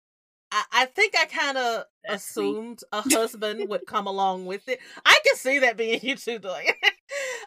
I, 0.51 0.63
I 0.71 0.85
think 0.85 1.13
I 1.17 1.25
kind 1.25 1.57
of 1.57 1.83
assumed 2.07 2.79
a 2.91 3.01
husband 3.13 3.67
would 3.69 3.85
come 3.85 4.07
along 4.07 4.45
with 4.45 4.67
it. 4.69 4.79
I 5.05 5.17
can 5.25 5.35
see 5.35 5.59
that 5.59 5.77
being 5.77 5.99
you 6.03 6.15
too, 6.15 6.39
doing. 6.39 6.67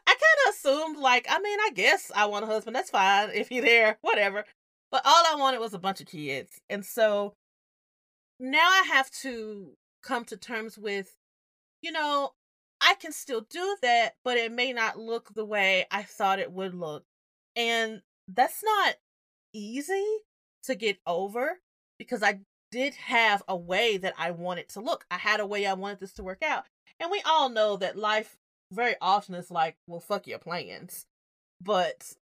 I 0.06 0.14
kind 0.14 0.48
of 0.48 0.54
assumed, 0.54 0.98
like, 0.98 1.26
I 1.30 1.38
mean, 1.40 1.58
I 1.60 1.70
guess 1.74 2.10
I 2.14 2.26
want 2.26 2.44
a 2.44 2.46
husband. 2.46 2.76
That's 2.76 2.90
fine 2.90 3.30
if 3.32 3.50
you're 3.50 3.64
there, 3.64 3.98
whatever. 4.02 4.44
But 4.90 5.02
all 5.04 5.24
I 5.26 5.36
wanted 5.36 5.60
was 5.60 5.74
a 5.74 5.78
bunch 5.78 6.00
of 6.00 6.06
kids. 6.06 6.60
And 6.68 6.84
so 6.84 7.34
now 8.38 8.58
I 8.58 8.84
have 8.92 9.10
to 9.22 9.76
come 10.02 10.24
to 10.26 10.36
terms 10.36 10.76
with, 10.76 11.16
you 11.82 11.92
know, 11.92 12.32
I 12.80 12.94
can 12.94 13.12
still 13.12 13.42
do 13.48 13.76
that, 13.82 14.14
but 14.24 14.38
it 14.38 14.52
may 14.52 14.72
not 14.72 14.98
look 14.98 15.34
the 15.34 15.44
way 15.44 15.86
I 15.90 16.02
thought 16.02 16.38
it 16.38 16.52
would 16.52 16.74
look. 16.74 17.04
And 17.54 18.02
that's 18.26 18.62
not 18.64 18.96
easy 19.52 20.06
to 20.64 20.74
get 20.74 20.98
over 21.06 21.58
because 21.98 22.22
I 22.22 22.40
did 22.70 22.94
have 22.94 23.42
a 23.48 23.56
way 23.56 23.96
that 23.98 24.14
I 24.18 24.30
wanted 24.30 24.68
to 24.70 24.80
look. 24.80 25.04
I 25.10 25.18
had 25.18 25.40
a 25.40 25.46
way 25.46 25.66
I 25.66 25.74
wanted 25.74 26.00
this 26.00 26.12
to 26.14 26.22
work 26.22 26.42
out. 26.42 26.64
And 26.98 27.10
we 27.10 27.22
all 27.26 27.48
know 27.48 27.76
that 27.76 27.98
life 27.98 28.36
very 28.72 28.94
often 29.00 29.34
is 29.34 29.50
like, 29.50 29.76
well, 29.86 30.00
fuck 30.00 30.26
your 30.26 30.38
plans. 30.38 31.06
But 31.60 32.14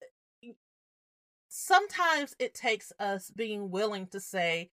sometimes 1.57 2.35
it 2.37 2.53
takes 2.53 2.93
us 2.99 3.31
being 3.31 3.71
willing 3.71 4.05
to 4.05 4.19
say, 4.19 4.69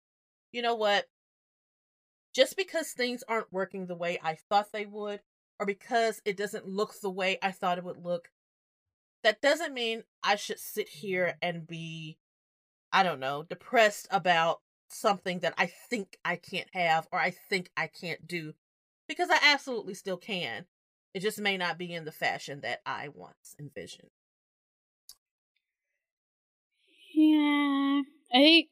you 0.52 0.62
know 0.62 0.76
what? 0.76 1.06
Just 2.32 2.56
because 2.56 2.92
things 2.92 3.24
aren't 3.26 3.52
working 3.52 3.86
the 3.86 3.96
way 3.96 4.20
I 4.22 4.36
thought 4.48 4.70
they 4.72 4.86
would, 4.86 5.20
or 5.58 5.66
because 5.66 6.22
it 6.24 6.36
doesn't 6.36 6.68
look 6.68 6.94
the 7.00 7.10
way 7.10 7.36
I 7.42 7.50
thought 7.50 7.78
it 7.78 7.84
would 7.84 8.04
look, 8.04 8.30
that 9.24 9.42
doesn't 9.42 9.74
mean 9.74 10.04
I 10.22 10.36
should 10.36 10.60
sit 10.60 10.88
here 10.88 11.26
mm-hmm. 11.26 11.38
and 11.42 11.66
be, 11.66 12.18
I 12.92 13.02
don't 13.02 13.18
know, 13.18 13.42
depressed 13.42 14.06
about 14.12 14.60
something 14.88 15.40
that 15.40 15.54
I 15.58 15.66
think 15.66 16.16
I 16.24 16.36
can't 16.36 16.68
have 16.74 17.08
or 17.10 17.18
I 17.18 17.34
think 17.50 17.72
I 17.76 17.88
can't 17.88 18.24
do. 18.28 18.54
Because 19.08 19.30
I 19.30 19.38
absolutely 19.42 19.94
still 19.94 20.18
can. 20.18 20.66
It 21.12 21.20
just 21.20 21.40
may 21.40 21.56
not 21.56 21.76
be 21.76 21.92
in 21.92 22.04
the 22.04 22.12
fashion 22.12 22.60
that 22.60 22.82
I 22.86 23.08
once 23.08 23.56
envisioned. 23.58 24.10
Yeah, 27.18 28.02
I 28.32 28.38
think 28.38 28.68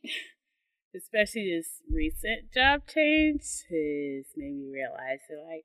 especially 0.94 1.50
this 1.50 1.82
recent 1.90 2.52
job 2.54 2.82
change 2.86 3.42
has 3.42 4.26
made 4.36 4.54
me 4.54 4.70
realize 4.70 5.18
that, 5.28 5.42
like, 5.50 5.64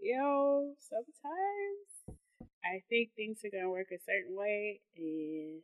yo, 0.00 0.74
sometimes 0.80 2.18
I 2.64 2.82
think 2.88 3.10
things 3.14 3.44
are 3.44 3.50
gonna 3.54 3.70
work 3.70 3.92
a 3.92 4.02
certain 4.02 4.34
way, 4.34 4.80
and 4.96 5.62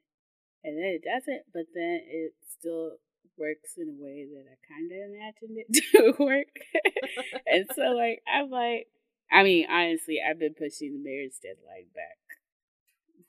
and 0.63 0.79
then 0.79 0.95
it 0.95 1.03
doesn't, 1.03 1.43
but 1.53 1.67
then 1.75 2.01
it 2.07 2.35
still 2.49 2.99
works 3.37 3.75
in 3.77 3.89
a 3.89 4.01
way 4.01 4.25
that 4.31 4.47
I 4.47 4.57
kind 4.73 4.93
of 4.93 5.11
imagined 5.11 5.59
it 5.59 5.73
to 5.91 6.23
work. 6.23 6.55
and 7.49 7.67
so, 7.75 7.83
like, 7.99 8.23
I'm 8.33 8.49
like, 8.49 8.87
I 9.33 9.43
mean, 9.43 9.67
honestly, 9.69 10.21
I've 10.23 10.39
been 10.39 10.55
pushing 10.55 10.93
the 10.93 11.03
marriage 11.03 11.35
deadline 11.43 11.91
back 11.93 12.39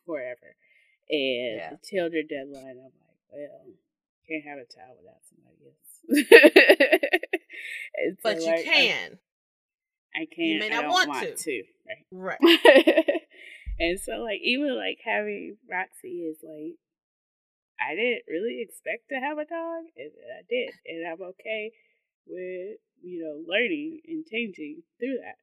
forever. 0.05 0.55
And 1.09 1.57
Yeah. 1.57 1.69
the 1.71 1.77
children 1.83 2.27
deadline, 2.27 2.77
I'm 2.77 2.93
like, 3.01 3.04
well, 3.31 3.65
can't 4.27 4.43
have 4.45 4.57
a 4.57 4.65
child 4.65 4.97
without 4.99 5.21
somebody 5.29 5.69
else. 5.69 7.11
So, 7.95 8.15
But 8.23 8.41
you 8.41 8.47
like, 8.47 8.65
can. 8.65 9.17
I, 10.13 10.25
can't. 10.25 10.37
You 10.37 10.59
may 10.59 10.67
I 10.67 10.81
not 10.81 10.89
want 10.89 11.09
want, 11.09 11.25
to. 11.25 11.35
to. 11.35 11.63
Right. 12.13 12.37
Right. 12.41 13.05
and 13.79 13.99
so, 13.99 14.17
like, 14.23 14.39
even 14.43 14.75
like 14.75 14.99
having 15.03 15.57
Roxy 15.69 16.27
is 16.29 16.37
like, 16.43 16.75
I 17.79 17.95
didn't 17.95 18.23
really 18.29 18.61
expect 18.61 19.09
to 19.09 19.15
have 19.15 19.37
a 19.37 19.45
dog, 19.45 19.83
and 19.97 20.11
I 20.37 20.43
did, 20.49 20.71
and 20.85 21.07
I'm 21.07 21.21
okay 21.21 21.71
with 22.27 22.77
you 23.01 23.23
know 23.23 23.43
learning 23.47 24.01
and 24.07 24.25
changing 24.25 24.83
through 24.99 25.17
that. 25.23 25.37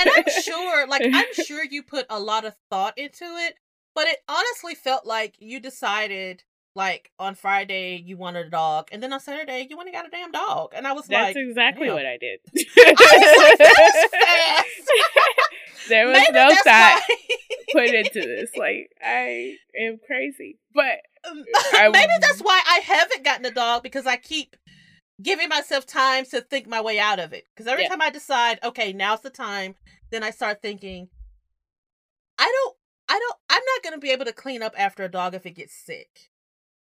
and 0.00 0.10
I'm 0.16 0.42
sure, 0.42 0.86
like, 0.86 1.02
I'm 1.12 1.32
sure 1.46 1.64
you 1.64 1.82
put 1.82 2.06
a 2.10 2.20
lot 2.20 2.44
of 2.44 2.54
thought 2.70 2.98
into 2.98 3.24
it, 3.24 3.54
but 3.94 4.06
it 4.06 4.18
honestly 4.28 4.74
felt 4.74 5.06
like 5.06 5.36
you 5.38 5.60
decided, 5.60 6.44
like, 6.74 7.10
on 7.18 7.34
Friday 7.34 7.96
you 7.96 8.16
wanted 8.16 8.46
a 8.46 8.50
dog, 8.50 8.88
and 8.92 9.02
then 9.02 9.12
on 9.12 9.20
Saturday 9.20 9.66
you 9.68 9.76
went 9.76 9.88
and 9.88 9.94
got 9.96 10.06
a 10.06 10.10
damn 10.10 10.30
dog, 10.32 10.72
and 10.74 10.86
I 10.86 10.92
was 10.92 11.06
That's 11.06 11.12
like, 11.12 11.34
"That's 11.34 11.48
exactly 11.48 11.86
damn. 11.86 11.96
what 11.96 12.06
I 12.06 12.16
did. 12.18 12.40
I 12.76 12.94
like, 13.48 13.58
was 13.58 14.68
there 15.88 16.06
was 16.06 16.18
maybe 16.18 16.32
no 16.32 16.54
thought 16.64 17.02
put 17.72 17.84
into 17.94 18.20
this. 18.20 18.50
Like 18.56 18.90
I 19.04 19.56
am 19.80 19.98
crazy, 20.06 20.58
but 20.74 21.00
Um, 21.28 21.44
I- 21.74 21.88
maybe 21.88 22.12
that's 22.20 22.40
why 22.40 22.62
I 22.66 22.78
haven't 22.78 23.24
gotten 23.24 23.44
a 23.46 23.50
dog 23.50 23.82
because 23.82 24.06
I 24.06 24.16
keep 24.16 24.54
giving 25.20 25.48
myself 25.48 25.84
time 25.84 26.24
to 26.26 26.40
think 26.40 26.68
my 26.68 26.80
way 26.80 27.00
out 27.00 27.18
of 27.18 27.32
it. 27.32 27.44
Because 27.52 27.66
every 27.66 27.82
Yeah. 27.82 27.88
time 27.88 28.00
I 28.02 28.10
decide, 28.10 28.60
okay, 28.62 28.92
now's 28.92 29.20
the 29.20 29.30
time, 29.30 29.74
then 30.10 30.22
I 30.22 30.30
start 30.30 30.62
thinking, 30.62 31.08
I 32.38 32.44
don't, 32.44 32.76
I 33.08 33.18
don't, 33.18 33.36
I'm 33.50 33.62
not 33.74 33.82
gonna 33.82 33.98
be 33.98 34.10
able 34.12 34.26
to 34.26 34.32
clean 34.32 34.62
up 34.62 34.74
after 34.78 35.02
a 35.02 35.10
dog 35.10 35.34
if 35.34 35.44
it 35.44 35.56
gets 35.56 35.74
sick. 35.74 36.30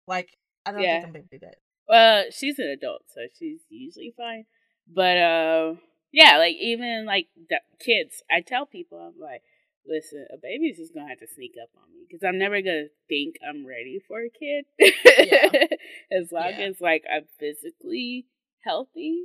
Like, 0.06 0.36
I 0.64 0.72
don't 0.72 0.82
Yeah. 0.82 0.90
think 0.90 1.04
I'm 1.04 1.12
gonna 1.12 1.24
do 1.30 1.38
that. 1.40 1.56
Well, 1.88 2.24
she's 2.30 2.58
an 2.58 2.66
adult, 2.68 3.02
so 3.08 3.22
she's 3.38 3.60
usually 3.68 4.14
fine. 4.16 4.46
But 4.88 5.18
uh, 5.18 5.74
yeah, 6.12 6.38
like 6.38 6.56
even 6.56 7.06
like 7.06 7.28
the 7.48 7.60
kids, 7.80 8.22
I 8.30 8.40
tell 8.40 8.66
people 8.66 8.98
I'm 8.98 9.20
like, 9.20 9.42
listen, 9.86 10.26
a 10.32 10.36
baby's 10.38 10.78
just 10.78 10.94
gonna 10.94 11.08
have 11.08 11.20
to 11.20 11.26
sneak 11.28 11.54
up 11.62 11.70
on 11.76 11.92
me 11.92 12.06
because 12.08 12.24
I'm 12.24 12.38
never 12.38 12.60
gonna 12.62 12.88
think 13.08 13.36
I'm 13.48 13.66
ready 13.66 14.00
for 14.06 14.20
a 14.20 14.30
kid. 14.30 14.66
as 16.12 16.32
long 16.32 16.54
Yeah. 16.54 16.68
as 16.68 16.80
like 16.80 17.04
I'm 17.12 17.26
physically 17.38 18.26
healthy, 18.64 19.24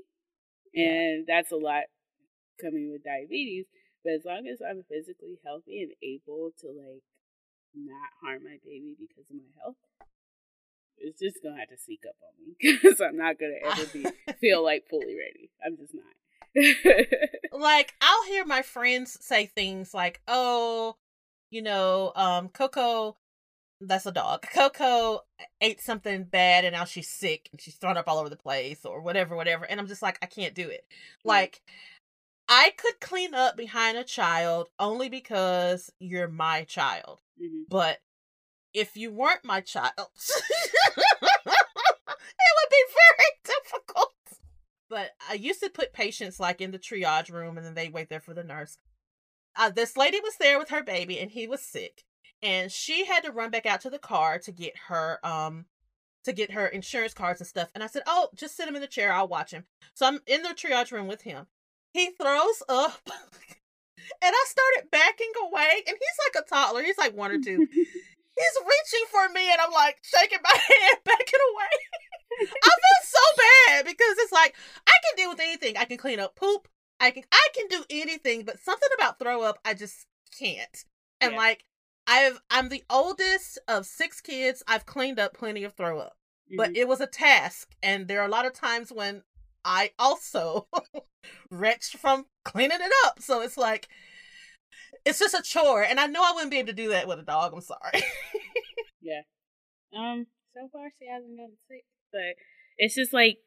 and 0.76 1.26
that's 1.28 1.52
a 1.52 1.58
lot 1.58 1.86
coming 2.62 2.92
with 2.92 3.04
diabetes. 3.04 3.66
But 4.04 4.14
as 4.14 4.26
long 4.26 4.48
as 4.48 4.60
I'm 4.62 4.84
physically 4.90 5.40
healthy 5.46 5.82
and 5.84 5.92
able 6.04 6.52
to 6.62 6.68
like 6.68 7.04
not 7.76 8.12
harm 8.22 8.44
my 8.46 8.58
baby 8.64 8.96
because 9.00 9.26
of 9.30 9.38
my 9.38 9.50
health, 9.62 9.78
it's 11.04 11.20
just 11.20 11.42
gonna 11.44 11.60
have 11.60 11.70
to 11.70 11.78
sneak 11.78 12.02
up 12.08 12.16
on 12.22 12.34
me 12.46 12.56
because 12.82 13.02
I'm 13.02 13.18
not 13.18 13.40
gonna 13.40 13.54
ever 13.66 13.86
be 13.94 14.06
feel 14.40 14.64
like 14.64 14.86
fully 14.90 15.16
ready. 15.18 15.50
I'm 15.66 15.78
just 15.78 15.94
not. 15.94 16.06
like 17.52 17.94
I'll 18.02 18.26
hear 18.26 18.46
my 18.46 18.62
friends 18.62 19.18
say 19.22 19.46
things 19.46 19.94
like, 19.94 20.22
"Oh, 20.28 20.96
you 21.50 21.62
know, 21.62 22.12
um, 22.16 22.50
Coco, 22.50 23.18
that's 23.80 24.06
a 24.06 24.12
dog. 24.12 24.46
Coco 24.54 25.22
ate 25.62 25.82
something 25.82 26.24
bad 26.26 26.66
and 26.66 26.74
now 26.74 26.86
she's 26.86 27.10
sick 27.10 27.50
and 27.52 27.60
she's 27.62 27.76
thrown 27.76 27.98
up 27.98 28.08
all 28.08 28.20
over 28.20 28.30
the 28.30 28.36
place 28.36 28.86
or 28.86 29.02
whatever, 29.02 29.36
whatever." 29.36 29.66
And 29.66 29.80
I'm 29.80 29.88
just 29.88 30.02
like, 30.02 30.18
I 30.22 30.26
can't 30.26 30.54
do 30.56 30.68
it. 30.68 30.86
Like, 31.24 31.62
I 32.50 32.72
could 32.78 33.00
clean 33.00 33.34
up 33.34 33.56
behind 33.56 33.98
a 33.98 34.04
child 34.04 34.68
only 34.78 35.08
because 35.10 35.90
you're 36.00 36.28
my 36.28 36.64
child, 36.66 37.22
Mhm. 37.42 37.64
but 37.70 38.00
if 38.74 38.96
you 38.96 39.12
weren't 39.12 39.44
my 39.46 39.62
child, 39.62 39.92
it 39.98 40.08
would 41.22 42.70
be 42.70 42.84
very 42.94 43.32
difficult. 43.44 44.14
But 44.90 45.12
I 45.30 45.34
used 45.36 45.62
to 45.64 45.70
put 45.70 45.94
patients 45.94 46.40
like 46.40 46.62
in 46.62 46.72
the 46.72 46.80
triage 46.80 47.32
room 47.32 47.58
and 47.58 47.66
then 47.66 47.76
they 47.76 47.90
wait 47.90 48.10
there 48.10 48.20
for 48.20 48.34
the 48.34 48.44
nurse. 48.44 48.78
Uh, 49.56 49.70
this 49.70 49.98
lady 49.98 50.20
was 50.22 50.36
there 50.40 50.58
with 50.60 50.70
her 50.70 50.84
baby 50.84 51.20
and 51.20 51.32
he 51.32 51.48
was 51.48 51.62
sick. 51.62 52.04
and 52.42 52.72
she 52.72 53.06
had 53.06 53.24
to 53.24 53.32
run 53.32 53.52
back 53.52 53.66
out 53.66 53.82
to 53.82 53.90
the 53.90 54.00
car 54.00 54.40
to 54.40 54.52
get 54.52 54.74
her 54.88 55.20
um 55.26 55.66
to 56.24 56.34
get 56.34 56.52
her 56.52 56.68
insurance 56.68 57.14
cards 57.14 57.42
and 57.42 57.48
stuff. 57.48 57.70
And 57.74 57.84
I 57.84 57.88
said, 57.88 58.04
"Oh, 58.08 58.30
just 58.36 58.56
sit 58.56 58.68
him 58.68 58.76
in 58.76 58.82
the 58.82 58.88
chair. 58.88 59.12
I'll 59.14 59.28
watch 59.28 59.52
him." 59.52 59.66
So 59.94 60.06
I'm 60.06 60.20
in 60.28 60.44
the 60.44 60.50
triage 60.50 60.92
room 60.92 61.08
with 61.08 61.24
him. 61.24 61.48
He 61.94 62.12
throws 62.12 62.64
up, 62.70 63.02
and 63.08 63.16
I 64.22 64.46
started 64.48 64.92
backing 64.92 65.32
away. 65.44 65.84
And 65.88 65.98
he's 66.00 66.20
like 66.36 66.44
a 66.44 66.48
toddler. 66.50 66.84
He's 66.84 66.98
like 66.98 67.16
one 67.16 67.32
or 67.32 67.40
two. 67.40 67.68
He's 68.42 68.64
reaching 68.66 69.08
for 69.12 69.30
me, 69.34 69.52
and 69.52 69.62
I'm 69.62 69.72
like 69.72 69.98
shaking 70.04 70.40
my 70.44 70.50
hand, 70.70 70.98
backing 71.06 71.40
away. 71.54 72.48
I 72.64 72.70
feel 72.70 73.02
so 73.04 73.20
bad 73.68 73.86
because 73.86 74.16
it's 74.20 74.32
like 74.32 74.56
I 74.88 74.92
can 75.06 75.18
deal 75.18 75.30
with 75.30 75.40
anything. 75.40 75.78
I 75.78 75.86
can 75.86 75.98
clean 75.98 76.20
up 76.20 76.36
poop. 76.36 76.68
I 77.00 77.12
can 77.12 77.24
I 77.32 77.48
can 77.56 77.68
do 77.68 77.84
anything, 77.90 78.44
but 78.44 78.60
something 78.60 78.90
about 78.98 79.20
throw 79.20 79.42
up, 79.44 79.60
I 79.66 79.74
just 79.74 80.08
can't. 80.38 80.86
And 81.20 81.32
Yeah. 81.34 81.38
like 81.38 81.66
I've 82.08 82.40
I'm 82.50 82.70
the 82.70 82.84
oldest 82.90 83.60
of 83.68 83.86
six 83.86 84.22
kids. 84.22 84.64
I've 84.68 84.86
cleaned 84.86 85.20
up 85.20 85.34
plenty 85.34 85.64
of 85.64 85.74
throw 85.74 86.00
up, 86.00 86.18
but 86.50 86.72
Mhm. 86.72 86.78
it 86.78 86.88
was 86.88 87.02
a 87.02 87.08
task, 87.08 87.76
and 87.84 88.08
there 88.08 88.22
are 88.22 88.28
a 88.28 88.32
lot 88.32 88.46
of 88.46 88.54
times 88.54 88.92
when 88.92 89.24
I 89.64 89.92
also 90.00 90.68
wretched 91.52 92.00
from 92.00 92.26
cleaning 92.44 92.80
it 92.82 92.92
up. 93.06 93.22
So 93.22 93.42
it's 93.42 93.58
like 93.58 93.88
it's 95.06 95.20
just 95.20 95.34
a 95.34 95.42
chore, 95.42 95.84
and 95.84 96.00
I 96.00 96.06
know 96.08 96.22
I 96.24 96.32
wouldn't 96.34 96.52
be 96.52 96.58
able 96.58 96.68
to 96.68 96.74
do 96.74 96.90
that 96.90 97.08
with 97.08 97.20
a 97.20 97.24
dog. 97.24 97.54
I'm 97.54 97.62
sorry. 97.62 97.80
Yeah. 99.04 99.22
Um, 99.98 100.28
so 100.54 100.70
far 100.72 100.90
she 101.00 101.08
hasn't 101.08 101.36
gotten 101.36 101.56
sick, 101.68 101.84
but 102.12 102.36
it's 102.78 102.94
just 102.94 103.14
like 103.14 103.40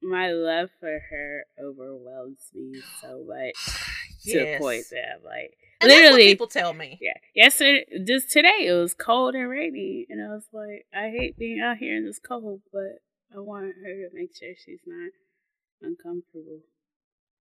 my 0.00 0.30
love 0.30 0.70
for 0.78 1.00
her 1.10 1.44
overwhelms 1.60 2.38
me 2.54 2.80
so 3.00 3.24
much 3.26 3.54
to 4.24 4.38
the 4.38 4.58
point 4.60 4.84
that 4.90 5.16
I'm 5.16 5.24
like 5.24 5.56
And 5.80 5.88
literally 5.90 6.26
people 6.28 6.46
tell 6.46 6.72
me. 6.72 6.98
yeah. 7.00 7.14
Yesterday 7.34 7.84
just 8.06 8.30
today 8.30 8.66
it 8.66 8.72
was 8.72 8.94
cold 8.94 9.34
and 9.34 9.48
rainy 9.48 10.06
and 10.08 10.22
I 10.22 10.28
was 10.32 10.44
like, 10.52 10.86
I 10.94 11.10
hate 11.10 11.36
being 11.36 11.60
out 11.60 11.78
here 11.78 11.96
in 11.96 12.06
this 12.06 12.20
cold, 12.20 12.60
but 12.72 13.00
I 13.34 13.40
want 13.40 13.64
her 13.84 13.92
to 13.92 14.08
make 14.14 14.36
sure 14.36 14.50
she's 14.64 14.80
not 14.86 15.10
uncomfortable. 15.82 16.60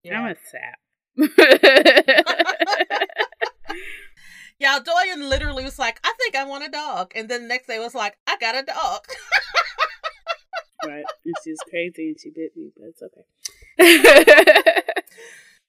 Yeah. 0.03 0.21
I'm 0.21 0.27
a 0.27 0.35
sap. 0.45 0.79
Y'all, 4.59 4.79
Doyen 4.79 5.29
literally 5.29 5.63
was 5.63 5.77
like, 5.77 5.99
I 6.03 6.11
think 6.17 6.35
I 6.35 6.43
want 6.43 6.65
a 6.65 6.69
dog. 6.69 7.11
And 7.15 7.29
then 7.29 7.43
the 7.43 7.47
next 7.47 7.67
day 7.67 7.77
was 7.77 7.93
like, 7.93 8.17
I 8.25 8.37
got 8.37 8.55
a 8.55 8.63
dog. 8.63 9.05
right. 10.85 11.05
And 11.25 11.35
she's 11.43 11.59
crazy 11.69 12.09
and 12.09 12.19
she 12.19 12.31
bit 12.31 12.53
me, 12.55 12.71
but 12.75 12.87
it's 12.87 13.03
okay. 13.03 13.21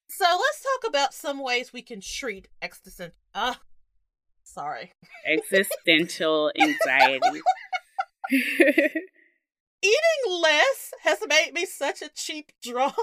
so 0.08 0.24
let's 0.24 0.62
talk 0.62 0.88
about 0.88 1.12
some 1.12 1.42
ways 1.42 1.70
we 1.72 1.82
can 1.82 2.00
treat 2.00 2.48
existential. 2.62 3.14
Uh, 3.34 3.56
sorry. 4.42 4.94
Existential 5.26 6.50
anxiety. 6.58 7.42
Eating 8.30 9.02
less 10.40 10.94
has 11.02 11.18
made 11.28 11.52
me 11.52 11.66
such 11.66 12.00
a 12.00 12.08
cheap 12.08 12.52
drunk. 12.62 12.94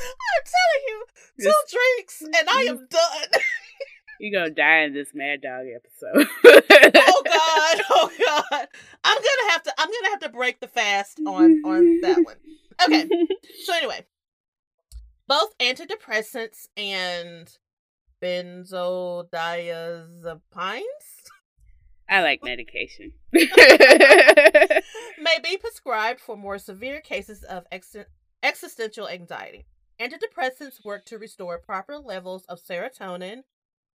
I'm 0.00 0.44
telling 0.44 0.84
you, 0.88 1.04
two 1.40 1.60
drinks 1.70 2.22
and 2.22 2.48
I 2.48 2.62
am 2.68 2.86
done. 2.88 3.28
You're 4.20 4.32
gonna 4.40 4.50
die 4.54 4.82
in 4.84 4.92
this 4.94 5.12
Mad 5.14 5.42
Dog 5.42 5.66
episode. 5.74 6.26
oh 6.44 7.22
god, 7.24 7.82
oh 7.90 8.10
god. 8.26 8.68
I'm 9.04 9.18
gonna 9.18 9.50
have 9.52 9.62
to 9.64 9.72
I'm 9.78 9.88
gonna 9.88 10.10
have 10.10 10.20
to 10.20 10.28
break 10.30 10.60
the 10.60 10.68
fast 10.68 11.20
on 11.26 11.60
on 11.64 12.00
that 12.02 12.22
one. 12.24 12.36
Okay. 12.86 13.08
So 13.64 13.72
anyway, 13.74 14.04
both 15.26 15.56
antidepressants 15.58 16.68
and 16.76 17.50
benzodiazepines 18.22 20.82
I 22.08 22.22
like 22.22 22.44
medication. 22.44 23.12
may 23.32 23.48
be 25.42 25.56
prescribed 25.56 26.20
for 26.20 26.36
more 26.36 26.58
severe 26.58 27.00
cases 27.00 27.42
of 27.42 27.64
ex- 27.72 27.96
existential 28.42 29.08
anxiety. 29.08 29.64
Antidepressants 30.00 30.84
work 30.84 31.04
to 31.06 31.18
restore 31.18 31.58
proper 31.58 31.98
levels 31.98 32.44
of 32.48 32.62
serotonin, 32.62 33.42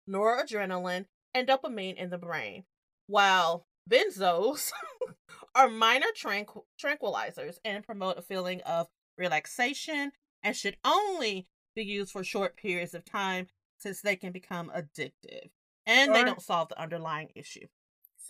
noradrenaline, 0.08 1.06
and 1.34 1.46
dopamine 1.46 1.96
in 1.96 2.10
the 2.10 2.18
brain, 2.18 2.64
while 3.06 3.66
benzos 3.88 4.72
are 5.54 5.68
minor 5.68 6.06
tranqu- 6.16 6.64
tranquilizers 6.82 7.58
and 7.64 7.84
promote 7.84 8.18
a 8.18 8.22
feeling 8.22 8.60
of 8.62 8.88
relaxation 9.18 10.12
and 10.42 10.56
should 10.56 10.76
only 10.84 11.46
be 11.74 11.82
used 11.82 12.12
for 12.12 12.24
short 12.24 12.56
periods 12.56 12.94
of 12.94 13.04
time 13.04 13.48
since 13.76 14.00
they 14.00 14.16
can 14.16 14.32
become 14.32 14.70
addictive 14.74 15.50
and 15.86 16.14
they 16.14 16.24
don't 16.24 16.42
solve 16.42 16.68
the 16.68 16.80
underlying 16.80 17.28
issue. 17.34 17.66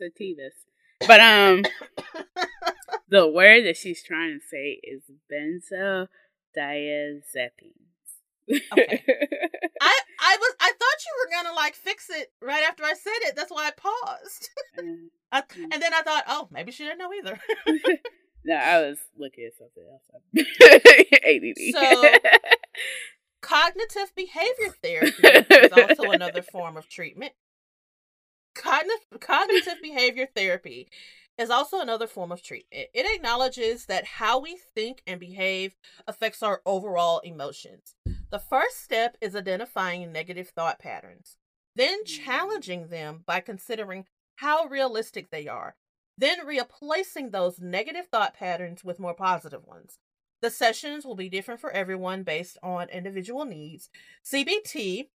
Sativas. 0.01 0.53
But 1.07 1.21
um 1.21 1.65
the 3.09 3.29
word 3.29 3.65
that 3.65 3.77
she's 3.77 4.03
trying 4.03 4.39
to 4.41 4.47
say 4.47 4.81
is 4.83 5.03
benzodiazepines. 6.57 7.75
Okay. 8.73 9.05
I 9.81 9.99
I 10.21 10.37
was 10.41 10.55
I 10.61 10.73
thought 10.73 11.05
you 11.07 11.15
were 11.19 11.31
gonna 11.43 11.55
like 11.57 11.75
fix 11.75 12.09
it 12.11 12.33
right 12.43 12.65
after 12.69 12.83
I 12.85 12.95
said 12.95 13.29
it. 13.29 13.37
That's 13.37 13.51
why 13.51 13.69
I 13.69 13.71
paused. 13.77 14.51
I, 15.33 15.43
Mm. 15.43 15.73
and 15.73 15.81
then 15.81 15.95
I 15.95 16.03
thought, 16.03 16.25
oh, 16.27 16.49
maybe 16.51 16.73
she 16.73 16.83
didn't 16.85 16.99
know 16.99 17.13
either. 17.13 17.39
no, 18.45 18.57
I 18.57 18.81
was 18.81 18.99
looking 19.17 19.45
at 19.45 19.53
something 19.57 19.85
else. 19.89 20.03
ADD. 21.25 21.73
So- 21.73 22.19
Cognitive 23.41 24.13
behavior 24.17 24.75
therapy 24.83 25.55
is 25.55 25.73
also 25.73 26.11
another 26.11 26.43
form 26.43 26.77
of 26.77 26.89
treatment. 26.89 27.33
Cognitive 28.57 29.21
cognitive 29.21 29.81
behavior 29.81 30.27
therapy 30.35 30.89
is 31.39 31.51
also 31.51 31.81
another 31.81 32.07
form 32.07 32.32
of 32.32 32.43
treatment. 32.43 32.89
It 32.93 33.07
acknowledges 33.15 33.86
that 33.86 34.05
how 34.05 34.39
we 34.39 34.59
think 34.74 35.02
and 35.07 35.19
behave 35.19 35.74
affects 36.07 36.43
our 36.43 36.61
overall 36.66 37.20
emotions. 37.20 37.94
The 38.31 38.39
first 38.39 38.82
step 38.82 39.16
is 39.20 39.35
identifying 39.35 40.12
negative 40.12 40.51
thought 40.51 40.78
patterns, 40.78 41.36
then 41.74 42.05
mm-hmm. 42.05 42.24
challenging 42.24 42.89
them 42.89 43.23
by 43.27 43.40
considering 43.40 44.07
how 44.36 44.66
realistic 44.66 45.31
they 45.31 45.48
are, 45.48 45.77
then 46.16 46.47
replacing 46.47 47.31
those 47.31 47.61
negative 47.61 48.07
thought 48.07 48.35
patterns 48.35 48.85
with 48.85 49.01
more 49.01 49.15
positive 49.15 49.66
ones. 49.66 49.98
The 50.43 50.51
sessions 50.51 51.05
will 51.05 51.16
be 51.16 51.28
different 51.28 51.61
for 51.61 51.70
everyone 51.70 52.23
based 52.23 52.57
on 52.62 52.89
individual 52.89 53.44
needs. 53.44 53.90
CBT 54.24 55.09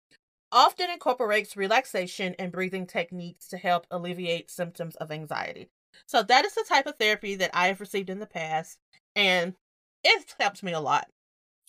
often 0.52 0.90
incorporates 0.90 1.58
relaxation 1.58 2.36
and 2.38 2.52
breathing 2.52 2.86
techniques 2.86 3.48
to 3.48 3.58
help 3.58 3.88
alleviate 3.90 4.52
symptoms 4.52 4.96
of 4.98 5.12
anxiety. 5.12 5.70
So 6.06 6.24
that 6.24 6.46
is 6.46 6.54
the 6.54 6.66
type 6.68 6.88
of 6.88 6.96
therapy 6.98 7.36
that 7.36 7.52
I 7.54 7.68
have 7.68 7.80
received 7.80 8.10
in 8.10 8.20
the 8.20 8.26
past, 8.26 8.78
and 9.16 9.56
it 10.04 10.36
helps 10.40 10.64
me 10.64 10.74
a 10.74 10.80
lot. 10.80 11.08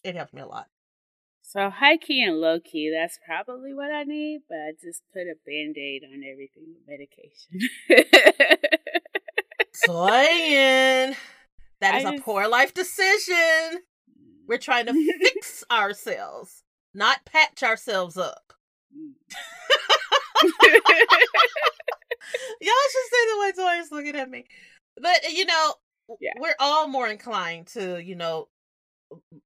It 0.02 0.16
helps 0.16 0.32
me 0.32 0.42
a 0.42 0.46
lot. 0.46 0.66
So 1.42 1.70
high 1.70 1.98
key 1.98 2.24
and 2.24 2.40
low 2.40 2.58
key, 2.58 2.92
that's 2.92 3.18
probably 3.24 3.74
what 3.74 3.92
I 3.92 4.02
need, 4.02 4.40
but 4.48 4.56
I 4.56 4.72
just 4.82 5.02
put 5.12 5.22
a 5.22 5.34
band 5.46 5.76
aid 5.76 6.02
on 6.04 6.22
everything 6.24 6.64
with 6.72 6.82
medication. 6.88 7.60
Soyin, 9.86 11.16
that 11.80 11.94
is 11.96 12.04
a 12.04 12.22
poor 12.22 12.48
life 12.48 12.74
decision. 12.74 13.82
We're 14.48 14.58
trying 14.58 14.86
to 14.86 14.92
fix 15.22 15.62
ourselves, 15.70 16.64
not 16.92 17.24
patch 17.24 17.62
ourselves 17.62 18.16
up. 18.16 18.54
Mm. 18.96 19.12
Y'all 22.60 22.72
should 22.90 23.10
see 23.10 23.26
the 23.30 23.40
way 23.40 23.52
Tori's 23.52 23.92
looking 23.92 24.16
at 24.16 24.30
me. 24.30 24.44
But 25.00 25.24
eh, 25.24 25.30
you 25.34 25.44
know, 25.44 25.74
Yeah. 26.20 26.32
we're 26.38 26.54
all 26.58 26.88
more 26.88 27.08
inclined 27.08 27.68
to, 27.68 28.02
you 28.02 28.14
know, 28.16 28.48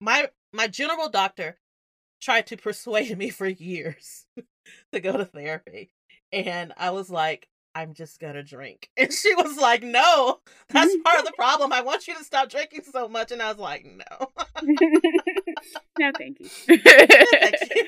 my 0.00 0.28
my 0.52 0.66
general 0.68 1.08
doctor 1.08 1.58
tried 2.22 2.46
to 2.48 2.56
persuade 2.56 3.16
me 3.18 3.30
for 3.30 3.46
years 3.46 4.26
to 4.92 5.00
go 5.00 5.16
to 5.16 5.24
therapy. 5.24 5.90
And 6.32 6.72
I 6.76 6.90
was 6.90 7.10
like, 7.10 7.48
I'm 7.74 7.94
just 7.94 8.20
gonna 8.20 8.42
drink. 8.42 8.90
And 8.98 9.12
she 9.12 9.34
was 9.36 9.56
like, 9.58 9.82
No, 9.82 10.40
that's 10.70 10.96
part 11.04 11.20
of 11.20 11.26
the 11.26 11.32
problem. 11.36 11.72
I 11.72 11.82
want 11.82 12.08
you 12.08 12.16
to 12.16 12.24
stop 12.24 12.48
drinking 12.50 12.82
so 12.92 13.08
much. 13.08 13.32
And 13.32 13.42
I 13.42 13.48
was 13.50 13.58
like, 13.60 13.86
No. 13.86 14.28
no, 15.98 16.12
thank 16.18 16.38
you. 16.40 16.48
Thank 16.68 17.56
you. 17.74 17.86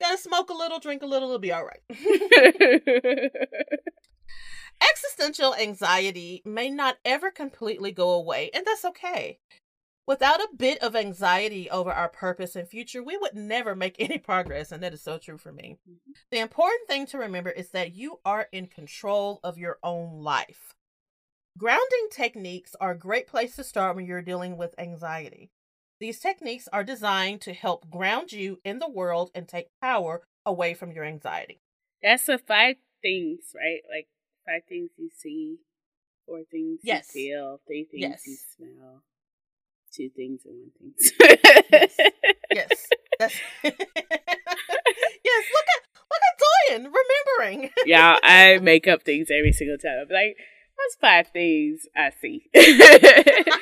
Gotta 0.00 0.18
smoke 0.18 0.50
a 0.50 0.54
little, 0.54 0.78
drink 0.78 1.02
a 1.02 1.06
little, 1.06 1.28
it'll 1.28 1.38
be 1.38 1.52
all 1.52 1.64
right. 1.64 1.80
Existential 4.90 5.54
anxiety 5.54 6.42
may 6.44 6.68
not 6.68 6.98
ever 7.04 7.30
completely 7.30 7.92
go 7.92 8.10
away, 8.10 8.50
and 8.52 8.66
that's 8.66 8.84
okay. 8.84 9.38
Without 10.06 10.40
a 10.40 10.48
bit 10.56 10.78
of 10.82 10.94
anxiety 10.94 11.68
over 11.68 11.90
our 11.90 12.08
purpose 12.08 12.54
and 12.54 12.68
future, 12.68 13.02
we 13.02 13.16
would 13.16 13.34
never 13.34 13.74
make 13.74 13.96
any 13.98 14.18
progress, 14.18 14.70
and 14.70 14.82
that 14.82 14.94
is 14.94 15.02
so 15.02 15.18
true 15.18 15.38
for 15.38 15.52
me. 15.52 15.78
Mm-hmm. 15.88 16.12
The 16.30 16.38
important 16.38 16.86
thing 16.86 17.06
to 17.06 17.18
remember 17.18 17.50
is 17.50 17.70
that 17.70 17.94
you 17.94 18.20
are 18.24 18.48
in 18.52 18.66
control 18.66 19.40
of 19.42 19.58
your 19.58 19.78
own 19.82 20.20
life. 20.20 20.74
Grounding 21.58 22.08
techniques 22.12 22.76
are 22.80 22.92
a 22.92 22.98
great 22.98 23.26
place 23.26 23.56
to 23.56 23.64
start 23.64 23.96
when 23.96 24.04
you're 24.04 24.22
dealing 24.22 24.58
with 24.58 24.74
anxiety. 24.78 25.50
These 25.98 26.20
techniques 26.20 26.68
are 26.72 26.84
designed 26.84 27.40
to 27.42 27.52
help 27.54 27.90
ground 27.90 28.32
you 28.32 28.60
in 28.64 28.78
the 28.80 28.88
world 28.88 29.30
and 29.34 29.48
take 29.48 29.68
power 29.80 30.22
away 30.44 30.74
from 30.74 30.92
your 30.92 31.04
anxiety. 31.04 31.60
That's 32.02 32.26
the 32.26 32.38
five 32.38 32.76
things, 33.02 33.40
right? 33.54 33.80
Like 33.88 34.08
five 34.46 34.62
things 34.68 34.90
you 34.98 35.08
see, 35.16 35.56
four 36.26 36.42
things 36.50 36.80
Yes. 36.82 37.10
you 37.14 37.32
feel, 37.32 37.60
three 37.66 37.84
things 37.90 38.22
you 38.26 38.36
smell, 38.56 39.02
two 39.92 40.10
things 40.14 40.42
and 40.44 40.54
one 40.60 40.70
thing. 40.78 41.88
Yes. 42.52 42.86
That's 43.18 43.34
yes. 43.64 43.74
Look 45.52 45.66
at 45.74 45.82
look 46.10 46.22
at 46.22 46.38
Doyen 46.70 46.92
remembering. 46.92 47.70
yeah, 47.84 48.18
I 48.22 48.58
make 48.62 48.86
up 48.86 49.02
things 49.02 49.28
every 49.36 49.52
single 49.52 49.76
time. 49.78 49.98
I'm 50.02 50.08
like, 50.14 50.36
what's 50.76 50.96
five 51.00 51.28
things 51.28 51.86
I 51.96 52.10
see? 52.20 52.50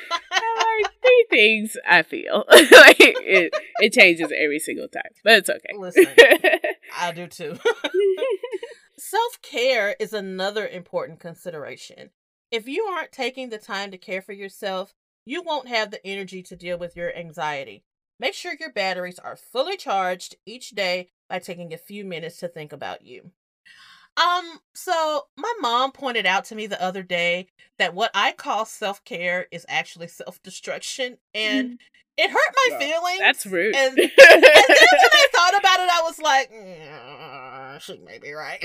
Like, 0.77 0.91
three 1.01 1.25
things 1.29 1.77
I 1.87 2.03
feel. 2.03 2.43
like 2.49 2.97
it, 2.99 3.53
it 3.79 3.93
changes 3.93 4.31
every 4.35 4.59
single 4.59 4.87
time, 4.87 5.11
but 5.23 5.33
it's 5.33 5.49
okay. 5.49 5.73
Listen, 5.77 6.07
I 6.97 7.11
do 7.11 7.27
too. 7.27 7.57
Self 8.97 9.41
care 9.41 9.95
is 9.99 10.13
another 10.13 10.67
important 10.67 11.19
consideration. 11.19 12.09
If 12.51 12.67
you 12.67 12.83
aren't 12.83 13.11
taking 13.11 13.49
the 13.49 13.57
time 13.57 13.91
to 13.91 13.97
care 13.97 14.21
for 14.21 14.33
yourself, 14.33 14.93
you 15.25 15.41
won't 15.41 15.67
have 15.67 15.91
the 15.91 16.05
energy 16.05 16.43
to 16.43 16.55
deal 16.55 16.77
with 16.77 16.95
your 16.95 17.15
anxiety. 17.15 17.83
Make 18.19 18.33
sure 18.33 18.53
your 18.59 18.71
batteries 18.71 19.19
are 19.19 19.35
fully 19.35 19.77
charged 19.77 20.35
each 20.45 20.71
day 20.71 21.09
by 21.29 21.39
taking 21.39 21.73
a 21.73 21.77
few 21.77 22.05
minutes 22.05 22.37
to 22.39 22.47
think 22.47 22.71
about 22.71 23.05
you. 23.05 23.31
Um, 24.17 24.59
so 24.73 25.23
my 25.37 25.53
mom 25.59 25.91
pointed 25.91 26.25
out 26.25 26.45
to 26.45 26.55
me 26.55 26.67
the 26.67 26.81
other 26.81 27.03
day 27.03 27.47
that 27.77 27.93
what 27.93 28.11
I 28.13 28.31
call 28.31 28.65
self 28.65 29.03
care 29.03 29.47
is 29.51 29.65
actually 29.67 30.07
self 30.07 30.41
destruction, 30.41 31.17
and 31.33 31.79
it 32.17 32.29
hurt 32.29 32.55
my 32.55 32.69
Well, 32.71 32.79
feelings. 32.79 33.19
That's 33.19 33.45
rude. 33.45 33.75
And, 33.75 33.97
and 33.97 33.97
then 33.97 34.39
when 34.39 35.11
I 35.11 35.27
thought 35.33 35.59
about 35.59 35.79
it, 35.79 35.89
I 35.91 36.01
was 36.05 36.19
like, 36.19 36.51
"Mm, 36.51 37.81
she 37.81 37.97
may 37.97 38.19
be 38.19 38.31
right. 38.31 38.63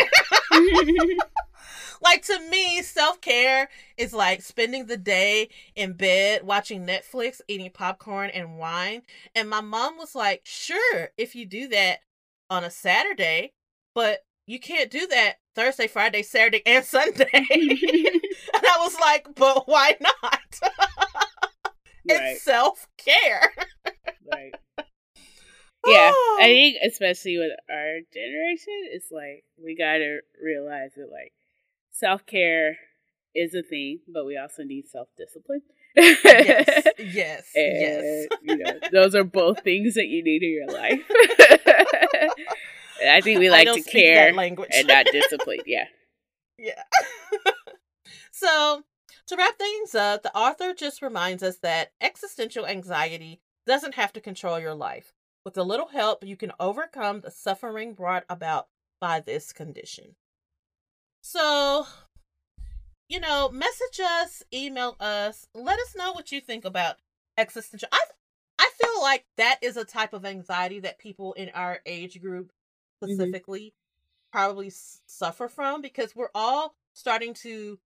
like 2.02 2.24
to 2.27 2.39
me, 2.48 2.82
self 2.82 3.20
care 3.20 3.68
is 3.97 4.12
like 4.12 4.43
spending 4.43 4.86
the 4.86 4.97
day 4.97 5.48
in 5.74 5.94
bed 5.94 6.43
watching 6.44 6.86
Netflix, 6.86 7.40
eating 7.48 7.70
popcorn 7.70 8.31
and 8.31 8.59
wine. 8.59 9.02
And 9.35 9.48
my 9.48 9.60
mom 9.60 9.98
was 9.98 10.14
like, 10.14 10.43
sure, 10.44 11.10
if 11.16 11.35
you 11.35 11.47
do 11.47 11.68
that 11.68 12.01
on 12.48 12.64
a 12.64 12.70
Saturday, 12.70 13.52
but 13.94 14.20
you 14.51 14.59
can't 14.59 14.90
do 14.90 15.06
that 15.06 15.35
Thursday, 15.55 15.86
Friday, 15.86 16.22
Saturday, 16.22 16.62
and 16.66 16.85
Sunday. 16.85 17.28
and 17.32 17.47
I 17.52 18.78
was 18.81 18.97
like, 19.01 19.28
but 19.36 19.68
why 19.68 19.97
not? 20.01 20.40
right, 20.62 20.72
it's 22.05 22.43
self 22.43 22.89
care. 22.98 23.52
right. 24.32 24.52
Yeah, 25.86 26.10
I 26.10 26.12
oh. 26.12 26.36
think 26.40 26.77
especially 26.85 27.39
with 27.39 27.52
our 27.70 28.01
generation, 28.12 28.90
it's 28.93 29.10
like 29.12 29.44
we 29.56 29.77
gotta 29.77 30.18
realize 30.43 30.90
that 30.97 31.10
like 31.10 31.32
self 31.93 32.27
care 32.27 32.77
is 33.35 33.55
a 33.55 33.62
thing, 33.62 34.01
but 34.12 34.27
we 34.27 34.36
also 34.36 34.64
need 34.64 34.89
self 34.89 35.09
discipline. 35.16 35.62
yes, 35.97 36.86
yes, 36.98 37.51
and 37.55 37.81
yes. 37.81 38.27
you 38.43 38.56
know, 38.59 38.72
those 38.93 39.14
are 39.14 39.24
both 39.24 39.62
things 39.62 39.94
that 39.94 40.09
you 40.09 40.24
need 40.24 40.43
in 40.43 40.51
your 40.51 40.66
life. 40.66 41.01
I 43.09 43.20
think 43.20 43.39
we 43.39 43.51
like 43.51 43.72
to 43.72 43.82
care 43.82 44.32
language. 44.32 44.70
and 44.74 44.89
not 44.89 45.06
discipline. 45.06 45.60
Yeah. 45.66 45.86
yeah. 46.59 46.82
so, 48.32 48.82
to 49.27 49.36
wrap 49.36 49.59
things 49.59 49.94
up, 49.94 50.22
the 50.22 50.36
author 50.36 50.74
just 50.74 51.02
reminds 51.02 51.43
us 51.43 51.59
that 51.59 51.93
existential 52.01 52.66
anxiety 52.66 53.40
doesn't 53.66 53.94
have 53.94 54.12
to 54.14 54.20
control 54.20 54.59
your 54.59 54.74
life. 54.74 55.12
With 55.44 55.56
a 55.56 55.62
little 55.62 55.89
help, 55.89 56.24
you 56.24 56.36
can 56.36 56.52
overcome 56.60 57.20
the 57.20 57.31
suffering 57.31 57.94
brought 57.94 58.24
about 58.28 58.68
by 59.01 59.20
this 59.20 59.52
condition. 59.52 60.16
So, 61.22 61.86
you 63.09 63.20
know, 63.20 63.48
message 63.51 64.01
us, 64.02 64.43
email 64.52 64.97
us, 65.01 65.47
let 65.55 65.78
us 65.78 65.94
know 65.97 66.12
what 66.12 66.32
you 66.32 66.40
think 66.40 66.64
about 66.64 66.97
existential. 67.39 67.89
I 67.93 68.01
I 68.59 68.70
feel 68.78 69.01
like 69.01 69.24
that 69.39 69.59
is 69.62 69.78
a 69.78 69.85
type 69.86 70.12
of 70.12 70.27
anxiety 70.27 70.81
that 70.81 70.98
people 70.98 71.32
in 71.32 71.48
our 71.55 71.81
age 71.86 72.20
group 72.20 72.52
specifically 73.02 73.74
probably 74.32 74.68
s- 74.68 75.01
suffer 75.06 75.48
from 75.48 75.81
because 75.82 76.14
we're 76.14 76.31
all 76.35 76.74
starting 76.93 77.35
to 77.35 77.78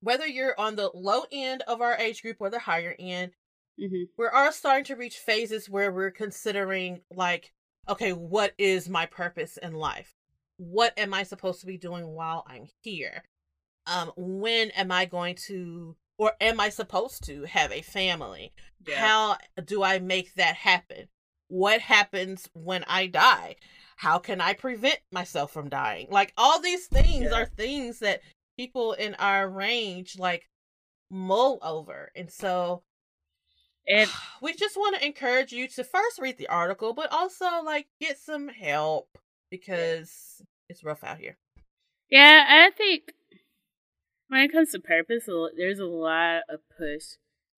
whether 0.00 0.26
you're 0.26 0.58
on 0.58 0.76
the 0.76 0.90
low 0.94 1.22
end 1.32 1.62
of 1.66 1.80
our 1.80 1.94
age 1.96 2.22
group 2.22 2.36
or 2.40 2.50
the 2.50 2.58
higher 2.58 2.94
end 2.98 3.32
hmm 3.78 4.04
we're 4.16 4.30
all 4.30 4.50
starting 4.52 4.84
to 4.84 4.96
reach 4.96 5.18
phases 5.18 5.68
where 5.68 5.92
we're 5.92 6.10
considering 6.10 7.00
like 7.14 7.52
okay 7.88 8.12
what 8.12 8.54
is 8.56 8.88
my 8.88 9.04
purpose 9.06 9.58
in 9.62 9.74
life? 9.74 10.14
What 10.56 10.98
am 10.98 11.12
i 11.12 11.22
supposed 11.24 11.60
to 11.60 11.66
be 11.66 11.76
doing 11.76 12.06
while 12.06 12.44
i'm 12.48 12.66
here? 12.82 13.24
Um 13.86 14.12
when 14.16 14.70
am 14.70 14.90
i 14.90 15.04
going 15.04 15.34
to 15.48 15.94
or 16.18 16.32
am 16.40 16.58
i 16.60 16.70
supposed 16.70 17.24
to 17.26 17.44
have 17.44 17.70
a 17.70 17.82
family? 17.82 18.52
Yeah. 18.86 18.96
how 18.96 19.36
do 19.62 19.82
i 19.82 19.98
make 19.98 20.34
that 20.36 20.56
happen? 20.56 21.08
What 21.48 21.80
happens 21.82 22.48
when 22.54 22.82
i 22.84 23.06
die 23.08 23.56
how 23.96 24.18
can 24.18 24.40
i 24.40 24.52
prevent 24.52 24.98
myself 25.12 25.52
from 25.52 25.68
dying 25.68 26.06
like 26.10 26.32
all 26.36 26.60
these 26.60 26.86
things 26.86 27.24
Yeah. 27.30 27.34
are 27.42 27.46
things 27.46 27.98
that 28.00 28.20
people 28.56 28.92
in 28.92 29.14
our 29.16 29.48
range 29.48 30.18
like 30.18 30.48
mull 31.10 31.58
over 31.62 32.10
and 32.16 32.30
so 32.30 32.82
And 33.88 34.10
we 34.42 34.52
just 34.54 34.76
want 34.76 34.96
to 34.96 35.06
encourage 35.06 35.52
you 35.52 35.68
to 35.68 35.84
first 35.84 36.18
read 36.20 36.38
the 36.38 36.48
article, 36.48 36.92
but 36.92 37.12
also 37.12 37.46
like 37.64 37.86
get 38.00 38.18
some 38.18 38.48
help 38.48 39.08
because 39.50 40.42
it's 40.68 40.82
rough 40.84 41.04
out 41.04 41.18
here. 41.18 41.36
yeah, 42.10 42.44
I 42.66 42.70
think 42.76 43.12
when 44.28 44.40
it 44.40 44.52
comes 44.52 44.72
to 44.72 44.80
purpose, 44.80 45.28
there's 45.56 45.78
a 45.78 45.84
lot 45.84 46.42
of 46.48 46.60
push 46.76 47.04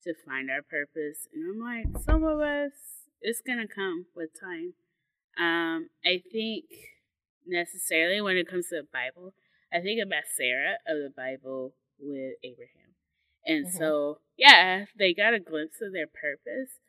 to 0.04 0.12
find 0.26 0.50
our 0.50 0.62
purpose, 0.62 1.26
and 1.32 1.42
I'm 1.48 1.60
like, 1.60 2.02
some 2.04 2.22
of 2.24 2.40
us, 2.40 2.72
it's 3.22 3.40
gonna 3.40 3.66
come 3.66 4.06
with 4.14 4.30
time. 4.38 4.74
Um, 5.38 5.90
I 6.04 6.22
think 6.32 6.64
necessarily 7.46 8.20
when 8.20 8.36
it 8.36 8.48
comes 8.48 8.68
to 8.68 8.76
the 8.76 8.88
Bible, 8.92 9.34
I 9.72 9.80
think 9.80 10.00
about 10.02 10.24
Sarah 10.34 10.78
of 10.86 10.98
the 10.98 11.12
Bible 11.14 11.74
with 11.98 12.34
Abraham, 12.42 12.94
and 13.46 13.66
Mhm. 13.66 13.72
so 13.72 14.20
yeah, 14.36 14.86
they 14.96 15.14
got 15.14 15.34
a 15.34 15.40
glimpse 15.40 15.80
of 15.80 15.92
their 15.92 16.06
purpose, 16.06 16.80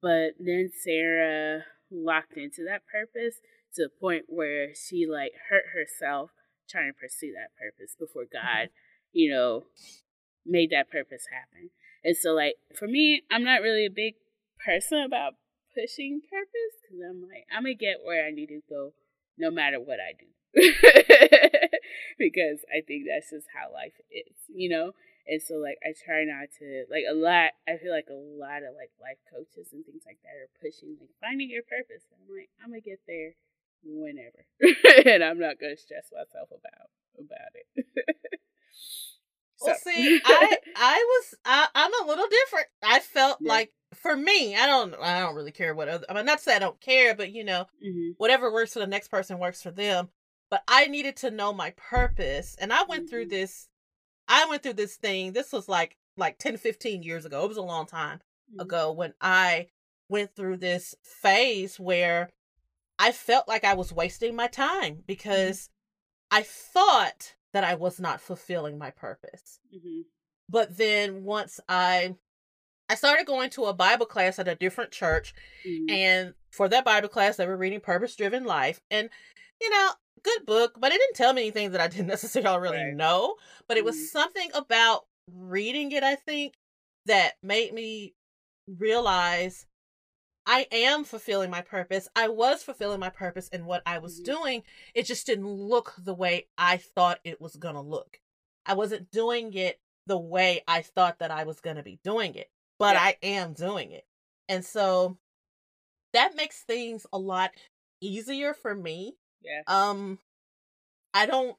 but 0.00 0.34
then 0.38 0.70
Sarah 0.70 1.66
locked 1.90 2.36
into 2.36 2.64
that 2.64 2.86
purpose 2.86 3.40
to 3.74 3.84
the 3.84 3.88
point 3.88 4.26
where 4.28 4.74
she 4.74 5.06
like 5.06 5.32
hurt 5.48 5.68
herself 5.72 6.30
trying 6.68 6.92
to 6.92 6.98
pursue 6.98 7.32
that 7.32 7.56
purpose 7.56 7.94
before 7.98 8.24
God, 8.26 8.70
you 9.12 9.30
know, 9.30 9.66
made 10.44 10.70
that 10.70 10.90
purpose 10.90 11.26
happen. 11.32 11.70
And 12.04 12.16
so, 12.16 12.32
like, 12.32 12.56
for 12.74 12.86
me, 12.86 13.24
I'm 13.30 13.42
not 13.44 13.62
really 13.62 13.86
a 13.86 13.90
big 13.90 14.14
person 14.64 14.98
about 15.02 15.34
pushing 15.74 16.20
purpose 16.28 16.74
because 16.82 17.00
I'm 17.08 17.22
like, 17.22 17.46
I'm 17.52 17.62
gonna 17.64 17.74
get 17.74 18.04
where 18.04 18.24
I 18.26 18.30
need 18.30 18.48
to 18.48 18.60
go 18.68 18.92
no 19.36 19.50
matter 19.50 19.78
what 19.80 19.98
I 20.00 20.12
do. 20.18 20.26
because 22.18 22.64
I 22.72 22.80
think 22.86 23.06
that's 23.06 23.30
just 23.30 23.46
how 23.54 23.72
life 23.72 23.94
is, 24.10 24.34
you 24.48 24.68
know? 24.68 24.92
And 25.28 25.42
so, 25.42 25.60
like, 25.60 25.76
I 25.84 25.92
try 25.92 26.24
not 26.24 26.48
to, 26.58 26.88
like, 26.88 27.04
a 27.04 27.12
lot, 27.12 27.52
I 27.68 27.76
feel 27.76 27.92
like 27.92 28.08
a 28.08 28.16
lot 28.16 28.64
of, 28.64 28.72
like, 28.72 28.88
life 28.96 29.20
coaches 29.28 29.68
and 29.76 29.84
things 29.84 30.02
like 30.08 30.16
that 30.24 30.32
are 30.40 30.48
pushing, 30.56 30.96
like, 30.98 31.12
finding 31.20 31.50
your 31.52 31.62
purpose. 31.68 32.08
And 32.08 32.16
I'm 32.24 32.32
like, 32.32 32.48
I'm 32.64 32.70
gonna 32.72 32.80
get 32.80 33.04
there 33.06 33.36
whenever. 33.84 34.48
and 35.04 35.22
I'm 35.22 35.38
not 35.38 35.60
gonna 35.60 35.76
stress 35.76 36.08
myself 36.12 36.48
about 36.48 36.88
about 37.18 37.52
it. 37.54 37.68
Well, 39.60 39.74
So- 39.74 39.90
see, 39.90 40.20
I 40.24 40.56
I 40.76 41.04
was 41.08 41.34
I, 41.44 41.66
I'm 41.74 41.92
a 42.04 42.06
little 42.06 42.28
different. 42.28 42.66
I 42.82 43.00
felt 43.00 43.38
Yeah. 43.40 43.48
like 43.48 43.72
for 43.98 44.16
me, 44.16 44.56
I 44.56 44.66
don't 44.66 44.94
I 44.96 45.20
don't 45.20 45.34
really 45.34 45.52
care 45.52 45.74
what 45.74 45.88
other. 45.88 46.06
I 46.08 46.14
mean, 46.14 46.26
not 46.26 46.38
to 46.38 46.44
say 46.44 46.56
I 46.56 46.58
don't 46.60 46.80
care, 46.80 47.14
but 47.14 47.32
you 47.32 47.44
know, 47.44 47.66
Mhm. 47.84 48.16
whatever 48.18 48.52
works 48.52 48.72
for 48.74 48.80
the 48.80 48.86
next 48.86 49.08
person 49.08 49.38
works 49.38 49.62
for 49.62 49.70
them. 49.70 50.10
But 50.50 50.62
I 50.68 50.86
needed 50.86 51.16
to 51.18 51.30
know 51.30 51.52
my 51.52 51.70
purpose, 51.72 52.54
and 52.56 52.72
I 52.72 52.84
went 52.84 53.08
through 53.08 53.26
Mhm. 53.26 53.30
this. 53.30 53.68
I 54.28 54.46
went 54.46 54.62
through 54.62 54.74
this 54.74 54.96
thing. 54.96 55.32
This 55.32 55.52
was 55.52 55.68
like 55.68 55.96
like 56.16 56.38
10, 56.38 56.56
15 56.58 57.02
years 57.02 57.24
ago. 57.24 57.44
It 57.44 57.48
was 57.48 57.56
a 57.58 57.62
long 57.62 57.86
time. 57.86 58.22
Mhm. 58.50 58.60
ago 58.62 58.92
when 58.92 59.14
I 59.20 59.68
went 60.08 60.34
through 60.34 60.56
this 60.58 60.94
phase 61.02 61.78
where 61.80 62.30
I 62.98 63.12
felt 63.12 63.48
like 63.48 63.64
I 63.64 63.74
was 63.74 63.92
wasting 63.92 64.34
my 64.36 64.48
time 64.48 65.02
because 65.06 65.70
I 66.30 66.42
thought 66.42 67.36
that 67.52 67.64
I 67.64 67.74
was 67.76 68.00
not 68.00 68.20
fulfilling 68.20 68.78
my 68.78 68.90
purpose. 68.92 69.60
Mhm. 69.72 70.04
But 70.48 70.76
then 70.76 71.24
once 71.24 71.60
I 71.68 72.16
I 72.88 72.94
started 72.94 73.26
going 73.26 73.50
to 73.50 73.64
a 73.66 73.74
Bible 73.74 74.06
class 74.06 74.38
at 74.38 74.48
a 74.48 74.54
different 74.54 74.92
church 74.92 75.34
Mhm. 75.64 75.90
and 75.90 76.34
for 76.50 76.68
that 76.68 76.84
Bible 76.84 77.08
class 77.08 77.36
they 77.36 77.46
were 77.46 77.56
reading 77.56 77.80
Purpose 77.80 78.16
Driven 78.16 78.44
Life 78.44 78.80
and 78.90 79.10
you 79.60 79.70
know, 79.70 79.90
good 80.22 80.46
book, 80.46 80.76
but 80.78 80.92
it 80.92 80.98
didn't 80.98 81.16
tell 81.16 81.32
me 81.32 81.42
anything 81.42 81.72
that 81.72 81.80
I 81.80 81.88
didn't 82.06 82.06
necessarily 82.06 82.58
really 82.60 82.84
Right. 82.84 82.94
know, 82.94 83.36
but 83.66 83.76
it 83.76 83.84
was 83.84 83.96
Mhm. 83.96 84.06
something 84.10 84.50
about 84.54 85.06
reading 85.30 85.92
it 85.92 86.02
I 86.02 86.14
think 86.14 86.54
that 87.06 87.34
made 87.42 87.72
me 87.74 88.14
realize 88.66 89.66
I 90.46 90.66
am 90.72 91.04
fulfilling 91.04 91.50
my 91.50 91.60
purpose. 91.60 92.08
I 92.16 92.28
was 92.28 92.62
fulfilling 92.62 93.00
my 93.00 93.10
purpose 93.10 93.48
in 93.48 93.66
what 93.66 93.82
I 93.84 93.98
was 93.98 94.20
Mhm. 94.20 94.24
doing. 94.24 94.64
It 94.94 95.02
just 95.02 95.26
didn't 95.26 95.46
look 95.46 95.94
the 95.98 96.14
way 96.14 96.48
I 96.56 96.78
thought 96.78 97.20
it 97.24 97.38
was 97.40 97.56
going 97.56 97.74
to 97.74 97.82
look. 97.82 98.20
I 98.64 98.72
wasn't 98.74 99.10
doing 99.10 99.52
it 99.54 99.80
the 100.06 100.18
way 100.18 100.62
I 100.66 100.80
thought 100.82 101.18
that 101.18 101.30
I 101.30 101.44
was 101.44 101.60
going 101.60 101.76
to 101.76 101.82
be 101.82 101.96
doing 102.02 102.34
it, 102.34 102.50
but 102.78 102.96
Yeah. 102.96 103.00
I 103.00 103.16
am 103.22 103.52
doing 103.54 103.92
it. 103.92 104.04
And 104.48 104.64
so 104.64 105.18
that 106.12 106.36
makes 106.36 106.62
things 106.62 107.06
a 107.12 107.18
lot 107.18 107.52
easier 108.00 108.54
for 108.54 108.74
me. 108.74 109.16
Yeah. 109.40 109.62
Um 109.66 110.18
I 111.14 111.26
don't 111.26 111.56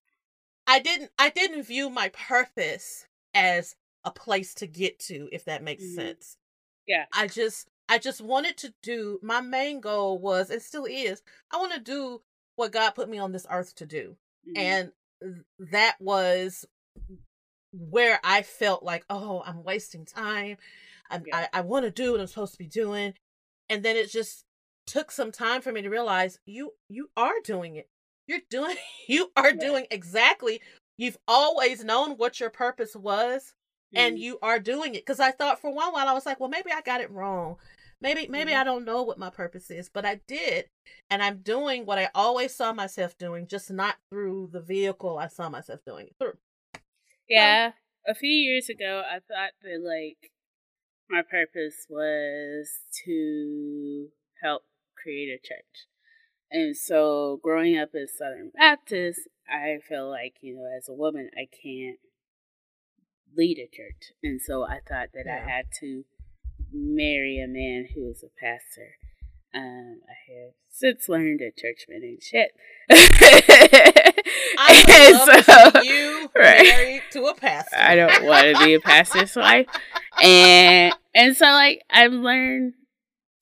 I 0.67 0.79
didn't 0.79 1.11
I 1.19 1.29
didn't 1.29 1.63
view 1.63 1.89
my 1.89 2.09
purpose 2.09 3.07
as 3.33 3.75
a 4.05 4.11
place 4.11 4.53
to 4.55 4.67
get 4.67 4.99
to 5.01 5.29
if 5.31 5.45
that 5.45 5.63
makes 5.63 5.83
Mhm. 5.83 5.95
sense. 5.95 6.37
Yeah. 6.87 7.07
I 7.13 7.27
just 7.27 7.69
I 7.89 7.99
just 7.99 8.21
wanted 8.21 8.57
to 8.59 8.73
do 8.83 9.19
my 9.23 9.41
main 9.41 9.81
goal 9.81 10.19
was 10.19 10.49
and 10.51 10.61
still 10.61 10.85
is 10.85 11.23
I 11.51 11.57
want 11.57 11.73
to 11.73 11.79
do 11.81 12.23
what 12.55 12.71
God 12.73 12.91
put 12.91 13.09
me 13.09 13.19
on 13.19 13.31
this 13.33 13.47
earth 13.51 13.75
to 13.75 13.85
do. 13.85 14.17
Mhm. 14.45 14.55
And 14.55 14.93
that 15.59 15.97
was 16.01 16.65
where 17.71 18.19
I 18.23 18.41
felt 18.41 18.83
like, 18.83 19.05
oh, 19.09 19.43
I'm 19.45 19.63
wasting 19.63 20.05
time. 20.05 20.57
I'm, 21.09 21.23
Yeah. 21.25 21.47
I, 21.53 21.59
I 21.59 21.61
want 21.61 21.85
to 21.85 21.91
do 21.91 22.11
what 22.11 22.21
I'm 22.21 22.27
supposed 22.27 22.53
to 22.53 22.57
be 22.59 22.67
doing. 22.67 23.13
And 23.69 23.83
then 23.83 23.95
it 23.95 24.09
just 24.11 24.45
took 24.87 25.11
some 25.11 25.31
time 25.31 25.61
for 25.61 25.71
me 25.71 25.81
to 25.83 25.89
realize 25.89 26.39
you 26.45 26.73
you 26.89 27.09
are 27.15 27.39
doing 27.43 27.75
it. 27.75 27.87
You're 28.27 28.39
doing 28.49 28.75
you 29.07 29.31
are 29.35 29.43
Right. 29.51 29.59
doing 29.59 29.87
exactly 29.91 30.61
you've 30.97 31.17
always 31.27 31.83
known 31.83 32.11
what 32.17 32.39
your 32.39 32.49
purpose 32.49 32.95
was 32.95 33.53
and 33.95 34.17
Mhm. 34.17 34.21
you 34.21 34.39
are 34.41 34.59
doing 34.59 34.93
it 34.95 35.05
because 35.05 35.19
i 35.21 35.31
thought 35.31 35.59
for 35.61 35.71
one 35.73 35.93
while 35.93 36.07
i 36.09 36.13
was 36.13 36.25
like 36.25 36.39
well 36.39 36.49
maybe 36.49 36.71
i 36.71 36.81
got 36.81 36.99
it 37.01 37.09
wrong 37.09 37.55
maybe 38.01 38.27
maybe 38.27 38.51
Mhm. 38.51 38.57
i 38.57 38.63
don't 38.65 38.83
know 38.85 39.01
what 39.01 39.17
my 39.17 39.29
purpose 39.29 39.71
is 39.71 39.89
but 39.89 40.05
i 40.05 40.19
did 40.27 40.65
and 41.09 41.23
i'm 41.23 41.37
doing 41.37 41.85
what 41.85 41.97
i 41.97 42.09
always 42.13 42.53
saw 42.53 42.73
myself 42.73 43.17
doing 43.17 43.47
just 43.47 43.71
not 43.71 43.95
through 44.11 44.49
the 44.51 44.59
vehicle 44.61 45.17
i 45.17 45.27
saw 45.27 45.47
myself 45.49 45.79
doing 45.85 46.07
it 46.07 46.15
through 46.19 46.37
Yeah. 47.27 47.71
A 48.07 48.15
few 48.15 48.29
years 48.29 48.69
ago, 48.69 49.03
I 49.09 49.19
thought 49.19 49.51
that 49.61 49.81
like 49.81 50.31
my 51.09 51.21
purpose 51.21 51.85
was 51.89 52.69
to 53.05 54.09
help 54.43 54.63
create 55.01 55.29
a 55.29 55.37
church. 55.37 55.87
And 56.51 56.75
so 56.75 57.39
growing 57.43 57.77
up 57.77 57.89
as 57.95 58.11
Southern 58.17 58.51
Baptist, 58.55 59.21
I 59.47 59.77
feel 59.87 60.09
like, 60.09 60.35
you 60.41 60.55
know, 60.55 60.65
as 60.77 60.87
a 60.89 60.93
woman, 60.93 61.29
I 61.35 61.45
can't 61.51 61.99
lead 63.35 63.57
a 63.59 63.67
church. 63.67 64.13
And 64.23 64.39
so 64.41 64.63
I 64.63 64.79
thought 64.87 65.09
that 65.13 65.23
Yeah. 65.25 65.43
I 65.45 65.49
had 65.49 65.65
to 65.81 66.03
marry 66.71 67.39
a 67.43 67.47
man 67.47 67.87
who 67.93 68.05
was 68.05 68.23
a 68.23 68.29
pastor. 68.39 68.95
Um, 69.53 70.01
I 70.07 70.13
have 70.31 70.53
since 70.69 71.09
learned 71.09 71.39
that 71.39 71.57
churchmen 71.57 72.03
ain't 72.03 72.21
shit. 72.21 72.51
i 74.57 75.13
love 75.73 75.83
see 75.83 75.89
you 75.89 76.29
right. 76.35 76.63
married 76.63 77.01
to 77.11 77.23
a 77.25 77.33
pastor 77.33 77.75
I 77.77 77.95
don't 77.95 78.25
want 78.25 78.55
to 78.57 78.63
be 78.65 78.75
a 78.75 78.79
pastor's 78.79 79.35
wife. 79.35 79.65
And 80.21 80.93
and 81.13 81.35
so 81.35 81.45
like 81.45 81.83
I've 81.89 82.13
learned 82.13 82.73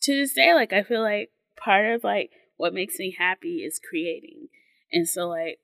to 0.01 0.13
this 0.13 0.33
day, 0.33 0.53
like 0.53 0.73
I 0.73 0.83
feel 0.83 1.01
like 1.01 1.31
part 1.57 1.85
of 1.93 2.03
like 2.03 2.31
what 2.57 2.73
makes 2.73 2.97
me 2.99 3.15
happy 3.17 3.57
is 3.63 3.79
creating. 3.79 4.47
And 4.91 5.07
so 5.07 5.27
like, 5.27 5.59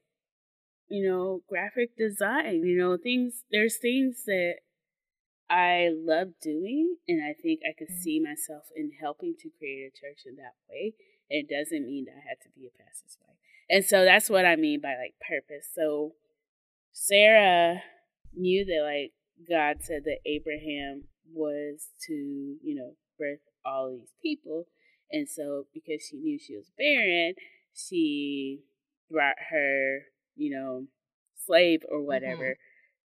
you 0.90 1.08
know, 1.08 1.42
graphic 1.48 1.96
design, 1.98 2.64
you 2.66 2.78
know, 2.78 2.98
things 2.98 3.44
there's 3.52 3.78
things 3.78 4.24
that 4.26 4.56
I 5.50 5.90
love 5.94 6.30
doing 6.42 6.98
and 7.08 7.24
I 7.24 7.34
think 7.34 7.62
I 7.68 7.74
could 7.74 7.90
Mhm. 7.90 8.02
see 8.02 8.20
myself 8.20 8.66
in 8.76 8.92
helping 9.00 9.36
to 9.38 9.50
create 9.50 9.86
a 9.94 9.98
church 9.98 10.26
in 10.26 10.36
that 10.38 10.56
way. 10.70 10.96
It 11.30 11.48
doesn't 11.50 11.86
mean 11.88 12.06
that 12.06 12.16
I 12.18 12.28
had 12.28 12.42
to 12.42 12.50
be 12.50 12.68
a 12.68 12.72
pastor's 12.72 13.18
wife. 13.26 13.38
And 13.70 13.86
so 13.86 14.04
that's 14.04 14.30
what 14.30 14.46
I 14.46 14.56
mean 14.56 14.80
by 14.82 14.96
like 14.96 15.16
purpose. 15.20 15.70
So 15.74 16.16
Sarah 16.92 17.84
knew 18.34 18.66
that 18.66 18.84
like 18.84 19.14
God 19.48 19.78
said 19.82 20.04
that 20.06 20.20
Abraham 20.26 21.04
was 21.34 21.88
to, 22.08 22.14
you 22.14 22.76
know, 22.76 22.94
birth 23.18 23.40
all 23.66 23.92
these 23.92 24.14
people. 24.22 24.66
And 25.12 25.28
so 25.30 25.66
because 25.74 26.02
she 26.10 26.18
knew 26.18 26.40
she 26.40 26.56
was 26.56 26.72
barren, 26.78 27.36
she 27.74 28.62
brought 29.10 29.36
her, 29.52 30.04
you 30.36 30.56
know, 30.56 30.88
slave 31.46 31.82
or 31.90 32.00
mm-hmm. 32.00 32.08
whatever 32.08 32.58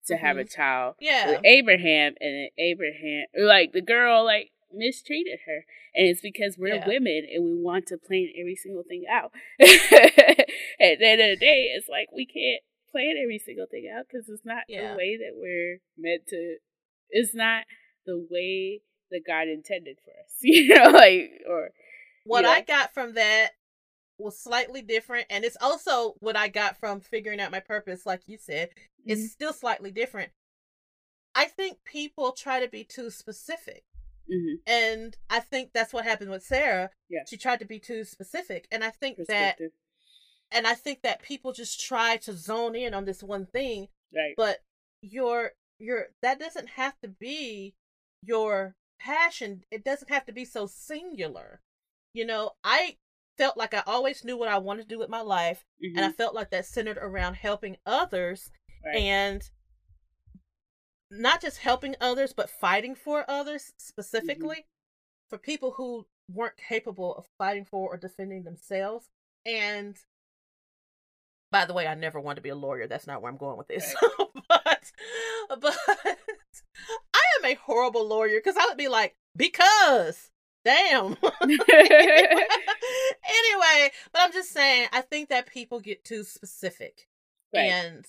to 0.07 0.17
have 0.17 0.37
mm-hmm. 0.37 0.47
a 0.47 0.57
child 0.57 0.95
yeah 1.01 1.29
with 1.29 1.41
Abraham 1.45 2.15
and 2.21 2.35
then 2.35 2.49
Abraham 2.57 3.27
like 3.37 3.73
the 3.73 3.83
girl 3.83 4.25
like 4.25 4.53
mistreated 4.73 5.41
her. 5.47 5.65
And 5.95 6.07
it's 6.09 6.21
because 6.21 6.57
we're 6.59 6.77
Yeah. 6.77 6.87
women 6.87 7.27
and 7.33 7.45
we 7.45 7.55
want 7.63 7.87
to 7.87 7.99
plan 7.99 8.29
every 8.39 8.57
single 8.57 8.83
thing 8.83 9.05
out. 9.11 9.33
At 9.61 10.99
the 10.99 11.07
end 11.07 11.21
of 11.21 11.31
the 11.31 11.37
day, 11.41 11.73
it's 11.75 11.89
like 11.89 12.11
we 12.13 12.27
can't 12.27 12.63
plan 12.91 13.17
every 13.23 13.39
single 13.39 13.67
thing 13.71 13.91
out 13.95 14.07
because 14.11 14.29
it's 14.29 14.45
not 14.45 14.65
Yeah. 14.69 14.93
the 14.93 14.97
way 14.97 15.17
that 15.17 15.33
we're 15.35 15.81
meant 15.97 16.27
to. 16.29 16.57
It's 17.11 17.35
not 17.35 17.65
the 18.07 18.27
way 18.31 18.83
that 19.11 19.23
God 19.27 19.49
intended 19.49 19.99
for 20.05 20.11
us, 20.11 20.33
you 20.43 20.69
know, 20.75 20.91
like 20.91 21.31
or 21.49 21.71
what 22.25 22.45
Yeah. 22.45 22.51
I 22.51 22.61
got 22.63 22.93
from 22.93 23.15
that 23.15 23.51
was 24.19 24.39
slightly 24.39 24.83
different, 24.83 25.27
and 25.31 25.45
it's 25.45 25.57
also 25.61 26.15
what 26.21 26.37
I 26.37 26.49
got 26.49 26.77
from 26.79 27.01
figuring 27.01 27.41
out 27.41 27.53
my 27.53 27.61
purpose, 27.61 28.05
like 28.05 28.23
you 28.27 28.37
said. 28.39 28.71
It's 29.07 29.21
Mm-hmm. 29.21 29.27
still 29.29 29.53
slightly 29.53 29.91
different. 29.93 30.33
I 31.35 31.45
think 31.47 31.79
people 31.85 32.33
try 32.33 32.59
to 32.61 32.69
be 32.69 32.83
too 32.85 33.11
specific, 33.11 33.85
Mhm. 34.29 34.57
and 34.67 35.17
I 35.31 35.41
think 35.41 35.73
that's 35.73 35.93
what 35.93 36.05
happened 36.05 36.31
with 36.31 36.43
Sarah. 36.43 36.91
Yeah. 37.09 37.21
She 37.29 37.37
tried 37.37 37.61
to 37.61 37.65
be 37.65 37.79
too 37.79 38.03
specific, 38.05 38.67
and 38.73 38.83
I 38.83 38.91
think 38.91 39.19
that, 39.29 39.59
and 40.51 40.67
I 40.67 40.75
think 40.75 41.03
that 41.03 41.23
people 41.23 41.53
just 41.53 41.81
try 41.81 42.17
to 42.19 42.33
zone 42.33 42.75
in 42.75 42.95
on 42.95 43.05
this 43.05 43.23
one 43.23 43.47
thing, 43.47 43.89
right? 44.15 44.35
but 44.37 44.59
your 45.03 45.53
your 45.79 46.07
that 46.23 46.39
doesn't 46.41 46.71
have 46.71 46.99
to 47.01 47.09
be 47.09 47.75
your 48.25 48.75
passion 48.99 49.63
it 49.71 49.85
doesn't 49.85 50.11
have 50.11 50.27
to 50.27 50.33
be 50.33 50.45
so 50.45 50.67
singular 50.67 51.61
you 52.13 52.27
know 52.27 52.51
i 52.65 52.97
felt 53.37 53.57
like 53.57 53.73
i 53.73 53.83
always 53.87 54.25
knew 54.25 54.37
what 54.37 54.49
i 54.49 54.59
wanted 54.59 54.83
to 54.83 54.89
do 54.89 54.99
with 54.99 55.09
my 55.09 55.21
life 55.21 55.65
and 55.95 56.05
i 56.05 56.09
Mhm. 56.09 56.17
felt 56.17 56.35
like 56.35 56.51
that 56.51 56.67
centered 56.67 56.99
around 56.99 57.35
helping 57.35 57.77
others 57.87 58.51
Right. 58.85 58.97
and 58.97 59.51
not 61.11 61.41
just 61.41 61.59
helping 61.59 61.95
others 62.01 62.33
but 62.33 62.51
fighting 62.51 62.97
for 62.97 63.25
others 63.31 63.73
specifically 63.79 64.67
for 65.31 65.39
people 65.39 65.73
who 65.73 66.07
weren't 66.29 66.57
capable 66.57 67.15
of 67.15 67.27
fighting 67.39 67.65
for 67.65 67.89
or 67.95 67.97
defending 67.97 68.43
themselves 68.43 69.09
and 69.47 69.97
by 71.51 71.65
the 71.65 71.73
way 71.75 71.87
i 71.87 71.95
never 71.95 72.21
wanted 72.21 72.37
to 72.37 72.43
be 72.43 72.49
a 72.51 72.55
lawyer. 72.55 72.87
That's 72.87 73.07
not 73.07 73.23
where 73.23 73.31
i'm 73.31 73.39
going 73.39 73.59
with 73.59 73.69
this. 73.69 73.95
But 74.49 74.93
but 75.61 75.77
i 75.99 76.15
am 77.39 77.45
a 77.45 77.55
horrible 77.55 78.07
lawyer 78.07 78.39
because 78.39 78.57
i 78.57 78.67
would 78.67 78.79
be 78.79 78.89
like 78.89 79.15
because 79.37 80.31
damn. 80.65 81.17
Anyway 81.41 82.37
but 84.13 84.21
i'm 84.23 84.33
just 84.33 84.53
saying 84.53 84.89
i 84.93 85.01
think 85.03 85.29
that 85.29 85.47
people 85.47 85.81
get 85.81 86.05
too 86.05 86.25
specific. 86.25 87.07
Right. 87.55 87.71
and 87.71 88.05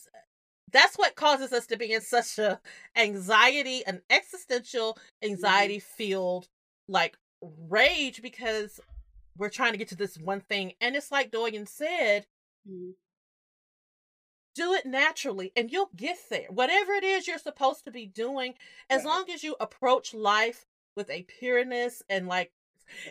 that's 0.71 0.97
what 0.97 1.15
causes 1.15 1.51
us 1.53 1.67
to 1.67 1.77
be 1.77 1.93
in 1.93 2.01
such 2.01 2.37
a 2.39 2.59
anxiety 2.95 3.85
an 3.85 4.01
existential 4.09 4.97
anxiety 5.23 5.79
filled 5.79 6.47
like 6.87 7.17
rage 7.69 8.21
because 8.21 8.79
we're 9.37 9.49
trying 9.49 9.71
to 9.71 9.77
get 9.77 9.87
to 9.89 9.95
this 9.95 10.17
one 10.17 10.41
thing. 10.41 10.73
And 10.81 10.95
it's 10.95 11.11
like 11.11 11.31
Doyen 11.31 11.65
said 11.65 12.25
Mhm. 12.69 12.93
Do 14.61 14.73
it 14.73 14.86
naturally 14.86 15.52
and 15.56 15.72
you'll 15.72 15.90
get 15.95 16.18
there 16.30 16.48
whatever 16.49 16.91
it 16.94 17.03
is 17.03 17.27
you're 17.27 17.38
supposed 17.49 17.84
to 17.86 17.91
be 17.91 18.06
doing 18.06 18.53
as 18.90 18.99
Right. 19.03 19.10
long 19.11 19.26
as 19.34 19.44
you 19.44 19.56
approach 19.60 20.14
life 20.14 20.65
with 20.95 21.10
a 21.10 21.23
pureness 21.23 22.03
and 22.10 22.27
like 22.27 22.52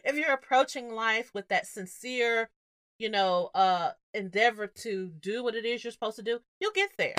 if 0.05 0.15
you're 0.16 0.33
approaching 0.41 0.87
life 0.95 1.29
with 1.35 1.49
that 1.49 1.66
sincere 1.66 2.51
you 2.99 3.09
know 3.16 3.51
uh 3.55 3.91
endeavor 4.12 4.66
to 4.66 5.09
do 5.20 5.43
what 5.45 5.55
it 5.55 5.65
is 5.65 5.83
you're 5.85 5.93
supposed 5.99 6.16
to 6.16 6.23
do 6.23 6.41
you'll 6.61 6.73
get 6.83 6.91
there 6.99 7.15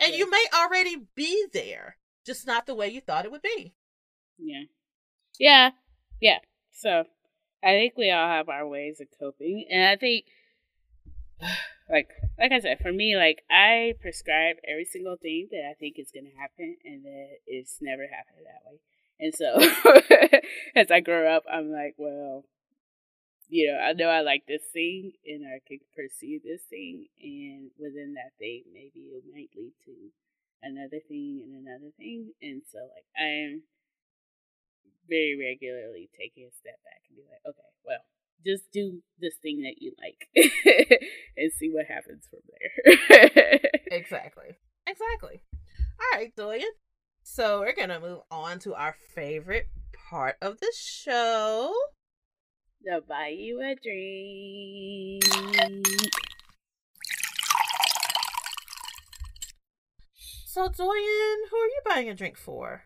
and 0.00 0.12
Yeah. 0.12 0.18
you 0.18 0.30
may 0.30 0.44
already 0.54 0.96
be 1.14 1.46
there 1.52 1.96
just 2.24 2.46
not 2.46 2.66
the 2.66 2.74
way 2.74 2.88
you 2.88 3.00
thought 3.00 3.24
it 3.24 3.30
would 3.32 3.42
be 3.42 3.74
Yeah. 4.38 4.62
Yeah. 5.38 5.70
Yeah. 6.20 6.38
So 6.72 7.04
I 7.62 7.70
think 7.72 7.94
we 7.96 8.10
all 8.10 8.28
have 8.28 8.48
our 8.48 8.66
ways 8.68 9.00
of 9.00 9.08
coping. 9.18 9.66
And 9.70 9.82
I 9.84 9.96
think 9.96 10.26
like 11.90 12.10
like 12.38 12.52
I 12.52 12.60
said, 12.60 12.78
for 12.80 12.92
me, 12.92 13.16
like 13.16 13.42
I 13.50 13.94
prescribe 14.00 14.56
every 14.68 14.84
single 14.84 15.16
thing 15.16 15.48
that 15.50 15.68
I 15.70 15.74
think 15.74 15.98
is 15.98 16.10
gonna 16.14 16.34
happen 16.38 16.76
and 16.84 17.04
that 17.04 17.28
it's 17.46 17.78
never 17.80 18.02
happened 18.02 18.46
that 18.46 18.62
way. 18.66 18.80
And 19.20 19.34
so 19.34 20.40
as 20.76 20.90
I 20.90 21.00
grow 21.00 21.34
up 21.34 21.44
I'm 21.52 21.70
like, 21.72 21.94
well, 21.96 22.44
you 23.48 23.72
know, 23.72 23.78
I 23.78 23.92
know 23.92 24.08
I 24.08 24.20
like 24.20 24.44
this 24.46 24.62
thing 24.72 25.12
and 25.26 25.46
I 25.46 25.60
can 25.66 25.78
pursue 25.96 26.40
this 26.44 26.62
thing 26.68 27.06
and 27.20 27.70
within 27.78 28.14
that 28.14 28.36
thing 28.38 28.64
maybe 28.72 29.10
it 29.10 29.24
might 29.32 29.50
lead 29.56 29.72
to 29.86 29.92
another 30.62 31.00
thing 31.08 31.42
and 31.44 31.66
another 31.66 31.90
thing. 31.96 32.32
And 32.42 32.62
so 32.70 32.78
like 32.78 33.06
I'm 33.16 33.62
very 35.08 35.34
regularly 35.40 36.10
taking 36.12 36.44
a 36.44 36.52
step 36.52 36.78
back 36.84 37.00
and 37.08 37.16
be 37.16 37.24
like, 37.24 37.42
okay, 37.48 37.72
well, 37.84 38.04
just 38.44 38.70
do 38.72 39.02
this 39.20 39.34
thing 39.42 39.62
that 39.62 39.80
you 39.80 39.92
like 40.00 40.28
and 41.36 41.52
see 41.52 41.70
what 41.70 41.86
happens 41.86 42.28
from 42.30 42.40
there. 42.48 43.60
exactly. 43.90 44.56
Exactly. 44.86 45.42
All 46.00 46.18
right, 46.18 46.34
Dorian. 46.36 46.70
So 47.22 47.60
we're 47.60 47.74
gonna 47.74 48.00
move 48.00 48.20
on 48.30 48.58
to 48.60 48.74
our 48.74 48.96
favorite 49.14 49.68
part 50.10 50.36
of 50.40 50.60
the 50.60 50.72
show. 50.74 51.74
They'll 52.84 53.00
buy 53.00 53.28
you 53.28 53.60
a 53.60 53.74
drink. 53.74 55.24
So 60.46 60.68
Dorian, 60.68 61.38
who 61.50 61.56
are 61.56 61.66
you 61.66 61.80
buying 61.84 62.08
a 62.08 62.14
drink 62.14 62.36
for? 62.36 62.84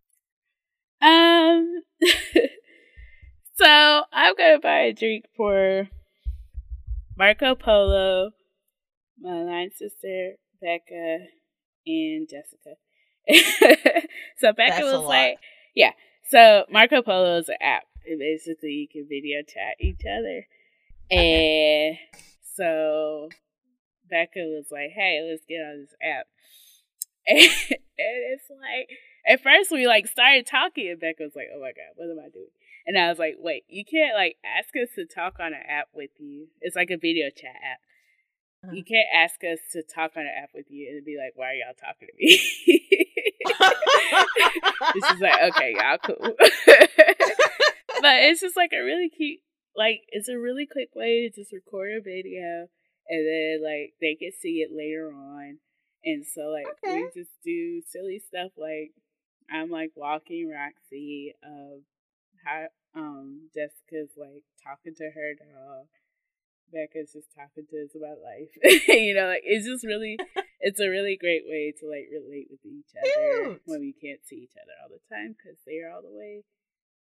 Um 1.01 1.83
So 3.55 4.03
I'm 4.13 4.35
gonna 4.37 4.59
buy 4.59 4.81
a 4.81 4.93
drink 4.93 5.27
for 5.37 5.89
Marco 7.17 7.55
Polo, 7.55 8.31
my 9.21 9.43
line 9.43 9.71
sister, 9.71 10.33
Becca, 10.61 11.27
and 11.87 12.29
Jessica. 12.29 12.77
so 14.39 14.53
Becca 14.53 14.81
That's 14.81 14.83
was 14.83 15.05
like, 15.05 15.39
yeah. 15.75 15.93
So 16.29 16.65
Marco 16.71 17.03
Polo 17.03 17.39
is 17.39 17.49
an 17.49 17.57
app. 17.61 17.85
And 18.07 18.19
basically 18.19 18.71
you 18.71 18.89
can 18.89 19.07
video 19.09 19.43
chat 19.43 19.77
each 19.79 20.01
other. 20.07 20.47
And 21.11 21.99
so 22.57 23.29
Becca 24.09 24.41
was 24.41 24.67
like, 24.73 24.91
hey, 24.91 25.27
let's 25.29 25.45
get 25.47 25.61
on 25.61 25.81
this 25.81 25.95
app. 26.03 26.27
And, 27.27 27.39
and 27.71 27.79
it's 27.99 28.51
like, 28.51 28.89
at 29.27 29.41
first 29.43 29.71
we 29.71 29.87
like 29.87 30.09
started 30.09 30.47
talking 30.47 30.89
and 30.89 30.99
Becca 31.01 31.23
was 31.23 31.37
like, 31.37 31.49
oh 31.55 31.61
my 31.61 31.73
God, 31.73 31.93
what 31.97 32.11
am 32.11 32.19
I 32.19 32.31
doing? 32.31 32.49
And 32.87 32.99
I 32.99 33.09
was 33.09 33.19
like, 33.19 33.37
wait, 33.39 33.65
you 33.69 33.85
can't 33.85 34.15
like 34.15 34.37
ask 34.45 34.71
us 34.77 34.89
to 34.97 35.05
talk 35.07 35.39
on 35.39 35.55
an 35.55 35.63
app 35.69 35.89
with 35.95 36.11
you. 36.19 36.49
It's 36.61 36.77
like 36.77 36.91
a 36.91 36.97
video 36.97 37.31
chat 37.31 37.55
app. 37.55 37.81
Uh-huh. 38.65 38.73
You 38.75 38.85
can't 38.85 39.09
ask 39.15 39.43
us 39.45 39.59
to 39.73 39.83
talk 39.83 40.13
on 40.17 40.23
an 40.23 40.33
app 40.43 40.51
with 40.55 40.67
you 40.69 40.89
and 40.91 41.05
be 41.05 41.17
like, 41.17 41.33
why 41.35 41.51
are 41.51 41.55
y'all 41.55 41.75
talking 41.75 42.09
to 42.09 42.15
me? 42.17 42.41
it's 44.95 45.09
just 45.09 45.23
like, 45.23 45.43
okay, 45.51 45.75
y'all 45.75 45.99
cool. 45.99 46.17
but 48.01 48.17
it's 48.23 48.41
just 48.41 48.57
like 48.57 48.73
a 48.73 48.83
really 48.83 49.09
cute, 49.09 49.41
like, 49.77 50.03
it's 50.09 50.29
a 50.29 50.39
really 50.39 50.67
quick 50.67 50.91
way 50.95 51.29
to 51.29 51.35
just 51.35 51.53
record 51.53 51.91
a 51.99 52.01
video 52.01 52.69
and 53.09 53.27
then, 53.27 53.61
like, 53.65 53.95
they 54.01 54.15
can 54.15 54.31
see 54.41 54.63
it 54.63 54.71
later 54.73 55.13
on. 55.13 55.59
And 56.05 56.25
so, 56.25 56.43
like, 56.43 56.67
Okay. 56.85 57.03
we 57.03 57.11
just 57.15 57.33
do 57.45 57.83
silly 57.89 58.21
stuff 58.21 58.53
like 58.57 58.93
I'm 59.51 59.71
like 59.71 59.91
walking 59.95 60.49
Roxy, 60.49 61.35
um, 61.45 61.83
how, 62.45 62.67
um, 62.95 63.49
Jessica's 63.55 64.13
like 64.17 64.45
talking 64.63 64.95
to 64.95 65.11
her 65.11 65.35
dog. 65.39 65.87
Becca's 66.73 67.13
just 67.13 67.29
talking 67.37 67.69
to 67.69 67.77
us 67.85 67.93
about 67.95 68.25
life. 68.25 68.49
you 68.89 69.15
know, 69.15 69.29
like 69.29 69.45
it's 69.45 69.67
just 69.67 69.85
really, 69.85 70.17
it's 70.61 70.81
a 70.81 70.89
really 70.89 71.19
great 71.21 71.45
way 71.47 71.73
to 71.79 71.85
like 71.87 72.09
relate 72.09 72.49
with 72.51 72.65
each 72.65 72.97
other 72.97 73.45
Cute. 73.45 73.63
when 73.67 73.81
we 73.81 73.93
can't 73.93 74.25
see 74.25 74.49
each 74.49 74.57
other 74.57 74.73
all 74.81 74.89
the 74.89 75.03
time 75.15 75.37
because 75.37 75.59
they 75.67 75.85
are 75.85 75.93
all 75.93 76.03
the 76.03 76.17
way 76.17 76.45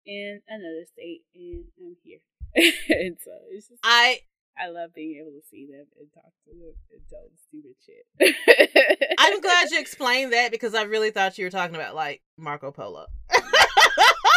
in 0.07 0.41
another 0.49 0.85
state 0.93 1.23
and 1.35 1.65
I'm 1.79 1.97
here. 2.03 2.19
and 2.55 3.17
so 3.23 3.31
it's 3.51 3.69
just, 3.69 3.81
I 3.85 4.21
I 4.59 4.69
love 4.69 4.93
being 4.93 5.17
able 5.21 5.31
to 5.31 5.47
see 5.49 5.67
them 5.67 5.87
and 5.99 6.09
talk 6.13 6.33
to 6.45 6.51
them 6.51 6.75
and 6.91 7.01
tell 7.09 7.23
them 7.23 7.39
stupid 7.49 7.77
shit. 7.79 9.15
I'm 9.19 9.41
glad 9.41 9.71
you 9.71 9.79
explained 9.79 10.33
that 10.33 10.51
because 10.51 10.75
I 10.75 10.83
really 10.83 11.11
thought 11.11 11.39
you 11.39 11.45
were 11.45 11.51
talking 11.51 11.77
about 11.77 11.95
like 11.95 12.23
Marco 12.37 12.73
Polo. 12.73 13.07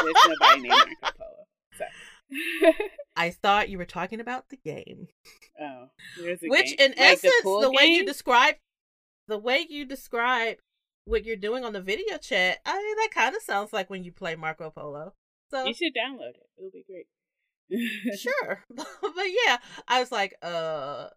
Named 0.04 0.96
Marco 1.02 1.18
Polo. 1.18 1.48
So. 1.78 1.86
I 3.16 3.30
thought 3.30 3.70
you 3.70 3.78
were 3.78 3.86
talking 3.86 4.20
about 4.20 4.50
the 4.50 4.58
game. 4.58 5.08
oh, 5.62 5.90
there's 6.20 6.42
a 6.44 6.48
Which 6.48 6.78
game. 6.78 6.92
in 6.92 6.98
Like 6.98 7.14
essence 7.14 7.34
pool 7.44 7.62
the, 7.62 7.72
way 7.72 7.86
you 7.86 8.06
describe 8.06 8.56
the 9.28 9.38
way 9.38 9.66
you 9.70 9.86
describe 9.86 10.58
what 11.06 11.26
you're 11.26 11.36
doing 11.36 11.64
on 11.64 11.74
the 11.74 11.82
video 11.82 12.18
chat, 12.18 12.60
I 12.66 12.78
mean 12.78 12.96
that 12.98 13.10
kind 13.14 13.36
of 13.36 13.42
sounds 13.42 13.74
like 13.74 13.90
when 13.90 14.04
you 14.04 14.12
play 14.12 14.36
Marco 14.36 14.70
Polo. 14.70 15.14
So 15.52 15.66
You 15.66 15.74
should 15.74 15.94
download 15.94 16.30
it. 16.30 16.48
It'll 16.58 16.72
be 16.72 16.86
great. 16.88 17.08
sure. 18.20 18.64
but 18.76 19.26
yeah, 19.46 19.58
I 19.88 20.00
was 20.00 20.12
like, 20.12 20.36
uh 20.42 21.10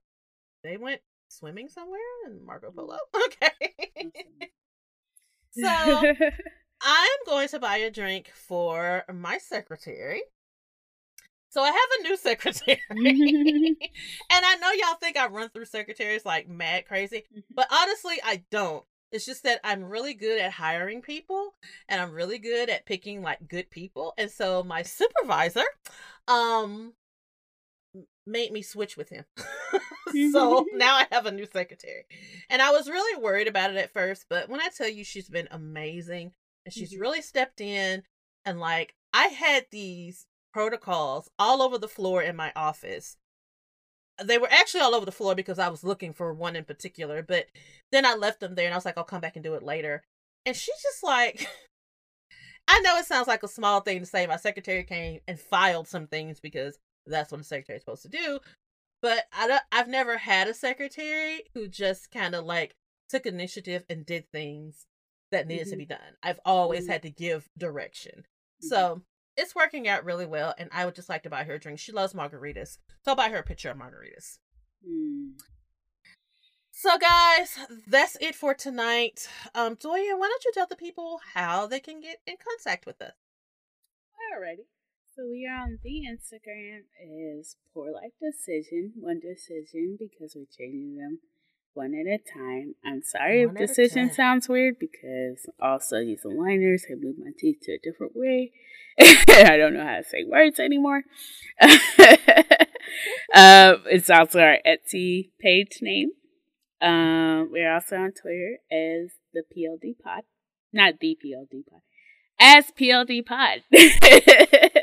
they 0.64 0.76
went 0.76 1.00
swimming 1.28 1.68
somewhere 1.68 2.00
in 2.26 2.44
Marco 2.44 2.70
Polo. 2.70 2.98
Okay. 3.26 4.12
so 5.52 6.02
I'm 6.82 7.19
going 7.27 7.48
to 7.48 7.59
buy 7.59 7.77
a 7.78 7.90
drink 7.90 8.31
for 8.35 9.05
my 9.12 9.39
secretary. 9.39 10.23
So 11.48 11.62
I 11.62 11.69
have 11.69 12.01
a 12.01 12.03
new 12.03 12.16
secretary. 12.19 12.82
and 12.90 12.98
I 14.31 14.57
know 14.57 14.73
y'all 14.73 14.98
think 15.01 15.16
I 15.16 15.27
run 15.28 15.48
through 15.48 15.65
secretaries 15.66 16.27
like 16.27 16.48
mad 16.48 16.86
crazy, 16.86 17.24
but 17.53 17.66
honestly, 17.70 18.16
I 18.23 18.44
don't. 18.51 18.85
It's 19.12 19.24
just 19.24 19.44
that 19.44 19.61
I'm 19.65 19.85
really 19.85 20.15
good 20.15 20.40
at 20.40 20.53
hiring 20.53 21.01
people 21.01 21.55
and 21.89 22.01
I'm 22.01 22.12
really 22.12 22.39
good 22.39 22.69
at 22.69 22.86
picking 22.86 23.23
like 23.23 23.48
good 23.48 23.70
people. 23.70 24.12
And 24.19 24.31
so 24.31 24.62
my 24.62 24.82
supervisor 24.82 25.65
um 26.28 26.93
made 28.27 28.53
me 28.53 28.61
switch 28.61 28.97
with 28.97 29.09
him. 29.09 29.24
so 30.32 30.66
now 30.74 30.97
I 30.97 31.07
have 31.12 31.24
a 31.24 31.32
new 31.32 31.47
secretary. 31.47 32.05
And 32.51 32.61
I 32.61 32.70
was 32.70 32.89
really 32.89 33.23
worried 33.23 33.48
about 33.48 33.70
it 33.70 33.77
at 33.77 33.93
first, 33.93 34.27
but 34.28 34.48
when 34.51 34.61
I 34.61 34.69
tell 34.77 34.89
you 34.89 35.05
she's 35.05 35.31
been 35.31 35.48
amazing 35.51 36.32
and 36.66 36.74
she's 36.74 36.93
Mhm. 36.93 37.01
really 37.01 37.22
stepped 37.22 37.60
in 37.60 38.05
and 38.44 38.60
like 38.60 38.94
I 39.14 39.28
had 39.28 39.66
these 39.70 40.26
protocols 40.52 41.30
all 41.38 41.62
over 41.62 41.78
the 41.78 41.88
floor 41.88 42.22
in 42.22 42.36
my 42.36 42.52
office. 42.55 43.16
They 44.22 44.36
were 44.38 44.51
actually 44.51 44.80
all 44.80 44.94
over 44.94 45.06
the 45.06 45.12
floor 45.12 45.34
because 45.34 45.59
I 45.59 45.68
was 45.68 45.84
looking 45.84 46.12
for 46.12 46.32
one 46.34 46.56
in 46.56 46.64
particular, 46.64 47.22
but 47.22 47.47
then 47.93 48.05
I 48.05 48.14
left 48.14 48.40
them 48.40 48.55
there 48.55 48.66
and 48.66 48.74
I 48.74 48.76
was 48.76 48.84
like, 48.84 48.98
I'll 48.98 49.05
come 49.05 49.20
back 49.20 49.36
and 49.36 49.44
do 49.44 49.55
it 49.55 49.62
later. 49.62 50.02
And 50.44 50.56
she's 50.56 50.82
just 50.82 51.02
like, 51.02 51.47
I 52.68 52.80
know 52.80 52.97
it 52.97 53.06
sounds 53.06 53.28
like 53.28 53.43
a 53.43 53.48
small 53.48 53.80
thing 53.80 54.01
to 54.01 54.06
say. 54.06 54.26
My 54.26 54.36
secretary 54.36 54.82
came 54.84 55.20
and 55.28 55.38
filed 55.38 55.86
some 55.86 56.06
things 56.06 56.40
because 56.40 56.78
that's 57.06 57.30
what 57.30 57.40
a 57.40 57.44
secretary 57.44 57.76
is 57.76 57.82
supposed 57.82 58.02
to 58.02 58.09
do. 58.09 58.40
But 59.02 59.24
I 59.32 59.47
don't, 59.47 59.62
I've 59.70 59.88
never 59.88 60.16
had 60.18 60.48
a 60.48 60.55
secretary 60.55 61.43
who 61.55 61.68
just 61.68 62.10
kind 62.10 62.34
of 62.34 62.44
like 62.44 62.74
took 63.09 63.24
initiative 63.26 63.84
and 63.88 64.05
did 64.05 64.30
things 64.32 64.86
that 65.31 65.47
needed 65.47 65.69
to 65.69 65.74
Mhm. 65.74 65.78
be 65.78 65.86
done. 65.86 66.16
I've 66.23 66.40
always 66.44 66.86
Mhm. 66.86 66.90
had 66.90 67.03
to 67.03 67.11
give 67.11 67.48
direction. 67.57 68.27
Mhm. 68.62 68.69
So 68.69 69.03
it's 69.36 69.55
working 69.55 69.89
out 69.89 70.05
really 70.05 70.27
well. 70.27 70.55
And 70.59 70.70
I 70.73 70.85
would 70.85 70.94
just 70.94 71.09
like 71.09 71.23
to 71.24 71.31
buy 71.31 71.44
her 71.44 71.55
a 71.55 71.59
drink. 71.59 71.78
She 71.78 71.93
loves 71.93 72.15
margaritas. 72.15 72.78
So 73.03 73.12
I'll 73.12 73.16
buy 73.16 73.28
her 73.31 73.39
a 73.39 73.43
picture 73.43 73.70
of 73.70 73.77
margaritas. 73.77 74.39
Hmm. 74.85 75.32
So 76.70 76.98
guys, 76.98 77.59
that's 77.86 78.16
it 78.20 78.35
for 78.35 78.55
tonight. 78.55 79.28
Um, 79.55 79.77
Doya, 79.77 80.19
why 80.19 80.28
don't 80.28 80.44
you 80.44 80.53
tell 80.53 80.66
the 80.66 80.77
people 80.77 81.19
how 81.32 81.66
they 81.66 81.81
can 81.81 82.01
get 82.01 82.20
in 82.27 82.36
contact 82.36 82.85
with 82.86 83.01
us? 83.01 83.15
Alrighty. 84.15 84.66
So 85.15 85.27
we 85.27 85.47
are 85.47 85.62
on 85.62 85.78
the 85.82 86.03
Instagram 86.07 86.85
is 87.01 87.57
Poor 87.73 87.90
Life 87.90 88.12
Decision, 88.20 88.93
one 88.97 89.20
decision 89.20 89.97
because 89.98 90.35
we're 90.36 90.44
changing 90.44 90.97
them 90.97 91.20
one 91.77 91.94
at 91.94 92.07
a 92.07 92.19
time. 92.19 92.74
I'm 92.85 93.03
sorry 93.03 93.47
One 93.47 93.57
if 93.57 93.69
decision 93.69 94.12
sounds 94.12 94.48
weird 94.48 94.78
because 94.78 95.47
also 95.61 95.98
using 95.98 96.39
liners 96.39 96.86
have 96.89 96.98
moved 97.01 97.19
my 97.19 97.32
teeth 97.39 97.59
to 97.65 97.73
a 97.73 97.78
different 97.78 98.12
way. 98.16 98.53
I 98.98 99.57
don't 99.59 99.74
know 99.74 99.85
how 99.85 99.98
to 99.98 100.05
say 100.05 100.24
words 100.27 100.59
anymore. 100.59 101.03
um, 101.61 101.73
it's 103.90 104.09
also 104.09 104.40
our 104.40 104.59
Etsy 104.66 105.31
page 105.39 105.78
name. 105.82 106.12
Um, 106.81 107.51
we're 107.53 107.73
also 107.73 107.97
on 107.97 108.12
Twitter 108.12 108.59
as 108.70 109.11
the 109.35 109.43
PLD 109.55 109.98
Pod, 110.03 110.23
not 110.73 110.94
the 111.01 111.19
PLD 111.23 111.62
Pod, 111.69 111.81
as 112.40 112.70
PLD 112.73 113.24
Pod. 113.24 113.62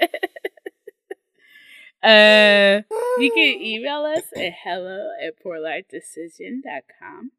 uh, 2.04 2.82
you 3.20 3.32
can 3.32 3.62
email 3.62 4.06
us 4.06 4.24
at 4.36 4.54
hello 4.64 5.10
at 5.26 5.34
poorlifedecision.com. 5.44 7.32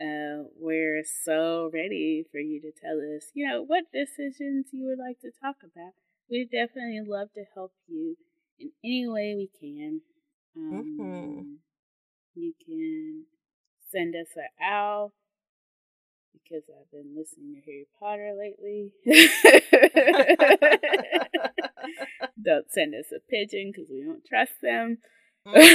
Uh, 0.00 0.44
we're 0.56 1.02
so 1.24 1.70
ready 1.74 2.24
for 2.30 2.38
you 2.38 2.60
to 2.60 2.70
tell 2.70 2.98
us, 3.16 3.30
you 3.34 3.46
know, 3.46 3.62
what 3.62 3.84
decisions 3.92 4.66
you 4.70 4.86
would 4.86 4.98
like 4.98 5.18
to 5.20 5.30
talk 5.42 5.56
about. 5.64 5.92
We'd 6.30 6.50
definitely 6.50 7.00
love 7.06 7.32
to 7.34 7.44
help 7.54 7.72
you 7.88 8.16
in 8.60 8.70
any 8.84 9.08
way 9.08 9.34
we 9.36 9.50
can. 9.60 10.00
Um, 10.56 11.58
You 12.34 12.52
can 12.64 13.24
send 13.90 14.14
us 14.14 14.28
an 14.36 14.48
owl 14.64 15.12
because 16.48 16.64
I've 16.68 16.90
been 16.90 17.14
listening 17.16 17.54
to 17.54 17.60
Harry 17.70 17.86
Potter 17.98 18.34
lately. 18.38 18.92
don't 22.42 22.70
send 22.70 22.94
us 22.94 23.06
a 23.14 23.20
pigeon 23.30 23.70
because 23.72 23.88
we 23.90 24.02
don't 24.04 24.24
trust 24.24 24.52
them. 24.62 24.98
That's 25.46 25.66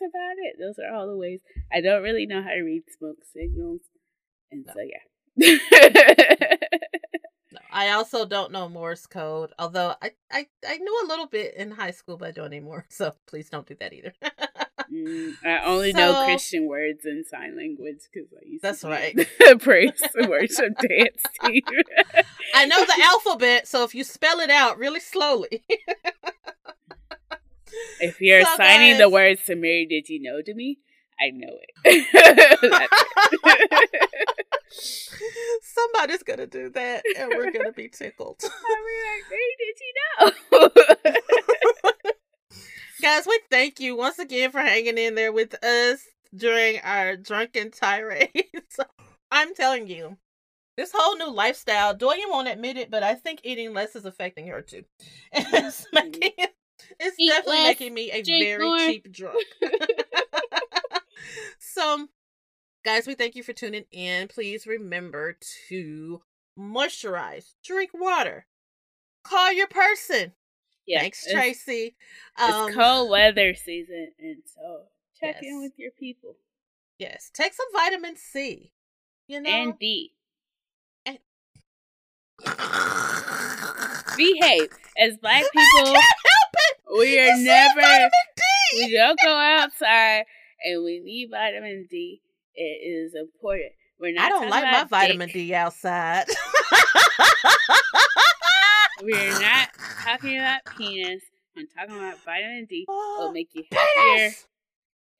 about 0.00 0.36
it. 0.38 0.56
Those 0.60 0.78
are 0.78 0.94
all 0.94 1.06
the 1.08 1.16
ways. 1.16 1.40
I 1.72 1.80
don't 1.80 2.02
really 2.02 2.26
know 2.26 2.42
how 2.42 2.50
to 2.50 2.60
read 2.62 2.82
smoke 2.98 3.18
signals. 3.32 3.80
And 4.50 4.66
No. 4.66 4.72
so, 4.74 4.80
yeah. 4.80 5.02
No, 7.52 7.58
I 7.70 7.88
I 7.88 7.90
also 7.92 8.24
don't 8.24 8.50
know 8.52 8.66
Morse 8.68 9.04
code, 9.06 9.52
although 9.58 9.94
I, 10.00 10.12
I, 10.30 10.46
I 10.66 10.76
knew 10.78 11.00
a 11.04 11.08
little 11.08 11.26
bit 11.26 11.54
in 11.54 11.70
high 11.70 11.90
school, 11.90 12.16
but 12.16 12.28
I 12.28 12.30
don't 12.30 12.46
anymore. 12.46 12.86
So 12.88 13.12
please 13.26 13.50
don't 13.50 13.66
do 13.66 13.74
that 13.78 13.92
either. 13.92 14.14
Mm, 14.92 15.32
I 15.44 15.60
only 15.64 15.92
know 15.94 16.24
Christian 16.24 16.66
words 16.66 17.06
in 17.06 17.24
sign 17.24 17.56
language 17.56 18.00
because 18.12 18.28
I 18.34 18.44
used 18.46 18.62
That's 18.62 18.80
to 18.82 18.88
right. 18.88 19.16
praise 19.60 20.02
and 20.14 20.28
worship 20.28 20.76
dance 20.88 21.22
team. 21.42 21.62
I 22.54 22.66
know 22.66 22.84
the 22.84 23.00
alphabet, 23.02 23.66
so 23.66 23.84
if 23.84 23.94
you 23.94 24.04
spell 24.04 24.40
it 24.40 24.50
out 24.50 24.76
really 24.78 25.00
slowly. 25.00 25.64
if 28.00 28.20
you're 28.20 28.42
So, 28.44 28.52
assigning 28.52 28.98
the 28.98 29.08
words 29.08 29.42
to 29.46 29.56
Mary, 29.56 29.86
did 29.86 30.10
you 30.10 30.20
know 30.20 30.42
to 30.42 30.52
me? 30.54 30.78
I 31.20 31.30
know 31.30 31.56
it. 31.84 32.88
Somebody's 35.62 36.22
gonna 36.22 36.46
do 36.46 36.70
that, 36.70 37.02
and 37.18 37.30
we're 37.36 37.50
gonna 37.52 37.72
be 37.72 37.88
tickled. 37.88 38.38
Be 38.40 38.48
like, 38.48 39.24
Mary, 39.30 39.56
did 39.58 39.80
you 39.80 39.92
know? 40.18 40.30
Guys, 43.02 43.26
we 43.26 43.40
thank 43.50 43.80
you 43.80 43.96
once 43.96 44.20
again 44.20 44.52
for 44.52 44.60
hanging 44.60 44.96
in 44.96 45.16
there 45.16 45.32
with 45.32 45.54
us 45.64 46.06
during 46.36 46.78
our 46.84 47.16
drunken 47.16 47.72
tirades. 47.72 48.78
I'm 49.32 49.56
telling 49.56 49.88
you, 49.88 50.18
this 50.76 50.92
whole 50.94 51.16
new 51.16 51.32
lifestyle, 51.32 51.94
Doyen 51.94 52.28
won't 52.28 52.46
admit 52.46 52.76
it, 52.76 52.92
but 52.92 53.02
I 53.02 53.16
think 53.16 53.40
eating 53.42 53.72
less 53.74 53.96
is 53.96 54.04
affecting 54.04 54.46
her 54.46 54.62
too. 54.62 54.84
And 55.32 55.46
it's 55.52 55.84
making 55.92 56.30
it's 57.00 57.16
Eat 57.18 57.28
definitely 57.28 57.56
less, 57.56 57.80
making 57.80 57.94
me 57.94 58.12
a 58.12 58.22
very 58.22 58.64
more. 58.64 58.78
cheap 58.78 59.12
drunk. 59.12 59.44
so 61.58 62.06
guys, 62.84 63.08
we 63.08 63.16
thank 63.16 63.34
you 63.34 63.42
for 63.42 63.52
tuning 63.52 63.84
in. 63.90 64.28
Please 64.28 64.64
remember 64.64 65.36
to 65.68 66.22
moisturize, 66.56 67.54
drink 67.64 67.90
water, 67.92 68.46
call 69.24 69.52
your 69.52 69.66
person. 69.66 70.34
Yeah, 70.86 71.00
Thanks, 71.00 71.26
it's- 71.26 71.34
Tracy. 71.40 71.94
It's 72.38 72.52
Um, 72.52 72.72
cold 72.72 73.10
weather 73.10 73.54
season, 73.54 74.12
and 74.18 74.42
so 74.46 74.86
check 75.20 75.36
Yes. 75.40 75.44
in 75.50 75.60
with 75.62 75.72
your 75.78 75.90
people 75.92 76.36
Yes, 76.98 77.30
take 77.34 77.52
some 77.54 77.66
vitamin 77.72 78.16
C. 78.16 78.72
You 79.26 79.40
know, 79.40 79.50
and 79.50 79.78
D. 79.78 80.14
And- 81.06 81.18
Behave 84.16 84.68
as 84.98 85.16
black 85.22 85.44
people. 85.52 85.92
can't 85.92 85.96
help 85.96 86.54
it. 86.54 86.76
We 86.98 87.18
are 87.18 87.34
said 87.36 87.42
never. 87.76 88.10
We 88.74 88.92
don't 88.94 89.18
go 89.20 89.36
outside, 89.36 90.24
and 90.64 90.84
we 90.84 91.00
need 91.00 91.30
vitamin 91.30 91.86
D. 91.90 92.20
It 92.54 92.62
is 92.62 93.14
important. 93.14 93.72
We're 93.98 94.12
not. 94.14 94.24
I 94.26 94.28
don't 94.28 94.48
like 94.50 94.64
my 94.64 94.84
vitamin 94.84 95.28
dick. 95.28 95.34
D 95.34 95.54
outside. 95.54 96.26
We're 99.02 99.40
not 99.40 99.68
talking 100.04 100.38
about 100.38 100.60
penis. 100.76 101.22
I'm 101.56 101.66
talking 101.76 101.96
about 101.96 102.22
vitamin 102.24 102.66
D. 102.68 102.86
It'll 102.88 103.32
make 103.34 103.50
you 103.52 103.64
happier, 103.70 104.16
penis. 104.16 104.46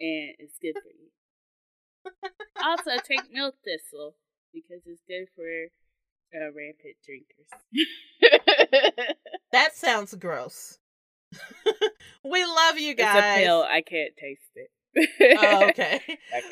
and 0.01 0.35
it's 0.39 0.59
good 0.61 0.75
for 0.75 0.89
you. 0.89 2.31
also, 2.65 3.03
take 3.03 3.33
milk 3.33 3.55
thistle 3.65 4.15
because 4.53 4.83
it's 4.87 5.03
good 5.09 5.27
for 5.35 5.67
uh, 6.35 6.51
rampant 6.53 6.97
drinkers. 7.05 7.49
That 9.53 9.77
sounds 9.77 10.15
gross. 10.15 10.79
we 12.25 12.45
love 12.45 12.79
you 12.79 12.95
guys. 12.95 13.17
It's 13.17 13.41
a 13.41 13.45
pill. 13.45 13.63
I 13.63 13.83
can't 13.83 14.17
taste 14.17 14.41
it 14.55 14.71
oh, 14.97 15.67
okay. 15.71 16.01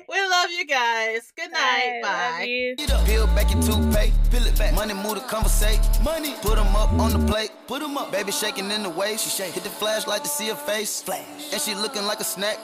we 0.09 0.21
love 0.29 0.51
you 0.51 0.65
guys. 0.67 1.33
Good 1.37 1.53
night. 1.53 2.01
Bye. 2.03 2.37
Bye. 2.39 2.45
You. 2.45 2.77
Peel 3.05 3.27
back 3.29 3.53
your 3.53 3.63
toothpaste. 3.63 4.15
Peel 4.31 4.47
it 4.47 4.59
back. 4.59 4.75
Money 4.75 4.95
move 4.95 5.15
to 5.17 5.21
conversate. 5.21 5.81
Money. 6.03 6.35
Put 6.43 6.57
them 6.57 6.75
up 6.77 6.93
on 6.93 7.13
the 7.13 7.19
plate. 7.31 7.51
Put 7.67 7.81
them 7.81 7.97
up. 7.99 8.13
Baby 8.13 8.33
shaking 8.33 8.71
in 8.71 8.83
the 8.83 8.91
way. 8.91 9.17
She 9.17 9.31
shake. 9.31 9.53
Hit 9.55 9.65
the 9.65 9.71
flashlight 9.71 10.23
to 10.25 10.31
see 10.31 10.49
her 10.49 10.55
face. 10.55 11.03
Flash. 11.03 11.53
And 11.53 11.61
she 11.61 11.75
looking 11.75 12.05
like 12.05 12.21
a 12.21 12.25
snack. 12.25 12.59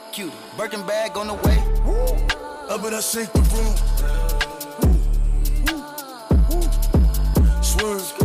Birkin 0.57 0.85
bag 0.87 1.17
on 1.17 1.27
the 1.27 1.35
way. 1.35 1.63
Woo. 1.85 2.07
Up 2.69 2.83
and 2.83 2.95
I 2.95 2.99
shake 3.01 3.31
the 3.33 3.41
room. 3.53 3.75
Swerve. 7.63 8.16